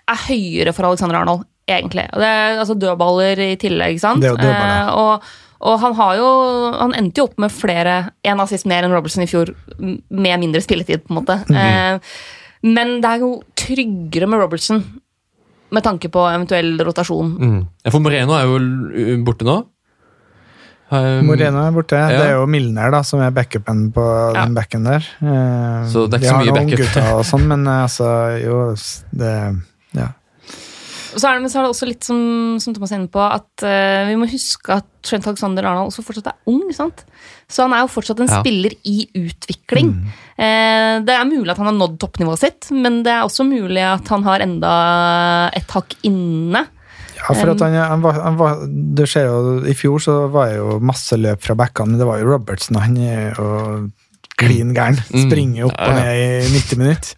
er 0.07 0.19
høyere 0.27 0.73
for 0.73 0.85
Alexander 0.89 1.17
Arnold, 1.21 1.45
egentlig. 1.67 2.05
Og 2.13 2.19
Det 2.21 2.27
er 2.29 2.59
altså 2.61 2.75
dødballer 2.77 3.39
i 3.39 3.55
tillegg, 3.57 3.99
sant? 3.99 4.21
Det 4.21 4.29
er 4.29 4.35
jo 4.35 4.37
dødballer. 4.37 4.87
Eh, 4.87 4.95
Og, 4.95 5.21
og 5.65 5.79
han 5.81 5.93
har 5.95 6.15
jo 6.19 6.27
Han 6.79 6.93
endte 6.93 7.17
jo 7.21 7.23
opp 7.29 7.37
med 7.39 7.49
flere 7.51 8.11
En 8.27 8.39
assist 8.43 8.65
mer 8.67 8.83
enn 8.83 8.91
Robertson 8.93 9.23
i 9.23 9.27
fjor, 9.29 9.53
med 9.79 10.39
mindre 10.39 10.61
spilletid, 10.61 11.05
på 11.07 11.13
en 11.15 11.21
måte. 11.23 11.39
Eh, 11.49 11.99
Men 12.63 12.99
det 13.01 13.09
er 13.09 13.19
jo 13.19 13.43
tryggere 13.55 14.27
med 14.27 14.39
Robertson, 14.41 14.83
med 15.71 15.83
tanke 15.83 16.09
på 16.09 16.21
eventuell 16.31 16.77
rotasjon. 16.85 17.31
Mm. 17.37 17.59
For 17.91 17.99
Moreno 18.01 18.33
er 18.33 18.45
jo 18.49 19.23
borte 19.25 19.45
nå. 19.45 19.63
Um, 20.93 21.25
Moreno 21.25 21.63
er 21.65 21.71
borte. 21.73 21.97
ja. 21.97 22.09
Det 22.13 22.25
er 22.29 22.33
jo 22.37 22.45
Milner 22.49 22.91
da, 22.93 23.01
som 23.03 23.19
er 23.25 23.31
backupen 23.33 23.87
på 23.93 24.03
Ja. 24.35 24.45
den 24.45 24.53
backen 24.53 24.83
der. 24.85 25.01
Eh, 25.21 25.87
Så 25.89 26.07
det 26.09 26.13
er 26.13 26.19
ikke 26.19 26.21
de 26.21 26.27
så 26.27 26.35
har 26.35 26.43
mye 26.45 26.53
noen 26.53 26.69
backup. 26.69 27.13
og 27.17 27.23
sånn, 27.25 27.47
men 27.47 27.67
eh, 27.67 27.83
altså, 27.83 28.09
jo, 28.43 28.75
det. 29.11 29.33
Og 31.15 31.21
så 31.21 31.29
er, 31.29 31.37
det, 31.37 31.45
men 31.45 31.51
så 31.53 31.61
er 31.61 31.63
det 31.65 31.71
også 31.71 31.87
litt 31.87 32.03
som, 32.03 32.19
som 32.59 32.75
Thomas 32.75 32.91
er 32.91 32.99
inne 32.99 33.11
på, 33.13 33.21
at 33.23 33.63
uh, 33.63 34.03
vi 34.09 34.17
må 34.19 34.27
huske 34.27 34.75
at 34.75 34.87
Trent 35.05 35.27
Alexander 35.31 35.63
Arnold 35.69 35.93
også 35.93 36.03
fortsatt 36.03 36.27
er 36.33 36.51
ung. 36.51 36.65
sant? 36.75 37.05
Så 37.47 37.63
han 37.63 37.75
er 37.77 37.85
jo 37.85 37.91
fortsatt 37.93 38.19
en 38.19 38.27
Ja. 38.31 38.41
spiller 38.41 38.73
i 38.83 39.05
utvikling. 39.15 39.91
Eh, 40.35 40.95
det 41.05 41.13
er 41.13 41.27
mulig 41.29 41.51
at 41.53 41.59
han 41.61 41.69
har 41.69 41.75
nådd 41.77 41.99
toppnivået 42.01 42.41
sitt, 42.41 42.71
men 42.73 43.03
det 43.05 43.13
er 43.13 43.21
også 43.23 43.45
mulig 43.47 43.83
at 43.85 44.09
han 44.11 44.25
har 44.25 44.43
enda 44.43 44.71
et 45.55 45.69
hakk 45.77 45.93
inne. 46.09 46.65
Ja, 47.15 47.29
for 47.31 47.53
at 47.53 47.61
han, 47.63 47.77
han, 47.79 48.01
var, 48.03 48.17
han 48.19 48.35
var 48.37 48.65
Du 48.67 49.05
ser 49.07 49.29
jo, 49.29 49.59
I 49.63 49.73
fjor 49.77 50.01
så 50.03 50.15
var 50.33 50.49
det 50.51 50.57
jo 50.57 50.79
masse 50.83 51.15
løp 51.15 51.45
fra 51.45 51.55
backene, 51.55 51.93
men 51.93 52.01
det 52.01 52.07
var 52.09 52.19
jo 52.19 52.27
Robertsen 52.33 52.75
Han 52.81 52.97
og 53.39 53.85
klin 54.39 54.73
gæren. 54.75 54.97
Springe 54.99 55.25
Springer 55.29 55.65
opp 55.69 55.79
og 55.79 55.93
ned 55.95 56.19
i 56.19 56.49
90 56.51 56.77
minutter. 56.81 57.15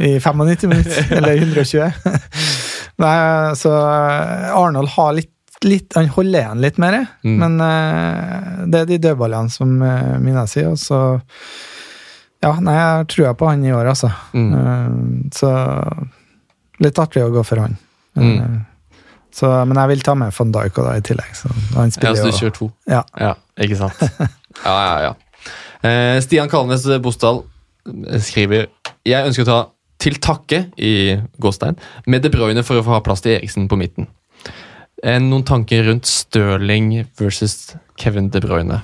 I 0.00 0.12
95 0.20 0.68
minutter, 0.70 1.10
eller 1.18 1.36
120. 1.36 1.92
Nei, 3.04 3.14
så 3.58 3.72
Arnold 4.54 4.88
har 4.94 5.12
litt, 5.16 5.30
litt 5.64 5.94
Han 5.98 6.08
holder 6.14 6.40
igjen 6.44 6.60
litt 6.62 6.76
mer, 6.82 6.96
Mm. 7.24 7.36
men 7.40 7.54
eh, 7.64 8.64
det 8.70 8.80
er 8.84 8.90
de 8.92 8.98
dødballene 9.08 9.50
som 9.50 9.70
uh, 9.82 10.18
Mina 10.22 10.44
sier, 10.50 10.68
og 10.74 10.78
så 10.78 10.98
Ja, 12.44 12.52
nei, 12.60 12.74
jeg 12.76 13.06
tror 13.14 13.34
på 13.40 13.48
han 13.48 13.64
i 13.64 13.72
år, 13.72 13.88
altså. 13.94 14.10
Mm. 14.36 14.52
Uh, 14.52 15.30
så 15.32 15.50
litt 16.84 16.98
artig 17.00 17.22
å 17.24 17.30
gå 17.32 17.42
for 17.46 17.62
han. 17.64 17.76
Mm. 18.18 18.30
Eh, 18.38 18.62
Så, 19.34 19.48
men 19.66 19.74
jeg 19.80 19.88
vil 19.90 20.02
ta 20.06 20.12
med 20.14 20.30
van 20.36 20.52
Dijk 20.54 20.76
da 20.78 20.92
i 20.94 21.00
tillegg. 21.02 21.32
Så 21.34 21.48
han 21.74 21.90
Ja, 22.02 22.12
så 22.14 22.28
du 22.30 22.36
kjører 22.36 22.52
to? 22.54 22.68
ja. 22.86 23.00
Ja, 23.18 23.32
ikke 23.58 23.78
sant? 23.80 23.98
Ja, 24.64 24.74
ja, 24.86 24.98
ja. 25.08 25.14
Eh, 25.84 26.18
Stian 26.24 26.48
Kalnes 26.48 26.86
Bosdal 27.04 27.42
eh, 28.08 28.20
skriver 28.24 28.68
Jeg 29.04 29.26
ønsker 29.28 29.44
å 29.44 29.48
ta 29.50 29.58
til 30.04 30.16
takke 30.20 30.62
i 30.80 31.14
gåstein 31.40 31.76
med 32.10 32.24
De 32.24 32.30
Bruyne 32.32 32.64
for 32.66 32.80
å 32.80 32.84
få 32.84 32.96
ha 32.96 33.02
plass 33.04 33.22
til 33.24 33.36
Eriksen 33.38 33.68
på 33.70 33.76
midten. 33.80 34.08
Eh, 35.04 35.18
noen 35.20 35.44
tanker 35.46 35.84
rundt 35.88 36.08
Stirling 36.08 37.04
versus 37.20 37.74
Kevin 38.00 38.30
De 38.32 38.40
Bruyne? 38.44 38.80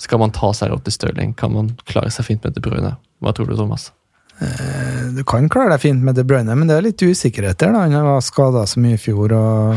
Skal 0.00 0.20
man 0.22 0.32
ta 0.32 0.50
seg 0.56 0.72
råd 0.72 0.84
til 0.86 0.96
Stirling? 0.96 1.34
Kan 1.36 1.52
man 1.54 1.74
klare 1.88 2.10
seg 2.12 2.24
fint 2.30 2.44
med 2.46 2.56
De 2.56 2.64
Bruyne? 2.64 2.94
Hva 3.20 3.34
tror 3.36 3.50
du, 3.50 3.56
Thomas? 3.58 3.90
Du 5.12 5.20
kan 5.28 5.50
klare 5.52 5.74
deg 5.74 5.82
fint 5.82 6.00
med 6.00 6.16
De 6.16 6.24
Bruyne, 6.24 6.54
men 6.56 6.70
det 6.70 6.78
er 6.78 6.86
litt 6.86 7.02
usikkerhet 7.04 7.58
der. 7.60 7.74
da. 7.76 7.82
Han 7.84 8.06
var 8.06 8.22
skada 8.24 8.62
så 8.68 8.80
mye 8.80 8.96
i 8.96 9.00
fjor. 9.02 9.34
og 9.36 9.74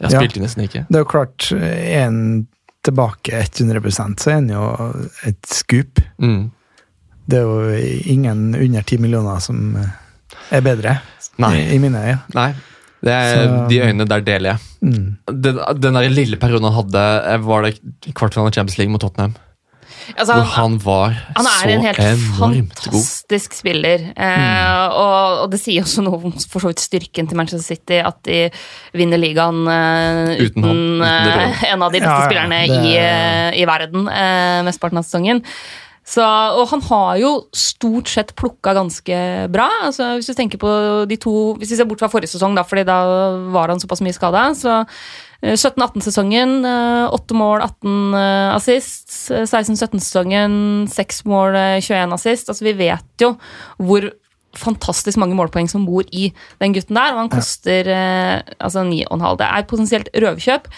Jeg 0.00 0.10
Ja. 0.12 0.18
spilte 0.20 0.40
nesten 0.40 0.64
ikke. 0.64 0.86
Det 0.88 0.96
er 0.96 1.04
jo 1.04 1.10
klart, 1.12 1.50
han 1.52 2.46
tilbake 2.86 3.40
100 3.42 3.90
så 4.20 4.30
er 4.30 4.38
han 4.38 4.48
jo 4.52 4.64
et 5.28 5.50
skup. 5.50 6.00
Mm. 6.22 6.50
Det 7.26 7.38
er 7.40 7.42
jo 7.42 8.10
ingen 8.14 8.42
under 8.54 8.82
10 8.86 9.00
millioner 9.02 9.40
som 9.42 9.74
eh, 9.80 9.90
er 10.54 10.62
bedre, 10.64 10.98
Nei. 11.42 11.54
i, 11.74 11.78
mine 11.82 11.98
øyne. 12.02 12.20
Nei. 12.36 12.50
Det 13.06 13.12
er, 13.12 13.34
Så- 13.34 13.64
de 13.70 13.80
øynene 13.82 14.06
der 14.08 14.22
deler 14.26 14.54
jeg. 14.54 14.58
Mm. 14.86 15.16
Den, 15.42 15.58
den 15.82 15.98
der 15.98 16.08
lille 16.12 16.38
perioden 16.40 16.68
han 16.70 16.78
hadde, 16.78 17.02
eh, 17.34 17.42
var 17.46 17.66
det 17.66 17.74
kvartfinale 18.14 18.50
i 18.54 18.56
Champions 18.56 18.78
League 18.78 18.92
mot 18.94 19.02
Tottenham. 19.02 19.34
Altså, 20.16 20.34
hvor 20.34 20.50
han 20.54 20.78
var 20.84 21.14
Han 21.36 21.46
så 21.46 21.68
en 21.68 21.86
enormt 21.86 22.84
god. 22.92 23.06
Fantastisk 23.26 23.54
spiller. 23.58 24.12
Eh, 24.16 24.86
og, 24.94 25.42
og 25.44 25.50
det 25.50 25.58
sier 25.60 25.82
også 25.82 26.02
noe 26.04 26.18
om 26.28 26.32
for 26.48 26.62
så 26.62 26.70
vidt 26.70 26.80
styrken 26.82 27.26
til 27.28 27.36
Manchester 27.36 27.74
City 27.74 27.98
at 27.98 28.20
de 28.26 28.44
vinner 28.94 29.18
ligaen 29.18 29.66
eh, 29.66 30.36
Uten 30.46 30.62
uten, 30.62 31.02
uten 31.02 31.02
eh, 31.02 31.64
en 31.72 31.82
av 31.82 31.92
de 31.92 32.00
beste 32.00 32.12
Ja, 32.12 32.20
ja, 32.20 32.28
spillerne 32.28 32.60
det- 32.66 32.78
i, 32.86 33.60
i 33.62 33.66
verden 33.66 34.06
eh, 34.08 34.62
mesteparten 34.66 34.98
av 35.00 35.04
sesongen. 35.06 35.42
Så, 36.06 36.22
og 36.22 36.68
han 36.70 36.80
har 36.86 37.16
jo 37.18 37.30
stort 37.50 38.06
sett 38.06 38.28
plukka 38.38 38.76
ganske 38.76 39.16
bra. 39.50 39.66
Altså, 39.88 40.12
hvis 40.20 40.28
du 40.30 40.36
tenker 40.38 40.60
på 40.62 40.70
de 41.10 41.16
to 41.18 41.56
Hvis 41.58 41.72
vi 41.72 41.78
ser 41.80 41.88
bort 41.90 41.98
fra 41.98 42.06
forrige 42.12 42.30
sesong, 42.30 42.54
da, 42.54 42.62
fordi 42.62 42.84
da 42.86 43.00
var 43.50 43.72
han 43.74 43.82
såpass 43.82 44.04
mye 44.06 44.14
skada, 44.14 44.52
så 44.54 44.84
17-18-sesongen, 45.44 46.60
8 47.12 47.36
mål, 47.36 47.64
18 47.66 48.14
eh, 48.16 48.54
assist. 48.54 49.10
16-17-sesongen, 49.32 50.86
6 50.92 51.24
mål, 51.28 51.58
eh, 51.60 51.80
21 51.84 52.14
assist. 52.16 52.48
Altså, 52.52 52.64
vi 52.66 52.76
vet 52.78 53.24
jo 53.24 53.34
hvor 53.76 54.08
fantastisk 54.56 55.20
mange 55.20 55.36
målpoeng 55.36 55.68
som 55.68 55.84
bor 55.86 56.06
i 56.12 56.30
den 56.62 56.74
gutten 56.76 56.96
der, 56.96 57.14
og 57.14 57.24
han 57.24 57.32
koster 57.32 57.90
eh, 57.92 58.54
altså 58.56 58.84
9,5. 58.88 59.26
Det 59.40 59.48
er 59.48 59.70
potensielt 59.70 60.12
røverkjøp. 60.16 60.70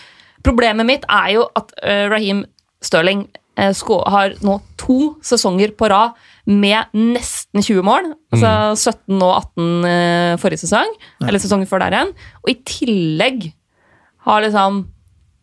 Problemet 0.47 0.89
mitt 0.89 1.07
er 1.11 1.35
jo 1.37 1.47
at 1.59 1.75
eh, 1.83 2.07
Raheem 2.11 2.45
Sterling 2.85 3.27
eh, 3.59 3.75
har 4.15 4.35
nå 4.47 4.59
to 4.81 4.99
sesonger 5.25 5.75
på 5.79 5.91
rad 5.91 6.19
med 6.49 6.95
nesten 6.97 7.63
20 7.63 7.85
mål. 7.87 8.13
Altså 8.33 8.91
17 8.91 9.19
og 9.21 9.33
18 9.59 9.89
eh, 9.93 10.35
forrige 10.43 10.65
sesong, 10.65 10.95
eller 11.27 11.43
sesongen 11.43 11.69
før 11.71 11.85
der 11.85 11.99
igjen. 11.99 12.15
Og 12.45 12.53
i 12.55 12.59
tillegg 12.67 13.51
har 14.29 14.45
liksom 14.45 14.79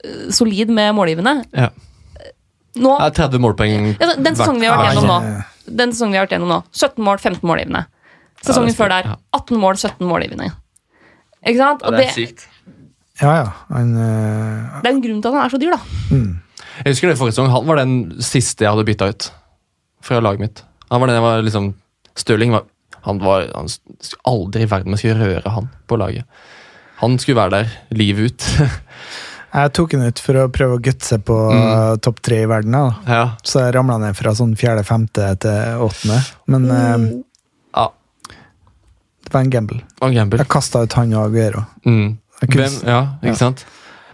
eh, 0.06 0.32
solid 0.36 0.72
med 0.74 0.96
målgivende. 0.98 1.36
Ja. 1.56 1.72
Nå, 2.76 2.92
Det 3.00 3.06
er 3.08 3.30
30 3.30 3.40
målpoeng 3.40 3.86
ja, 3.96 4.08
den 4.20 4.36
sesongen 4.36 4.60
vi 4.60 4.68
har 4.68 4.76
vært 4.76 4.98
gjennom 4.98 5.12
nå. 5.14 5.44
Den 5.66 5.94
sesongen 5.96 6.12
vi 6.12 6.20
har 6.20 6.26
vært 6.26 6.34
gjennom 6.36 6.52
nå. 6.52 6.58
17 6.76 7.06
mål, 7.08 7.22
15 7.22 7.48
målgivende. 7.48 7.86
Sesongen 8.44 8.74
Ja, 8.74 8.78
før 8.78 8.92
der. 8.92 9.08
18 9.38 9.62
mål, 9.62 9.78
17 9.80 10.10
målgivende. 10.10 10.50
Ikke 11.46 11.62
sant? 11.62 11.86
Og 11.86 11.96
det 11.96 12.02
det, 12.02 12.10
er 12.10 12.18
sykt. 12.18 12.48
Ja, 13.22 13.32
ja. 13.38 13.48
En, 13.80 13.94
uh, 13.96 14.82
det 14.84 14.90
er 14.90 14.92
en 14.92 15.02
grunn 15.06 15.22
til 15.24 15.32
at 15.32 15.38
han 15.38 15.46
er 15.46 15.54
så 15.54 15.62
dyr, 15.62 15.78
da. 15.78 15.80
Jeg 16.84 16.92
husker 16.92 17.12
det 17.12 17.18
forrige 17.20 17.38
sesong. 17.38 17.52
Han 17.54 17.68
var 17.70 17.80
den 17.80 17.96
siste 18.20 18.66
jeg 18.66 18.74
hadde 18.74 18.88
bytta 18.88 19.08
ut 19.14 19.30
fra 20.04 20.20
laget 20.20 20.44
mitt. 20.44 20.64
Han 20.92 21.02
var 21.02 21.10
den 21.10 21.20
jeg 21.20 21.26
var 21.26 21.46
liksom 21.46 21.74
Stirling 22.16 22.54
var 22.54 22.68
Han 23.04 23.20
var 23.20 23.50
han 23.52 23.68
aldri 24.26 24.64
i 24.64 24.70
verden 24.70 24.94
man 24.94 25.00
skulle 25.00 25.20
røre 25.20 25.52
han 25.52 25.68
på 25.88 25.98
laget. 26.00 26.26
Han 27.02 27.18
skulle 27.20 27.38
være 27.41 27.52
der 27.64 27.74
livet 27.98 28.32
ut. 28.32 28.48
jeg 29.56 29.72
tok 29.76 29.93
han 29.98 30.06
ut 30.10 30.20
for 30.24 30.39
å 30.39 30.48
prøve 30.54 30.78
å 30.78 30.82
gutse 30.84 31.18
på 31.28 31.36
Mm. 31.52 31.64
eh, 31.68 31.93
topp 32.04 32.22
tre 32.26 32.41
i 32.43 32.50
verden. 32.50 32.76
Da. 32.76 32.86
ja. 33.08 33.24
Så 33.43 33.64
jeg 33.66 33.76
ramla 33.76 33.98
ned 34.02 34.16
fra 34.18 34.34
sånn 34.38 34.56
fjerde-femte 34.60 35.30
til 35.43 35.84
åttende. 35.86 36.20
Men 36.52 36.68
eh, 36.72 37.08
ja. 37.76 37.88
det 39.26 39.34
var 39.34 39.41
en 39.46 39.54
gamble. 39.54 39.82
En 40.02 40.16
gamble. 40.16 40.39
Jeg 40.43 40.52
kasta 40.56 40.84
ut 40.86 40.93
han 41.00 41.14
og 41.16 41.28
Aguero. 41.30 41.66
Mm. 41.88 42.18
Hvem, 42.46 42.80
ja, 42.88 43.02
ikke 43.24 43.39
sant? 43.39 43.66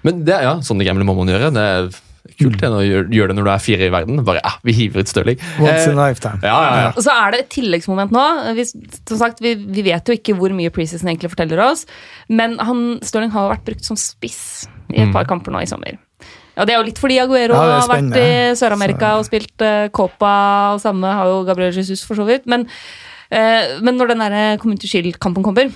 Men 0.05 0.23
det, 0.25 0.37
ja, 0.45 0.55
sånne 0.65 0.85
gamble 0.87 1.05
må 1.05 1.13
man 1.17 1.29
gjøre. 1.29 1.49
Det 1.53 1.61
er 1.75 1.91
kult 2.39 2.59
det, 2.61 2.69
å 2.69 2.81
gjøre, 2.85 3.07
gjør 3.15 3.27
det 3.31 3.35
når 3.37 3.47
du 3.47 3.51
er 3.53 3.61
fire 3.65 3.87
i 3.87 3.91
verden. 3.93 4.19
Bare, 4.27 4.41
ja, 4.43 4.51
vi 4.67 4.73
hiver 4.77 5.01
ut 5.01 5.09
Stirling. 5.11 5.39
Once 5.59 5.87
in 5.89 5.97
Eh, 5.97 6.03
a 6.03 6.07
lifetime. 6.09 6.39
ja, 6.43 6.57
ja, 6.63 6.75
ja. 6.85 6.91
Og 6.95 7.01
så 7.05 7.11
er 7.15 7.31
det 7.31 7.39
et 7.45 7.49
tilleggsmoment 7.55 8.11
nå. 8.13 8.25
Vi, 8.57 8.65
som 8.65 9.17
sagt, 9.17 9.41
vi, 9.41 9.55
vi 9.55 9.81
vet 9.89 10.05
jo 10.07 10.13
ikke 10.17 10.35
hvor 10.37 10.53
mye 10.53 10.69
preseason 10.73 11.09
egentlig 11.09 11.31
forteller 11.33 11.59
oss, 11.65 11.85
men 12.29 12.57
han, 12.59 12.99
Stirling 13.01 13.31
har 13.33 13.49
vært 13.55 13.65
brukt 13.65 13.83
som 13.87 13.97
spiss 13.99 14.67
i 14.91 15.01
et 15.01 15.07
Mm. 15.07 15.13
par 15.13 15.25
kamper 15.25 15.51
nå 15.51 15.61
i 15.63 15.69
sommer. 15.69 15.97
Og 16.59 16.67
det 16.67 16.73
er 16.75 16.81
jo 16.81 16.85
litt 16.89 16.99
fordi 16.99 17.15
Aguero 17.23 17.55
Ja, 17.55 17.79
har 17.79 17.87
vært 17.89 18.17
i. 18.19 18.55
Sør-Amerika 18.59 19.13
og 19.17 19.23
spilt 19.25 19.61
uh, 19.63 19.87
Copa, 19.89 20.73
og 20.75 20.81
samme 20.83 21.07
har 21.07 21.25
jo 21.25 21.43
Gabriel 21.47 21.71
Jesus 21.73 22.03
for 22.03 22.13
så 22.19 22.25
vidt. 22.27 22.45
Men, 22.45 22.67
uh, 23.31 23.79
men 23.81 23.95
når 23.97 24.11
den 24.11 24.19
der 24.19 24.57
Community 24.61 24.85
Shield-kampen 24.91 25.43
kommer, 25.47 25.71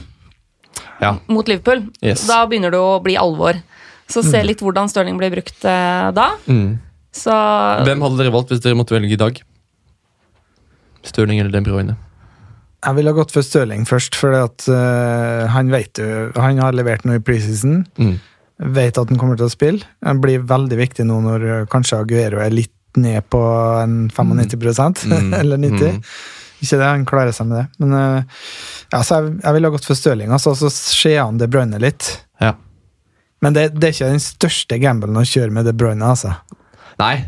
ja. 1.01 1.15
mot 1.31 1.47
Liverpool, 1.47 1.85
Yes. 2.03 2.27
da 2.27 2.45
begynner 2.45 2.71
det 2.75 2.79
å 2.83 2.99
bli 3.01 3.15
alvor. 3.17 3.61
Så 4.11 4.21
se 4.25 4.41
litt 4.45 4.61
hvordan 4.61 4.89
Stirling 4.91 5.17
blir 5.17 5.33
brukt 5.33 5.65
eh, 5.65 6.09
da. 6.15 6.29
Mm. 6.45 6.77
Så 7.15 7.33
Hvem 7.87 8.03
hadde 8.05 8.19
dere 8.21 8.33
valgt 8.35 8.51
hvis 8.53 8.61
dere 8.63 8.77
måtte 8.77 8.95
velge 8.95 9.15
i 9.15 9.19
dag? 9.19 9.39
Stirling 11.05 11.39
eller 11.41 11.53
De 11.53 11.61
Bruyne? 11.65 11.95
Jeg 12.85 12.97
ville 12.99 13.09
ha 13.09 13.17
gått 13.17 13.33
for 13.33 13.45
Stirling 13.45 13.85
først, 13.89 14.17
for 14.19 14.35
han 14.35 15.71
vet 15.73 15.97
jo 15.97 16.29
Han 16.37 16.61
har 16.61 16.75
levert 16.77 17.05
noe 17.07 17.17
i 17.17 17.23
preseason. 17.23 17.83
Mm. 17.97 18.17
Vet 18.75 18.97
at 18.99 19.09
han 19.11 19.19
kommer 19.19 19.39
til 19.39 19.49
å 19.49 19.51
spille. 19.51 19.83
Han 20.05 20.21
blir 20.23 20.45
veldig 20.47 20.77
viktig 20.79 21.05
nå 21.07 21.17
når 21.25 21.45
eh, 21.49 21.65
kanskje 21.71 21.99
Aguero 22.03 22.39
er 22.43 22.53
litt 22.53 22.71
ned 22.95 23.25
på 23.27 23.41
en 23.81 24.05
95 24.13 25.03
Mm. 25.11 25.33
eller 25.41 25.57
90 25.57 25.95
Mm. 25.95 26.01
Ikke 26.63 26.77
det, 26.79 26.85
han 26.87 27.03
klarer 27.05 27.33
seg 27.35 27.49
med 27.49 27.57
det. 27.59 27.65
Men 27.83 27.91
uh, 27.93 28.37
ja, 28.93 29.01
så 29.03 29.17
jeg, 29.19 29.33
jeg 29.43 29.53
ville 29.57 29.67
ha 29.67 29.73
gått 29.73 29.85
for 29.85 29.99
Stirling, 29.99 30.31
altså, 30.31 30.53
så 30.55 30.69
ser 30.71 31.19
han 31.19 31.37
det 31.37 31.49
brønner 31.51 31.83
litt. 31.83 32.07
Ja. 32.41 32.53
Men 33.41 33.53
det, 33.53 33.73
det 33.79 33.89
er 33.89 33.93
ikke 33.93 34.11
den 34.13 34.23
største 34.23 34.79
gambelen 34.81 35.17
å 35.19 35.25
kjøre 35.27 35.51
med 35.51 35.65
De 35.67 35.73
Bruyne, 35.73 36.01
altså. 36.05 36.35
Nei, 36.99 37.25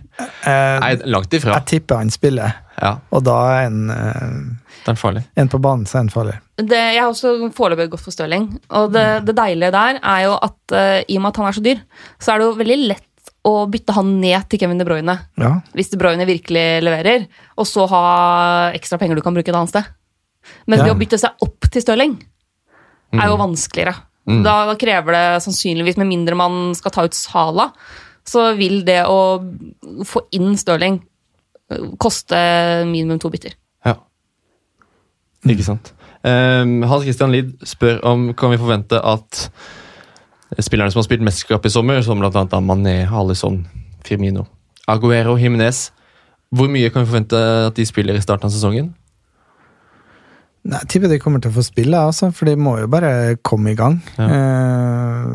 Eh, 0.48 0.80
nei, 0.80 0.94
langt 1.12 1.34
ifra. 1.36 1.58
jeg 1.60 1.66
tipper 1.66 1.98
han 2.00 2.10
spiller, 2.10 2.54
Ja, 2.82 2.94
og 3.12 3.24
da 3.26 3.34
er 3.58 3.66
en, 3.68 3.90
eh, 3.92 4.94
en 5.36 5.50
på 5.50 5.60
banen, 5.60 5.86
så 5.86 5.98
er 5.98 6.00
en 6.06 6.10
farlig. 6.10 6.38
det, 6.58 6.70
jeg 6.96 7.02
har 7.02 7.10
også 7.12 7.52
foreløpig 7.54 7.90
gått 7.92 8.00
for 8.06 8.12
Stirling. 8.12 8.60
Og 8.70 8.94
det, 8.94 9.26
det 9.26 9.36
deilige 9.36 9.72
der 9.72 10.00
er 10.02 10.22
jo 10.24 10.38
at 10.42 10.72
eh, 10.72 11.04
i 11.10 11.18
og 11.18 11.22
med 11.26 11.30
at 11.34 11.38
han 11.42 11.48
er 11.48 11.58
så 11.58 11.64
dyr, 11.66 11.82
så 12.20 12.32
er 12.34 12.38
det 12.40 12.48
jo 12.48 12.56
veldig 12.64 12.80
lett 12.88 13.04
å 13.46 13.68
bytte 13.70 13.94
han 13.94 14.20
ned 14.22 14.48
til 14.50 14.60
Kevin 14.60 14.78
De 14.80 14.86
Bruyne. 14.88 15.18
Ja, 15.38 15.52
Hvis 15.76 15.90
De 15.92 15.98
Bruyne 16.00 16.26
virkelig 16.26 16.82
leverer, 16.84 17.28
og 17.58 17.66
så 17.68 17.88
ha 17.90 18.72
ekstra 18.74 18.98
penger 19.00 19.16
du 19.20 19.22
kan 19.22 19.34
bruke 19.36 19.50
et 19.50 19.56
annet 19.56 19.70
sted. 19.70 19.86
Men 20.66 20.80
Ja. 20.80 20.86
det 20.86 20.96
å 20.96 21.00
bytte 21.00 21.20
seg 21.20 21.32
opp 21.44 21.70
til 21.70 21.82
Stirling 21.82 22.18
er 23.14 23.28
jo 23.28 23.38
vanskeligere. 23.38 23.96
Mm. 24.28 24.42
Da, 24.44 24.76
krever 24.80 25.16
det 25.16 25.26
sannsynligvis, 25.46 25.98
med 26.02 26.10
mindre 26.10 26.36
man 26.36 26.76
skal 26.76 26.94
ta 26.94 27.06
ut 27.08 27.16
Sala, 27.16 27.70
så 28.28 28.52
vil 28.58 28.82
det 28.88 29.06
å 29.08 29.40
få 30.06 30.26
inn 30.36 30.58
Stirling 30.60 31.00
eh, 31.72 31.86
koste 32.02 32.40
minimum 32.90 33.22
to 33.24 33.32
bytter. 33.32 33.56
Ja. 33.88 33.96
Ikke 35.48 35.64
sant. 35.64 35.94
Um, 36.28 36.82
Hans 36.90 37.06
Christian 37.06 37.32
Lid 37.32 37.54
spør 37.64 38.02
om 38.10 38.32
kan 38.36 38.52
vi 38.52 38.60
forvente 38.60 39.00
at 39.00 39.46
spillerne 40.60 40.92
som 40.92 41.00
har 41.00 41.08
spilt 41.08 41.24
mesterskap 41.24 41.66
i 41.68 41.72
sommer, 41.72 42.02
som 42.04 42.20
bl.a. 42.20 42.60
Mané, 42.60 43.06
Alison, 43.08 43.62
Firmino, 44.04 44.48
Aguero, 44.88 45.36
Jimenez 45.36 45.92
Hvor 46.50 46.70
mye 46.72 46.90
kan 46.90 47.04
vi 47.04 47.10
forvente 47.10 47.40
at 47.68 47.76
de 47.76 47.86
spiller 47.86 48.16
i 48.16 48.24
starten 48.24 48.48
av 48.48 48.54
sesongen? 48.56 48.94
Nei, 50.68 50.80
Jeg 50.84 50.88
tipper 50.92 51.12
de 51.14 51.20
kommer 51.24 51.40
til 51.44 51.52
å 51.54 51.56
få 51.56 51.64
spille, 51.64 52.00
altså, 52.10 52.28
for 52.36 52.50
de 52.50 52.56
må 52.60 52.74
jo 52.82 52.88
bare 52.92 53.38
komme 53.46 53.72
i 53.72 53.78
gang. 53.80 54.00
Ja. 54.18 54.28
Eh, 54.28 55.28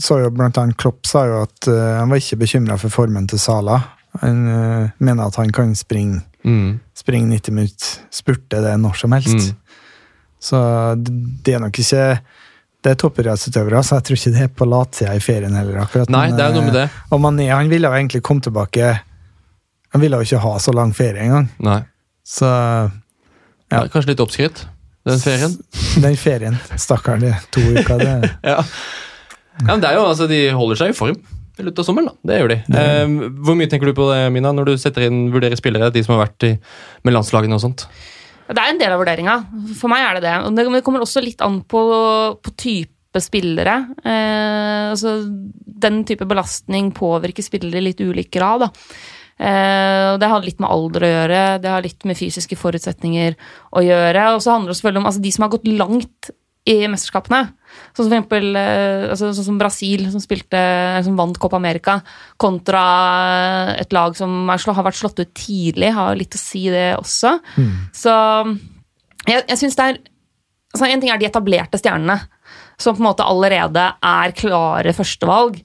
så 0.00 0.18
jo 0.20 0.30
blant 0.36 0.58
annet 0.60 0.76
Klopp 0.80 1.06
sa 1.08 1.24
jo 1.28 1.42
at 1.46 1.68
eh, 1.72 1.94
han 2.00 2.10
var 2.12 2.20
ikke 2.20 2.38
bekymra 2.44 2.76
for 2.80 2.92
formen 2.92 3.28
til 3.30 3.40
Sala. 3.40 3.78
Han 4.22 4.42
eh, 4.52 4.90
mener 5.00 5.28
at 5.30 5.38
han 5.42 5.52
kan 5.56 5.74
springe, 5.78 6.22
Mm. 6.46 6.76
springe 6.94 7.26
90 7.26 7.50
minutter, 7.56 7.86
spurte 8.14 8.60
det 8.62 8.76
når 8.78 8.94
som 9.00 9.10
helst. 9.16 9.48
Mm. 9.48 9.56
Så 10.38 10.58
det 11.02 11.14
det 11.42 11.54
er 11.56 11.62
nok 11.64 11.78
ikke 11.82 12.04
Det 12.84 12.92
er 12.92 12.98
toppidrettsutøvere, 13.00 13.80
så 13.82 13.96
jeg 13.96 14.04
tror 14.06 14.16
ikke 14.20 14.32
det 14.36 14.42
er 14.44 14.52
på 14.54 14.68
latsida 14.70 15.14
i 15.16 15.18
ferien 15.24 15.56
heller. 15.58 15.80
akkurat. 15.82 16.08
Nei, 16.14 16.28
det 16.30 16.44
er 16.44 16.52
noe 16.54 16.62
med 16.68 16.76
eh, 16.76 16.84
det. 16.84 17.02
Og 17.10 17.18
Mané 17.24 17.48
han 17.50 17.66
ville 17.72 17.88
jo 17.88 17.96
egentlig 17.98 18.22
komme 18.22 18.44
tilbake 18.46 18.92
Han 19.90 20.00
ville 20.04 20.20
jo 20.20 20.28
ikke 20.28 20.44
ha 20.44 20.52
så 20.62 20.72
lang 20.76 20.92
ferie 20.94 21.24
engang. 21.24 21.48
Så 22.22 22.46
Ja. 23.72 23.84
Kanskje 23.90 24.12
litt 24.12 24.22
oppskrytt, 24.22 24.66
den 25.06 25.22
ferien. 25.22 25.56
den 26.04 26.18
ferien, 26.20 26.58
Stakkaren, 26.78 27.24
det 27.24 27.32
er 27.34 27.48
to 27.54 27.64
uker, 27.64 27.98
det 28.02 28.12
Ja. 28.52 28.60
ja, 28.60 29.70
men 29.70 29.82
det 29.82 29.90
er 29.90 29.98
jo, 29.98 30.06
altså, 30.10 30.28
De 30.30 30.42
holder 30.54 30.82
seg 30.82 30.94
i 30.94 30.98
form 30.98 31.18
i 31.56 31.64
løpet 31.64 31.80
av 31.80 31.86
sommeren. 31.88 32.10
da. 32.10 32.28
Det 32.28 32.36
gjør 32.36 32.50
de. 32.52 32.56
Um, 32.68 33.14
hvor 33.46 33.56
mye 33.56 33.70
tenker 33.72 33.88
du 33.88 33.96
på 33.96 34.10
det, 34.10 34.18
Mina, 34.34 34.50
når 34.52 34.68
du 34.68 34.74
setter 34.80 35.06
inn 35.06 35.30
vurderer 35.32 35.56
spillere, 35.56 35.88
de 35.94 36.02
som 36.04 36.12
har 36.12 36.26
vært 36.26 36.44
i, 36.44 36.50
med 37.06 37.16
landslagene 37.16 37.56
og 37.56 37.62
sånt? 37.62 37.86
Det 38.46 38.60
er 38.60 38.74
en 38.74 38.80
del 38.82 38.92
av 38.94 39.00
vurderinga. 39.00 39.36
For 39.78 39.90
meg 39.90 40.04
er 40.04 40.18
det 40.18 40.26
det. 40.26 40.34
Men 40.44 40.58
det 40.58 40.66
det 40.76 40.84
kommer 40.86 41.02
også 41.02 41.22
litt 41.24 41.40
an 41.42 41.62
på, 41.66 41.80
på 42.38 42.52
type 42.60 43.22
spillere. 43.24 43.78
Eh, 44.04 44.92
altså, 44.92 45.16
den 45.86 46.02
type 46.06 46.28
belastning 46.28 46.92
påvirker 46.94 47.44
spillere 47.44 47.80
i 47.80 47.88
litt 47.88 48.04
ulik 48.04 48.30
grad. 48.36 48.66
Da. 48.66 48.70
Eh, 49.36 50.14
og 50.14 50.18
det 50.22 50.30
har 50.32 50.44
litt 50.44 50.62
med 50.62 50.72
alder 50.72 51.04
å 51.04 51.12
gjøre, 51.12 51.44
det 51.60 51.70
har 51.72 51.84
litt 51.84 52.08
med 52.08 52.16
fysiske 52.18 52.56
forutsetninger 52.56 53.36
å 53.76 53.84
gjøre. 53.84 54.26
Og 54.34 54.42
så 54.44 54.54
handler 54.54 54.72
det 54.72 54.78
selvfølgelig 54.80 55.02
om 55.02 55.08
altså, 55.12 55.24
de 55.26 55.32
som 55.34 55.46
har 55.46 55.54
gått 55.54 55.70
langt 55.70 56.30
i 56.66 56.76
mesterskapene. 56.90 57.42
Sånn 57.94 58.06
som 58.06 58.08
for 58.08 58.16
eksempel 58.16 58.58
eh, 58.58 59.04
altså, 59.12 59.30
sånn 59.36 59.48
som 59.52 59.60
Brasil, 59.60 60.06
som, 60.10 60.22
spilte, 60.22 60.62
som 61.06 61.18
vant 61.18 61.38
Copa 61.42 61.60
America, 61.60 61.98
kontra 62.42 62.86
et 63.76 63.92
lag 63.94 64.16
som 64.18 64.48
er, 64.50 64.64
har 64.78 64.88
vært 64.88 64.98
slått 64.98 65.22
ut 65.22 65.34
tidlig, 65.36 65.92
har 65.94 66.16
litt 66.18 66.34
å 66.34 66.40
si 66.40 66.66
det 66.72 66.88
også. 66.96 67.36
Så 67.94 68.16
jeg, 69.26 69.42
jeg 69.42 69.60
syns 69.60 69.78
det 69.78 69.88
er 69.90 70.04
altså 70.76 70.88
En 70.90 71.00
ting 71.00 71.08
er 71.08 71.20
de 71.20 71.24
etablerte 71.24 71.78
stjernene, 71.80 72.18
som 72.76 72.92
på 72.92 73.00
en 73.00 73.06
måte 73.06 73.24
allerede 73.24 73.86
er 74.04 74.34
klare 74.36 74.92
førstevalg. 74.92 75.56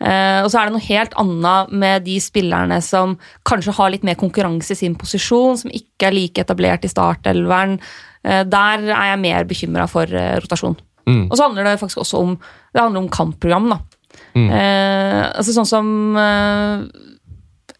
Eh, 0.00 0.40
og 0.40 0.48
så 0.48 0.60
er 0.60 0.68
det 0.68 0.76
noe 0.78 0.86
helt 0.86 1.16
annet 1.20 1.72
med 1.82 2.06
de 2.06 2.16
spillerne 2.24 2.78
som 2.84 3.18
kanskje 3.48 3.74
har 3.76 3.92
litt 3.92 4.06
mer 4.06 4.16
konkurranse 4.20 4.72
i 4.72 4.78
sin 4.78 4.96
posisjon, 4.98 5.58
som 5.60 5.74
ikke 5.76 6.08
er 6.08 6.16
like 6.16 6.44
etablert 6.44 6.86
i 6.88 6.92
startelveren. 6.92 7.76
Eh, 8.24 8.42
der 8.48 8.86
er 8.88 9.12
jeg 9.12 9.22
mer 9.26 9.48
bekymra 9.48 9.86
for 9.90 10.08
eh, 10.08 10.38
rotasjon. 10.40 10.78
Mm. 11.08 11.26
Og 11.28 11.36
så 11.36 11.46
handler 11.46 11.68
det 11.68 11.78
faktisk 11.80 12.02
også 12.04 12.24
om, 12.24 12.36
om 12.80 13.08
kampprogram. 13.12 13.72
da. 13.74 13.80
Mm. 14.34 14.48
Eh, 14.48 15.22
altså 15.36 15.54
sånn 15.54 15.68
som 15.68 15.88
eh, 16.18 16.86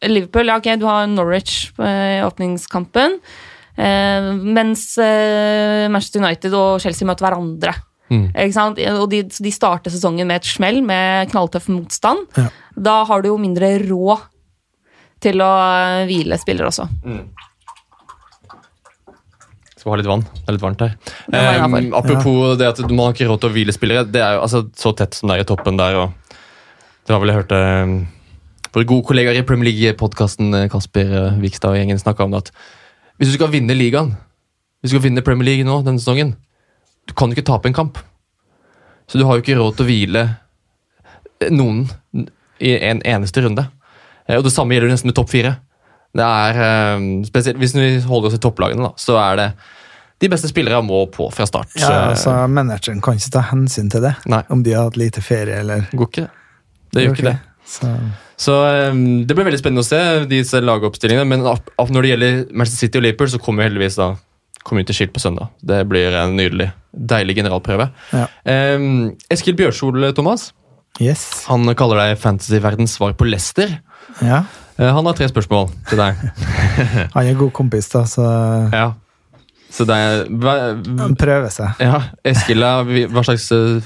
Liverpool, 0.09 0.49
ja 0.49 0.59
ok, 0.61 0.75
du 0.81 0.87
har 0.89 1.09
Norwich 1.09 1.71
eh, 1.81 2.19
i 2.19 2.25
åpningskampen. 2.27 3.21
Eh, 3.81 4.33
mens 4.59 4.93
eh, 5.01 5.87
Manchester 5.89 6.25
United 6.25 6.57
og 6.57 6.83
Chelsea 6.85 7.09
møter 7.09 7.29
hverandre. 7.29 7.77
Mm. 8.11 8.27
Ikke 8.35 8.57
sant? 8.57 8.81
Og 8.99 9.07
de, 9.13 9.23
de 9.31 9.53
starter 9.55 9.95
sesongen 9.95 10.29
med 10.29 10.43
et 10.43 10.49
smell, 10.51 10.81
med 10.83 11.31
knalltøff 11.31 11.69
motstand. 11.71 12.27
Ja. 12.39 12.49
Da 12.75 12.97
har 13.07 13.23
du 13.23 13.31
jo 13.31 13.39
mindre 13.41 13.77
råd 13.85 14.27
til 15.23 15.43
å 15.45 15.51
eh, 15.51 16.09
hvile 16.09 16.39
spillere 16.41 16.71
også. 16.71 16.89
Skal 19.81 19.95
ha 19.95 19.99
litt 20.01 20.11
vann. 20.11 20.25
Det 20.29 20.49
er 20.49 20.57
litt 20.57 20.65
varmt 20.65 20.83
her. 20.85 20.97
Eh, 21.33 21.61
apropos 21.63 21.99
apropos 22.03 22.57
det 22.61 22.69
at 22.69 22.83
man 22.89 23.07
har 23.07 23.15
ikke 23.17 23.31
råd 23.31 23.45
til 23.45 23.53
å 23.53 23.55
hvile 23.55 23.77
spillere. 23.77 24.09
Det 24.09 24.25
er 24.25 24.37
jo 24.37 24.47
altså, 24.47 24.65
så 24.77 24.93
tett 24.97 25.17
som 25.17 25.31
det 25.31 25.39
er 25.39 25.45
i 25.45 25.49
toppen 25.49 25.79
der. 25.81 26.01
og 26.03 26.35
Det 27.07 27.15
har 27.15 27.23
vel 27.23 27.33
jeg 27.33 27.43
hørt 27.43 27.55
eh, 27.57 27.95
våre 28.75 28.91
gode 28.91 29.07
kollegaer 29.09 29.41
i 29.41 29.47
Premier 29.47 29.71
League-podkasten 29.71 30.67
Kasper 30.71 31.09
uh, 31.11 31.41
Vikstad 31.43 31.73
og 31.73 31.81
gjengen 31.81 31.99
snakka 31.99 32.27
om 32.27 32.35
det 32.35 32.45
at 32.45 32.53
hvis 33.19 33.33
du 33.33 33.35
skal 33.35 33.51
vinne 33.53 33.75
ligaen, 33.75 34.13
hvis 34.81 34.93
du 34.93 34.95
skal 34.95 35.03
vinne 35.09 35.25
Premier 35.27 35.49
League 35.49 35.67
nå 35.67 35.81
denne 35.83 36.01
sesongen, 36.01 36.37
du 37.11 37.15
kan 37.19 37.31
jo 37.33 37.37
ikke 37.37 37.47
tape 37.51 37.69
en 37.71 37.77
kamp. 37.77 37.99
Så 39.11 39.19
du 39.19 39.27
har 39.27 39.37
jo 39.39 39.43
ikke 39.43 39.59
råd 39.59 39.77
til 39.81 39.85
å 39.87 39.91
hvile 39.91 40.23
noen 41.51 41.85
i 42.61 42.75
en 42.91 43.01
eneste 43.09 43.43
runde. 43.43 43.65
Eh, 44.29 44.37
Og 44.39 44.45
det 44.47 44.53
samme 44.55 44.77
gjelder 44.77 44.93
nesten 44.93 45.11
med 45.11 45.17
topp 45.19 45.31
fire. 45.33 45.57
Det 46.15 46.27
er, 46.27 46.59
eh, 46.63 47.05
spesielt 47.27 47.59
Hvis 47.59 47.75
vi 47.75 48.01
holder 48.07 48.29
oss 48.31 48.39
i 48.39 48.43
topplagene, 48.43 48.83
da, 48.83 48.93
så 48.99 49.17
er 49.19 49.37
det 49.37 49.49
de 50.21 50.29
beste 50.29 50.51
spillere 50.51 50.83
må 50.85 51.07
på 51.11 51.31
fra 51.33 51.47
start. 51.49 51.71
Ja, 51.81 51.89
Eh, 51.91 52.09
altså, 52.13 52.35
Manageren 52.49 53.01
kan 53.01 53.15
ikke 53.17 53.31
ta 53.33 53.41
hensyn 53.51 53.91
til 53.91 54.03
det, 54.03 54.15
Nei. 54.27 54.43
om 54.51 54.63
de 54.63 54.73
har 54.75 54.85
hatt 54.91 54.97
lite 55.01 55.23
ferie 55.25 55.61
eller 55.61 55.87
Går 55.93 56.07
ikke 56.11 56.27
det. 56.27 56.31
Det 56.93 57.05
gjør 57.07 57.15
ikke 57.17 57.31
det. 57.31 57.39
Så, 57.67 57.99
Så 58.37 58.91
um, 58.91 59.25
Det 59.27 59.35
blir 59.37 59.45
veldig 59.47 59.61
spennende 59.61 59.85
å 59.85 59.87
se 59.87 60.27
disse 60.27 60.61
lagoppstillingene. 60.61 61.27
Men 61.27 61.41
når 61.43 62.03
det 62.03 62.11
gjelder 62.11 62.53
Manchester 62.53 62.87
City 62.87 62.99
og 62.99 63.03
Liverpool, 63.05 63.29
så 63.29 63.39
kommer 63.41 63.63
heldigvis 63.69 63.97
da 63.97 64.17
til 64.71 64.95
skilt 64.97 65.13
på 65.15 65.21
søndag. 65.23 65.51
Det 65.63 65.83
blir 65.91 66.15
en 66.21 66.37
nydelig, 66.39 66.71
deilig 66.93 67.37
generalprøve. 67.41 67.91
Ja. 68.15 68.27
Um, 68.77 69.13
Eskil 69.31 69.57
Bjørsol, 69.59 70.13
Thomas, 70.15 70.53
yes. 71.01 71.45
han 71.51 71.67
kaller 71.79 72.01
deg 72.05 72.19
fantasyverdens 72.23 72.97
svar 72.99 73.15
på 73.19 73.29
Lester. 73.29 73.79
Ja. 74.23 74.45
Eh, 74.81 74.89
han 74.89 75.07
har 75.07 75.19
tre 75.19 75.29
spørsmål 75.29 75.69
til 75.91 76.01
deg. 76.01 76.17
Han 77.15 77.27
er 77.27 77.37
god 77.39 77.53
kompis, 77.53 77.91
da, 77.93 78.07
så 78.09 78.25
ja. 78.73 78.89
Så 79.71 79.85
det 79.87 79.95
er 79.95 80.25
han 80.99 81.15
prøver 81.19 81.53
seg. 81.55 81.79
Ja, 81.79 82.01
Eskil, 82.27 82.65
hva 83.13 83.23
slags 83.23 83.45
eh, 83.55 83.85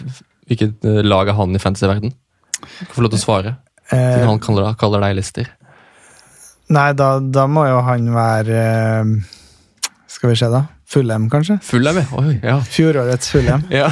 Hvilket 0.48 0.86
eh, 0.88 1.02
lag 1.04 1.28
er 1.28 1.36
han 1.36 1.52
i 1.56 1.60
fantasyverden? 1.60 2.12
Du 2.12 2.86
kan 2.86 2.94
få 2.94 3.04
lov 3.04 3.12
til 3.12 3.20
å 3.20 3.24
svare. 3.24 3.52
Eh, 3.90 3.98
Siden 3.98 4.30
han 4.30 4.40
kaller, 4.40 4.72
kaller 4.80 5.04
deg 5.04 5.18
Lester. 5.18 5.50
nei, 6.72 6.90
da, 6.96 7.18
da 7.20 7.44
må 7.50 7.66
jo 7.68 7.82
han 7.84 8.08
være 8.14 8.62
eh, 8.62 9.12
Skal 10.08 10.32
vi 10.32 10.38
se, 10.40 10.48
da. 10.52 10.62
Fullem, 10.90 11.28
kanskje? 11.32 11.58
Full 11.64 11.88
er. 11.90 12.00
Oi, 12.20 12.38
ja. 12.42 12.58
Fjorårets 12.60 13.32
Fullem. 13.32 13.66
ja. 13.80 13.90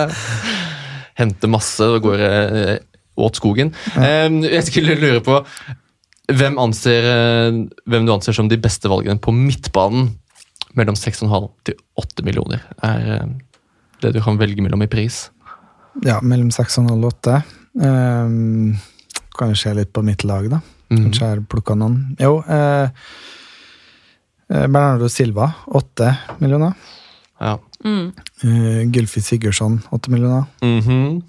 Hente 1.20 1.50
masse 1.50 1.84
og 1.84 2.04
går 2.04 2.24
eh, 2.26 2.74
åt 3.20 3.40
skogen. 3.40 3.72
Eh, 3.96 4.28
jeg 4.46 4.66
skulle 4.68 4.96
lure 5.00 5.22
på 5.24 5.40
hvem, 6.30 6.58
anser, 6.62 7.08
eh, 7.10 7.60
hvem 7.90 8.06
du 8.06 8.14
anser 8.14 8.36
som 8.36 8.48
de 8.50 8.60
beste 8.60 8.90
valgene 8.92 9.20
på 9.22 9.34
midtbanen 9.34 10.12
mellom 10.78 10.96
6,5 10.98 11.48
til 11.66 11.78
8 11.98 12.26
millioner. 12.26 12.62
Er 12.86 13.08
eh, 13.16 13.26
det 14.04 14.14
du 14.16 14.22
kan 14.24 14.38
velge 14.40 14.62
mellom 14.64 14.84
i 14.84 14.90
pris. 14.90 15.28
Ja, 16.06 16.20
mellom 16.22 16.52
6,5 16.54 16.92
og 16.94 17.08
8. 17.10 17.40
Um, 17.80 18.78
kan 19.36 19.52
jo 19.52 19.58
se 19.58 19.72
litt 19.76 19.92
på 19.94 20.04
mitt 20.06 20.24
lag, 20.26 20.48
da. 20.52 20.60
Mm. 20.90 21.04
Kanskje 21.04 21.24
jeg 21.24 21.34
har 21.34 21.42
plukka 21.50 21.76
noen. 21.78 21.98
Jo, 22.20 22.40
eh, 22.50 22.90
Bernardo 24.50 25.08
Silva, 25.08 25.52
8 25.70 26.10
millioner. 26.42 26.72
Ja. 27.40 27.56
Mm. 27.84 28.10
Uh, 28.44 28.82
Gylfi 28.92 29.20
Sigurdsson, 29.24 29.80
8 29.94 30.10
millioner. 30.12 30.44
Mhm. 30.62 31.22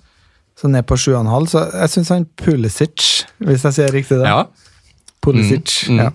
Så 0.61 0.67
ned 0.69 0.83
på 0.85 0.97
7,5. 0.99 1.47
Så 1.49 1.61
jeg 1.73 1.89
syns 1.89 2.09
han 2.13 2.25
Pulisic, 2.37 3.23
hvis 3.39 3.63
jeg 3.65 3.73
sier 3.77 3.93
riktig 3.95 4.17
det 4.19 4.27
ja. 4.29 4.43
Pulisic, 5.21 5.87
Mm, 5.89 5.95
mm. 5.95 5.99
ja. 6.03 6.09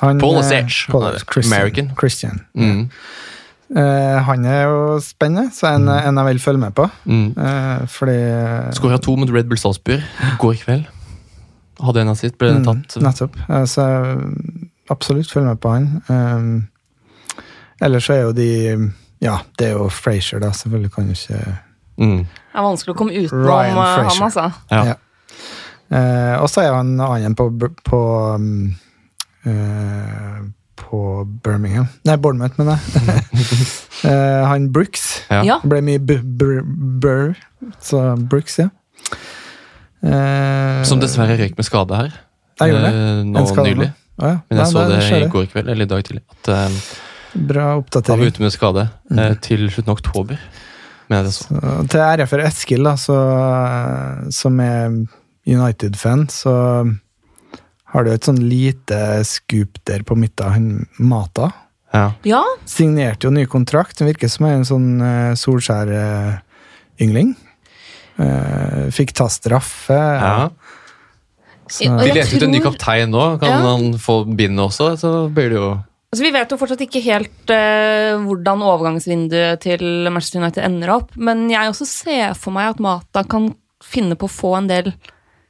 Han, 0.00 0.18
Pulisic. 0.20 0.86
eh, 0.88 0.92
Pul- 0.94 1.06
er 1.14 1.18
Christian. 1.32 1.52
American. 1.60 1.90
Christian. 1.98 2.40
Mm. 2.54 2.88
Uh, 3.76 4.18
han 4.22 4.44
er 4.46 4.62
jo 4.68 5.00
spennende, 5.02 5.50
så 5.52 5.72
en, 5.74 5.88
en 5.88 6.16
jeg 6.20 6.26
vil 6.28 6.38
følge 6.38 6.58
med 6.62 6.74
på. 6.74 6.88
Mm. 7.04 7.34
Uh, 7.36 7.86
fordi 7.90 8.18
Skåra 8.78 8.98
to 9.02 9.16
mot 9.16 9.30
Red 9.34 9.44
Bull 9.50 9.58
Salzburg 9.58 9.98
i 10.22 10.32
går 10.38 10.54
kveld. 10.62 10.84
Hadde 11.82 12.00
en 12.04 12.08
av 12.08 12.16
sitt, 12.20 12.38
ble 12.38 12.52
den 12.54 12.64
tatt. 12.64 12.96
Nettopp. 13.02 13.34
Uh, 13.50 13.64
Så 13.66 13.82
absolutt 14.90 15.30
følg 15.32 15.46
med 15.46 15.60
på 15.62 15.72
han. 15.74 15.86
Um, 16.08 16.68
ellers 17.82 18.06
så 18.08 18.12
er 18.16 18.22
jo 18.26 18.32
de 18.36 18.48
Ja, 19.24 19.38
det 19.58 19.68
er 19.70 19.78
jo 19.78 19.88
Frazier, 19.88 20.40
da. 20.40 20.50
Selvfølgelig 20.52 20.92
kan 20.94 21.06
du 21.08 21.14
ikke 21.16 21.58
Mm. 21.96 22.18
Det 22.28 22.58
er 22.60 22.64
vanskelig 22.66 22.92
å 22.92 22.96
komme 22.98 23.12
utenom 23.16 23.46
eh, 23.48 23.76
han, 23.80 24.08
altså. 24.26 24.42
Ja. 24.68 24.82
Ja. 24.84 24.96
Uh, 25.88 26.42
og 26.42 26.50
så 26.52 26.60
er 26.66 26.74
han 26.74 26.90
annen 27.00 27.32
på, 27.38 27.46
på 27.86 28.00
um, 28.34 28.74
uh, 29.46 30.42
På 30.76 31.24
Birmingham 31.44 31.86
Nei, 32.04 32.16
Bournemouth, 32.20 32.58
mener 32.60 32.76
jeg. 32.76 33.06
uh, 34.04 34.44
han 34.50 34.68
Brooks. 34.74 35.06
Ja. 35.30 35.56
Det 35.62 35.70
ble 35.72 35.80
mye 35.86 36.02
burr, 36.04 37.32
så 37.80 38.02
Brooks, 38.28 38.58
ja. 38.60 38.68
Eh, 40.06 40.82
Som 40.86 41.00
dessverre 41.02 41.38
røyk 41.40 41.56
med 41.58 41.66
skade 41.66 41.96
her. 41.98 42.12
Jeg 42.60 42.72
gjorde 42.72 42.90
det. 42.90 43.00
eh, 43.00 43.22
Nå 43.24 43.40
En 43.40 43.48
skade 43.48 43.70
nå. 43.72 43.74
nylig. 43.74 43.88
Ja. 44.16 44.38
Men 44.48 44.58
jeg 44.58 44.62
Nei, 44.62 44.70
så 44.72 44.84
det 44.88 45.00
det 45.02 45.18
i 45.26 45.32
går 45.32 45.50
kveld, 45.52 45.68
eller 45.68 45.84
i 45.86 45.90
dag 45.90 46.04
tidlig. 46.06 46.22
At 46.32 46.52
um, 46.52 46.78
Bra 47.36 47.66
han 47.76 48.04
var 48.06 48.22
ute 48.24 48.40
med 48.40 48.52
skade 48.54 48.86
eh, 49.12 49.34
til 49.44 49.66
slutten 49.68 49.92
av 49.92 49.98
oktober. 49.98 50.38
Men 51.10 51.18
jeg 51.26 51.34
så. 51.36 51.48
Så, 51.50 51.72
til 51.92 52.00
ære 52.00 52.26
for 52.30 52.42
Eskil, 52.42 52.86
da, 52.86 52.94
så, 52.98 53.16
som 54.32 54.56
er 54.62 54.94
United-fan, 55.46 56.26
så 56.32 56.54
har 57.92 58.06
du 58.06 58.10
et 58.12 58.26
sånn 58.26 58.40
lite 58.42 58.98
skup 59.28 59.78
der 59.88 60.04
på 60.06 60.16
midten. 60.18 60.52
Han 60.54 60.68
Mata 60.98 61.52
Ja. 61.94 62.10
Ja, 62.26 62.42
signerte 62.68 63.28
jo 63.28 63.34
ny 63.34 63.46
kontrakt. 63.48 63.98
Den 64.00 64.10
virker 64.10 64.28
som 64.32 64.48
en 64.48 64.66
sånn 64.68 64.88
uh, 65.00 65.36
Solskjær-yngling. 65.38 67.36
Uh, 68.16 68.88
fikk 68.96 69.12
ta 69.16 69.28
straffe. 69.32 69.96
ja. 69.96 70.48
De 71.68 72.08
leter 72.12 72.36
ut 72.36 72.46
en 72.46 72.54
ny 72.54 72.62
kaptein 72.64 73.12
nå. 73.12 73.26
Kan 73.42 73.50
Ja. 73.50 73.60
han 73.74 73.92
få 73.98 74.24
bindet 74.24 74.64
også, 74.68 74.92
så 75.00 75.12
blir 75.32 75.50
det 75.50 75.60
jo 75.60 75.68
altså 76.12 76.22
Vi 76.24 76.30
vet 76.32 76.50
jo 76.50 76.56
fortsatt 76.56 76.82
ikke 76.86 77.02
helt 77.04 77.50
uh, 77.50 78.16
hvordan 78.22 78.62
overgangsvinduet 78.64 79.60
til 79.60 79.82
Manchester 80.08 80.40
United 80.40 80.64
ender 80.64 80.94
opp, 80.94 81.10
men 81.16 81.50
jeg 81.50 81.68
også 81.68 81.86
ser 81.86 82.36
for 82.38 82.54
meg 82.56 82.70
at 82.70 82.80
Mata 82.80 83.24
kan 83.26 83.50
finne 83.84 84.16
på 84.16 84.28
å 84.28 84.32
få 84.32 84.54
en 84.56 84.70
del 84.70 84.92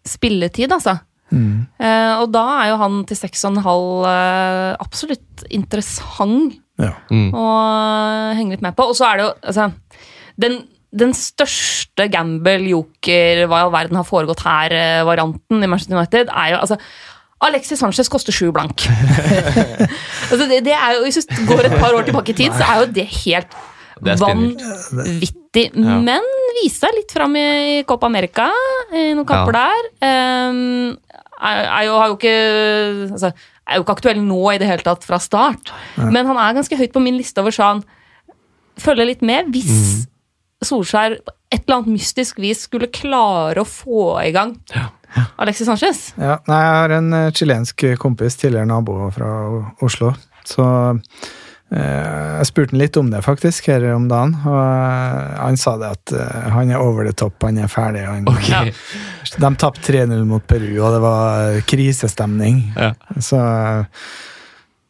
spilletid, 0.07 0.73
altså. 0.73 0.99
mm, 1.31 1.67
Uh, 1.77 2.23
og 2.23 2.31
da 2.33 2.43
er 2.63 2.71
jo 2.71 2.79
han 2.81 3.05
til 3.07 3.19
6,5 3.19 3.61
uh, 3.61 4.77
absolutt 4.81 5.45
interessant 5.51 6.57
ja. 6.81 6.95
mm. 7.11 7.31
å 7.37 7.47
henge 8.39 8.57
litt 8.57 8.65
med 8.65 8.77
på. 8.77 8.89
Og 8.89 8.97
så 8.97 9.11
er 9.11 9.19
det 9.19 9.27
jo 9.27 9.33
altså, 9.43 9.69
den, 10.41 10.59
den 10.99 11.13
største 11.17 12.09
gamble, 12.13 12.57
joker, 12.71 13.45
hva 13.47 13.61
i 13.61 13.67
all 13.67 13.75
verden 13.75 13.99
har 13.99 14.07
foregått 14.09 14.45
her-varianten 14.47 15.63
i 15.63 15.69
Manchester 15.71 15.99
United, 15.99 16.33
er 16.33 16.55
jo 16.55 16.63
altså 16.65 16.81
Alexis 17.45 17.83
Sanchez 17.83 18.09
koster 18.09 18.33
sju 18.33 18.49
blank. 18.55 18.87
altså 20.31 20.47
det, 20.49 20.63
det 20.65 20.73
er 20.73 20.97
jo, 20.97 21.03
Hvis 21.05 21.29
du 21.29 21.43
går 21.49 21.69
et 21.69 21.79
par 21.79 21.93
år 21.93 22.07
tilbake 22.07 22.33
i 22.33 22.39
tid, 22.39 22.55
så 22.57 22.65
er 22.65 22.81
jo 22.81 22.93
det 22.97 23.07
helt 23.25 23.59
Det 24.01 24.17
vanvittig. 24.21 25.67
Ja. 25.77 25.99
Men 26.05 26.25
viste 26.63 26.87
seg 26.87 26.97
litt 26.97 27.13
fram 27.13 27.37
i 27.37 27.83
Copa 27.89 28.09
America, 28.09 28.49
i 28.93 29.11
noen 29.13 29.29
kamper 29.29 29.57
der. 29.57 29.91
Um, 30.01 30.97
er, 31.37 31.63
er 31.65 31.85
jo, 31.85 32.01
har 32.01 32.09
jo 32.09 32.17
ikke 32.17 32.35
altså, 33.13 33.33
er 33.67 33.79
jo 33.79 33.85
ikke 33.85 33.97
aktuell 33.99 34.21
nå 34.25 34.41
i 34.55 34.59
det 34.63 34.69
hele 34.71 34.85
tatt 34.85 35.05
fra 35.05 35.21
start. 35.21 35.73
Men 36.01 36.25
han 36.29 36.41
er 36.41 36.57
ganske 36.57 36.81
høyt 36.81 36.95
på 36.95 37.05
min 37.05 37.19
liste 37.21 37.45
over 37.45 37.55
sånn 37.55 37.85
Følger 38.77 39.09
litt 39.09 39.23
med. 39.25 39.47
Hvis 39.55 40.05
Solskjær 40.67 41.19
på 41.23 41.35
et 41.55 41.63
eller 41.63 41.79
annet 41.79 41.95
mystisk 41.95 42.41
vis 42.43 42.65
skulle 42.67 42.91
klare 42.91 43.63
å 43.63 43.69
få 43.69 44.17
i 44.25 44.33
gang 44.35 44.57
Alexis 45.39 45.69
Sanchez 45.69 46.01
Ja, 46.19 46.41
nei, 46.51 46.61
jeg 46.65 46.77
har 46.81 46.95
en 46.99 47.11
eh, 47.15 47.33
chilensk 47.33 47.87
kompis, 48.03 48.39
tidligere 48.41 48.69
nabo 48.69 49.07
fra 49.15 49.31
Oslo. 49.87 50.11
Så 50.47 50.67
Eh, 51.67 52.35
jeg 52.39 52.47
spurte 52.47 52.77
han 52.77 52.79
litt 52.79 52.97
om 53.01 53.09
det 53.11 53.25
faktisk 53.27 53.67
her 53.73 53.83
om 53.91 54.05
dagen, 54.07 54.37
og 54.47 54.61
eh, 54.61 55.33
han 55.41 55.57
sa 55.59 55.75
det 55.81 55.89
at 55.97 56.13
eh, 56.15 56.45
han 56.55 56.71
er 56.71 56.79
over 56.83 57.09
the 57.09 57.15
top, 57.17 57.43
han 57.43 57.59
er 57.59 57.71
ferdig. 57.71 58.05
Han, 58.07 58.29
okay. 58.31 58.71
Ja. 58.71 59.41
De 59.43 59.51
tapte 59.59 59.83
3-0 59.83 60.23
mot 60.29 60.47
Peru, 60.47 60.71
og 60.79 60.95
det 60.95 61.03
var 61.03 61.59
krisestemning. 61.67 62.63
Ja. 62.79 62.93
Så 63.19 63.41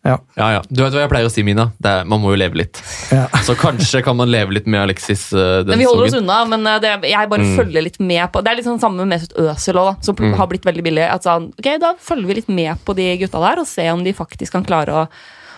ja. 0.06 0.16
ja, 0.38 0.46
ja. 0.54 0.60
Du 0.70 0.82
vet 0.84 0.94
hva 0.94 1.02
jeg 1.02 1.10
pleier 1.10 1.26
å 1.28 1.32
si, 1.34 1.42
Mina? 1.46 1.64
Det 1.82 1.90
er, 1.90 2.04
man 2.08 2.20
må 2.22 2.30
jo 2.30 2.38
leve 2.38 2.60
litt. 2.60 2.78
ja. 3.10 3.24
Så 3.46 3.56
kanskje 3.58 4.02
kan 4.06 4.16
man 4.16 4.30
leve 4.30 4.54
litt 4.54 4.66
med 4.70 4.84
Alexis 4.84 5.26
uh, 5.34 5.60
den 5.66 5.72
Men 5.74 5.82
vi 5.82 5.88
holder 5.90 6.06
oss 6.08 6.16
unna. 6.20 6.38
Men 6.50 6.66
eh, 6.70 6.78
det, 6.84 6.92
jeg 7.10 7.30
bare 7.32 7.42
Mm. 7.46 7.56
følger 7.58 7.82
litt 7.84 7.98
med 8.00 8.30
på 8.32 8.40
Det 8.46 8.50
er 8.52 8.56
litt 8.60 8.66
sånn 8.68 8.80
samme 8.80 9.02
med 9.04 9.12
Mesut 9.16 9.34
Özil 9.42 9.76
også, 9.82 9.96
som 10.10 10.16
Mm. 10.20 10.34
har 10.38 10.46
blitt 10.50 10.64
veldig 10.64 10.84
billig. 10.86 11.04
At 11.10 11.26
sånn, 11.26 11.50
ok, 11.58 11.70
Da 11.82 11.94
følger 12.00 12.26
vi 12.30 12.34
litt 12.40 12.48
med 12.48 12.78
på 12.86 12.94
de 12.96 13.10
gutta 13.20 13.40
der 13.42 13.60
og 13.60 13.66
ser 13.66 13.90
om 13.92 14.04
de 14.06 14.12
faktisk 14.16 14.52
kan 14.56 14.64
klare 14.64 14.94
å 15.04 15.08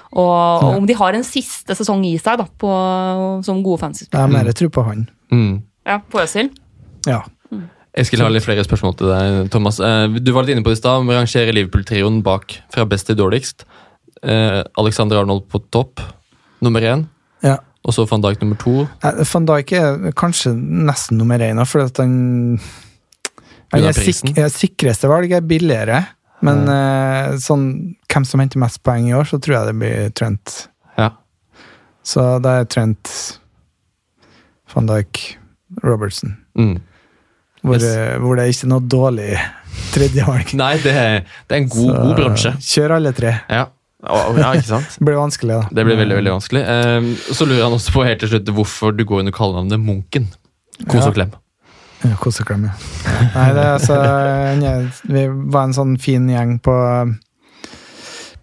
og, 0.08 0.62
og 0.64 0.76
om 0.78 0.86
de 0.88 0.94
har 0.96 1.12
en 1.12 1.24
siste 1.26 1.74
sesong 1.76 2.00
i 2.08 2.14
seg 2.16 2.38
da, 2.40 2.46
på, 2.58 2.68
som 3.44 3.58
gode 3.62 3.82
fans. 3.82 4.06
Jeg 4.06 4.16
har 4.16 4.30
mer 4.32 4.48
tro 4.56 4.70
på 4.72 4.84
han. 4.86 5.02
Mm. 5.30 5.58
Ja, 5.84 5.98
på 6.00 6.22
Øzil. 6.22 6.48
Ja. 7.04 7.20
Eskil 7.98 8.20
har 8.22 8.30
litt 8.32 8.44
flere 8.46 8.62
spørsmål 8.64 8.94
til 8.96 9.10
deg, 9.10 9.50
Thomas. 9.52 9.80
Eh, 9.84 10.06
Du 10.22 10.30
var 10.32 10.44
litt 10.46 10.54
inne 10.56 10.64
på 10.64 10.70
det 10.72 10.78
i 10.78 10.80
stad. 10.80 11.04
Vi 11.04 11.12
rangerer 11.16 11.52
Liverpool-trioen 11.56 12.22
bak 12.24 12.56
fra 12.72 12.86
best 12.88 13.08
til 13.10 13.16
dårligst. 13.20 13.66
Eh, 14.22 14.62
Alexander 14.78 15.20
Arnold 15.20 15.46
på 15.48 15.60
topp, 15.70 16.00
nummer 16.64 16.80
én. 16.82 17.06
ja. 17.42 17.58
Og 17.88 17.94
så 17.94 18.02
van 18.10 18.20
Dijk 18.20 18.40
nummer 18.42 18.56
to. 18.60 18.72
Van 19.32 19.44
Dijk 19.46 19.70
er 19.72 20.12
kanskje 20.18 20.50
nesten 20.58 21.16
nummer 21.16 21.38
én, 21.40 21.60
for 21.64 21.86
han 21.96 22.58
Han 23.72 23.84
er 23.86 23.92
sik 23.96 24.36
er 24.36 24.48
sikreste 24.52 25.08
valg 25.08 25.30
er 25.32 25.40
billigere, 25.46 26.02
men 26.44 26.66
eh, 26.68 27.36
sånn 27.40 27.94
hvem 28.10 28.26
som 28.26 28.40
henter 28.42 28.60
mest 28.60 28.82
poeng 28.84 29.06
i 29.08 29.14
år, 29.16 29.24
så 29.30 29.38
tror 29.40 29.56
jeg 29.60 29.70
det 29.70 29.76
blir 29.78 30.10
Trent. 30.18 30.68
Ja. 30.98 31.12
Så 32.04 32.26
det 32.42 32.50
er 32.58 32.68
Trent, 32.74 33.14
van 34.74 34.86
Dijk, 34.90 35.22
Robertson. 35.84 36.36
Mm. 36.58 36.76
Hvor, 37.62 37.74
Yes. 37.78 37.84
eh, 37.88 38.18
hvor 38.20 38.36
det 38.36 38.44
er 38.44 38.52
ikke 38.52 38.68
noe 38.74 38.80
dårlig 38.86 39.32
tredjevalg. 39.94 40.52
Nei, 40.54 40.74
det 40.82 40.92
er, 40.94 41.18
det 41.48 41.56
er 41.56 41.62
en 41.62 41.68
god, 41.72 41.94
god 41.96 42.14
bransje. 42.20 42.52
Kjør 42.60 42.98
alle 42.98 43.12
tre. 43.16 43.32
Ja. 43.48 43.66
Ja, 44.06 44.52
ikke 44.54 44.68
sant? 44.68 44.94
Det 44.94 45.06
blir 45.08 45.18
vanskelig, 45.18 45.56
da. 45.56 45.74
Det 45.74 45.84
blir 45.88 45.98
veldig 45.98 46.18
veldig 46.20 46.34
vanskelig. 46.36 46.62
Eh, 46.62 47.08
så 47.34 47.46
lurer 47.48 47.64
han 47.66 47.74
også 47.74 47.94
på 47.96 48.06
helt 48.06 48.22
til 48.22 48.30
slutt 48.30 48.52
hvorfor 48.54 48.94
du 48.94 49.04
går 49.08 49.24
under 49.24 49.34
kallenavnet 49.34 49.82
Munken. 49.82 50.28
Kos 50.86 51.08
og 51.08 51.16
klem. 51.16 51.32
Ja, 52.04 52.14
klem, 52.46 52.68
ja. 52.68 52.74
Nei, 53.34 53.48
det 53.56 53.62
er 53.64 53.72
altså 53.72 53.96
Vi 55.10 55.24
var 55.50 55.64
en 55.66 55.74
sånn 55.74 55.96
fin 55.98 56.28
gjeng 56.30 56.60
på 56.62 56.74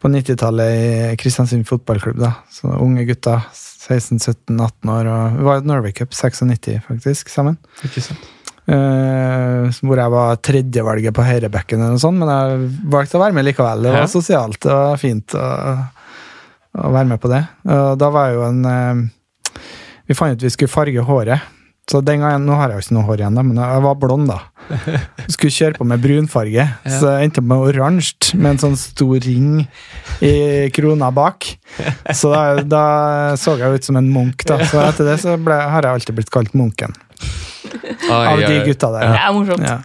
På 0.04 0.12
90-tallet 0.12 0.74
i 0.76 1.14
Kristiansund 1.22 1.64
fotballklubb, 1.70 2.20
da. 2.20 2.34
Så 2.52 2.74
unge 2.76 3.08
gutter. 3.08 3.48
16-17-18 3.86 4.92
år. 4.92 5.08
Og 5.10 5.38
vi 5.40 5.48
var 5.48 5.62
i 5.62 5.68
Norway 5.70 5.94
Cup 5.96 6.14
96, 6.14 6.82
faktisk, 6.90 7.32
sammen. 7.32 7.58
Ikke 7.86 8.04
sant? 8.04 8.35
Eh, 8.66 9.68
hvor 9.86 10.00
jeg 10.02 10.10
var 10.14 10.40
tredjevalget 10.42 11.14
på 11.14 11.26
høyrebekken, 11.26 11.82
eller 11.82 11.94
noe 11.94 12.02
sånt, 12.02 12.18
men 12.18 12.32
jeg 12.32 12.70
valgte 12.96 13.20
å 13.20 13.22
være 13.22 13.38
med 13.38 13.46
likevel. 13.46 13.84
Det 13.86 13.92
var 13.94 14.06
Ja. 14.06 14.10
sosialt 14.10 14.66
og 14.66 14.96
fint 15.02 15.36
å, 15.38 15.50
å 16.82 16.92
være 16.96 17.12
med 17.12 17.22
på 17.22 17.30
det. 17.30 17.44
Og 17.70 17.98
da 18.02 18.10
var 18.10 18.32
jo 18.34 18.42
en 18.48 18.66
uh, 18.66 19.04
Vi 20.08 20.14
fant 20.18 20.34
ut 20.34 20.42
vi 20.44 20.50
skulle 20.54 20.70
farge 20.70 21.02
håret. 21.02 21.42
Så 21.90 22.02
den 22.02 22.20
gangen, 22.22 22.46
Nå 22.48 22.56
har 22.58 22.70
jeg 22.72 22.80
jo 22.80 22.84
ikke 22.88 22.96
noe 22.98 23.06
hår 23.06 23.22
igjen, 23.22 23.36
da, 23.38 23.44
men 23.46 23.58
jeg 23.62 23.82
var 23.86 23.96
blond, 24.02 24.28
da. 24.32 24.40
Skulle 25.34 25.54
kjøre 25.54 25.78
på 25.78 25.86
med 25.86 26.02
brunfarge, 26.02 26.66
så 26.90 27.12
jeg 27.14 27.28
endte 27.30 27.44
med 27.46 27.62
oransje, 27.70 28.34
med 28.34 28.56
en 28.56 28.62
sånn 28.64 28.78
stor 28.82 29.20
ring 29.22 29.68
i 30.26 30.34
krona 30.74 31.12
bak. 31.14 31.46
Så 32.10 32.32
da, 32.34 32.64
da 32.66 32.84
så 33.38 33.54
jeg 33.62 33.78
ut 33.78 33.86
som 33.86 34.00
en 34.02 34.10
munk, 34.10 34.42
da. 34.50 34.58
Så 34.66 34.82
etter 34.82 35.12
det 35.12 35.20
så 35.22 35.38
ble, 35.38 35.54
har 35.54 35.86
jeg 35.86 36.00
alltid 36.00 36.18
blitt 36.18 36.34
kalt 36.34 36.58
Munken. 36.58 36.98
Ai, 38.10 38.28
Av 38.34 38.42
de 38.44 38.60
gutta 38.68 38.92
der. 38.94 39.08
Det 39.16 39.22
er 39.24 39.34
morsomt. 39.36 39.66
Ja. 39.68 39.80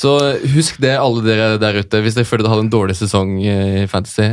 Så 0.00 0.12
husk 0.54 0.78
det, 0.82 0.92
alle 1.02 1.24
dere 1.26 1.48
der 1.60 1.80
ute, 1.82 2.00
hvis 2.04 2.14
dere 2.16 2.28
føler 2.28 2.46
dere 2.46 2.54
hadde 2.54 2.66
en 2.68 2.72
dårlig 2.72 2.94
sesong 3.00 3.32
i 3.42 3.86
Fantasy. 3.90 4.30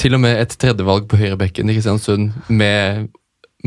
Til 0.00 0.14
og 0.16 0.22
med 0.22 0.38
et 0.40 0.54
tredjevalg 0.58 1.08
på 1.10 1.18
høyrebekken 1.20 1.68
i 1.68 1.74
Kristiansund 1.76 2.30
med 2.48 3.08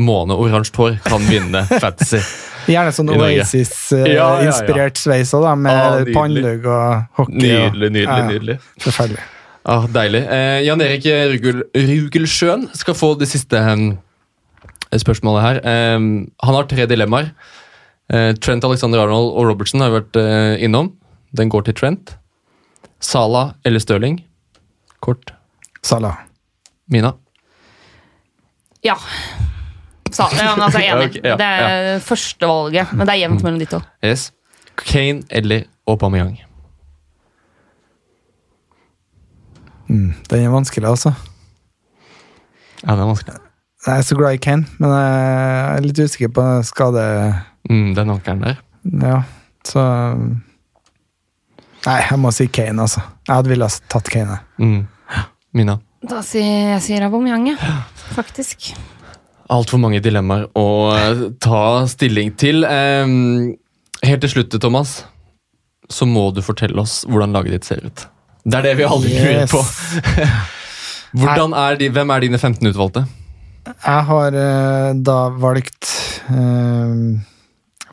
måne-oransje 0.00 0.74
hår 0.76 0.96
kan 1.06 1.22
vinne 1.28 1.62
Fantasy. 1.84 2.20
Gjerne 2.66 2.90
sånn 2.96 3.12
Oasis-inspirert 3.14 4.10
Ja, 4.10 4.30
ja, 4.42 4.50
ja. 4.82 4.88
sveis 4.98 5.30
òg, 5.36 5.46
med 5.60 5.70
Ah, 5.76 6.00
pannelugg 6.16 6.66
og 6.66 7.20
hockey. 7.20 7.38
Nydelig, 7.44 7.92
nydelig, 7.94 8.24
nydelig. 8.32 8.56
Forferdelig. 8.82 9.22
Ah, 9.66 9.86
deilig. 9.90 10.24
Eh, 10.30 10.60
Jan 10.66 10.82
Erik 10.82 11.06
Rugel, 11.32 11.62
Rugelsjøen 11.74 12.68
skal 12.78 12.94
få 12.98 13.12
det 13.20 13.28
siste 13.30 13.58
eh, 13.58 13.86
spørsmålet 14.94 15.42
her. 15.44 15.60
Eh, 15.64 15.98
han 15.98 16.58
har 16.58 16.68
tre 16.70 16.86
dilemmaer. 16.86 17.32
Eh, 18.12 18.32
Trent 18.38 18.64
Alexander 18.64 19.02
Arnold 19.02 19.32
og 19.34 19.50
Robertson 19.50 19.82
har 19.82 19.94
vært 19.94 20.16
eh, 20.20 20.62
innom. 20.64 20.92
Den 21.36 21.50
går 21.50 21.66
til 21.66 21.74
Trent. 21.74 22.16
Sala 23.02 23.50
eller 23.66 23.82
Stirling? 23.82 24.20
Kort. 25.04 25.34
Sala. 25.82 26.14
Mina? 26.90 27.12
Ja. 28.86 28.96
Sa, 30.12 30.28
ja, 30.38 30.52
men 30.54 30.62
altså, 30.64 30.80
jeg 30.80 30.92
er 30.92 31.00
enig. 31.00 31.10
okay, 31.18 31.30
ja, 31.30 31.36
det 31.36 31.46
er 31.46 32.02
første 32.04 32.48
valget, 32.48 32.92
men 32.94 33.08
det 33.08 33.16
er 33.16 33.22
jevnt 33.24 33.42
mellom 33.42 33.60
de 33.60 33.70
to. 33.70 33.80
Yes. 34.06 34.30
Kane 34.78 35.26
eller 35.30 35.66
Aubameyang? 35.88 36.38
Mm, 39.88 40.14
den 40.30 40.44
er 40.44 40.54
vanskelig, 40.54 40.88
altså. 40.88 41.12
Ja, 42.82 42.92
den 42.92 43.02
er 43.02 43.10
vanskelig. 43.10 43.45
Jeg 43.86 44.02
er 44.02 44.02
så 44.02 44.16
glad 44.18 44.34
i 44.34 44.40
Kane, 44.42 44.66
men 44.82 44.90
jeg 44.90 45.76
er 45.76 45.84
litt 45.84 45.98
usikker 46.02 46.30
på 46.34 46.44
skade... 46.66 47.02
Mm, 47.70 47.92
den 47.94 48.10
ankelen 48.10 48.42
der. 48.42 48.56
Ja, 49.02 49.20
så 49.66 49.82
Nei, 51.86 52.00
jeg 52.02 52.18
må 52.18 52.32
si 52.34 52.48
Kane, 52.50 52.82
altså. 52.82 53.02
Jeg 53.28 53.30
hadde 53.36 53.52
villet 53.52 53.76
tatt 53.92 54.10
Kane. 54.10 54.40
Mm. 54.58 54.80
Mina? 55.54 55.76
Da 56.06 56.18
sier 56.26 56.72
jeg 56.74 56.82
sier 56.82 57.06
Aubameyang, 57.06 57.46
jeg. 57.52 57.74
Faktisk. 58.16 58.72
Altfor 59.54 59.78
mange 59.78 60.00
dilemmaer 60.02 60.48
å 60.58 60.66
eh, 60.96 61.22
ta 61.42 61.60
stilling 61.90 62.32
til. 62.38 62.66
Helt 62.66 64.22
til 64.26 64.32
slutt, 64.32 64.58
Thomas, 64.62 64.96
så 65.86 66.08
må 66.10 66.32
du 66.34 66.42
fortelle 66.42 66.82
oss 66.82 67.04
hvordan 67.06 67.38
laget 67.38 67.54
ditt 67.54 67.70
ser 67.70 67.86
ut. 67.86 68.06
Det 68.46 68.58
er 68.60 68.66
det 68.66 68.74
vi 68.80 68.86
alle 68.86 69.14
lurer 69.14 69.44
Yes. 69.44 69.54
på. 69.54 69.62
Er 71.16 71.78
de, 71.80 71.86
hvem 71.94 72.10
er 72.12 72.20
dine 72.26 72.36
15 72.36 72.66
utvalgte? 72.74 73.06
Jeg 73.66 74.02
har 74.10 74.36
eh, 74.38 74.90
da 75.06 75.16
valgt 75.42 75.88
eh, 76.30 76.92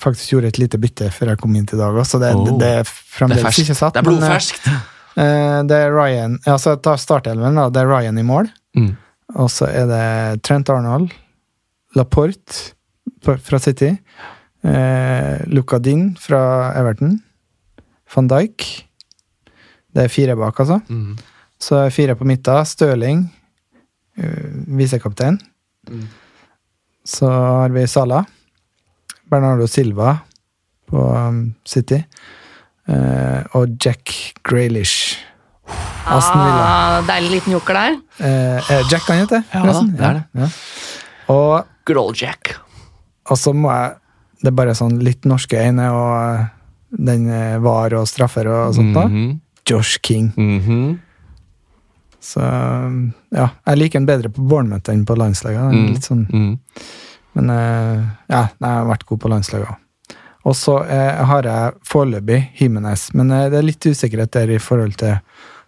Faktisk 0.04 0.34
gjorde 0.34 0.52
et 0.52 0.60
lite 0.60 0.80
bytte 0.82 1.08
før 1.16 1.32
jeg 1.34 1.42
kom 1.42 1.56
inn 1.56 1.66
til 1.70 1.80
i 1.80 1.82
dag 1.82 2.00
så 2.06 2.20
det, 2.22 2.34
Oh. 2.36 2.44
det, 2.46 2.58
det 2.60 2.72
er 2.74 2.84
Det 2.84 2.92
fremdeles 2.92 3.60
ikke 3.64 3.78
satt. 3.78 3.96
Det 3.96 4.04
er 4.04 4.10
men, 4.10 4.18
eh, 4.18 4.20
blodferskt. 4.20 4.68
Det 5.70 5.78
er 5.78 5.92
Ryan 5.94 6.40
Altså, 6.50 6.74
ta 6.82 6.96
startelven, 6.98 7.56
da. 7.56 7.68
Det 7.70 7.84
er 7.84 7.90
Ryan 7.92 8.18
i 8.18 8.26
mål. 8.26 8.50
Mm. 8.76 8.96
Og 9.40 9.50
så 9.54 9.68
er 9.70 9.86
det 9.90 10.44
Trent 10.46 10.70
Arnold, 10.70 11.14
Laporte 11.96 12.74
fra 13.24 13.60
City, 13.60 13.94
eh, 14.64 15.44
Luca 15.48 15.80
Din 15.80 16.16
fra 16.20 16.74
Everton, 16.78 17.22
van 18.16 18.28
Dijk 18.28 18.66
Det 19.94 20.04
er 20.04 20.12
fire 20.12 20.36
bak, 20.36 20.60
altså. 20.60 20.82
Mm. 20.90 21.18
Så 21.62 21.90
fire 21.94 22.16
på 22.16 22.26
midten. 22.26 22.66
Støling, 22.66 23.20
uh, 24.18 24.50
visekaptein. 24.78 25.38
Mm. 25.90 26.08
Så 27.06 27.28
har 27.30 27.70
vi 27.76 27.88
Sala. 27.88 28.24
Bernardo 29.30 29.68
Silva 29.68 30.18
på 30.90 31.02
um, 31.16 31.54
City. 31.66 32.04
Eh, 32.88 33.40
og 33.58 33.78
Jack 33.82 34.12
Graylish. 34.44 35.18
Aston 36.06 36.42
Villa. 36.44 36.64
Ah, 36.68 37.02
deilig 37.08 37.38
liten 37.38 37.54
joker 37.56 37.78
der. 37.80 37.94
Eh, 38.20 38.72
er 38.76 38.90
Jack 38.92 39.06
kan 39.08 39.22
hete 39.22 39.40
Ja, 39.54 39.62
det 39.64 40.04
er 40.04 40.18
det. 40.20 40.24
Ja. 40.42 40.50
Og, 41.34 41.70
Good 41.88 41.98
old 42.02 42.20
Jack. 42.20 42.58
og 43.30 43.38
så 43.40 43.54
må 43.56 43.72
jeg 43.72 43.94
Det 44.44 44.50
er 44.52 44.56
bare 44.58 44.74
sånn 44.76 44.98
litt 45.00 45.24
norske 45.24 45.56
øyne 45.56 45.86
og 45.96 46.12
eh, 46.20 46.48
den 47.00 47.30
eh, 47.32 47.56
var 47.64 47.94
og 47.96 48.04
straffer 48.12 48.48
og 48.52 48.76
sånt. 48.76 48.94
da. 48.94 49.06
Mhm. 49.08 49.40
Josh 49.66 50.02
King. 50.04 50.34
Mhm. 50.36 51.00
Så 52.24 52.40
ja, 53.36 53.50
jeg 53.68 53.78
liker 53.82 54.00
den 54.00 54.08
bedre 54.08 54.30
på 54.32 54.46
Bournemouth 54.48 54.90
enn 54.94 55.02
på 55.06 55.18
landslaget. 55.20 55.74
Mm. 55.74 55.88
Litt 55.92 56.08
sånn, 56.08 56.22
Mm. 56.32 56.54
men 57.36 57.50
eh, 57.50 58.04
ja, 58.32 58.44
jeg 58.62 58.70
har 58.70 58.86
vært 58.88 59.06
god 59.10 59.20
på 59.26 59.32
landslaget 59.34 59.68
òg. 59.68 59.80
Og 60.46 60.56
så 60.60 60.78
eh, 60.86 61.20
har 61.26 61.44
jeg 61.48 61.74
foreløpig 61.88 62.40
Jimenez, 62.60 63.10
men 63.14 63.32
eh, 63.32 63.50
det 63.52 63.60
er 63.62 63.68
litt 63.68 63.86
usikkerhet 63.88 64.32
der 64.36 64.50
i 64.56 64.60
forhold 64.60 64.96
til 65.00 65.18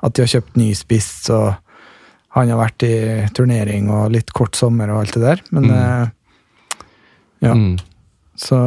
at 0.04 0.14
de 0.16 0.22
har 0.26 0.32
kjøpt 0.34 0.58
ny 0.60 0.70
spiss, 0.76 1.30
og 1.36 1.54
han 2.36 2.50
har 2.52 2.60
vært 2.60 2.84
i 2.84 2.96
turnering 3.36 3.88
og 3.90 4.12
litt 4.12 4.32
kort 4.36 4.56
sommer 4.60 4.92
og 4.92 5.04
alt 5.06 5.14
det 5.16 5.24
der. 5.24 5.42
Men 5.52 5.70
Mm. 5.72 6.12
Ja. 7.42 7.54
Så, 8.36 8.58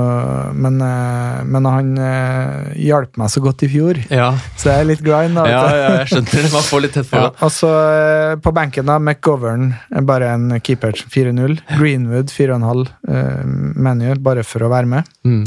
men, 0.57 0.79
eh, 0.81 1.41
men 1.45 1.67
han 1.69 1.89
eh, 2.01 2.71
hjalp 2.81 3.19
meg 3.21 3.29
så 3.29 3.43
godt 3.45 3.67
i 3.67 3.69
fjor, 3.69 3.99
Ja, 4.09 4.31
så 4.57 4.71
jeg 4.73 4.81
er 4.81 4.89
litt 4.89 5.03
glad 5.05 5.27
i 5.29 5.35
ham. 5.35 5.47
ja, 5.51 5.59
ja 5.77 5.91
jeg 5.99 6.07
skjønner 6.09 6.39
det. 6.47 6.53
Man 6.55 6.65
får 6.65 6.81
litt 6.87 6.95
tett 6.97 7.05
Ja, 7.05 7.11
forhold. 7.13 7.43
og 7.45 7.53
så 7.53 7.73
eh, 7.77 8.37
på 8.47 8.53
benken, 8.57 8.87
da, 8.89 8.97
McGovern, 8.99 9.67
er 9.93 10.07
bare 10.09 10.31
en 10.39 10.49
keeper 10.65 10.93
4-0. 11.13 11.59
Greenwood 11.77 12.33
4,5 12.33 12.87
uh, 13.13 13.45
menu, 13.77 14.09
bare 14.25 14.43
for 14.43 14.65
å 14.65 14.71
være 14.73 14.89
med. 14.89 15.05
Mm. 15.29 15.45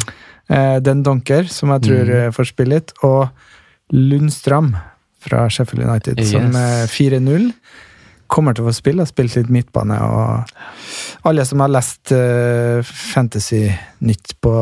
Eh, 0.51 0.77
Den 0.85 1.01
Donker, 1.03 1.49
som 1.49 1.73
jeg 1.73 1.81
tror 1.89 2.13
Mm. 2.13 2.31
får 2.37 2.51
spille 2.53 2.75
litt, 2.77 2.93
og 3.03 3.29
Lundstram 3.91 4.75
fra 5.19 5.47
Sheffield 5.49 5.83
United, 5.89 6.19
Yes. 6.19 6.31
som 6.31 6.51
4-0. 6.53 7.53
Kommer 8.31 8.55
til 8.55 8.63
å 8.63 8.69
få 8.69 8.75
spille, 8.77 9.03
har 9.03 9.09
spilt 9.09 9.35
litt 9.35 9.51
midtbane. 9.51 9.97
Og 10.01 11.27
alle 11.27 11.43
som 11.47 11.63
har 11.63 11.73
lest 11.73 12.13
uh, 12.15 12.79
Fantasy-nytt 12.87 14.37
på 14.41 14.53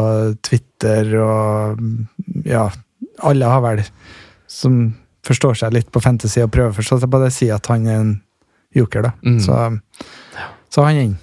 Twitter 0.45 1.13
og 1.21 1.83
Ja, 2.49 2.69
alle 3.25 3.51
har 3.51 3.61
vel 3.65 3.83
som 4.49 4.81
forstår 5.27 5.59
seg 5.61 5.75
litt 5.75 5.89
på 5.93 6.01
fantasy 6.01 6.41
og 6.41 6.51
prøver 6.53 6.73
å 6.73 6.77
forstå 6.79 7.01
seg 7.03 7.11
på 7.13 7.21
det, 7.21 7.31
sier 7.35 7.57
at 7.59 7.69
han 7.69 7.85
er 7.85 7.99
en 7.99 8.13
joker, 8.75 9.09
da. 9.09 9.11
Mm. 9.21 9.39
Så, 9.43 9.57
så 10.73 10.85
han 10.87 10.97
er 10.97 11.09
inn. 11.09 11.17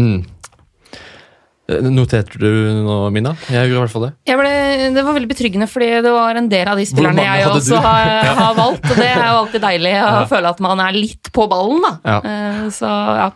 Mm. 0.00 0.20
Eh, 1.70 1.88
Noterte 1.94 2.38
du 2.40 2.48
noe, 2.84 3.10
Mina? 3.14 3.32
Jeg 3.50 3.70
gjorde 3.70 3.78
i 3.78 3.82
hvert 3.84 3.92
fall 3.94 4.04
det. 4.08 4.12
Jeg 4.30 4.38
ble, 4.40 4.52
det 4.96 5.04
var 5.06 5.16
veldig 5.16 5.30
betryggende, 5.30 5.68
fordi 5.70 5.90
det 6.06 6.12
var 6.14 6.40
en 6.40 6.48
del 6.50 6.70
av 6.72 6.80
de 6.80 6.86
spillerne 6.88 7.26
jeg 7.26 7.46
også 7.50 7.80
har, 7.84 8.10
har 8.42 8.56
valgt. 8.58 8.88
Og 8.90 8.96
det 8.98 9.08
er 9.10 9.22
jo 9.26 9.36
alltid 9.44 9.64
deilig 9.66 9.94
å 10.00 10.08
Ja. 10.10 10.24
føle 10.30 10.50
at 10.54 10.60
man 10.64 10.82
er 10.86 10.96
litt 10.98 11.30
på 11.36 11.46
ballen, 11.50 11.82
da. 11.86 11.92
Ja. 12.04 12.18
Eh, 12.24 12.64
Så 12.74 12.90
ja. 13.20 13.30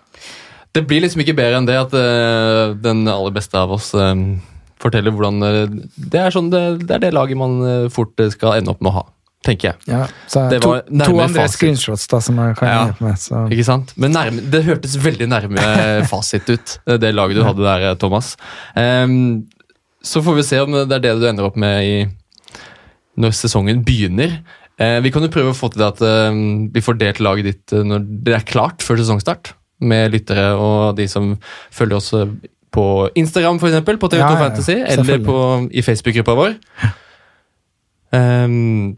Det 0.74 0.82
blir 0.90 1.04
liksom 1.04 1.20
ikke 1.22 1.36
bedre 1.38 1.60
enn 1.60 1.68
det 1.68 1.76
at 1.78 1.92
eh, 1.94 2.74
den 2.82 3.04
aller 3.06 3.30
beste 3.36 3.54
av 3.60 3.70
oss 3.76 3.92
forteller 3.94 5.14
hvordan 5.14 5.38
det, 5.96 6.18
er 6.18 6.34
sånn, 6.34 6.48
det, 6.52 6.62
det 6.88 6.96
er 6.96 7.04
det 7.06 7.12
laget 7.14 7.38
man 7.38 7.54
fort 7.94 8.18
skal 8.34 8.58
ende 8.58 8.72
opp 8.74 8.82
med 8.82 8.90
å 8.90 8.96
ha, 8.98 9.04
tenker 9.44 9.70
jeg. 9.72 9.76
Ja, 9.90 10.06
så 10.30 10.46
Det 10.50 10.60
to, 10.64 10.70
var 10.72 10.82
to 10.88 10.94
nærmere 10.96 11.26
andre 11.28 11.42
fasit. 11.44 11.58
screenshots 11.58 12.06
da, 12.10 12.20
som 12.24 12.38
jeg 12.40 12.56
kan 12.56 12.68
Ja. 12.70 12.78
hjelpe 12.86 13.04
med. 13.04 13.18
Så. 13.20 13.42
Ikke 13.52 13.64
sant? 13.68 13.92
Men 14.00 14.12
nærme, 14.16 14.44
det 14.50 14.62
hørtes 14.64 14.96
veldig 15.04 15.28
nærme 15.28 15.66
fasit 16.12 16.48
ut, 16.50 16.78
det 17.00 17.12
laget 17.14 17.36
du 17.36 17.44
hadde 17.44 17.62
der, 17.66 17.90
eh, 17.90 17.96
Thomas. 18.00 18.36
Um, 18.76 19.44
så 20.04 20.22
får 20.24 20.34
vi 20.40 20.42
se 20.48 20.60
om 20.64 20.72
det 20.72 20.92
er 20.92 21.04
det 21.04 21.14
du 21.20 21.26
ender 21.28 21.44
opp 21.48 21.56
med 21.60 21.84
i, 21.84 22.08
når 23.20 23.36
sesongen 23.36 23.84
begynner. 23.84 24.40
Uh, 24.80 24.98
vi 25.04 25.12
kan 25.14 25.22
jo 25.22 25.28
prøve 25.30 25.52
å 25.52 25.56
få 25.56 25.70
til 25.70 25.84
det 25.84 25.92
at 25.92 26.00
uh, 26.02 26.32
vi 26.74 26.82
får 26.82 26.98
delt 26.98 27.20
laget 27.22 27.44
ditt 27.52 27.72
uh, 27.76 27.84
når 27.86 28.02
det 28.26 28.34
er 28.40 28.48
klart 28.48 28.82
før 28.82 28.98
sesongstart, 28.98 29.52
med 29.84 30.12
lyttere 30.14 30.54
og 30.56 30.96
de 30.96 31.06
som 31.10 31.34
følger 31.74 31.96
oss 32.00 32.10
på 32.74 32.84
Instagram, 33.14 33.58
eksempel, 33.62 33.98
på 34.02 34.08
TV2 34.10 34.18
Ja. 34.18 34.36
Fantasy, 34.40 34.76
eller 34.82 35.18
på, 35.22 35.68
i 35.70 35.82
Facebook-gruppa 35.84 36.34
vår. 36.34 36.56
Ehm, 38.14 38.94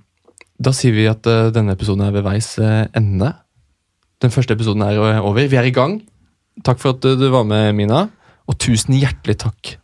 da 0.62 0.72
sier 0.72 0.92
vi 0.96 1.06
at 1.10 1.26
uh, 1.28 1.48
denne 1.54 1.74
episoden 1.76 2.04
er 2.06 2.12
ved 2.14 2.24
veis 2.26 2.54
uh, 2.58 2.86
ende. 2.96 3.32
Den 4.24 4.32
første 4.32 4.54
episoden 4.56 4.82
er 4.86 4.96
eh, 4.96 5.18
over. 5.20 5.46
Vi 5.52 5.56
er 5.60 5.66
i 5.68 5.74
gang. 5.76 5.98
Takk 6.64 6.78
for 6.80 6.94
at 6.96 7.04
uh, 7.04 7.16
du 7.20 7.26
var 7.34 7.44
med, 7.44 7.74
Mina. 7.76 8.06
Og 8.48 8.56
tusen 8.62 8.94
hjertelig 8.96 9.36
takk 9.42 9.74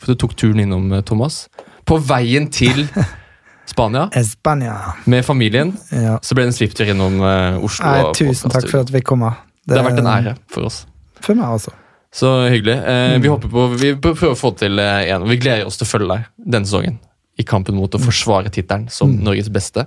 for 0.00 0.10
at 0.10 0.18
du 0.18 0.20
tok 0.26 0.34
turen 0.36 0.60
innom, 0.60 0.90
eh, 0.92 1.00
Thomas. 1.06 1.46
På 1.88 1.96
veien 2.04 2.50
til 2.52 2.86
Spania 3.70 4.08
Spania. 4.26 4.74
med 5.06 5.24
familien 5.24 5.72
Ja. 5.94 6.18
så 6.22 6.34
ble 6.34 6.42
det 6.44 6.50
en 6.52 6.56
svipptur 6.56 6.88
innom 6.90 7.20
eh, 7.22 7.58
Oslo. 7.64 7.86
Nei, 7.86 8.12
tusen 8.18 8.50
takk 8.50 8.66
for 8.70 8.80
at 8.84 8.90
vi 8.92 9.00
kom. 9.06 9.20
Det, 9.24 9.74
Det 9.74 9.78
har 9.78 9.86
vært 9.90 10.00
en 10.02 10.10
ære 10.10 10.34
for 10.50 10.66
oss. 10.68 10.82
For 11.22 11.36
meg 11.38 11.46
også. 11.60 11.72
Så 12.12 12.30
hyggelig. 12.50 12.74
Eh, 12.82 13.14
Mm. 13.16 13.22
Vi 13.22 13.28
håper 13.30 13.48
på, 13.52 13.66
vi 13.78 13.92
prøver 14.02 14.32
å 14.34 14.38
få 14.38 14.50
til 14.58 14.78
eh, 14.82 15.10
en, 15.14 15.22
og 15.22 15.28
vi 15.30 15.36
gleder 15.38 15.66
oss 15.68 15.76
til 15.78 15.86
å 15.86 15.90
følge 15.92 16.08
deg 16.16 16.26
denne 16.56 16.66
sesongen. 16.66 16.98
I 17.40 17.46
kampen 17.46 17.78
mot 17.78 17.94
å 17.96 18.02
forsvare 18.02 18.52
tittelen 18.52 18.88
som 18.92 19.14
Mm. 19.14 19.22
Norges 19.30 19.48
beste. 19.52 19.86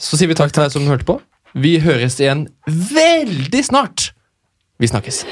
Så 0.00 0.16
sier 0.16 0.30
vi 0.30 0.38
takk 0.38 0.52
til 0.54 0.64
deg 0.64 0.72
som 0.72 0.88
hørte 0.88 1.04
på. 1.04 1.20
Vi 1.54 1.78
høres 1.82 2.16
igjen 2.22 2.46
veldig 2.66 3.64
snart. 3.66 4.12
Vi 4.80 4.88
snakkes. 4.88 5.24